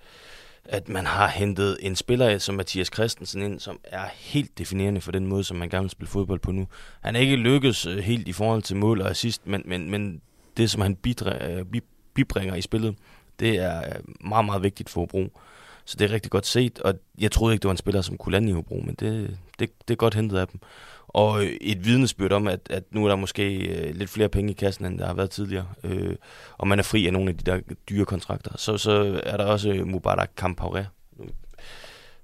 at 0.65 0.89
man 0.89 1.05
har 1.05 1.27
hentet 1.27 1.77
en 1.81 1.95
spiller 1.95 2.37
som 2.37 2.55
Mathias 2.55 2.89
Christensen 2.93 3.41
ind, 3.41 3.59
som 3.59 3.79
er 3.83 4.05
helt 4.15 4.57
definerende 4.57 5.01
for 5.01 5.11
den 5.11 5.27
måde, 5.27 5.43
som 5.43 5.57
man 5.57 5.69
gerne 5.69 5.83
vil 5.83 5.89
spille 5.89 6.09
fodbold 6.09 6.39
på 6.39 6.51
nu. 6.51 6.67
Han 7.01 7.15
er 7.15 7.19
ikke 7.19 7.35
lykkedes 7.35 7.85
øh, 7.85 7.97
helt 7.97 8.27
i 8.27 8.33
forhold 8.33 8.61
til 8.61 8.75
mål 8.75 9.01
og 9.01 9.09
assist, 9.09 9.47
men, 9.47 9.63
men, 9.65 9.89
men 9.89 10.21
det, 10.57 10.71
som 10.71 10.81
han 10.81 10.95
bidre, 10.95 11.51
øh, 11.51 11.65
bibringer 12.13 12.55
i 12.55 12.61
spillet, 12.61 12.95
det 13.39 13.57
er 13.57 13.77
øh, 13.77 14.27
meget, 14.27 14.45
meget 14.45 14.63
vigtigt 14.63 14.89
for 14.89 15.01
Hobro. 15.01 15.39
Så 15.85 15.97
det 15.97 16.09
er 16.09 16.13
rigtig 16.13 16.31
godt 16.31 16.45
set, 16.45 16.79
og 16.79 16.93
jeg 17.19 17.31
troede 17.31 17.53
ikke, 17.53 17.61
det 17.61 17.67
var 17.67 17.73
en 17.73 17.77
spiller, 17.77 18.01
som 18.01 18.17
kunne 18.17 18.31
lande 18.31 18.49
i 18.49 18.51
Hobro, 18.51 18.83
men 18.85 18.95
det, 18.95 19.37
det, 19.59 19.69
det 19.87 19.93
er 19.93 19.95
godt 19.95 20.13
hentet 20.13 20.37
af 20.37 20.47
dem. 20.47 20.59
Og 21.07 21.43
øh, 21.43 21.51
et 21.61 21.85
vidnesbyrd 21.85 22.31
om, 22.31 22.47
at, 22.47 22.59
at 22.69 22.83
nu 22.91 23.05
er 23.05 23.09
der 23.09 23.15
måske 23.15 23.55
øh, 23.55 23.95
lidt 23.95 24.09
flere 24.09 24.29
penge 24.29 24.51
i 24.51 24.53
kassen, 24.53 24.85
end 24.85 24.99
der 24.99 25.05
har 25.05 25.13
været 25.13 25.29
tidligere, 25.29 25.67
øh, 25.83 26.15
og 26.57 26.67
man 26.67 26.79
er 26.79 26.83
fri 26.83 27.07
af 27.07 27.13
nogle 27.13 27.29
af 27.29 27.37
de 27.37 27.51
der 27.51 27.59
dyre 27.89 28.05
kontrakter. 28.05 28.57
Så, 28.57 28.77
så 28.77 29.21
er 29.23 29.37
der 29.37 29.45
også 29.45 29.69
øh, 29.69 29.87
Mubarak 29.87 30.31
Kampaure, 30.37 30.85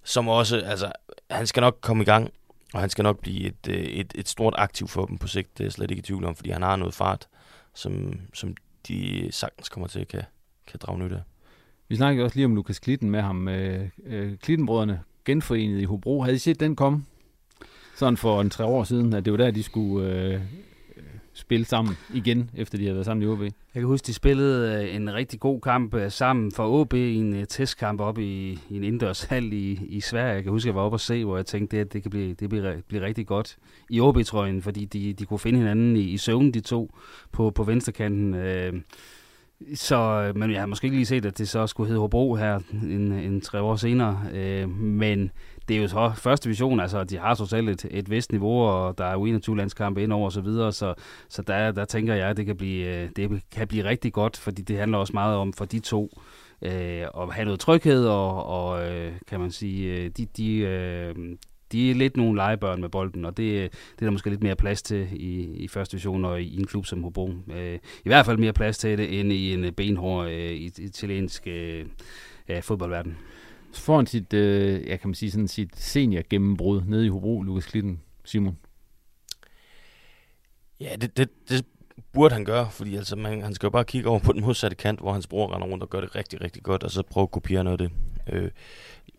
som 0.04 0.28
også, 0.28 0.58
altså, 0.58 0.92
han 1.30 1.48
skal 1.48 1.62
nok 1.62 1.78
komme 1.82 2.04
i 2.04 2.06
gang, 2.06 2.30
og 2.74 2.80
han 2.80 2.90
skal 2.90 3.04
nok 3.04 3.20
blive 3.20 3.48
et, 3.48 3.68
et, 3.68 4.14
et 4.16 4.30
stort 4.30 4.54
aktiv 4.58 4.88
for 4.88 5.06
dem 5.06 5.18
på 5.18 5.28
sigt, 5.28 5.58
det 5.58 5.64
er 5.64 5.66
jeg 5.66 5.72
slet 5.72 5.92
ikke 5.92 6.00
i 6.00 6.04
tvivl 6.04 6.26
om, 6.26 6.36
fordi 6.36 6.50
han 6.50 6.62
har 6.62 6.76
noget 6.76 6.94
fart, 6.94 7.28
som, 7.74 8.20
som 8.34 8.56
de 8.88 9.28
sagtens 9.32 9.70
kommer 9.70 9.88
til 9.88 10.00
at 10.00 10.08
kan, 10.08 10.24
kan 10.68 10.80
drage 10.84 11.00
nytte 11.00 11.16
af. 11.16 11.22
Vi 11.88 11.96
snakkede 11.96 12.26
også 12.26 12.36
lige 12.36 12.46
om 12.46 12.56
Lukas 12.56 12.80
Klitten 12.80 13.10
med 13.10 13.22
ham. 13.22 13.48
Øh, 13.48 13.90
øh, 14.06 14.38
Klittenbrødrene 14.38 15.02
genforenet 15.26 15.82
i 15.82 15.84
Hobro. 15.84 16.22
Havde 16.22 16.36
I 16.36 16.40
set 16.40 16.60
den 16.60 16.76
komme? 16.76 17.06
Sådan 17.96 18.18
for 18.18 18.42
en 18.42 18.50
tre 18.50 18.66
år 18.66 18.84
siden, 18.84 19.14
at 19.14 19.26
det 19.26 19.34
var 19.34 19.38
der, 19.38 19.52
de 19.52 19.64
skulle 19.64 20.10
øh, 20.10 20.42
spille 21.34 21.66
sammen 21.66 21.98
igen, 22.14 22.50
efter 22.56 22.78
de 22.78 22.84
havde 22.84 22.96
været 22.96 23.06
sammen 23.06 23.24
i 23.24 23.28
OB. 23.28 23.42
Jeg 23.42 23.52
kan 23.76 23.84
huske, 23.84 24.06
de 24.06 24.14
spillede 24.14 24.84
øh, 24.84 24.96
en 24.96 25.14
rigtig 25.14 25.40
god 25.40 25.62
kamp 25.62 25.94
øh, 25.94 26.12
sammen 26.12 26.52
for 26.52 26.82
OB 26.82 26.94
i 26.94 27.16
en 27.16 27.36
øh, 27.36 27.46
testkamp 27.48 28.00
oppe 28.02 28.24
i, 28.24 28.52
i 28.70 28.76
en 28.76 28.84
indendørshal 28.84 29.54
i, 29.54 29.80
i 29.90 30.02
Sverige. 30.02 30.34
Jeg 30.34 30.44
kan 30.44 30.52
huske, 30.52 30.68
jeg 30.68 30.76
var 30.76 30.82
oppe 30.82 30.96
og 30.96 31.00
se, 31.00 31.26
hvor 31.26 31.36
jeg 31.36 31.46
tænkte, 31.46 31.78
at 31.78 31.86
det, 31.86 31.94
det 31.94 32.02
kan 32.02 32.12
blive, 32.12 32.34
det 32.34 32.50
bliver, 32.50 32.82
blive 32.88 33.06
rigtig 33.06 33.28
godt 33.28 33.58
i 33.90 34.00
OB-trøjen, 34.00 34.62
fordi 34.62 34.86
de, 34.86 35.14
de 35.14 35.26
kunne 35.26 35.40
finde 35.40 35.60
hinanden 35.60 35.96
i, 35.96 36.02
i 36.02 36.18
søvn, 36.18 36.52
de 36.52 36.60
to, 36.60 36.96
på, 37.32 37.50
på 37.50 37.64
venstrekanten. 37.64 38.34
Øh, 38.34 38.74
så, 39.76 39.96
øh, 39.96 40.38
men 40.38 40.52
jeg 40.52 40.60
har 40.60 40.66
måske 40.66 40.86
ikke 40.86 40.98
lige 40.98 41.06
set, 41.06 41.26
at 41.26 41.38
det 41.38 41.50
så 41.50 41.68
skulle 41.68 41.88
hedde 41.88 42.00
Hobro 42.00 42.36
her 42.36 42.60
en, 42.74 43.12
en 43.12 43.42
tre 43.42 43.62
år 43.62 43.76
senere. 43.76 44.20
Øh, 44.34 44.70
men 44.80 45.32
det 45.68 45.78
er 45.78 45.82
jo 45.82 45.88
så 45.88 46.12
første 46.16 46.44
division, 46.44 46.80
altså 46.80 47.04
de 47.04 47.18
har 47.18 47.36
totalt 47.36 47.70
et, 47.70 47.86
et 47.92 48.10
vist 48.10 48.32
niveau, 48.32 48.62
og 48.62 48.98
der 48.98 49.06
er 49.06 49.14
jo 49.14 49.26
21 49.26 49.58
landskampe 49.58 50.04
indover 50.04 50.26
og 50.26 50.32
så 50.32 50.42
videre, 50.42 50.72
så, 50.72 50.94
så 51.30 51.42
der, 51.42 51.72
der 51.72 51.86
tænker 51.86 52.14
jeg, 52.14 52.30
at 52.30 52.38
det 52.38 52.46
kan, 52.46 52.58
blive, 52.58 52.88
øh, 52.88 53.10
det 53.16 53.42
kan 53.52 53.68
blive 53.68 53.84
rigtig 53.84 54.14
godt, 54.14 54.38
fordi 54.38 54.62
det 54.62 54.78
handler 54.78 54.98
også 54.98 55.14
meget 55.14 55.36
om 55.36 55.54
for 55.54 55.66
de 55.66 55.80
to, 55.80 56.10
øh, 56.62 56.72
at 57.22 57.34
have 57.34 57.46
noget 57.46 57.60
tryghed, 57.60 58.06
og, 58.06 58.46
og 58.46 58.92
øh, 58.92 59.12
kan 59.28 59.40
man 59.40 59.52
sige, 59.52 59.98
øh, 59.98 60.10
de, 60.18 60.26
de, 60.38 60.58
øh, 60.58 61.16
de 61.74 61.92
er 61.92 61.96
lidt 61.96 62.18
nogle 62.18 62.36
legebørn 62.36 62.82
med 62.82 62.90
bolden, 62.90 63.26
og 63.26 63.38
det, 63.38 63.72
det 63.72 64.02
er 64.02 64.06
der 64.06 64.12
måske 64.12 64.30
lidt 64.30 64.44
mere 64.44 64.56
plads 64.56 64.82
til 64.82 65.08
i, 65.12 65.56
i 65.56 65.68
første 65.68 65.92
division 65.92 66.26
og 66.26 66.42
i 66.42 66.60
en 66.60 66.68
klub 66.68 66.86
som 66.86 67.04
Hobro. 67.04 67.32
Øh, 67.54 67.80
I 68.06 68.10
hvert 68.10 68.26
fald 68.26 68.38
mere 68.38 68.54
plads 68.54 68.78
til 68.78 68.98
det, 68.98 69.20
end 69.20 69.34
i 69.34 69.54
en 69.54 69.74
benhård 69.74 70.28
øh, 70.28 70.52
italiensk 70.78 71.48
øh, 71.48 71.86
fodboldverden. 72.62 73.18
Så 73.72 73.82
får 73.82 73.96
han 73.96 74.06
sit, 74.06 74.34
øh, 74.34 74.88
jeg 74.88 75.00
kan 75.00 75.10
man 75.10 75.16
sige, 75.16 75.32
sådan 75.32 75.48
sit 75.48 75.76
senior 75.76 76.22
gennembrud 76.30 76.82
nede 76.88 77.06
i 77.06 77.10
Hobro, 77.10 77.42
Lukas 77.42 77.66
Klitten, 77.66 78.02
Simon. 78.26 78.58
Ja, 80.80 80.96
det, 81.02 81.18
det, 81.18 81.30
det 81.50 81.66
burde 82.14 82.34
han 82.34 82.46
gøre, 82.46 82.72
fordi 82.72 82.96
altså, 82.96 83.16
man, 83.16 83.42
han 83.42 83.54
skal 83.54 83.68
jo 83.68 83.72
bare 83.72 83.86
kigge 83.86 84.10
over 84.10 84.20
på 84.20 84.34
den 84.34 84.42
modsatte 84.42 84.76
kant, 84.76 85.00
hvor 85.00 85.14
hans 85.14 85.28
bror 85.28 85.56
render 85.56 85.68
rundt 85.68 85.84
og 85.84 85.90
gør 85.90 86.02
det 86.02 86.16
rigtig, 86.16 86.42
rigtig 86.42 86.64
godt, 86.64 86.84
og 86.84 86.92
så 86.92 87.04
prøve 87.04 87.24
at 87.24 87.32
kopiere 87.32 87.64
noget 87.64 87.82
af 87.82 87.90
det. 87.90 87.98
Øh, 88.34 88.52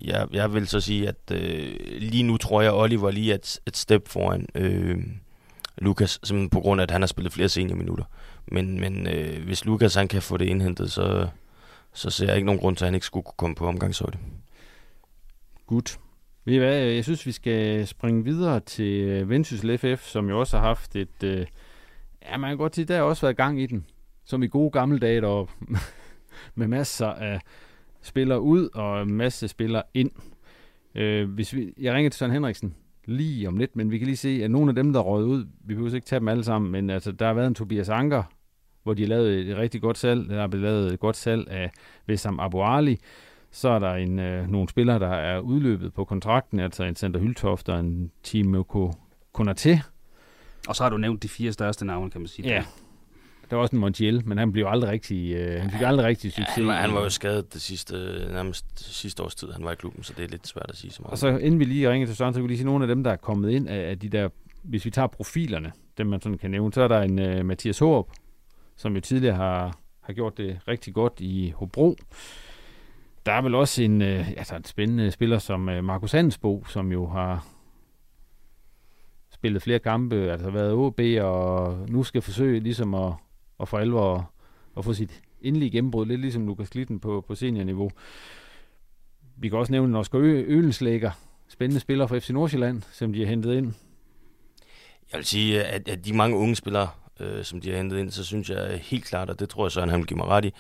jeg, 0.01 0.29
jeg 0.33 0.55
vil 0.55 0.69
så 0.69 0.81
sige, 0.81 1.09
at 1.09 1.31
øh, 1.33 1.77
lige 1.99 2.23
nu 2.23 2.37
tror 2.37 2.63
jeg, 2.63 2.73
Oliver 2.73 3.11
lige 3.11 3.31
er 3.31 3.35
et, 3.35 3.61
et 3.67 3.77
step 3.77 4.09
foran 4.09 4.47
øh, 4.55 4.99
Lukas, 5.79 6.21
simpelthen 6.23 6.51
på 6.51 6.61
grund 6.61 6.81
af, 6.81 6.83
at 6.83 6.91
han 6.91 7.03
har 7.03 7.07
spillet 7.07 7.33
flere 7.33 7.49
seniorminutter. 7.49 8.05
Men, 8.47 8.81
men 8.81 9.07
øh, 9.07 9.45
hvis 9.45 9.65
Lukas 9.65 9.95
han 9.95 10.09
kan 10.09 10.23
få 10.23 10.37
det 10.37 10.47
indhentet, 10.47 10.93
så, 10.93 11.29
så 11.93 12.11
ser 12.11 12.27
jeg 12.27 12.37
ikke 12.37 12.47
nogen 12.47 12.61
grund 12.61 12.77
til, 12.77 12.85
at 12.85 12.87
han 12.87 12.95
ikke 12.95 13.07
skulle 13.07 13.25
kunne 13.25 13.35
komme 13.37 13.57
på 13.57 13.67
omgangshøjde. 13.67 14.19
Godt. 15.67 15.99
Ved 16.45 16.55
I 16.55 16.59
hvad, 16.59 16.75
jeg 16.75 17.05
synes, 17.05 17.27
vi 17.27 17.33
skal 17.33 17.87
springe 17.87 18.25
videre 18.25 18.61
til 18.61 19.01
øh, 19.01 19.29
Vendsyssel 19.31 19.79
FF, 19.79 20.07
som 20.07 20.29
jo 20.29 20.41
også 20.41 20.59
har 20.59 20.67
haft 20.67 20.97
et... 20.97 21.23
Øh, 21.25 21.47
ja, 22.23 22.37
man 22.37 22.51
kan 22.51 22.59
godt 22.59 22.75
sige, 22.75 22.85
der 22.85 22.97
har 22.97 23.03
også 23.03 23.27
været 23.27 23.37
gang 23.37 23.63
i 23.63 23.67
den. 23.67 23.87
Som 24.25 24.43
i 24.43 24.47
gode 24.47 24.71
gamle 24.71 24.99
dage 24.99 25.21
deroppe. 25.21 25.53
med 26.55 26.67
masser 26.67 27.07
af 27.07 27.41
spillere 28.05 28.41
ud 28.41 28.69
og 28.75 29.03
en 29.03 29.13
masse 29.15 29.49
spillere 29.49 29.83
ind. 29.95 30.11
Øh, 30.95 31.31
hvis 31.31 31.55
vi, 31.55 31.75
jeg 31.81 31.95
ringer 31.95 32.11
til 32.11 32.19
Søren 32.19 32.33
Henriksen 32.33 32.75
lige 33.05 33.49
om 33.49 33.57
lidt, 33.57 33.77
men 33.77 33.91
vi 33.91 33.99
kan 33.99 34.07
lige 34.07 34.17
se, 34.17 34.41
at 34.45 34.51
nogle 34.51 34.69
af 34.69 34.75
dem, 34.75 34.93
der 34.93 35.01
røget 35.01 35.27
ud, 35.27 35.47
vi 35.65 35.75
behøver 35.75 35.95
ikke 35.95 36.07
tage 36.07 36.21
dem 36.21 36.29
alle 36.29 36.45
sammen, 36.45 36.73
men 36.73 36.91
altså, 36.91 37.13
der 37.13 37.27
har 37.27 37.35
været 37.35 37.47
en 37.47 37.55
Tobias 37.55 37.89
Anker, 37.89 38.23
hvor 38.83 38.95
de 38.95 39.07
lavet 39.07 39.51
et 39.51 39.57
rigtig 39.57 39.81
godt 39.81 39.99
salg. 39.99 40.29
Der 40.29 40.43
er 40.43 40.47
blevet 40.47 40.65
lavet 40.65 40.93
et 40.93 41.01
godt 41.01 41.17
salg 41.17 41.51
af 41.51 41.71
Wissam 42.09 42.41
Abu 42.41 42.63
Ali. 42.63 42.99
Så 43.51 43.69
er 43.69 43.79
der 43.79 43.95
en, 43.95 44.19
øh, 44.19 44.51
nogle 44.51 44.69
spillere, 44.69 44.99
der 44.99 45.09
er 45.09 45.41
udløbet 45.41 45.95
på 45.95 46.05
kontrakten, 46.05 46.61
altså 46.61 46.85
en 46.85 46.97
Center 46.97 47.21
Hyltoft 47.21 47.69
og 47.69 47.81
en 47.81 48.11
Team 48.23 48.65
Konaté. 49.39 49.79
Og 50.69 50.77
så 50.77 50.83
har 50.83 50.91
du 50.91 50.97
nævnt 50.97 51.23
de 51.23 51.29
fire 51.29 51.53
største 51.53 51.85
navne, 51.85 52.11
kan 52.11 52.21
man 52.21 52.29
sige. 52.29 52.49
Ja, 52.49 52.65
der 53.51 53.57
var 53.57 53.63
også 53.63 53.77
en 53.77 53.81
Montiel, 53.81 54.29
men 54.29 54.39
han 54.39 54.53
blev 54.53 54.67
aldrig 54.67 54.91
rigtig, 54.91 55.35
øh, 55.35 55.61
han 55.61 55.71
fik 55.71 55.81
aldrig 55.81 56.07
rigtig 56.07 56.33
succes. 56.33 56.57
Ja, 56.57 56.63
han, 56.63 56.67
var, 56.67 56.75
han 56.75 56.95
var 56.95 57.03
jo 57.03 57.11
skadet 57.11 57.55
det 57.55 57.63
sidste, 57.63 57.95
nærmest 58.33 58.95
sidste 58.95 59.23
års 59.23 59.35
tid, 59.35 59.53
han 59.53 59.65
var 59.65 59.73
i 59.73 59.75
klubben, 59.75 60.03
så 60.03 60.13
det 60.17 60.25
er 60.25 60.29
lidt 60.29 60.49
svært 60.49 60.67
at 60.69 60.77
sige 60.77 60.91
så 60.91 61.03
meget. 61.03 61.13
Og 61.13 61.19
så 61.19 61.29
inden 61.29 61.61
vi 61.61 61.65
lige 61.65 61.91
ringer 61.91 62.07
til 62.07 62.17
Søren, 62.17 62.35
så 62.35 62.39
kan 62.39 62.43
vi 62.43 62.49
lige 62.49 62.59
sige 62.59 62.67
nogle 62.67 62.85
af 62.85 62.89
dem, 62.89 63.05
der 63.05 63.11
er 63.11 63.17
kommet 63.17 63.51
ind 63.51 63.69
af, 63.69 63.91
af 63.91 63.99
de 63.99 64.09
der, 64.09 64.29
hvis 64.63 64.85
vi 64.85 64.91
tager 64.91 65.07
profilerne, 65.07 65.73
dem 65.99 66.07
man 66.07 66.21
sådan 66.21 66.39
kan 66.39 66.51
nævne, 66.51 66.73
så 66.73 66.83
er 66.83 66.89
der 66.89 67.01
en 67.01 67.39
uh, 67.39 67.47
Mathias 67.47 67.79
Håb, 67.79 68.11
som 68.77 68.95
jo 68.95 69.01
tidligere 69.01 69.37
har, 69.37 69.79
har 70.01 70.13
gjort 70.13 70.37
det 70.37 70.59
rigtig 70.69 70.95
godt 70.95 71.13
i 71.19 71.53
Hobro. 71.57 71.97
Der 73.27 73.33
er 73.33 73.43
vel 73.43 73.55
også 73.55 73.83
en, 73.83 74.03
uh, 74.03 74.29
altså 74.29 74.57
en 74.57 74.65
spændende 74.65 75.11
spiller 75.11 75.39
som 75.39 75.69
uh, 75.69 75.85
Markus 75.85 76.13
Hansbo, 76.13 76.65
som 76.69 76.93
jo 76.93 77.07
har 77.07 77.47
spillet 79.45 79.63
flere 79.63 79.79
kampe, 79.79 80.17
altså 80.17 80.51
været 80.51 80.73
OB, 80.73 81.01
og 81.21 81.79
nu 81.89 82.03
skal 82.03 82.23
forsøge 82.23 82.61
ligesom 82.61 82.95
at, 82.95 83.13
og 83.59 83.69
for 83.69 83.79
alvor 83.79 84.31
at 84.77 84.85
få 84.85 84.95
sit 84.95 85.23
endelige 85.41 85.71
gennembrud, 85.71 86.07
lidt 86.07 86.21
ligesom 86.21 86.47
Lukas 86.47 86.69
Klitten 86.69 87.01
på, 87.01 87.25
på 87.27 87.35
seniorniveau. 87.35 87.91
Vi 89.37 89.49
kan 89.49 89.59
også 89.59 89.73
nævne 89.73 89.99
Oscar 89.99 90.19
Ølenslægger, 90.19 91.11
spændende 91.49 91.81
spiller 91.81 92.07
fra 92.07 92.19
FC 92.19 92.31
Nordsjælland, 92.31 92.83
som 92.93 93.13
de 93.13 93.21
har 93.21 93.27
hentet 93.27 93.55
ind. 93.55 93.75
Jeg 95.13 95.19
vil 95.19 95.25
sige, 95.25 95.65
at, 95.65 95.89
at 95.89 96.05
de 96.05 96.13
mange 96.13 96.37
unge 96.37 96.57
spillere, 96.57 96.89
øh, 97.21 97.45
som 97.45 97.61
de 97.61 97.71
har 97.71 97.77
hentet 97.77 97.99
ind, 97.99 98.11
så 98.11 98.25
synes 98.25 98.51
jeg 98.51 98.79
helt 98.83 99.05
klart, 99.05 99.31
og 99.31 99.41
det 99.41 99.49
tror 99.49 99.65
jeg 99.67 99.73
så, 99.73 99.81
han 99.81 99.99
vil 99.99 100.07
give 100.07 100.17
mig 100.17 100.27
ret 100.27 100.45
i, 100.45 100.53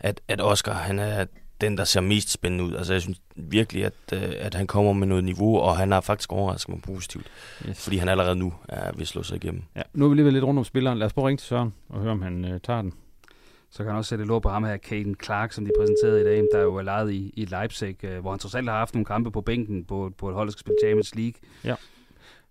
at, 0.00 0.20
at 0.28 0.40
Oscar, 0.40 0.72
han 0.72 0.98
er 0.98 1.26
den, 1.60 1.78
der 1.78 1.84
ser 1.84 2.00
mest 2.00 2.30
spændende 2.32 2.64
ud. 2.64 2.74
Altså, 2.74 2.92
jeg 2.92 3.02
synes 3.02 3.20
virkelig, 3.36 3.84
at, 3.84 3.92
øh, 4.12 4.32
at 4.38 4.54
han 4.54 4.66
kommer 4.66 4.92
med 4.92 5.06
noget 5.06 5.24
niveau, 5.24 5.58
og 5.58 5.76
han 5.76 5.92
har 5.92 6.00
faktisk 6.00 6.32
overrasket 6.32 6.74
mig 6.74 6.82
positivt. 6.82 7.26
Yes. 7.68 7.84
Fordi 7.84 7.96
han 7.96 8.08
allerede 8.08 8.36
nu 8.36 8.52
er 8.68 8.92
ved 8.92 9.00
at 9.00 9.08
slå 9.08 9.22
sig 9.22 9.36
igennem. 9.36 9.62
Ja, 9.76 9.82
nu 9.94 10.04
er 10.04 10.08
vi 10.08 10.14
lige 10.14 10.30
lidt 10.30 10.44
rundt 10.44 10.58
om 10.58 10.64
spilleren. 10.64 10.98
Lad 10.98 11.06
os 11.06 11.12
prøve 11.12 11.24
at 11.24 11.26
ringe 11.26 11.38
til 11.38 11.46
Søren 11.46 11.72
og 11.88 12.00
høre, 12.00 12.12
om 12.12 12.22
han 12.22 12.44
øh, 12.44 12.60
tager 12.60 12.82
den. 12.82 12.92
Så 13.70 13.78
kan 13.78 13.86
han 13.86 13.96
også 13.96 14.08
sætte 14.08 14.24
lov 14.24 14.40
på 14.40 14.48
ham 14.48 14.64
her, 14.64 14.76
Caden 14.76 15.16
Clark, 15.24 15.52
som 15.52 15.64
de 15.64 15.70
præsenterede 15.78 16.20
i 16.20 16.24
dag, 16.24 16.44
der 16.54 16.62
jo 16.62 16.76
er 16.76 16.82
lejet 16.82 17.12
i, 17.12 17.32
i 17.36 17.44
Leipzig, 17.44 18.04
øh, 18.04 18.20
hvor 18.20 18.30
han 18.30 18.38
trods 18.38 18.54
alt 18.54 18.68
har 18.68 18.78
haft 18.78 18.94
nogle 18.94 19.04
kampe 19.04 19.30
på 19.30 19.40
bænken 19.40 19.84
på, 19.84 20.12
på 20.18 20.28
et 20.28 20.34
hold, 20.34 20.48
der 20.48 20.52
skal 20.52 20.60
spille 20.60 20.76
Champions 20.84 21.14
League. 21.14 21.34
Ja. 21.64 21.74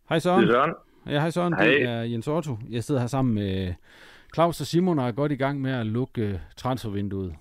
Hej 0.10 0.20
Søren. 0.20 0.44
Det 0.44 0.50
er 0.50 0.54
Søren. 0.54 0.74
Ja, 1.06 1.20
hej 1.20 1.30
Søren. 1.30 1.54
Hej. 1.54 1.66
Det 1.66 1.84
er 1.84 2.02
Jens 2.02 2.28
Otto. 2.28 2.58
Jeg 2.70 2.84
sidder 2.84 3.02
her 3.02 3.08
sammen 3.08 3.36
med 3.36 3.74
Claus 4.34 4.62
og 4.62 4.68
Simon 4.68 5.00
og 5.00 5.08
er 5.08 5.12
godt 5.12 5.32
i 5.32 5.36
gang 5.36 5.62
med 5.62 5.72
at 5.72 5.86
lukke 5.86 6.22
øh, 6.22 6.40
transfervinduet. 6.58 7.34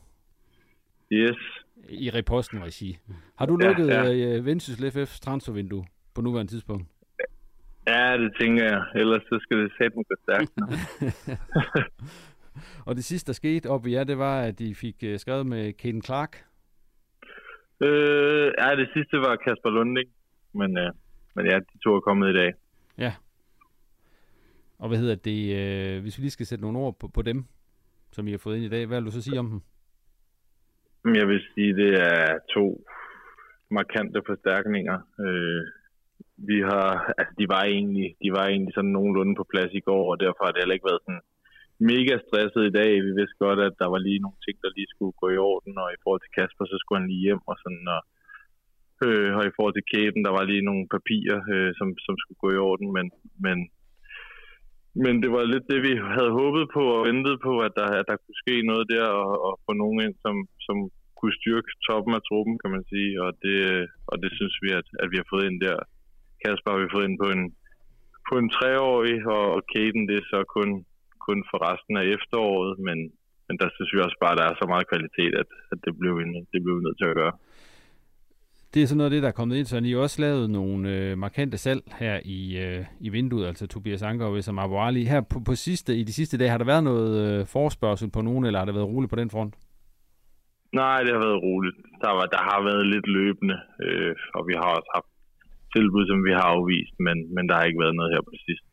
Yes 1.12 1.64
i 1.88 2.10
reposten 2.10 2.62
regi. 2.62 2.98
Har 3.38 3.46
du 3.46 3.56
lukket 3.56 3.88
ja, 3.88 4.02
ja. 4.02 4.38
Uh, 4.38 4.46
Vendsyssel 4.46 4.88
FF's 4.88 5.20
transfervindue 5.20 5.84
på 6.14 6.20
nuværende 6.20 6.52
tidspunkt? 6.52 6.88
Ja, 7.86 8.18
det 8.18 8.32
tænker 8.40 8.64
jeg. 8.64 8.82
Ellers 8.94 9.22
så 9.22 9.38
skal 9.42 9.58
det 9.58 9.72
sætte 9.78 9.96
gå 9.96 10.14
stærkt. 10.22 10.52
og 12.86 12.96
det 12.96 13.04
sidste, 13.04 13.26
der 13.26 13.32
skete 13.32 13.66
op 13.70 13.86
i 13.86 13.92
jer, 13.92 14.04
det 14.04 14.18
var, 14.18 14.40
at 14.40 14.58
de 14.58 14.74
fik 14.74 14.96
uh, 15.06 15.16
skrevet 15.16 15.46
med 15.46 15.72
Caden 15.72 16.02
Clark. 16.02 16.44
Øh, 17.80 18.52
ja, 18.58 18.76
det 18.76 18.88
sidste 18.94 19.16
var 19.16 19.36
Kasper 19.36 19.70
Lunding. 19.70 20.10
Men, 20.52 20.78
uh, 20.78 20.94
men 21.34 21.46
ja, 21.46 21.58
de 21.58 21.78
to 21.84 21.94
er 21.94 22.00
kommet 22.00 22.30
i 22.30 22.32
dag. 22.32 22.52
Ja. 22.98 23.14
Og 24.78 24.88
hvad 24.88 24.98
hedder 24.98 25.14
det, 25.14 25.96
uh, 25.96 26.02
hvis 26.02 26.18
vi 26.18 26.22
lige 26.22 26.30
skal 26.30 26.46
sætte 26.46 26.62
nogle 26.62 26.78
ord 26.78 26.98
på, 26.98 27.08
på 27.08 27.22
dem, 27.22 27.44
som 28.12 28.28
I 28.28 28.30
har 28.30 28.38
fået 28.38 28.56
ind 28.56 28.64
i 28.64 28.68
dag, 28.68 28.86
hvad 28.86 29.00
vil 29.00 29.06
du 29.06 29.10
så 29.10 29.22
sige 29.22 29.38
om 29.38 29.50
dem? 29.50 29.60
Mm, 31.04 31.14
jeg 31.20 31.26
vil 31.28 31.42
sige, 31.54 31.72
det 31.82 31.92
er 32.12 32.38
to 32.54 32.64
markante 33.70 34.20
forstærkninger. 34.26 34.98
Øh, 35.24 35.62
vi 36.50 36.58
har, 36.70 36.88
altså 37.18 37.34
de 37.40 37.46
var 37.54 37.62
egentlig, 37.76 38.08
de 38.24 38.30
var 38.36 38.44
egentlig 38.46 38.74
sådan 38.74 38.94
nogenlunde 38.96 39.34
på 39.36 39.44
plads 39.52 39.72
i 39.80 39.86
går, 39.90 40.04
og 40.12 40.20
derfor 40.24 40.42
har 40.44 40.52
det 40.52 40.60
heller 40.62 40.78
ikke 40.78 40.90
været 40.90 41.04
sådan 41.06 41.24
mega 41.90 42.14
stresset 42.26 42.62
i 42.66 42.76
dag. 42.80 42.90
Vi 43.06 43.12
vidste 43.18 43.40
godt, 43.44 43.60
at 43.68 43.74
der 43.82 43.88
var 43.94 44.00
lige 44.06 44.24
nogle 44.24 44.40
ting, 44.44 44.56
der 44.62 44.70
lige 44.76 44.92
skulle 44.94 45.14
gå 45.22 45.26
i 45.32 45.42
orden, 45.50 45.74
og 45.82 45.88
i 45.92 46.00
forhold 46.02 46.20
til 46.22 46.34
Kasper, 46.36 46.64
så 46.66 46.76
skulle 46.78 47.00
han 47.00 47.10
lige 47.10 47.24
hjem 47.26 47.42
og 47.50 47.56
sådan, 47.62 47.86
og, 47.96 48.02
øh, 49.04 49.30
og 49.38 49.42
i 49.46 49.54
forhold 49.56 49.74
til 49.76 49.88
kæben, 49.92 50.22
der 50.26 50.32
var 50.38 50.44
lige 50.50 50.68
nogle 50.70 50.84
papirer, 50.96 51.40
øh, 51.54 51.70
som, 51.78 51.88
som 52.06 52.14
skulle 52.22 52.42
gå 52.44 52.48
i 52.52 52.62
orden, 52.68 52.88
men, 52.96 53.06
men, 53.46 53.58
men 55.04 55.14
det 55.22 55.30
var 55.36 55.42
lidt 55.52 55.66
det, 55.72 55.80
vi 55.88 55.92
havde 56.16 56.32
håbet 56.40 56.64
på 56.76 56.82
og 56.96 57.06
ventet 57.08 57.36
på, 57.46 57.52
at 57.66 57.72
der, 57.78 57.88
at 58.00 58.06
der 58.10 58.16
kunne 58.22 58.40
ske 58.44 58.56
noget 58.70 58.84
der, 58.94 59.06
og, 59.22 59.32
og 59.46 59.52
få 59.66 59.72
nogen 59.82 59.98
ind, 60.04 60.14
som, 60.24 60.36
som 60.66 60.76
kunne 61.18 61.38
styrke 61.40 61.70
toppen 61.86 62.12
af 62.18 62.22
truppen, 62.28 62.54
kan 62.62 62.70
man 62.76 62.84
sige, 62.92 63.12
og 63.24 63.30
det, 63.44 63.58
og 64.10 64.16
det 64.22 64.30
synes 64.38 64.56
vi, 64.64 64.68
at, 64.80 64.86
at 65.02 65.08
vi 65.12 65.16
har 65.20 65.28
fået 65.32 65.46
ind 65.48 65.58
der. 65.66 65.78
Kasper 66.42 66.70
har 66.72 66.80
vi 66.82 66.94
fået 66.94 67.06
ind 67.08 67.18
på 67.24 67.28
en, 67.36 67.44
på 68.28 68.34
en 68.40 68.48
treårig, 68.56 69.16
og, 69.36 69.44
og 69.56 69.60
Kaden 69.72 70.08
det 70.08 70.16
er 70.18 70.26
så 70.34 70.40
kun, 70.56 70.70
kun 71.26 71.38
for 71.50 71.58
resten 71.68 71.94
af 72.00 72.04
efteråret, 72.16 72.72
men, 72.86 72.98
men 73.46 73.56
der 73.60 73.68
synes 73.74 73.90
vi 73.94 73.98
også 74.06 74.18
bare, 74.22 74.34
at 74.34 74.40
der 74.40 74.46
er 74.48 74.56
så 74.58 74.66
meget 74.72 74.90
kvalitet, 74.92 75.32
at, 75.42 75.50
at 75.72 75.78
det, 75.84 75.92
blev 76.00 76.12
vi, 76.18 76.24
det 76.52 76.60
blev 76.64 76.74
vi 76.78 76.84
nødt 76.86 76.98
til 77.00 77.10
at 77.12 77.18
gøre. 77.20 77.34
Det 78.74 78.82
er 78.82 78.86
sådan 78.86 78.96
noget 78.96 79.10
af 79.10 79.14
det, 79.14 79.22
der 79.22 79.28
er 79.28 79.32
kommet 79.32 79.56
ind, 79.56 79.66
så 79.66 79.76
I 79.78 79.92
har 79.92 79.98
også 79.98 80.20
lavet 80.20 80.50
nogle 80.50 80.96
øh, 80.96 81.18
markante 81.18 81.58
salg 81.58 81.82
her 81.98 82.20
i, 82.24 82.58
øh, 82.58 82.84
i 83.00 83.08
vinduet, 83.08 83.46
altså 83.46 83.66
Tobias 83.66 84.02
Anker 84.02 84.26
og 84.26 84.32
Wissam 84.32 84.58
Abu 84.58 84.76
Her 85.12 85.20
på, 85.20 85.40
på 85.46 85.54
sidste, 85.54 85.96
i 85.96 86.02
de 86.02 86.12
sidste 86.12 86.38
dage, 86.38 86.50
har 86.50 86.58
der 86.58 86.64
været 86.64 86.84
noget 86.84 87.40
øh, 87.40 87.46
forspørgsel 87.46 88.10
på 88.10 88.22
nogen, 88.22 88.44
eller 88.44 88.58
har 88.58 88.66
det 88.66 88.74
været 88.74 88.86
roligt 88.86 89.10
på 89.10 89.16
den 89.16 89.30
front? 89.30 89.54
Nej, 90.72 90.98
det 91.04 91.12
har 91.14 91.22
været 91.26 91.42
roligt. 91.42 91.76
Der, 92.04 92.12
var, 92.16 92.26
der 92.26 92.42
har 92.50 92.60
været 92.68 92.86
lidt 92.86 93.06
løbende, 93.06 93.56
øh, 93.84 94.14
og 94.34 94.48
vi 94.48 94.52
har 94.52 94.68
også 94.76 94.90
haft 94.94 95.10
tilbud, 95.76 96.06
som 96.06 96.24
vi 96.24 96.32
har 96.38 96.46
afvist, 96.54 96.94
men, 97.06 97.34
men 97.34 97.48
der 97.48 97.54
har 97.54 97.64
ikke 97.64 97.80
været 97.84 97.94
noget 97.94 98.12
her 98.14 98.20
på 98.20 98.34
sidst. 98.46 98.64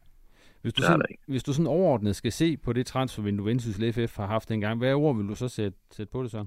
Hvis 0.62 0.74
du, 0.74 0.82
sådan, 0.82 1.02
hvis 1.28 1.44
du 1.44 1.54
sådan 1.54 1.68
overordnet 1.68 2.16
skal 2.16 2.32
se 2.32 2.58
på 2.58 2.74
det 2.74 2.86
transfervindue, 2.86 3.46
Vendsyssel 3.46 3.94
FF 3.94 4.18
har 4.18 4.28
haft 4.28 4.52
engang, 4.52 4.80
hvad 4.80 4.94
ord 4.94 5.18
vil 5.18 5.28
du 5.28 5.36
så 5.36 5.48
sætte, 5.48 5.78
sætte 5.92 6.12
på 6.12 6.24
det 6.24 6.32
så? 6.32 6.46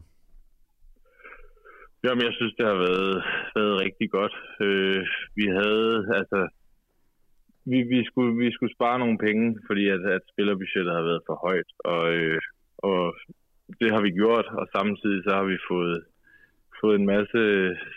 Jamen, 2.04 2.22
jeg 2.28 2.32
synes, 2.38 2.54
det 2.58 2.66
har 2.66 2.78
været, 2.86 3.24
været 3.56 3.80
rigtig 3.84 4.10
godt. 4.10 4.34
Øh, 4.60 5.02
vi 5.38 5.44
havde, 5.58 5.94
altså, 6.20 6.40
vi, 7.70 7.78
vi, 7.92 8.04
skulle, 8.04 8.32
vi 8.44 8.52
skulle 8.52 8.74
spare 8.78 8.98
nogle 8.98 9.18
penge, 9.26 9.46
fordi 9.66 9.84
at, 9.88 10.02
at 10.16 10.22
spillerbudgettet 10.32 10.92
har 10.98 11.04
været 11.10 11.26
for 11.26 11.36
højt, 11.46 11.70
og, 11.92 12.02
øh, 12.14 12.40
og 12.78 13.00
det 13.80 13.88
har 13.94 14.02
vi 14.06 14.10
gjort, 14.20 14.46
og 14.60 14.66
samtidig 14.76 15.20
så 15.24 15.30
har 15.38 15.46
vi 15.52 15.58
fået, 15.70 15.98
fået 16.80 16.96
en 17.00 17.06
masse 17.14 17.40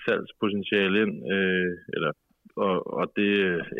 salgspotentiale 0.05 1.01
ind, 1.03 1.13
øh, 1.35 1.71
eller, 1.95 2.11
og, 2.55 2.75
og 2.97 3.05
det, 3.15 3.31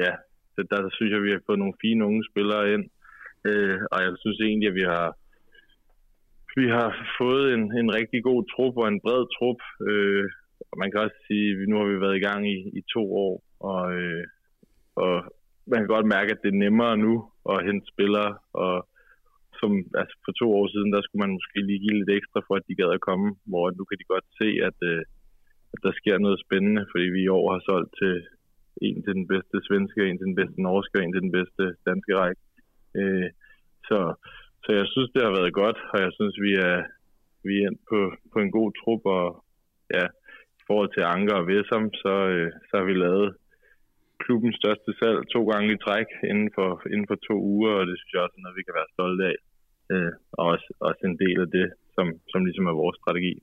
ja, 0.03 0.11
det, 0.55 0.65
der 0.71 0.89
synes 0.89 1.11
jeg, 1.13 1.23
vi 1.23 1.31
har 1.31 1.41
fået 1.45 1.59
nogle 1.59 1.81
fine 1.81 2.05
unge 2.05 2.23
spillere 2.31 2.73
ind, 2.73 2.85
øh, 3.49 3.79
og 3.91 3.97
jeg 4.05 4.11
synes 4.19 4.39
egentlig, 4.39 4.69
at 4.69 4.75
vi 4.81 4.85
har, 4.93 5.09
vi 6.59 6.67
har 6.77 6.89
fået 7.19 7.53
en, 7.53 7.63
en 7.81 7.89
rigtig 7.99 8.23
god 8.23 8.39
trup 8.53 8.75
og 8.77 8.87
en 8.87 9.01
bred 9.05 9.23
trup, 9.35 9.61
øh, 9.89 10.25
og 10.69 10.75
man 10.81 10.91
kan 10.91 10.99
også 11.05 11.19
sige, 11.27 11.47
at 11.51 11.69
nu 11.69 11.75
har 11.77 11.87
vi 11.91 12.03
været 12.05 12.17
i 12.17 12.25
gang 12.27 12.41
i, 12.55 12.57
i 12.79 12.81
to 12.95 13.03
år, 13.25 13.35
og, 13.71 13.83
øh, 13.99 14.23
og 15.03 15.13
man 15.71 15.79
kan 15.79 15.93
godt 15.95 16.13
mærke, 16.15 16.31
at 16.31 16.41
det 16.43 16.49
er 16.51 16.63
nemmere 16.65 16.97
nu 16.97 17.13
at 17.53 17.65
hente 17.67 17.85
spillere, 17.93 18.31
og 18.53 18.75
som 19.59 19.71
altså 20.01 20.15
for 20.25 20.33
to 20.41 20.47
år 20.59 20.67
siden, 20.73 20.89
der 20.95 21.01
skulle 21.01 21.23
man 21.25 21.35
måske 21.37 21.59
lige 21.67 21.83
give 21.83 21.97
lidt 21.99 22.13
ekstra 22.17 22.39
for, 22.47 22.55
at 22.57 22.67
de 22.67 22.79
gad 22.79 22.91
at 22.97 23.05
komme, 23.09 23.27
hvor 23.49 23.65
nu 23.77 23.83
kan 23.85 23.97
de 23.99 24.11
godt 24.13 24.27
se, 24.39 24.49
at, 24.69 24.77
øh, 24.91 25.01
at 25.73 25.79
der 25.85 25.93
sker 25.99 26.17
noget 26.17 26.43
spændende, 26.45 26.83
fordi 26.91 27.05
vi 27.15 27.21
i 27.23 27.33
år 27.37 27.45
har 27.53 27.61
solgt 27.69 27.93
til 28.01 28.15
en 28.85 28.97
til 29.03 29.13
den 29.19 29.27
bedste 29.33 29.57
svenske, 29.67 30.01
en 30.09 30.17
til 30.17 30.29
den 30.31 30.39
bedste 30.41 30.59
norske, 30.67 30.97
en 30.99 31.13
til 31.13 31.25
den 31.27 31.33
bedste 31.39 31.63
danske 31.89 32.13
række. 32.21 32.41
Øh, 32.99 33.29
så, 33.87 33.99
så 34.63 34.69
jeg 34.79 34.87
synes, 34.93 35.09
det 35.11 35.21
har 35.23 35.33
været 35.39 35.53
godt, 35.63 35.79
og 35.93 35.97
jeg 36.05 36.11
synes, 36.17 36.35
vi 36.45 36.51
er, 36.69 36.77
vi 37.49 37.55
er 37.67 37.71
på, 37.89 37.99
på 38.33 38.37
en 38.45 38.51
god 38.57 38.69
trup, 38.79 39.03
og 39.17 39.25
ja, 39.95 40.05
forhold 40.71 40.91
til 40.93 41.03
Anker 41.15 41.35
og 41.41 41.47
Vessam, 41.49 41.85
så, 42.03 42.13
øh, 42.33 42.49
så 42.67 42.73
har 42.79 42.85
vi 42.89 42.95
lavet 43.05 43.27
klubbens 44.23 44.57
største 44.61 44.91
salg 44.99 45.19
to 45.35 45.41
gange 45.51 45.69
i 45.73 45.81
træk 45.85 46.09
inden 46.31 46.49
for, 46.57 46.69
inden 46.93 47.07
for 47.09 47.17
to 47.27 47.35
uger, 47.53 47.71
og 47.79 47.83
det 47.87 47.95
synes 47.97 48.13
jeg 48.13 48.25
også 48.25 48.37
er 48.37 48.43
noget, 48.43 48.59
vi 48.59 48.67
kan 48.67 48.77
være 48.79 48.93
stolte 48.95 49.23
af 49.31 49.37
øh, 49.93 50.11
og 50.37 50.43
også, 50.53 50.67
også 50.79 51.01
en 51.11 51.17
del 51.23 51.37
af 51.45 51.49
det, 51.57 51.67
som, 51.95 52.05
som 52.31 52.39
ligesom 52.45 52.65
er 52.71 52.81
vores 52.83 52.97
strategi. 53.01 53.33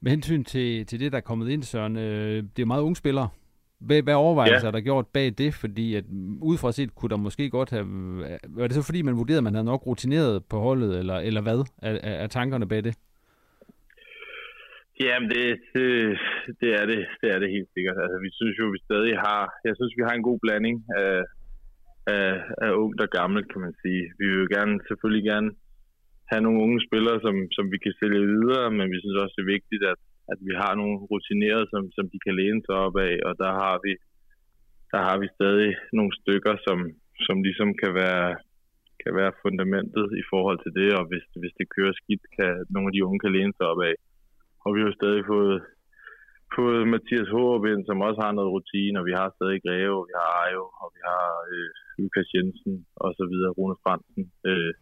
Med 0.00 0.10
hensyn 0.10 0.44
til, 0.44 0.86
til 0.86 1.00
det, 1.00 1.12
der 1.12 1.18
er 1.18 1.28
kommet 1.30 1.48
ind, 1.48 1.62
Søren, 1.62 1.96
øh, 1.96 2.42
det 2.56 2.62
er 2.62 2.72
meget 2.72 2.82
unge 2.82 2.96
spillere. 2.96 3.28
Hvad, 3.78 4.02
hvad 4.02 4.14
overvejelser 4.14 4.66
ja. 4.66 4.66
er 4.66 4.70
der 4.70 4.80
gjort 4.80 5.06
bag 5.06 5.28
det? 5.38 5.54
Fordi 5.54 5.94
at, 5.94 6.04
udefra 6.42 6.72
set 6.72 6.94
kunne 6.94 7.10
der 7.10 7.16
måske 7.16 7.50
godt 7.50 7.70
have... 7.70 7.86
Var 8.48 8.66
det 8.66 8.74
så 8.74 8.82
fordi, 8.82 9.02
man 9.02 9.16
vurderede, 9.16 9.38
at 9.38 9.44
man 9.44 9.54
havde 9.54 9.64
nok 9.72 9.86
rutineret 9.86 10.44
på 10.50 10.56
holdet, 10.58 10.98
eller, 10.98 11.14
eller 11.14 11.42
hvad 11.42 11.58
er, 11.82 11.92
er 12.24 12.26
tankerne 12.26 12.68
bag 12.68 12.84
det? 12.84 12.94
Jamen, 15.06 15.28
det, 15.34 15.44
det, 15.74 15.88
det, 16.60 16.70
er 16.80 16.84
det, 16.90 17.00
det 17.20 17.28
er 17.34 17.38
det 17.42 17.54
helt 17.56 17.70
sikkert. 17.74 17.98
Altså, 18.04 18.18
vi 18.26 18.30
synes 18.38 18.56
jo, 18.60 18.66
vi 18.74 18.80
stadig 18.88 19.14
har... 19.26 19.42
Jeg 19.68 19.74
synes, 19.76 19.92
vi 19.98 20.06
har 20.06 20.14
en 20.16 20.28
god 20.28 20.38
blanding 20.44 20.76
af, 21.02 21.18
af, 22.14 22.30
af 22.64 22.70
ungt 22.84 23.00
og 23.04 23.10
gammelt, 23.18 23.46
kan 23.52 23.60
man 23.66 23.74
sige. 23.82 24.02
Vi 24.18 24.24
vil 24.28 24.40
jo 24.44 24.48
gerne, 24.56 24.74
selvfølgelig 24.88 25.24
gerne 25.32 25.50
have 26.30 26.42
nogle 26.46 26.62
unge 26.64 26.80
spillere, 26.88 27.18
som, 27.26 27.34
som 27.56 27.64
vi 27.72 27.78
kan 27.84 27.94
sælge 28.00 28.30
videre, 28.34 28.66
men 28.78 28.86
vi 28.92 28.98
synes 29.00 29.18
også, 29.22 29.34
det 29.36 29.44
er 29.44 29.54
vigtigt, 29.56 29.82
at, 29.92 30.00
at 30.32 30.38
vi 30.48 30.54
har 30.62 30.72
nogle 30.80 30.96
rutinerede, 31.12 31.66
som, 31.72 31.82
som 31.96 32.04
de 32.12 32.18
kan 32.24 32.34
læne 32.40 32.62
sig 32.66 32.76
op 32.86 32.96
af, 33.08 33.14
og 33.28 33.32
der 33.42 33.52
har 33.62 33.76
vi, 33.84 33.92
der 34.92 35.00
har 35.08 35.16
vi 35.22 35.28
stadig 35.36 35.70
nogle 35.98 36.12
stykker, 36.20 36.54
som, 36.66 36.78
som 37.26 37.36
ligesom 37.48 37.70
kan 37.82 37.92
være, 38.02 38.28
kan 39.02 39.12
være 39.20 39.38
fundamentet 39.42 40.06
i 40.22 40.24
forhold 40.32 40.58
til 40.64 40.72
det, 40.80 40.90
og 40.98 41.04
hvis, 41.10 41.24
hvis 41.42 41.54
det 41.58 41.72
kører 41.76 41.94
skidt, 42.00 42.24
kan 42.36 42.50
nogle 42.74 42.88
af 42.88 42.94
de 42.94 43.04
unge 43.06 43.20
kan 43.22 43.34
læne 43.36 43.54
sig 43.56 43.66
op 43.72 43.82
af. 43.90 43.96
Og 44.68 44.72
vi 44.76 44.82
har 44.86 44.94
stadig 45.00 45.22
fået, 45.32 45.56
fået 46.56 46.80
Mathias 46.92 47.30
Hårup 47.34 47.64
ind, 47.72 47.82
som 47.88 48.06
også 48.08 48.20
har 48.24 48.32
noget 48.34 48.52
rutine, 48.54 48.98
og 49.00 49.04
vi 49.08 49.14
har 49.20 49.28
stadig 49.36 49.58
Greve, 49.64 49.96
og 50.00 50.06
vi 50.10 50.14
har 50.20 50.30
Ajo, 50.44 50.64
og 50.82 50.88
vi 50.96 51.00
har 51.10 51.26
øh, 51.52 51.68
Lukas 51.98 52.28
Jensen 52.34 52.74
og 53.04 53.10
så 53.18 53.24
videre, 53.32 53.54
Rune 53.58 53.76
Fransen. 53.84 54.24
Øh, 54.50 54.72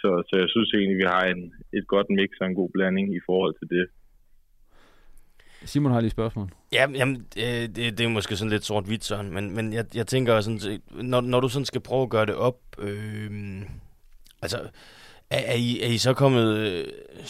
så, 0.00 0.10
så 0.28 0.34
jeg 0.42 0.48
synes 0.54 0.70
egentlig, 0.72 0.98
vi 1.02 1.08
har 1.14 1.24
en, 1.32 1.42
et 1.78 1.86
godt 1.94 2.08
mix 2.18 2.30
og 2.40 2.46
en 2.46 2.58
god 2.60 2.70
blanding 2.74 3.06
i 3.18 3.22
forhold 3.28 3.54
til 3.60 3.68
det. 3.76 3.84
Simon 5.70 5.92
har 5.92 6.00
lige 6.00 6.12
et 6.12 6.18
spørgsmål. 6.18 6.48
Ja, 6.72 6.84
jamen, 7.00 7.16
øh, 7.44 7.64
det, 7.74 7.98
det 7.98 8.00
er 8.00 8.16
måske 8.18 8.36
sådan 8.36 8.54
lidt 8.54 8.64
sort-hvidt, 8.64 9.04
sådan, 9.04 9.30
men, 9.36 9.44
men 9.56 9.72
jeg, 9.72 9.84
jeg 9.94 10.06
tænker 10.06 10.40
sådan, 10.40 10.80
når, 11.12 11.20
når 11.20 11.40
du 11.40 11.48
sådan 11.48 11.70
skal 11.72 11.86
prøve 11.88 12.02
at 12.02 12.10
gøre 12.10 12.26
det 12.26 12.34
op, 12.34 12.58
øh, 12.78 13.30
altså, 14.42 14.58
er, 15.36 15.42
er, 15.52 15.58
I, 15.68 15.70
er 15.86 15.90
I 15.96 15.98
så 16.06 16.12
kommet 16.22 16.46
øh, 16.64 16.84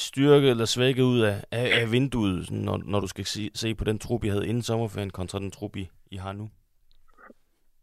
styrket 0.09 0.51
eller 0.51 0.69
svækket 0.77 1.05
ud 1.13 1.21
af, 1.31 1.37
af, 1.61 1.67
af 1.81 1.87
vinduet, 1.95 2.51
når, 2.67 2.77
når 2.93 3.01
du 3.01 3.09
skal 3.15 3.25
se, 3.25 3.43
se 3.55 3.69
på 3.75 3.85
den 3.85 3.99
trup, 3.99 4.25
I 4.25 4.29
havde 4.35 4.49
inden 4.51 4.63
sommerferien, 4.63 5.11
kontra 5.19 5.39
den 5.39 5.51
trup, 5.51 5.77
I, 5.77 5.85
I 6.15 6.17
har 6.17 6.33
nu? 6.33 6.47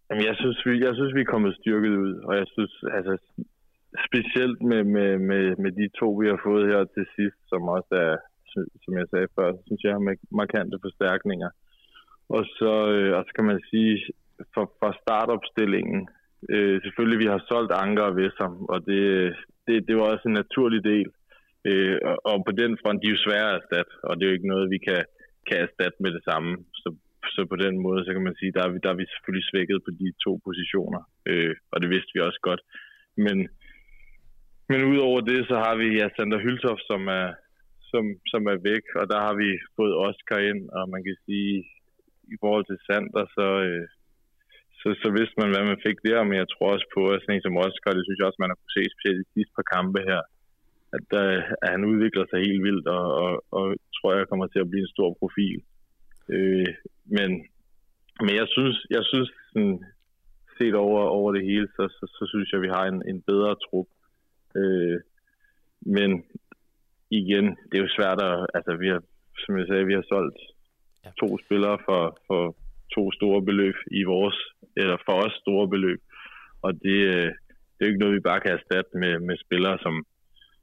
Jamen, 0.10 0.26
jeg 0.30 0.36
synes, 0.42 0.58
vi, 0.66 0.72
jeg 0.86 0.94
synes, 0.96 1.16
vi 1.16 1.22
er 1.22 1.34
kommet 1.34 1.58
styrket 1.62 1.94
ud, 2.06 2.14
og 2.28 2.34
jeg 2.42 2.48
synes, 2.56 2.74
altså, 2.98 3.14
specielt 4.08 4.62
med, 4.72 4.84
med, 4.96 5.12
med, 5.30 5.44
med 5.64 5.72
de 5.80 5.86
to, 6.00 6.08
vi 6.22 6.28
har 6.32 6.40
fået 6.48 6.66
her 6.72 6.82
til 6.96 7.06
sidst, 7.16 7.40
som 7.52 7.62
også 7.78 7.94
er, 8.08 8.16
som 8.84 8.94
jeg 9.00 9.08
sagde 9.12 9.28
før, 9.36 9.48
synes 9.68 9.82
jeg, 9.84 9.94
har 9.94 10.04
markante 10.42 10.78
forstærkninger. 10.86 11.50
Og 12.36 12.44
så, 12.58 12.74
øh, 12.96 13.18
og 13.18 13.24
så 13.28 13.32
kan 13.36 13.46
man 13.52 13.60
sige, 13.70 13.94
for, 14.54 14.66
for 14.80 14.92
startopstillingen, 15.04 16.02
øh, 16.54 16.82
selvfølgelig, 16.82 17.20
vi 17.20 17.32
har 17.34 17.42
solgt 17.50 17.72
Anker 17.84 18.04
og 18.04 18.16
Vesser, 18.16 18.50
og 18.74 18.86
det, 18.90 19.02
det, 19.68 19.88
det 19.88 19.96
var 19.98 20.06
også 20.14 20.26
en 20.28 20.40
naturlig 20.44 20.84
del. 20.84 21.10
Øh, 21.70 21.98
og, 22.10 22.16
og 22.30 22.36
på 22.48 22.52
den 22.62 22.72
front, 22.82 23.02
de 23.02 23.08
er 23.08 23.16
jo 23.16 23.26
svære 23.26 23.50
at 23.50 23.56
erstatte, 23.60 23.94
og 24.04 24.12
det 24.16 24.24
er 24.24 24.30
jo 24.30 24.38
ikke 24.38 24.54
noget, 24.54 24.74
vi 24.76 24.80
kan, 24.88 25.02
kan 25.48 25.58
erstatte 25.66 25.98
med 26.04 26.12
det 26.18 26.24
samme. 26.30 26.52
Så, 26.82 26.88
så 27.34 27.42
på 27.50 27.56
den 27.66 27.76
måde, 27.86 28.06
så 28.06 28.12
kan 28.14 28.24
man 28.28 28.36
sige, 28.40 28.52
der 28.56 28.64
er 28.64 28.72
vi, 28.74 28.78
der 28.84 28.90
er 28.92 29.00
vi 29.02 29.06
selvfølgelig 29.14 29.50
svækket 29.52 29.80
på 29.84 29.92
de 30.02 30.08
to 30.26 30.32
positioner, 30.48 31.02
øh, 31.30 31.56
og 31.72 31.78
det 31.82 31.90
vidste 31.90 32.12
vi 32.14 32.20
også 32.28 32.40
godt. 32.50 32.62
Men, 33.26 33.38
men 34.70 34.80
udover 34.92 35.22
det, 35.22 35.40
så 35.48 35.56
har 35.66 35.76
vi 35.82 35.88
ja, 36.00 36.08
Sander 36.16 36.40
Hyltoft, 36.46 36.84
som 36.92 37.02
er, 37.08 37.28
som, 37.92 38.04
som 38.32 38.42
er 38.54 38.58
væk, 38.70 38.86
og 39.00 39.06
der 39.12 39.20
har 39.28 39.36
vi 39.42 39.50
fået 39.78 40.00
Oscar 40.08 40.40
ind, 40.50 40.62
og 40.78 40.90
man 40.90 41.04
kan 41.04 41.18
sige, 41.26 41.54
i 42.34 42.36
forhold 42.44 42.66
til 42.68 42.80
Sander, 42.88 43.26
så, 43.38 43.48
øh, 43.68 43.88
så, 44.82 44.88
så 45.04 45.10
vidste 45.18 45.36
man, 45.40 45.50
hvad 45.52 45.64
man 45.72 45.84
fik 45.88 45.98
der, 46.08 46.20
men 46.28 46.36
jeg 46.42 46.50
tror 46.50 46.68
også 46.76 46.88
på, 46.96 47.02
at 47.14 47.20
sådan 47.22 47.36
en 47.36 47.46
som 47.46 47.62
Oscar, 47.66 47.92
det 47.96 48.04
synes 48.06 48.20
jeg 48.20 48.28
også, 48.28 48.42
man 48.44 48.52
har 48.52 48.60
kunne 48.60 48.78
se 48.78 48.94
specielt 48.96 49.20
i 49.20 49.26
de 49.28 49.34
sidste 49.36 49.54
par 49.58 49.68
kampe 49.76 50.00
her, 50.10 50.22
at, 50.98 51.08
uh, 51.24 51.42
at 51.64 51.70
han 51.76 51.84
udvikler 51.92 52.26
sig 52.28 52.40
helt 52.48 52.64
vildt, 52.68 52.88
og, 52.98 53.06
og, 53.24 53.32
og 53.58 53.64
tror 53.96 54.10
jeg 54.12 54.30
kommer 54.30 54.48
til 54.48 54.64
at 54.64 54.70
blive 54.70 54.86
en 54.86 54.96
stor 54.96 55.10
profil. 55.22 55.60
Øh, 56.36 56.72
men, 57.18 57.30
men 58.26 58.34
jeg 58.42 58.48
synes, 58.56 58.76
jeg 58.96 59.04
synes 59.12 59.30
sådan, 59.54 59.78
set 60.58 60.76
over, 60.86 61.02
over 61.18 61.30
det 61.36 61.44
hele, 61.50 61.68
så, 61.76 61.84
så, 61.98 62.06
så 62.18 62.24
synes 62.32 62.52
jeg, 62.52 62.62
vi 62.62 62.72
har 62.78 62.86
en, 62.86 63.00
en 63.12 63.22
bedre 63.22 63.56
trup. 63.66 63.90
Øh, 64.62 64.98
men 65.96 66.10
igen, 67.20 67.46
det 67.68 67.76
er 67.78 67.86
jo 67.86 67.96
svært 67.98 68.20
at, 68.30 68.36
altså 68.58 68.72
vi 68.82 68.88
har, 68.94 69.02
som 69.44 69.58
jeg 69.58 69.68
sagde, 69.68 69.86
vi 69.86 69.98
har 70.00 70.06
solgt 70.14 70.40
to 71.22 71.38
spillere 71.46 71.78
for, 71.88 72.02
for 72.28 72.42
to 72.96 73.12
store 73.18 73.42
beløb 73.50 73.78
i 74.00 74.04
vores, 74.04 74.38
eller 74.78 74.98
for 75.06 75.16
os 75.26 75.34
store 75.44 75.68
beløb. 75.74 76.00
Og 76.62 76.74
det, 76.74 76.98
øh, 77.14 77.30
det 77.74 77.82
er 77.82 77.86
jo 77.86 77.92
ikke 77.92 78.04
noget, 78.04 78.16
vi 78.16 78.30
bare 78.30 78.40
kan 78.40 78.52
erstatte 78.58 78.92
med, 79.04 79.14
med 79.28 79.36
spillere, 79.46 79.78
som, 79.86 79.94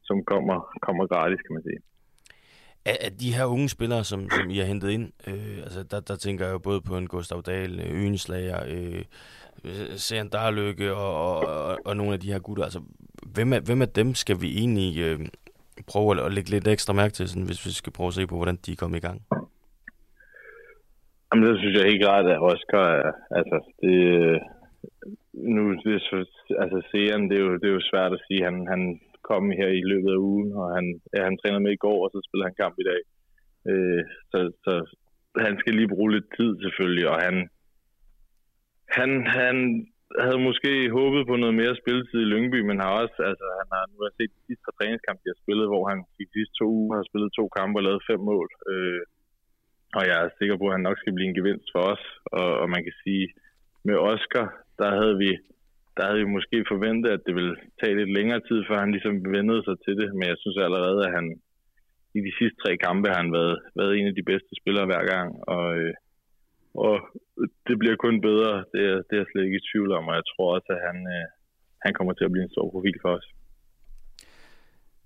som 0.09 0.25
kommer, 0.25 0.59
kommer 0.87 1.07
gratis, 1.07 1.41
kan 1.47 1.55
man 1.55 1.63
sige. 1.69 1.81
Af, 2.85 2.97
af 3.01 3.13
de 3.13 3.35
her 3.35 3.45
unge 3.45 3.69
spillere, 3.69 4.05
som, 4.05 4.31
som 4.31 4.51
I 4.51 4.59
har 4.59 4.67
hentet 4.67 4.91
ind, 4.91 5.13
øh, 5.29 5.59
altså 5.67 5.83
der, 5.83 6.01
der 6.01 6.17
tænker 6.17 6.45
jeg 6.45 6.53
jo 6.53 6.59
både 6.59 6.81
på 6.81 6.97
en 6.97 7.07
Gustav 7.07 7.43
Dahl, 7.47 7.81
øh, 7.81 8.03
Øenslager, 8.03 8.61
øh, 8.75 9.05
Søren 9.97 10.29
Darløkke 10.29 10.95
og, 10.95 11.15
og, 11.27 11.39
og, 11.47 11.79
og 11.85 11.97
nogle 11.97 12.13
af 12.13 12.21
de 12.21 12.33
her 12.33 12.39
gutter. 12.39 12.65
Altså, 12.65 12.81
hvem 13.35 13.53
af, 13.53 13.61
hvem 13.61 13.83
af 13.83 13.89
dem 13.89 14.15
skal 14.15 14.41
vi 14.41 14.59
egentlig 14.59 14.99
øh, 14.99 15.21
prøve 15.87 16.11
at, 16.13 16.27
at 16.27 16.33
lægge 16.33 16.51
lidt 16.51 16.69
ekstra 16.69 16.93
mærke 16.93 17.13
til, 17.13 17.29
sådan, 17.29 17.47
hvis 17.47 17.67
vi 17.67 17.71
skal 17.71 17.93
prøve 17.93 18.09
at 18.09 18.15
se 18.15 18.27
på, 18.27 18.37
hvordan 18.37 18.59
de 18.67 18.73
er 18.73 18.77
kommet 18.77 18.99
i 18.99 19.07
gang? 19.07 19.23
Jamen, 21.37 21.49
det 21.49 21.59
synes 21.61 21.77
jeg 21.77 21.91
helt 21.91 22.05
klart, 22.07 22.27
at 22.35 22.43
Oscar 22.51 22.87
er, 23.01 23.13
altså, 23.39 23.57
det, 23.83 23.97
øh, 24.21 24.39
nu, 25.55 25.63
det, 25.85 25.95
altså, 26.63 26.79
seeren, 26.91 27.25
det 27.29 27.37
er, 27.39 27.45
jo, 27.47 27.53
det 27.61 27.69
er 27.69 27.77
jo 27.79 27.89
svært 27.91 28.13
at 28.17 28.25
sige. 28.27 28.47
Han, 28.49 28.57
han 28.73 28.83
kom 29.31 29.45
her 29.61 29.71
i 29.81 29.83
løbet 29.93 30.11
af 30.17 30.23
ugen, 30.31 30.49
og 30.61 30.67
han, 30.77 30.87
ja, 31.15 31.21
han 31.29 31.37
trænede 31.39 31.65
med 31.65 31.73
i 31.75 31.83
går, 31.87 31.99
og 32.05 32.11
så 32.13 32.19
spiller 32.27 32.45
han 32.49 32.61
kamp 32.63 32.77
i 32.79 32.89
dag. 32.91 33.01
Øh, 33.71 34.03
så, 34.31 34.39
så 34.65 34.73
han 35.47 35.55
skal 35.61 35.73
lige 35.75 35.95
bruge 35.95 36.11
lidt 36.13 36.29
tid 36.39 36.51
selvfølgelig, 36.65 37.07
og 37.13 37.19
han, 37.27 37.37
han, 38.99 39.11
han 39.41 39.57
havde 40.25 40.47
måske 40.49 40.73
håbet 40.99 41.23
på 41.27 41.35
noget 41.43 41.57
mere 41.61 41.81
spilletid 41.83 42.21
i 42.23 42.31
Lyngby, 42.33 42.59
men 42.69 42.77
har 42.85 42.93
også, 43.03 43.19
altså, 43.31 43.47
han 43.61 43.69
har 43.75 43.83
nu 43.93 43.97
har 44.07 44.13
set 44.19 44.33
de 44.37 44.43
sidste 44.49 44.71
træningskamp, 44.77 45.19
de 45.23 45.33
har 45.33 45.41
spillet, 45.45 45.67
hvor 45.73 45.85
han 45.91 45.99
de 46.21 46.27
sidste 46.35 46.55
to 46.61 46.67
uger 46.81 46.97
har 47.01 47.07
spillet 47.11 47.31
to 47.39 47.45
kampe 47.57 47.79
og 47.79 47.85
lavet 47.87 48.09
fem 48.11 48.21
mål. 48.33 48.49
Øh, 48.73 49.03
og 49.97 50.03
jeg 50.09 50.17
er 50.25 50.37
sikker 50.39 50.57
på, 50.59 50.67
at 50.69 50.75
han 50.77 50.87
nok 50.89 50.99
skal 50.99 51.15
blive 51.15 51.29
en 51.29 51.39
gevinst 51.41 51.69
for 51.75 51.83
os. 51.93 52.05
Og, 52.39 52.49
og 52.63 52.67
man 52.75 52.83
kan 52.87 52.97
sige, 53.05 53.25
med 53.89 53.97
Oscar, 54.13 54.47
der 54.81 54.89
havde 55.01 55.17
vi 55.23 55.31
der 55.97 56.03
havde 56.07 56.21
vi 56.23 56.37
måske 56.37 56.59
forventet, 56.73 57.11
at 57.17 57.23
det 57.27 57.35
ville 57.39 57.57
tage 57.81 57.99
lidt 58.01 58.13
længere 58.19 58.41
tid, 58.49 58.59
før 58.69 58.79
han 58.83 58.93
ligesom 58.95 59.15
vendede 59.37 59.63
sig 59.65 59.77
til 59.85 59.95
det. 60.01 60.09
Men 60.19 60.25
jeg 60.33 60.39
synes 60.43 60.59
allerede, 60.67 61.01
at 61.07 61.13
han 61.19 61.27
i 62.19 62.21
de 62.27 62.33
sidste 62.39 62.59
tre 62.63 62.73
kampe 62.87 63.07
har 63.13 63.19
han 63.23 63.33
været, 63.39 63.57
været 63.79 63.93
en 63.99 64.07
af 64.11 64.15
de 64.19 64.29
bedste 64.31 64.53
spillere 64.61 64.87
hver 64.91 65.05
gang. 65.13 65.29
Og, 65.55 65.65
øh, 65.79 65.95
og 66.85 66.95
det 67.67 67.77
bliver 67.79 67.97
kun 68.05 68.17
bedre, 68.29 68.53
det 68.73 68.83
er, 68.91 68.97
det 69.07 69.13
er 69.15 69.23
jeg 69.23 69.31
slet 69.31 69.45
ikke 69.45 69.61
i 69.61 69.69
tvivl 69.71 69.91
om. 69.99 70.09
Og 70.11 70.15
jeg 70.19 70.27
tror 70.31 70.47
også, 70.57 70.69
at 70.77 70.81
han, 70.89 70.97
øh, 71.15 71.25
han 71.85 71.93
kommer 71.97 72.13
til 72.13 72.25
at 72.25 72.33
blive 72.33 72.45
en 72.45 72.55
stor 72.55 72.67
profil 72.75 72.99
for 73.05 73.11
os. 73.19 73.27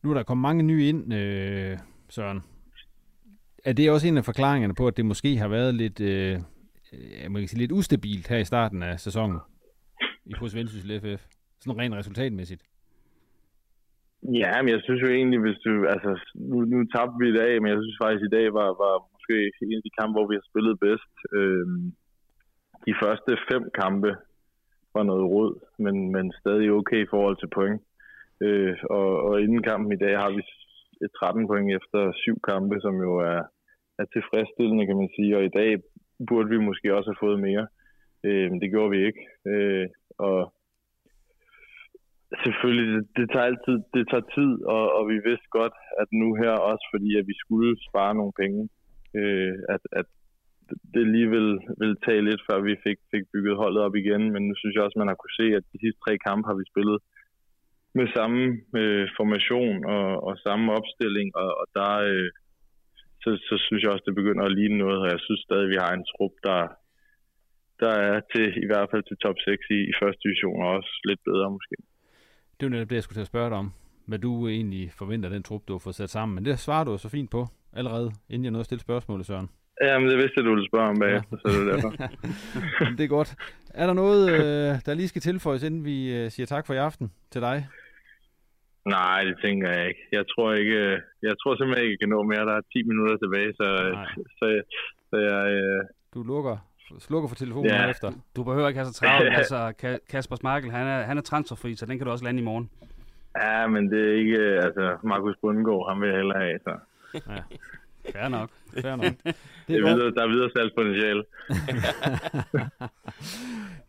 Nu 0.02 0.10
er 0.10 0.14
der 0.14 0.28
kommet 0.28 0.48
mange 0.48 0.62
nye 0.70 0.84
ind, 0.90 1.00
øh, 1.20 1.74
Søren. 2.16 2.40
Er 3.64 3.72
det 3.72 3.90
også 3.90 4.08
en 4.08 4.16
af 4.16 4.24
forklaringerne 4.24 4.74
på, 4.74 4.86
at 4.86 4.96
det 4.96 5.04
måske 5.06 5.36
har 5.36 5.48
været 5.48 5.74
lidt, 5.74 6.00
øh, 6.00 6.34
øh 6.92 7.22
jeg 7.22 7.30
må 7.30 7.38
sige, 7.38 7.58
lidt 7.58 7.72
ustabilt 7.72 8.28
her 8.28 8.38
i 8.38 8.44
starten 8.44 8.82
af 8.82 9.00
sæsonen? 9.00 9.38
i 10.30 10.32
hos 10.40 10.54
Vendsyssel 10.56 11.00
FF? 11.00 11.22
Sådan 11.60 11.80
rent 11.80 11.94
resultatmæssigt. 11.94 12.62
Ja, 14.42 14.52
men 14.62 14.70
jeg 14.74 14.80
synes 14.84 15.02
jo 15.02 15.08
egentlig, 15.18 15.40
hvis 15.40 15.58
du, 15.66 15.72
altså, 15.94 16.10
nu, 16.34 16.56
nu 16.72 16.78
tabte 16.94 17.20
vi 17.20 17.26
i 17.28 17.38
dag, 17.42 17.52
men 17.62 17.68
jeg 17.72 17.78
synes 17.82 17.98
faktisk, 18.02 18.24
i 18.26 18.34
dag 18.36 18.46
var, 18.58 18.68
var 18.84 18.94
måske 19.14 19.36
en 19.62 19.78
af 19.80 19.84
de 19.86 19.96
kampe, 19.98 20.14
hvor 20.16 20.28
vi 20.30 20.34
har 20.38 20.46
spillet 20.50 20.80
bedst. 20.86 21.12
Øhm, 21.38 21.84
de 22.86 22.94
første 23.02 23.30
fem 23.50 23.62
kampe 23.82 24.10
var 24.94 25.04
noget 25.10 25.24
rod, 25.34 25.52
men, 25.84 25.96
men 26.14 26.32
stadig 26.40 26.72
okay 26.72 27.00
i 27.02 27.10
forhold 27.14 27.36
til 27.38 27.54
point. 27.56 27.80
Øh, 28.46 28.76
og, 28.90 29.08
og 29.26 29.34
inden 29.42 29.62
kampen 29.62 29.92
i 29.92 30.02
dag 30.04 30.14
har 30.22 30.30
vi 30.36 30.42
13 31.08 31.46
point 31.46 31.68
efter 31.78 32.00
syv 32.22 32.36
kampe, 32.50 32.76
som 32.80 32.94
jo 33.06 33.12
er, 33.32 33.42
er 34.00 34.06
tilfredsstillende, 34.14 34.86
kan 34.86 34.96
man 34.96 35.10
sige. 35.16 35.36
Og 35.38 35.44
i 35.44 35.54
dag 35.60 35.70
burde 36.28 36.48
vi 36.54 36.58
måske 36.58 36.94
også 36.96 37.08
have 37.10 37.24
fået 37.26 37.40
mere. 37.48 37.66
Øh, 38.26 38.46
men 38.50 38.60
det 38.60 38.70
gjorde 38.70 38.90
vi 38.90 39.00
ikke. 39.08 39.22
Øh, 39.52 39.86
og 40.18 40.38
selvfølgelig, 42.44 42.88
det, 42.94 43.04
det 43.18 43.26
tager 43.32 43.48
altid 43.50 43.76
det 43.94 44.04
tager 44.10 44.26
tid, 44.36 44.52
og, 44.76 44.84
og 44.96 45.02
vi 45.12 45.16
vidste 45.28 45.48
godt, 45.58 45.76
at 46.02 46.08
nu 46.22 46.28
her 46.42 46.54
også, 46.70 46.84
fordi 46.94 47.10
at 47.20 47.26
vi 47.30 47.34
skulle 47.44 47.70
spare 47.88 48.14
nogle 48.14 48.34
penge, 48.42 48.62
øh, 49.18 49.54
at, 49.74 49.82
at 50.00 50.06
det 50.94 51.04
lige 51.14 51.30
vil, 51.36 51.48
vil 51.82 51.94
tage 52.06 52.22
lidt, 52.28 52.42
før 52.48 52.58
vi 52.68 52.74
fik, 52.86 52.98
fik 53.12 53.24
bygget 53.32 53.56
holdet 53.62 53.80
op 53.86 53.94
igen. 54.02 54.22
Men 54.32 54.42
nu 54.48 54.54
synes 54.56 54.74
jeg 54.74 54.84
også, 54.84 54.98
man 54.98 55.10
har 55.12 55.18
kunne 55.20 55.38
se, 55.40 55.46
at 55.58 55.64
de 55.72 55.78
sidste 55.82 56.00
tre 56.04 56.14
kampe 56.26 56.44
har 56.48 56.56
vi 56.60 56.64
spillet 56.72 56.98
med 57.98 58.06
samme 58.16 58.40
øh, 58.80 59.08
formation 59.18 59.84
og, 59.84 60.06
og 60.26 60.34
samme 60.46 60.72
opstilling, 60.78 61.28
og, 61.36 61.48
og 61.60 61.66
der, 61.74 61.92
øh, 62.10 62.30
så, 63.22 63.30
så 63.48 63.54
synes 63.66 63.82
jeg 63.82 63.92
også, 63.92 64.06
det 64.06 64.20
begynder 64.20 64.44
at 64.44 64.56
ligne 64.58 64.78
noget, 64.78 64.98
og 65.04 65.08
jeg 65.14 65.20
synes 65.20 65.40
stadig, 65.40 65.68
vi 65.68 65.78
har 65.82 65.92
en 65.94 66.06
trup, 66.12 66.34
der, 66.48 66.60
der 67.82 67.94
er 68.10 68.20
til 68.34 68.46
i 68.64 68.66
hvert 68.66 68.88
fald 68.90 69.02
til 69.06 69.16
top 69.16 69.38
6 69.44 69.64
i, 69.70 69.78
i 69.90 69.92
første 70.00 70.20
division, 70.24 70.62
og 70.62 70.68
også 70.78 70.92
lidt 71.04 71.20
bedre 71.24 71.50
måske. 71.56 71.76
Det 72.54 72.62
er 72.62 72.70
jo 72.70 72.74
netop 72.74 72.90
det, 72.90 72.96
jeg 72.96 73.02
skulle 73.02 73.20
til 73.20 73.28
at 73.28 73.34
spørge 73.34 73.50
dig 73.50 73.58
om, 73.58 73.72
hvad 74.06 74.18
du 74.18 74.48
egentlig 74.48 74.92
forventer 74.98 75.28
den 75.28 75.42
trup, 75.42 75.62
du 75.68 75.72
har 75.72 75.78
fået 75.78 75.94
sat 75.94 76.10
sammen. 76.10 76.34
Men 76.34 76.44
det 76.44 76.58
svarer 76.58 76.84
du 76.84 76.98
så 76.98 77.08
fint 77.08 77.30
på 77.30 77.46
allerede, 77.72 78.10
inden 78.28 78.44
jeg 78.44 78.52
nåede 78.52 78.62
at 78.62 78.66
stille 78.66 78.80
spørgsmålet, 78.80 79.26
Søren. 79.26 79.48
Jamen, 79.82 80.08
det 80.10 80.16
vidste 80.16 80.32
jeg, 80.36 80.44
du 80.44 80.50
ville 80.50 80.68
spørge 80.70 80.88
om 80.88 80.98
bagefter, 80.98 81.36
ja. 81.44 81.50
så 81.50 81.58
det 81.58 81.68
er 81.68 81.72
derfor. 81.72 81.92
Jamen, 82.80 82.98
det 82.98 83.04
er 83.04 83.08
godt. 83.08 83.34
Er 83.74 83.86
der 83.86 83.94
noget, 83.94 84.30
øh, 84.32 84.80
der 84.86 84.94
lige 84.94 85.08
skal 85.08 85.22
tilføjes, 85.22 85.62
inden 85.62 85.84
vi 85.84 86.16
øh, 86.16 86.30
siger 86.30 86.46
tak 86.46 86.66
for 86.66 86.74
i 86.74 86.76
aften 86.76 87.12
til 87.30 87.40
dig? 87.40 87.66
Nej, 88.84 89.24
det 89.24 89.36
tænker 89.44 89.70
jeg 89.70 89.88
ikke. 89.88 90.02
Jeg 90.12 90.24
tror 90.32 90.52
ikke, 90.52 90.72
øh, 90.72 90.98
jeg 91.22 91.34
tror 91.42 91.56
simpelthen 91.56 91.84
ikke, 91.84 91.92
jeg 91.92 92.00
kan 92.00 92.08
nå 92.08 92.22
mere. 92.22 92.46
Der 92.50 92.56
er 92.56 92.60
10 92.72 92.82
minutter 92.82 93.16
tilbage, 93.16 93.52
så, 93.60 93.68
så, 94.38 94.62
så 95.10 95.16
jeg... 95.16 95.82
Du 96.14 96.22
lukker 96.22 96.56
slukker 96.98 97.28
for 97.28 97.36
telefonen 97.36 97.70
ja. 97.70 97.90
efter. 97.90 98.12
Du 98.36 98.44
behøver 98.44 98.68
ikke 98.68 98.80
have 98.80 98.86
så 98.86 98.92
travlt. 98.92 99.36
altså, 99.40 99.72
Kasper 100.10 100.36
Smarkel, 100.36 100.70
han 100.70 100.86
er, 100.86 101.02
han 101.02 101.18
er 101.18 101.22
transferfri, 101.22 101.74
så 101.74 101.86
den 101.86 101.98
kan 101.98 102.06
du 102.06 102.12
også 102.12 102.24
lande 102.24 102.40
i 102.40 102.44
morgen. 102.44 102.70
Ja, 103.42 103.66
men 103.66 103.90
det 103.90 104.08
er 104.08 104.18
ikke... 104.18 104.38
Altså, 104.38 104.96
Markus 105.04 105.36
Bundgaard, 105.42 105.92
han 105.92 106.02
vil 106.02 106.12
heller 106.12 106.38
have, 106.38 106.58
så... 106.64 106.78
Ja. 107.14 107.42
Fair 108.12 108.28
nok. 108.28 108.50
Fair 108.82 108.96
nok. 108.96 109.12
Det 109.24 109.34
er, 109.76 109.78
det 109.84 109.90
er 109.90 109.94
videre, 109.94 110.14
der 110.14 110.22
er 110.22 110.28
videre 110.28 110.50
salgspotentiale. 110.50 111.24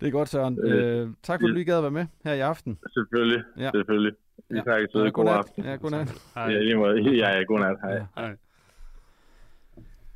det 0.02 0.08
er 0.08 0.12
godt, 0.12 0.30
Søren. 0.30 0.60
Øh, 0.60 1.10
tak 1.24 1.40
for, 1.40 1.48
at 1.48 1.50
du 1.50 1.54
lige 1.54 1.66
gad 1.66 1.78
at 1.78 1.84
være 1.84 1.92
med 1.92 2.06
her 2.24 2.34
i 2.34 2.40
aften. 2.40 2.80
Selvfølgelig. 2.94 3.44
Ja. 3.58 3.72
Selvfølgelig. 3.76 4.14
Vi 4.50 4.58
ja. 4.58 4.64
takkes 4.64 4.96
ja, 4.96 5.10
god 5.10 5.28
aften. 5.28 5.64
Ja, 5.64 5.76
godnat. 5.76 6.22
Ja, 6.36 6.60
lige 6.60 6.76
måde. 6.76 7.02
Ja, 7.02 7.38
ja, 7.38 7.44
godnat. 7.44 7.78
Hej. 7.84 7.92
Ja. 7.92 8.06
Hej. 8.18 8.36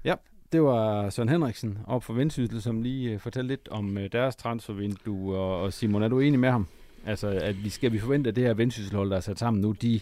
Ja, 0.04 0.16
det 0.52 0.64
var 0.64 1.10
Søren 1.10 1.30
Henriksen 1.30 1.78
op 1.88 2.04
for 2.04 2.14
Vendsyssel, 2.14 2.62
som 2.62 2.82
lige 2.82 3.16
uh, 3.16 3.20
fortalte 3.20 3.48
lidt 3.48 3.68
om 3.72 3.98
uh, 3.98 4.04
deres 4.12 4.36
transfervindue. 4.36 5.38
Og, 5.38 5.62
og 5.62 5.74
Simon, 5.74 6.04
er 6.04 6.08
du 6.08 6.20
enig 6.20 6.40
med 6.40 6.50
ham? 6.50 6.68
Altså, 7.06 7.28
at 7.28 7.64
vi 7.64 7.70
skal 7.70 7.92
vi 7.92 8.00
forvente, 8.00 8.28
at 8.30 8.36
det 8.36 8.44
her 8.44 8.54
Vendsysselhold, 8.54 9.10
der 9.10 9.16
er 9.16 9.20
sat 9.20 9.40
sammen 9.40 9.62
nu, 9.62 9.72
de 9.72 10.00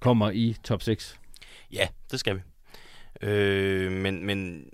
kommer 0.00 0.30
i 0.30 0.56
top 0.64 0.82
6? 0.82 1.20
Ja, 1.72 1.88
det 2.10 2.20
skal 2.20 2.36
vi. 2.36 2.40
Øh, 3.28 3.92
men, 3.92 4.26
men 4.26 4.68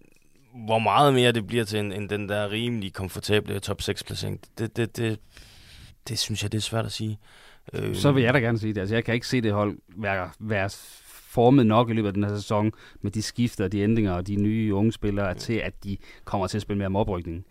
hvor 0.55 0.79
meget 0.79 1.15
mere 1.15 1.33
det 1.33 1.47
bliver 1.47 1.65
til 1.65 1.79
end, 1.79 1.93
end 1.93 2.09
den 2.09 2.29
der 2.29 2.51
rimelig 2.51 2.93
komfortable 2.93 3.59
top 3.59 3.83
6 3.83 4.05
placering, 4.05 4.41
det, 4.59 4.77
det, 4.77 4.97
det, 4.97 5.19
det 6.09 6.19
synes 6.19 6.43
jeg, 6.43 6.53
det 6.53 6.59
er 6.59 6.63
svært 6.63 6.87
at 6.87 6.93
sige. 6.93 7.19
Øh, 7.73 7.95
Så 7.97 8.13
vil 8.13 8.23
jeg 8.23 8.35
da 8.35 8.39
gerne 8.39 8.59
sige 8.59 8.75
det. 8.75 8.81
Altså, 8.81 8.95
jeg 8.95 9.05
kan 9.05 9.15
ikke 9.15 9.27
se 9.27 9.41
det 9.41 9.53
hold 9.53 9.79
være, 9.97 10.31
være 10.41 10.71
formet 11.31 11.67
nok 11.67 11.91
i 11.91 11.93
løbet 11.93 12.09
af 12.09 12.15
den 12.15 12.25
her 12.25 12.37
sæson 12.37 12.73
med 13.03 13.11
de 13.11 13.23
skifter, 13.23 13.69
de 13.69 13.81
ændringer 13.81 14.13
og 14.13 14.27
de 14.27 14.37
nye 14.37 14.75
unge 14.75 14.93
spillere 14.93 15.35
til, 15.35 15.53
at 15.55 15.85
de 15.85 15.97
kommer 16.25 16.47
til 16.47 16.59
at 16.59 16.63
spille 16.63 16.79
mere 16.79 16.87
om 16.87 16.97
oprykningen. 16.97 17.45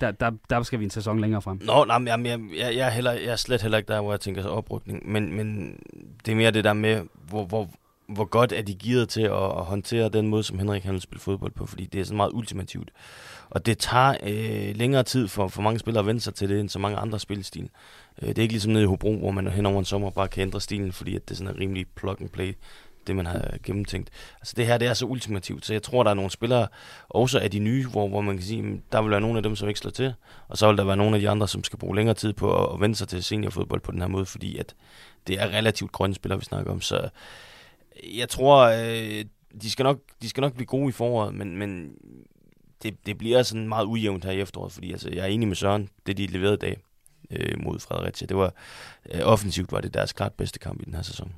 Der, 0.00 0.10
der, 0.10 0.30
der 0.50 0.62
skal 0.62 0.78
vi 0.78 0.84
en 0.84 0.90
sæson 0.90 1.20
længere 1.20 1.42
frem. 1.42 1.60
Nå, 1.64 1.84
nej, 1.84 1.96
jeg, 2.06 2.26
jeg, 2.26 2.40
jeg, 2.56 2.76
jeg, 2.76 2.86
er 2.86 2.90
heller, 2.90 3.12
jeg 3.12 3.24
er 3.24 3.36
slet 3.36 3.62
heller 3.62 3.78
ikke 3.78 3.92
der, 3.92 4.00
hvor 4.00 4.12
jeg 4.12 4.20
tænker 4.20 4.42
så 4.42 4.48
oprykning. 4.48 5.12
Men, 5.12 5.36
men 5.36 5.78
det 6.26 6.32
er 6.32 6.36
mere 6.36 6.50
det 6.50 6.64
der 6.64 6.72
med, 6.72 7.02
hvor, 7.28 7.44
hvor, 7.44 7.70
hvor 8.08 8.24
godt 8.24 8.52
er 8.52 8.62
de 8.62 8.74
gearet 8.74 9.08
til 9.08 9.22
at, 9.22 9.32
at 9.32 9.64
håndtere 9.64 10.08
den 10.08 10.28
måde, 10.28 10.42
som 10.42 10.58
Henrik 10.58 10.82
han 10.82 11.00
spille 11.00 11.20
fodbold 11.20 11.52
på, 11.52 11.66
fordi 11.66 11.86
det 11.86 12.00
er 12.00 12.04
så 12.04 12.14
meget 12.14 12.30
ultimativt. 12.32 12.90
Og 13.50 13.66
det 13.66 13.78
tager 13.78 14.14
øh, 14.22 14.76
længere 14.76 15.02
tid 15.02 15.28
for, 15.28 15.48
for 15.48 15.62
mange 15.62 15.78
spillere 15.78 16.00
at 16.00 16.06
vende 16.06 16.20
sig 16.20 16.34
til 16.34 16.48
det, 16.48 16.60
end 16.60 16.68
så 16.68 16.78
mange 16.78 16.98
andre 16.98 17.20
spilstil. 17.20 17.68
Øh, 18.22 18.28
det 18.28 18.38
er 18.38 18.42
ikke 18.42 18.54
ligesom 18.54 18.72
nede 18.72 18.84
i 18.84 18.86
Hobro, 18.86 19.16
hvor 19.18 19.30
man 19.30 19.48
hen 19.48 19.66
over 19.66 19.78
en 19.78 19.84
sommer 19.84 20.10
bare 20.10 20.28
kan 20.28 20.42
ændre 20.42 20.60
stilen, 20.60 20.92
fordi 20.92 21.16
at 21.16 21.28
det 21.28 21.34
er 21.34 21.36
sådan 21.36 21.54
en 21.54 21.60
rimelig 21.60 21.86
plug 21.96 22.20
and 22.20 22.28
play 22.28 22.54
det 23.06 23.16
man 23.16 23.26
har 23.26 23.56
gennemtænkt. 23.62 24.10
Altså 24.40 24.54
det 24.56 24.66
her, 24.66 24.78
det 24.78 24.88
er 24.88 24.94
så 24.94 25.06
ultimativt, 25.06 25.66
så 25.66 25.72
jeg 25.72 25.82
tror, 25.82 26.02
der 26.02 26.10
er 26.10 26.14
nogle 26.14 26.30
spillere, 26.30 26.66
også 27.08 27.38
af 27.38 27.50
de 27.50 27.58
nye, 27.58 27.86
hvor, 27.86 28.08
hvor 28.08 28.20
man 28.20 28.36
kan 28.36 28.46
sige, 28.46 28.82
der 28.92 29.02
vil 29.02 29.10
være 29.10 29.20
nogle 29.20 29.36
af 29.36 29.42
dem, 29.42 29.56
som 29.56 29.68
ikke 29.68 29.80
slår 29.80 29.90
til, 29.90 30.14
og 30.48 30.58
så 30.58 30.68
vil 30.68 30.76
der 30.76 30.84
være 30.84 30.96
nogle 30.96 31.16
af 31.16 31.20
de 31.20 31.28
andre, 31.28 31.48
som 31.48 31.64
skal 31.64 31.78
bruge 31.78 31.96
længere 31.96 32.14
tid 32.14 32.32
på 32.32 32.64
at, 32.64 32.74
at 32.74 32.80
vende 32.80 32.96
sig 32.96 33.08
til 33.08 33.24
seniorfodbold 33.24 33.80
på 33.80 33.92
den 33.92 34.00
her 34.00 34.08
måde, 34.08 34.26
fordi 34.26 34.56
at 34.58 34.74
det 35.26 35.40
er 35.42 35.48
relativt 35.48 35.92
grønne 35.92 36.14
spillere, 36.14 36.38
vi 36.38 36.44
snakker 36.44 36.72
om, 36.72 36.80
så 36.80 37.08
jeg 38.16 38.28
tror, 38.28 38.64
øh, 38.64 39.24
de, 39.62 39.70
skal 39.70 39.82
nok, 39.82 39.98
de 40.22 40.28
skal 40.28 40.40
nok 40.40 40.54
blive 40.54 40.66
gode 40.66 40.88
i 40.88 40.92
foråret, 40.92 41.34
men, 41.34 41.56
men 41.56 41.94
det, 42.82 43.06
det 43.06 43.18
bliver 43.18 43.42
sådan 43.42 43.68
meget 43.68 43.86
ujævnt 43.86 44.24
her 44.24 44.32
i 44.32 44.40
efteråret, 44.40 44.72
fordi 44.72 44.92
altså, 44.92 45.10
jeg 45.12 45.22
er 45.22 45.26
enig 45.26 45.48
med 45.48 45.56
Søren, 45.56 45.88
det 46.06 46.16
de 46.16 46.26
leverede 46.26 46.54
i 46.54 46.58
dag 46.58 46.76
øh, 47.30 47.64
mod 47.64 47.80
Fredericia, 47.80 48.26
det 48.26 48.36
var 48.36 48.54
øh, 49.14 49.20
offensivt 49.24 49.72
var 49.72 49.80
det 49.80 49.94
deres 49.94 50.12
klart 50.12 50.32
bedste 50.32 50.58
kamp 50.58 50.82
i 50.82 50.84
den 50.84 50.94
her 50.94 51.02
sæson. 51.02 51.32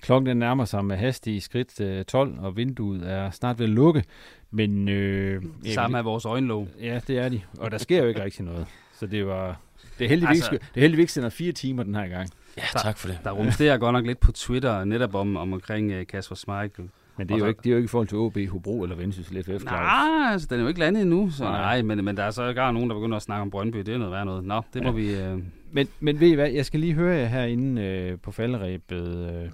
Klokken 0.00 0.26
den 0.26 0.36
nærmer 0.36 0.64
sig 0.64 0.84
med 0.84 0.96
hastige 0.96 1.40
skridt 1.40 1.80
øh, 1.80 2.04
12, 2.04 2.38
og 2.38 2.56
vinduet 2.56 3.10
er 3.10 3.30
snart 3.30 3.58
ved 3.58 3.66
at 3.66 3.70
lukke. 3.70 4.04
Men, 4.50 4.88
øh, 4.88 5.42
Samme 5.64 5.98
er 5.98 6.02
vores 6.02 6.24
øjenlåg. 6.24 6.68
Ja, 6.80 7.00
det 7.06 7.18
er 7.18 7.28
de. 7.28 7.40
Og 7.58 7.70
der 7.70 7.78
sker 7.78 8.02
jo 8.02 8.08
ikke 8.08 8.24
rigtig 8.24 8.44
noget. 8.44 8.66
Så 8.98 9.06
det 9.06 9.26
var... 9.26 9.60
Det 9.98 10.04
er 10.04 10.08
heldigvis, 10.08 10.42
altså, 10.42 10.50
det 10.50 10.80
er 10.80 10.80
heldigvis 10.80 11.10
sender 11.10 11.28
fire 11.28 11.52
timer 11.52 11.82
den 11.82 11.94
her 11.94 12.08
gang. 12.08 12.30
Ja, 12.58 12.78
tak 12.78 12.98
for 12.98 13.08
det. 13.08 13.18
Der 13.24 13.30
rumsterer 13.30 13.78
godt 13.78 13.92
nok 13.92 14.06
lidt 14.06 14.20
på 14.20 14.32
Twitter, 14.32 14.84
netop 14.84 15.14
om, 15.14 15.36
om 15.36 15.52
omkring 15.52 15.92
uh, 16.00 16.06
Kasper 16.08 16.34
Schmeichel. 16.36 16.88
Men 17.18 17.28
det 17.28 17.34
er, 17.34 17.38
jo 17.38 17.46
ikke, 17.46 17.58
det 17.58 17.66
er 17.66 17.70
jo 17.70 17.76
ikke 17.76 17.84
i 17.84 17.88
forhold 17.88 18.08
til 18.08 18.18
OB, 18.18 18.38
Hobro 18.50 18.82
eller 18.82 18.96
Vendsyssel 18.96 19.44
FF, 19.44 19.64
Nej, 19.64 20.32
altså, 20.32 20.46
den 20.50 20.58
er 20.58 20.62
jo 20.62 20.68
ikke 20.68 20.80
landet 20.80 21.02
endnu, 21.02 21.30
så 21.30 21.44
Nej. 21.44 21.52
nej, 21.60 21.82
men, 21.82 22.04
men 22.04 22.16
der 22.16 22.22
er 22.22 22.30
så 22.30 22.48
ikke 22.48 22.60
nogen, 22.60 22.90
der 22.90 22.94
begynder 22.96 23.16
at 23.16 23.22
snakke 23.22 23.42
om 23.42 23.50
Brøndby. 23.50 23.78
Det 23.78 23.88
er 23.94 23.98
noget 23.98 24.12
værd 24.12 24.24
noget. 24.26 24.44
Nå, 24.44 24.62
det 24.74 24.82
må 24.82 24.88
Ja. 24.88 24.94
vi... 24.94 25.14
Øh, 25.14 25.38
Men, 25.72 25.88
men 26.00 26.20
ved 26.20 26.28
I 26.28 26.34
hvad, 26.34 26.50
jeg 26.50 26.66
skal 26.66 26.80
lige 26.80 26.92
høre 26.92 27.16
jer 27.16 27.26
herinde 27.26 27.82
øh, 27.82 28.18
på 28.18 28.32
falderæbet, 28.32 29.32
øh, 29.44 29.50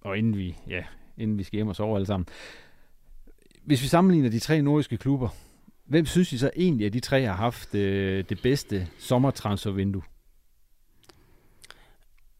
og 0.00 0.18
inden 0.18 0.36
vi, 0.36 0.56
ja, 0.68 0.82
inden 1.18 1.38
vi 1.38 1.42
skal 1.42 1.56
hjem 1.56 1.68
og 1.68 1.76
sove 1.76 1.96
alle 1.96 2.06
sammen. 2.06 2.26
Hvis 3.64 3.82
vi 3.82 3.88
sammenligner 3.88 4.30
de 4.30 4.38
tre 4.38 4.62
nordiske 4.62 4.96
klubber, 4.96 5.28
hvem 5.86 6.06
synes 6.06 6.32
I 6.32 6.38
så 6.38 6.50
egentlig, 6.56 6.86
at 6.86 6.92
de 6.92 7.00
tre 7.00 7.24
har 7.24 7.34
haft 7.34 7.74
øh, 7.74 8.24
det 8.28 8.40
bedste 8.42 8.86
sommertransfervindue? 8.98 10.02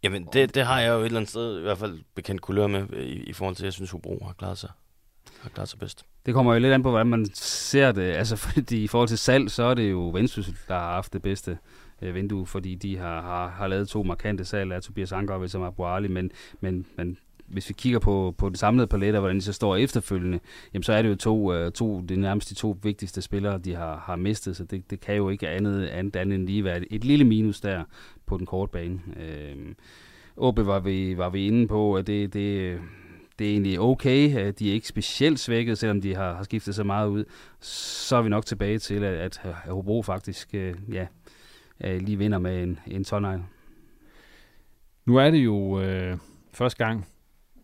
Jamen, 0.03 0.29
det, 0.33 0.55
det 0.55 0.67
har 0.67 0.81
jeg 0.81 0.93
jo 0.93 0.99
et 0.99 1.05
eller 1.05 1.19
andet 1.19 1.31
sted 1.31 1.59
i 1.59 1.63
hvert 1.63 1.79
fald 1.79 2.01
bekendt 2.15 2.41
kulør 2.41 2.67
med, 2.67 2.87
øh, 2.93 3.07
i, 3.07 3.23
i 3.23 3.33
forhold 3.33 3.57
til, 3.57 3.63
at 3.63 3.65
jeg 3.65 3.73
synes, 3.73 3.91
Hobro 3.91 4.25
har 4.25 4.33
klaret 4.33 4.59
sig, 4.59 4.71
har 5.41 5.51
klaret 5.51 5.69
sig 5.69 5.79
bedst. 5.79 6.05
Det 6.27 6.35
kommer 6.35 6.55
jo 6.55 6.61
lidt 6.61 6.73
an 6.73 6.83
på, 6.83 6.91
hvordan 6.91 7.07
man 7.07 7.27
ser 7.35 7.93
det. 7.93 8.03
Altså, 8.03 8.37
fordi 8.47 8.85
i 8.85 8.87
forhold 8.87 9.09
til 9.09 9.19
salg, 9.19 9.51
så 9.51 9.63
er 9.63 9.75
det 9.75 9.91
jo 9.91 10.11
Vendsyssel, 10.15 10.57
der 10.69 10.75
har 10.75 10.93
haft 10.93 11.13
det 11.13 11.23
bedste 11.23 11.59
øh, 12.03 12.15
vindue, 12.15 12.47
fordi 12.47 12.75
de 12.75 12.97
har, 12.97 13.23
har, 13.23 13.49
har 13.49 13.67
lavet 13.67 13.89
to 13.89 14.03
markante 14.03 14.45
salg 14.45 14.73
af 14.73 14.83
Tobias 14.83 15.13
Anker 15.13 15.35
og 15.35 15.43
Vissam 15.43 15.63
Abu 15.63 15.85
Ali, 15.85 16.09
men, 16.09 16.31
men, 16.61 16.87
men 16.97 17.19
hvis 17.49 17.69
vi 17.69 17.75
kigger 17.79 17.99
på, 17.99 18.35
på 18.39 18.49
den 18.49 18.57
samlede 18.57 18.87
palet, 18.87 19.15
og 19.15 19.21
hvordan 19.21 19.37
de 19.37 19.43
så 19.43 19.53
står 19.53 19.77
efterfølgende, 19.77 20.41
jamen 20.75 20.83
så 20.83 20.93
er 20.93 21.03
det 21.03 21.09
jo 21.09 21.17
to, 21.17 21.53
øh, 21.53 21.73
to 21.73 22.01
det 22.01 22.11
er 22.11 22.19
nærmest 22.19 22.51
de 22.51 22.55
to 22.55 22.79
vigtigste 22.83 23.23
spillere, 23.23 23.59
de 23.59 23.75
har, 23.75 24.03
har 24.07 24.17
mistet, 24.17 24.57
så 24.57 24.65
det, 24.65 24.91
det 24.91 25.01
kan 25.01 25.17
jo 25.17 25.29
ikke 25.29 25.49
andet, 25.49 25.87
andet, 25.87 26.17
andet 26.17 26.35
end 26.35 26.47
lige 26.47 26.65
være 26.65 26.93
et, 26.93 27.05
lille 27.05 27.25
minus 27.25 27.61
der 27.61 27.85
på 28.27 28.39
den 28.39 28.47
korte 28.47 28.73
bane. 28.73 29.01
Øh, 29.17 29.57
Åbe 30.37 30.67
var 30.67 30.81
vi, 30.81 31.17
var 31.17 31.31
vi 31.31 31.47
inde 31.47 31.69
på, 31.69 31.97
at 31.97 32.07
det, 32.07 32.33
det, 32.33 32.81
det 33.39 33.47
er 33.47 33.51
egentlig 33.51 33.81
okay. 33.81 34.37
at 34.37 34.59
De 34.59 34.69
er 34.71 34.75
ikke 34.75 34.89
specielt 34.89 35.41
svækket, 35.41 35.79
selvom 35.79 36.01
de 36.01 36.15
har, 36.15 36.35
har 36.35 36.43
skiftet 36.43 36.75
så 36.75 36.85
meget 36.85 37.09
ud. 37.09 37.25
Så 37.61 38.17
er 38.17 38.23
vi 38.23 38.29
nok 38.29 38.47
tilbage 38.47 38.79
til, 38.79 39.05
at, 39.05 39.41
at 39.43 39.71
Hobro 39.71 40.03
faktisk 40.03 40.55
øh, 40.55 40.75
ja, 40.93 41.07
øh, 41.85 42.01
lige 42.01 42.19
vinder 42.19 42.39
med 42.39 42.63
en, 42.63 42.79
en 42.87 43.05
tonegl. 43.05 43.43
Nu 45.07 45.17
er 45.17 45.31
det 45.31 45.39
jo 45.39 45.81
øh, 45.81 46.19
første 46.53 46.85
gang, 46.85 47.07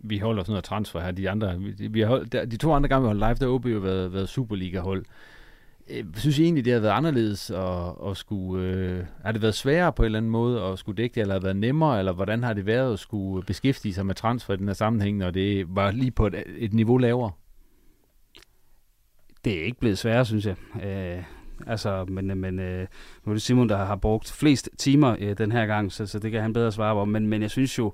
vi 0.04 0.18
holder 0.18 0.42
sådan 0.42 0.52
noget 0.52 0.64
transfer 0.64 1.00
her. 1.00 1.10
De, 1.10 1.30
andre, 1.30 1.58
vi, 1.58 1.88
vi 1.88 2.00
har 2.00 2.06
holdt, 2.06 2.32
der, 2.32 2.44
de 2.44 2.56
to 2.56 2.72
andre 2.72 2.88
gange, 2.88 3.02
vi 3.02 3.06
holdt 3.06 3.20
live, 3.20 3.34
der 3.34 3.46
har 3.46 3.54
OB 3.54 3.66
jo 3.66 3.78
været, 3.78 4.12
været 4.12 4.28
Superliga-hold. 4.28 5.04
Jeg 5.90 6.04
Synes 6.16 6.38
I 6.38 6.42
egentlig, 6.42 6.64
det 6.64 6.72
har 6.72 6.80
været 6.80 6.92
anderledes 6.92 7.50
at, 7.50 8.10
at 8.10 8.16
skulle... 8.16 8.66
Øh, 8.66 9.04
har 9.24 9.32
det 9.32 9.42
været 9.42 9.54
sværere 9.54 9.92
på 9.92 10.02
en 10.02 10.06
eller 10.06 10.18
anden 10.18 10.30
måde 10.30 10.62
at 10.62 10.78
skulle 10.78 10.96
dække 10.96 11.14
det, 11.14 11.20
eller 11.20 11.34
har 11.34 11.38
det 11.38 11.44
været 11.44 11.56
nemmere, 11.56 11.98
eller 11.98 12.12
hvordan 12.12 12.42
har 12.42 12.52
det 12.52 12.66
været 12.66 12.92
at 12.92 12.98
skulle 12.98 13.46
beskæftige 13.46 13.94
sig 13.94 14.06
med 14.06 14.14
transfer 14.14 14.54
i 14.54 14.56
den 14.56 14.66
her 14.66 14.74
sammenhæng, 14.74 15.18
når 15.18 15.30
det 15.30 15.76
var 15.76 15.90
lige 15.90 16.10
på 16.10 16.26
et, 16.26 16.34
et 16.58 16.72
niveau 16.72 16.96
lavere? 16.96 17.30
Det 19.44 19.60
er 19.60 19.64
ikke 19.64 19.80
blevet 19.80 19.98
sværere, 19.98 20.24
synes 20.24 20.46
jeg. 20.46 20.56
Øh, 20.84 21.24
altså, 21.66 22.04
men, 22.08 22.40
men 22.40 22.58
øh, 22.58 22.86
nu 23.24 23.30
er 23.30 23.34
det 23.34 23.42
Simon, 23.42 23.68
der 23.68 23.84
har 23.84 23.96
brugt 23.96 24.32
flest 24.32 24.70
timer 24.78 25.16
øh, 25.18 25.38
den 25.38 25.52
her 25.52 25.66
gang, 25.66 25.92
så, 25.92 26.06
så 26.06 26.18
det 26.18 26.32
kan 26.32 26.42
han 26.42 26.52
bedre 26.52 26.72
svare 26.72 26.94
på. 26.94 27.04
Men, 27.04 27.26
men 27.26 27.42
jeg 27.42 27.50
synes 27.50 27.78
jo, 27.78 27.92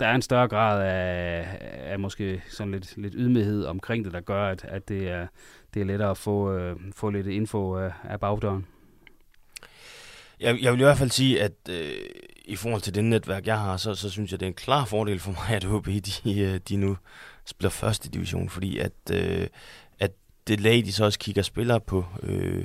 der 0.00 0.06
er 0.06 0.14
en 0.14 0.22
større 0.22 0.48
grad 0.48 0.82
af, 0.82 1.58
af 1.92 1.98
måske 1.98 2.42
sådan 2.48 2.72
lidt, 2.72 2.96
lidt 2.96 3.14
ydmyghed 3.16 3.64
omkring 3.64 4.04
det, 4.04 4.12
der 4.12 4.20
gør, 4.20 4.48
at, 4.48 4.64
at 4.64 4.88
det, 4.88 5.08
er, 5.08 5.26
det 5.74 5.82
er 5.82 5.86
lettere 5.86 6.10
at 6.10 6.18
få, 6.18 6.52
øh, 6.52 6.76
få 6.94 7.10
lidt 7.10 7.26
info 7.26 7.78
øh, 7.78 7.92
af 8.04 8.20
bagdøren. 8.20 8.66
Jeg, 10.40 10.62
jeg 10.62 10.72
vil 10.72 10.80
i 10.80 10.84
hvert 10.84 10.98
fald 10.98 11.10
sige, 11.10 11.42
at 11.42 11.52
øh, 11.70 11.92
i 12.44 12.56
forhold 12.56 12.82
til 12.82 12.94
det 12.94 13.04
netværk, 13.04 13.46
jeg 13.46 13.58
har, 13.58 13.76
så, 13.76 13.94
så 13.94 14.10
synes 14.10 14.30
jeg, 14.32 14.40
det 14.40 14.46
er 14.46 14.50
en 14.50 14.54
klar 14.54 14.84
fordel 14.84 15.18
for 15.18 15.30
mig, 15.30 15.56
at 15.56 15.64
HB 15.64 15.86
de, 15.86 16.40
øh, 16.40 16.60
de 16.68 16.76
nu 16.76 16.96
spiller 17.44 17.70
første 17.70 18.10
division, 18.10 18.48
fordi 18.48 18.78
at, 18.78 18.92
øh, 19.12 19.46
at 19.98 20.12
det 20.46 20.60
lag, 20.60 20.84
de 20.84 20.92
så 20.92 21.04
også 21.04 21.18
kigger 21.18 21.42
spillere 21.42 21.80
på, 21.80 22.04
øh, 22.22 22.64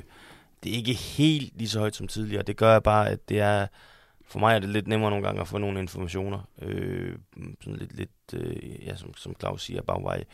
det 0.62 0.72
er 0.72 0.76
ikke 0.76 0.92
helt 0.92 1.52
lige 1.58 1.68
så 1.68 1.78
højt 1.78 1.96
som 1.96 2.08
tidligere. 2.08 2.42
Det 2.42 2.56
gør 2.56 2.78
bare, 2.78 3.10
at 3.10 3.28
det 3.28 3.40
er, 3.40 3.66
for 4.32 4.38
mig 4.38 4.54
er 4.54 4.58
det 4.58 4.68
lidt 4.68 4.88
nemmere 4.88 5.10
nogle 5.10 5.26
gange 5.26 5.40
at 5.40 5.48
få 5.48 5.58
nogle 5.58 5.80
informationer, 5.80 6.48
øh, 6.62 7.16
sådan 7.60 7.76
lidt, 7.76 7.96
lidt 7.96 8.10
øh, 8.34 8.86
ja, 8.86 8.96
som, 8.96 9.16
som 9.16 9.36
Claus 9.40 9.62
siger, 9.62 9.82
bagvej. 9.82 10.24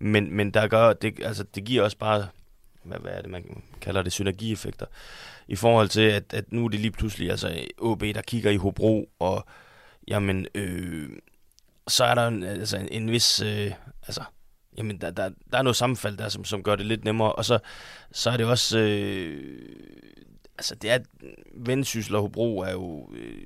Men, 0.00 0.32
men 0.32 0.50
der 0.50 0.68
gør, 0.68 0.92
det, 0.92 1.20
altså, 1.22 1.44
det 1.54 1.64
giver 1.64 1.82
også 1.82 1.96
bare, 1.96 2.26
hvad, 2.82 2.98
hvad 2.98 3.12
er 3.12 3.22
det, 3.22 3.30
man 3.30 3.62
kalder 3.80 4.02
det, 4.02 4.12
synergieffekter, 4.12 4.86
i 5.48 5.56
forhold 5.56 5.88
til, 5.88 6.00
at, 6.00 6.34
at 6.34 6.52
nu 6.52 6.64
er 6.64 6.68
det 6.68 6.80
lige 6.80 6.90
pludselig, 6.90 7.30
altså 7.30 7.66
OB, 7.78 8.00
der 8.00 8.22
kigger 8.22 8.50
i 8.50 8.56
Hobro, 8.56 9.10
og 9.18 9.46
jamen, 10.08 10.46
øh, 10.54 11.08
så 11.88 12.04
er 12.04 12.14
der 12.14 12.26
en, 12.28 12.42
altså, 12.42 12.76
en, 12.76 12.88
en 12.90 13.10
vis, 13.10 13.42
øh, 13.42 13.72
altså, 14.06 14.22
jamen, 14.76 15.00
der, 15.00 15.10
der, 15.10 15.30
der 15.52 15.58
er 15.58 15.62
noget 15.62 15.76
sammenfald 15.76 16.16
der, 16.16 16.28
som, 16.28 16.44
som 16.44 16.62
gør 16.62 16.76
det 16.76 16.86
lidt 16.86 17.04
nemmere, 17.04 17.32
og 17.32 17.44
så, 17.44 17.58
så 18.12 18.30
er 18.30 18.36
det 18.36 18.46
også, 18.46 18.78
øh, 18.78 19.68
altså, 20.58 20.74
det 20.74 20.90
er, 20.90 20.98
Vendsyssel 21.54 22.14
og 22.14 22.20
Hobro 22.20 22.58
er 22.58 22.72
jo 22.72 23.08
øh, 23.14 23.42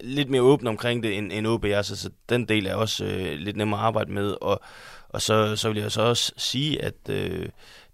lidt 0.00 0.30
mere 0.30 0.42
åbne 0.42 0.70
omkring 0.70 1.02
det, 1.02 1.18
end, 1.18 1.32
end 1.32 1.46
OB 1.46 1.64
er, 1.64 1.82
så, 1.82 1.96
så 1.96 2.10
den 2.28 2.48
del 2.48 2.66
er 2.66 2.74
også 2.74 3.04
øh, 3.04 3.32
lidt 3.38 3.56
nemmere 3.56 3.80
at 3.80 3.86
arbejde 3.86 4.12
med, 4.12 4.34
og, 4.40 4.60
og 5.08 5.22
så, 5.22 5.56
så 5.56 5.68
vil 5.68 5.82
jeg 5.82 5.92
så 5.92 6.02
også 6.02 6.32
sige, 6.36 6.82
at 6.84 6.94
øh, 7.08 7.48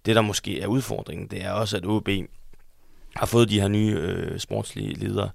det, 0.06 0.16
der 0.16 0.22
måske 0.22 0.60
er 0.60 0.66
udfordringen, 0.66 1.28
det 1.28 1.44
er 1.44 1.50
også, 1.50 1.76
at 1.76 1.86
OB 1.86 2.08
har 3.16 3.26
fået 3.26 3.50
de 3.50 3.60
her 3.60 3.68
nye 3.68 3.96
øh, 3.98 4.38
sportslige 4.38 4.94
ledere, 4.94 5.30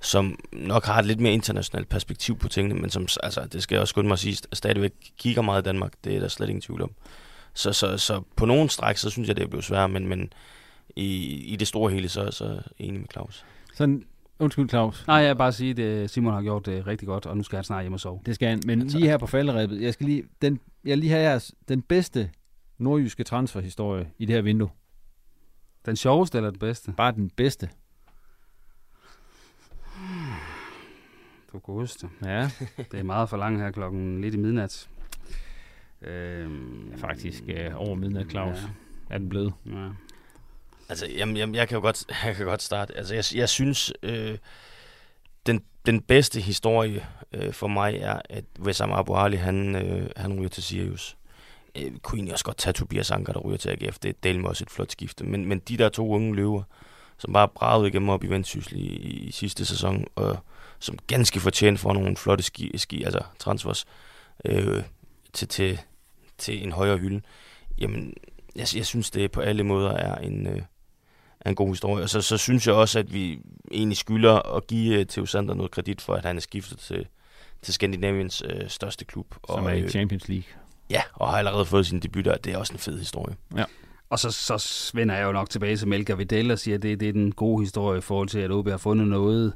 som 0.00 0.38
nok 0.52 0.84
har 0.84 0.98
et 0.98 1.06
lidt 1.06 1.20
mere 1.20 1.32
internationalt 1.32 1.88
perspektiv 1.88 2.38
på 2.38 2.48
tingene, 2.48 2.80
men 2.80 2.90
som, 2.90 3.08
altså, 3.22 3.46
det 3.52 3.62
skal 3.62 3.74
jeg 3.74 3.80
også 3.80 3.90
skynde 3.92 4.08
mig 4.08 4.12
at 4.12 4.18
sige, 4.18 4.38
stadigvæk 4.52 4.92
kigger 5.18 5.42
meget 5.42 5.62
i 5.62 5.64
Danmark. 5.64 5.92
Det 6.04 6.16
er 6.16 6.20
der 6.20 6.28
slet 6.28 6.48
ingen 6.48 6.62
tvivl 6.62 6.82
om. 6.82 6.90
Så, 7.54 7.72
så, 7.72 7.98
så 7.98 8.22
på 8.36 8.46
nogen 8.46 8.68
stræk, 8.68 8.96
så 8.96 9.10
synes 9.10 9.28
jeg, 9.28 9.36
det 9.36 9.42
er 9.42 9.48
blevet 9.48 9.64
svært, 9.64 9.90
men, 9.90 10.08
men 10.08 10.32
i, 10.96 11.34
i 11.52 11.56
det 11.56 11.68
store 11.68 11.92
hele, 11.92 12.08
så, 12.08 12.30
så 12.30 12.44
er 12.44 12.48
jeg 12.48 12.62
enig 12.78 13.00
med 13.00 13.08
Claus. 13.12 13.44
Sådan, 13.74 14.04
undskyld 14.38 14.68
Claus. 14.68 15.06
Nej, 15.06 15.16
jeg 15.16 15.28
vil 15.28 15.38
bare 15.38 15.52
sige, 15.52 15.84
at 15.84 16.10
Simon 16.10 16.32
har 16.32 16.42
gjort 16.42 16.66
det 16.66 16.86
rigtig 16.86 17.08
godt, 17.08 17.26
og 17.26 17.36
nu 17.36 17.42
skal 17.42 17.56
han 17.56 17.64
snart 17.64 17.82
hjem 17.82 17.92
og 17.92 18.00
sove. 18.00 18.20
Det 18.26 18.34
skal 18.34 18.48
han, 18.48 18.60
men 18.66 18.86
lige 18.86 19.06
her 19.06 19.18
på 19.18 19.26
falderæbet, 19.26 19.82
jeg 19.82 19.92
skal 19.92 20.06
lige, 20.06 20.24
den, 20.42 20.60
jeg 20.84 20.98
lige 20.98 21.10
have 21.10 21.22
jeres, 21.22 21.54
den 21.68 21.82
bedste 21.82 22.30
nordjyske 22.78 23.24
transferhistorie 23.24 24.10
i 24.18 24.24
det 24.24 24.34
her 24.34 24.42
vindue. 24.42 24.68
Den 25.86 25.96
sjoveste 25.96 26.38
eller 26.38 26.50
den 26.50 26.58
bedste? 26.58 26.92
Bare 26.96 27.12
den 27.12 27.30
bedste. 27.30 27.70
Du 31.52 31.58
godeste. 31.58 32.08
Ja. 32.24 32.50
det 32.92 33.00
er 33.00 33.02
meget 33.02 33.28
for 33.28 33.36
langt 33.36 33.60
her 33.60 33.70
klokken 33.70 34.20
lidt 34.20 34.34
i 34.34 34.38
midnat. 34.38 34.88
Øhm, 36.02 36.88
ja, 36.90 36.96
faktisk 36.96 37.42
øh, 37.48 37.70
over 37.74 37.94
midnat, 37.94 38.30
Claus. 38.30 38.56
Ja. 38.56 38.68
Er 39.14 39.18
den 39.18 39.28
blevet? 39.28 39.52
Ja. 39.66 39.88
Altså, 40.88 41.06
jamen, 41.06 41.36
jamen, 41.36 41.54
jeg, 41.54 41.68
kan 41.68 41.74
jo 41.74 41.80
godt, 41.80 42.04
jeg 42.24 42.36
kan 42.36 42.46
godt 42.46 42.62
starte. 42.62 42.96
Altså, 42.96 43.14
jeg, 43.14 43.24
jeg 43.34 43.48
synes, 43.48 43.92
øh, 44.02 44.38
den, 45.46 45.62
den 45.86 46.00
bedste 46.00 46.40
historie 46.40 47.06
øh, 47.32 47.52
for 47.52 47.66
mig 47.66 47.96
er, 47.96 48.20
at 48.30 48.44
Wessam 48.60 48.92
Abu 48.92 49.14
Ali, 49.14 49.36
han, 49.36 49.76
øh, 49.76 50.10
han 50.16 50.38
ryger 50.38 50.48
til 50.48 50.62
Sirius. 50.62 51.16
Øh, 51.74 51.98
kunne 52.02 52.18
egentlig 52.18 52.32
også 52.32 52.44
godt 52.44 52.56
tage 52.56 52.72
Tobias 52.72 53.10
Anker, 53.10 53.32
der 53.32 53.40
ryger 53.40 53.58
til 53.58 53.68
AGF. 53.68 53.98
Det 53.98 54.08
er 54.08 54.12
delt 54.22 54.40
med 54.40 54.48
også 54.48 54.64
et 54.64 54.70
flot 54.70 54.92
skifte. 54.92 55.24
Men, 55.24 55.44
men 55.44 55.58
de 55.58 55.76
der 55.76 55.88
to 55.88 56.08
unge 56.08 56.34
løver, 56.34 56.62
som 57.18 57.32
bare 57.32 57.48
bragede 57.48 57.88
igennem 57.88 58.08
op 58.08 58.24
i 58.24 58.26
Vendsyssel 58.26 58.76
i, 58.76 58.86
i, 58.86 59.30
sidste 59.30 59.64
sæson, 59.64 60.06
og 60.14 60.38
som 60.78 60.98
ganske 61.06 61.40
fortjent 61.40 61.80
for 61.80 61.92
nogle 61.92 62.16
flotte 62.16 62.44
ski, 62.44 62.78
ski 62.78 63.02
altså 63.02 63.20
transfers, 63.38 63.86
øh, 64.44 64.82
til, 65.32 65.48
til, 65.48 65.80
til 66.38 66.62
en 66.62 66.72
højere 66.72 66.98
hylde. 66.98 67.20
Jamen, 67.78 68.14
jeg, 68.56 68.66
jeg 68.76 68.86
synes, 68.86 69.10
det 69.10 69.32
på 69.32 69.40
alle 69.40 69.62
måder 69.62 69.90
er 69.90 70.14
en, 70.14 70.46
øh, 70.46 70.62
er 71.46 71.50
en 71.50 71.56
god 71.56 71.68
historie. 71.68 72.02
Og 72.02 72.08
så, 72.08 72.20
så 72.20 72.36
synes 72.36 72.66
jeg 72.66 72.74
også, 72.74 72.98
at 72.98 73.12
vi 73.12 73.40
egentlig 73.72 73.96
skylder 73.96 74.56
at 74.56 74.66
give 74.66 75.00
uh, 75.00 75.06
Theo 75.06 75.26
Sander 75.26 75.54
noget 75.54 75.70
kredit 75.70 76.00
for, 76.00 76.14
at 76.14 76.24
han 76.24 76.36
er 76.36 76.40
skiftet 76.40 76.78
til, 76.78 77.06
til 77.62 77.74
Skandinaviens 77.74 78.42
øh, 78.46 78.68
største 78.68 79.04
klub. 79.04 79.34
Som 79.46 79.64
og, 79.64 79.70
er 79.70 79.74
i 79.74 79.88
Champions 79.88 80.28
League. 80.28 80.46
Ja, 80.90 81.02
og 81.12 81.30
har 81.30 81.38
allerede 81.38 81.64
fået 81.64 81.86
sin 81.86 82.00
debut 82.00 82.24
der. 82.24 82.36
Det 82.36 82.52
er 82.52 82.58
også 82.58 82.72
en 82.72 82.78
fed 82.78 82.98
historie. 82.98 83.36
Ja. 83.56 83.64
Og 84.10 84.18
så, 84.18 84.30
så 84.30 84.90
vender 84.94 85.14
jeg 85.14 85.24
jo 85.24 85.32
nok 85.32 85.50
tilbage 85.50 85.76
til 85.76 85.88
Melker 85.88 86.16
Vidal 86.16 86.50
og 86.50 86.58
siger, 86.58 86.74
at 86.74 86.82
det, 86.82 87.00
det 87.00 87.08
er 87.08 87.12
den 87.12 87.32
gode 87.32 87.62
historie 87.62 87.98
i 87.98 88.00
forhold 88.00 88.28
til, 88.28 88.38
at 88.38 88.50
OB 88.50 88.68
har 88.68 88.76
fundet 88.76 89.08
noget, 89.08 89.52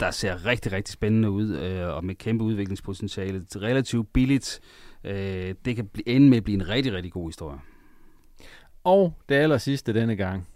der 0.00 0.10
ser 0.10 0.46
rigtig, 0.46 0.72
rigtig 0.72 0.92
spændende 0.92 1.30
ud, 1.30 1.56
øh, 1.56 1.88
og 1.88 2.04
med 2.04 2.14
kæmpe 2.14 2.44
udviklingspotentiale. 2.44 3.38
Det 3.40 3.56
er 3.56 3.62
relativt 3.62 4.12
billigt. 4.12 4.60
Øh, 5.04 5.54
det 5.64 5.76
kan 5.76 5.90
ende 6.06 6.28
med 6.28 6.36
at 6.36 6.44
blive 6.44 6.54
en 6.54 6.68
rigtig, 6.68 6.92
rigtig 6.92 7.12
god 7.12 7.28
historie. 7.28 7.58
Og 8.84 9.14
det 9.28 9.34
aller 9.34 9.58
sidste 9.58 9.94
denne 9.94 10.16
gang, 10.16 10.48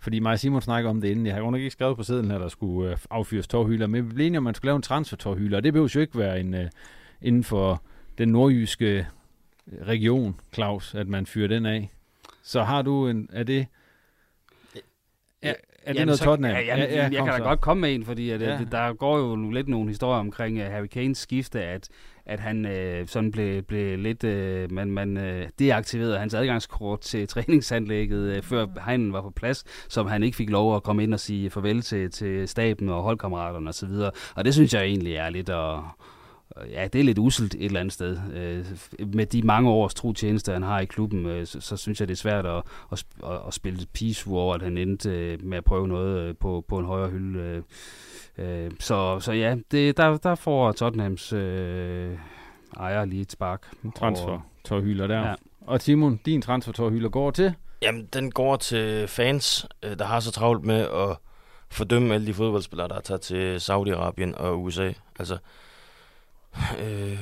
fordi 0.00 0.18
mig 0.18 0.32
og 0.32 0.38
Simon 0.38 0.60
snakker 0.62 0.90
om 0.90 1.00
det 1.00 1.08
inden. 1.08 1.26
Jeg 1.26 1.34
har 1.34 1.42
nok 1.42 1.54
ikke 1.54 1.70
skrevet 1.70 1.96
på 1.96 2.02
siden, 2.02 2.30
at 2.30 2.40
der 2.40 2.48
skulle 2.48 2.90
øh, 2.90 2.98
affyres 3.10 3.48
tårhylder, 3.48 3.86
men 3.86 4.08
vi 4.08 4.14
blev 4.14 4.26
enige 4.26 4.38
om, 4.38 4.44
at 4.44 4.48
man 4.48 4.54
skulle 4.54 4.68
lave 4.68 4.76
en 4.76 4.82
transfer 4.82 5.26
og 5.26 5.62
det 5.62 5.72
behøver 5.72 5.92
jo 5.94 6.00
ikke 6.00 6.18
være 6.18 6.40
en, 6.40 6.54
uh, 6.54 6.60
inden 7.22 7.44
for 7.44 7.82
den 8.18 8.28
nordjyske 8.28 9.06
region, 9.86 10.40
Claus, 10.54 10.94
at 10.94 11.08
man 11.08 11.26
fyrer 11.26 11.48
den 11.48 11.66
af. 11.66 11.90
Så 12.42 12.62
har 12.62 12.82
du 12.82 13.08
en, 13.08 13.28
er 13.32 13.42
det, 13.42 13.66
er, 15.42 15.54
er 15.82 15.92
det 15.92 16.06
noget 16.06 16.20
Tottenham? 16.20 16.54
Ja, 16.54 16.60
ja, 16.60 16.76
ja, 16.76 16.94
ja, 16.94 17.02
jeg 17.02 17.24
kan 17.24 17.26
da 17.26 17.38
godt 17.38 17.60
komme 17.60 17.80
med 17.80 17.94
en, 17.94 18.04
fordi 18.04 18.30
at, 18.30 18.40
ja. 18.40 18.58
der 18.70 18.92
går 18.92 19.18
jo 19.18 19.50
lidt 19.50 19.68
nogle 19.68 19.88
historier 19.88 20.20
omkring 20.20 20.56
uh, 20.56 20.64
Harry 20.64 20.86
Kanes 20.86 21.18
skifte, 21.18 21.62
at, 21.62 21.88
at 22.28 22.40
han 22.40 22.66
øh, 22.66 23.08
sådan 23.08 23.30
blev, 23.30 23.62
blev 23.62 23.98
lidt, 23.98 24.24
øh, 24.24 24.72
man, 24.72 24.90
man 24.90 25.16
øh, 25.16 25.48
deaktiverede 25.58 26.18
hans 26.18 26.34
adgangskort 26.34 27.00
til 27.00 27.28
træningsanlægget, 27.34 28.36
øh, 28.36 28.42
før 28.42 28.66
han 28.80 29.12
var 29.12 29.22
på 29.22 29.30
plads, 29.30 29.64
som 29.88 30.06
han 30.06 30.22
ikke 30.22 30.36
fik 30.36 30.50
lov 30.50 30.76
at 30.76 30.82
komme 30.82 31.02
ind 31.02 31.14
og 31.14 31.20
sige 31.20 31.50
farvel 31.50 31.82
til, 31.82 32.10
til 32.10 32.48
staben 32.48 32.88
og 32.88 33.02
holdkammeraterne 33.02 33.68
osv. 33.68 33.90
Og 34.34 34.44
det 34.44 34.54
synes 34.54 34.74
jeg 34.74 34.82
egentlig 34.84 35.14
er 35.14 35.30
lidt 35.30 35.48
at, 35.48 35.78
Ja, 36.70 36.88
det 36.92 37.00
er 37.00 37.04
lidt 37.04 37.18
uselt 37.18 37.54
et 37.54 37.64
eller 37.64 37.80
andet 37.80 37.92
sted. 37.92 38.18
Øh, 38.34 38.66
med 39.14 39.26
de 39.26 39.42
mange 39.42 39.70
års 39.70 39.94
tro 39.94 40.12
tjeneste, 40.12 40.52
han 40.52 40.62
har 40.62 40.80
i 40.80 40.84
klubben, 40.84 41.26
øh, 41.26 41.46
så, 41.46 41.60
så 41.60 41.76
synes 41.76 42.00
jeg, 42.00 42.08
det 42.08 42.14
er 42.14 42.18
svært 42.18 42.46
at, 42.46 42.62
at, 42.92 43.04
at, 43.24 43.38
at 43.46 43.54
spille 43.54 43.86
peace 43.94 44.30
over, 44.30 44.54
at 44.54 44.62
han 44.62 44.78
endte 44.78 45.10
øh, 45.10 45.44
med 45.44 45.58
at 45.58 45.64
prøve 45.64 45.88
noget 45.88 46.18
øh, 46.18 46.34
på, 46.40 46.64
på 46.68 46.78
en 46.78 46.84
højere 46.84 47.10
hylde. 47.10 47.38
Øh, 48.38 48.64
øh, 48.64 48.70
så, 48.80 49.20
så 49.20 49.32
ja, 49.32 49.56
det, 49.70 49.96
der, 49.96 50.16
der 50.16 50.34
får 50.34 50.72
Tottenhams 50.72 51.32
øh, 51.32 52.18
ejer 52.76 53.04
lige 53.04 53.22
et 53.22 53.32
spark. 53.32 53.68
Transfer 53.96 54.40
tårhylder 54.64 55.06
der. 55.06 55.28
Ja. 55.28 55.34
Og 55.60 55.80
Timon, 55.80 56.20
din 56.26 56.42
transfer 56.42 56.72
tårhylder 56.72 57.08
går 57.08 57.30
til? 57.30 57.54
Jamen, 57.82 58.08
den 58.12 58.30
går 58.30 58.56
til 58.56 59.08
fans, 59.08 59.66
øh, 59.82 59.98
der 59.98 60.04
har 60.04 60.20
så 60.20 60.32
travlt 60.32 60.64
med 60.64 60.80
at 60.80 61.16
fordømme 61.70 62.14
alle 62.14 62.26
de 62.26 62.34
fodboldspillere, 62.34 62.88
der 62.88 62.94
er 62.94 63.00
taget 63.00 63.20
til 63.20 63.56
Saudi-Arabien 63.56 64.36
og 64.36 64.62
USA. 64.62 64.92
Altså, 65.18 65.38
øh, 66.82 67.18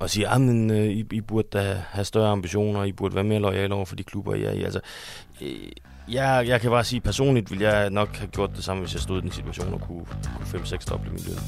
og 0.00 0.10
siger, 0.10 0.28
at 0.28 0.34
ah, 0.34 0.40
men, 0.40 0.70
øh, 0.70 0.86
I, 0.86 1.06
I 1.12 1.20
burde 1.20 1.48
da 1.52 1.82
have 1.90 2.04
større 2.04 2.30
ambitioner, 2.30 2.84
I 2.84 2.92
burde 2.92 3.14
være 3.14 3.24
mere 3.24 3.40
lojale 3.40 3.74
over 3.74 3.84
for 3.84 3.96
de 3.96 4.04
klubber, 4.04 4.34
I 4.34 4.42
er 4.42 4.52
i. 4.52 4.62
Altså, 4.62 4.80
øh, 5.40 5.48
jeg, 6.08 6.44
jeg 6.48 6.60
kan 6.60 6.70
bare 6.70 6.84
sige, 6.84 7.00
personligt 7.00 7.50
ville 7.50 7.68
jeg 7.68 7.90
nok 7.90 8.16
have 8.16 8.28
gjort 8.28 8.50
det 8.56 8.64
samme, 8.64 8.82
hvis 8.82 8.94
jeg 8.94 9.02
stod 9.02 9.18
i 9.18 9.20
den 9.20 9.30
situation 9.30 9.74
og 9.74 9.80
kunne, 9.80 10.04
kunne 10.04 10.60
5-6 10.60 10.86
doble 10.90 11.10
min 11.10 11.20
løn. 11.26 11.38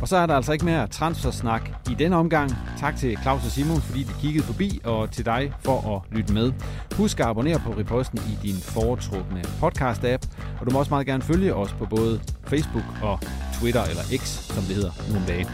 Og 0.00 0.08
så 0.08 0.16
er 0.16 0.26
der 0.26 0.34
altså 0.34 0.52
ikke 0.52 0.64
mere 0.64 0.86
transfersnak 0.86 1.70
i 1.90 1.94
denne 1.94 2.16
omgang. 2.16 2.50
Tak 2.78 2.96
til 2.96 3.18
Claus 3.22 3.44
og 3.44 3.50
Simon, 3.50 3.80
fordi 3.80 4.02
de 4.02 4.12
kiggede 4.20 4.44
forbi, 4.44 4.80
og 4.84 5.10
til 5.10 5.24
dig 5.24 5.52
for 5.64 5.96
at 5.96 6.16
lytte 6.16 6.32
med. 6.32 6.52
Husk 6.96 7.20
at 7.20 7.26
abonnere 7.26 7.58
på 7.58 7.70
Reposten 7.70 8.18
i 8.18 8.46
din 8.46 8.56
foretrukne 8.56 9.42
podcast-app, 9.60 10.28
og 10.60 10.66
du 10.66 10.70
må 10.72 10.78
også 10.78 10.90
meget 10.90 11.06
gerne 11.06 11.22
følge 11.22 11.54
os 11.54 11.72
på 11.72 11.86
både 11.86 12.20
Facebook 12.46 12.84
og 13.02 13.20
Twitter, 13.60 13.82
eller 13.84 14.02
X, 14.02 14.28
som 14.28 14.62
det 14.62 14.74
hedder 14.74 14.92
nu 15.10 15.16
om 15.16 15.22
dagen. 15.22 15.46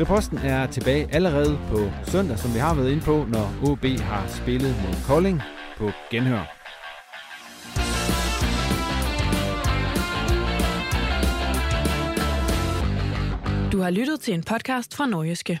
Reposten 0.00 0.38
er 0.38 0.66
tilbage 0.66 1.14
allerede 1.14 1.58
på 1.68 1.78
søndag, 2.10 2.38
som 2.38 2.54
vi 2.54 2.58
har 2.58 2.74
været 2.74 2.90
inde 2.90 3.02
på, 3.02 3.26
når 3.28 3.70
OB 3.70 3.84
har 3.84 4.28
spillet 4.28 4.76
mod 4.82 4.94
Kolding 5.06 5.40
på 5.78 5.90
genhør. 6.10 6.54
Du 13.72 13.78
har 13.80 13.90
lyttet 13.90 14.20
til 14.20 14.34
en 14.34 14.42
podcast 14.42 14.96
fra 14.96 15.06
Nordjyske. 15.06 15.60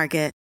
Market. 0.00 0.39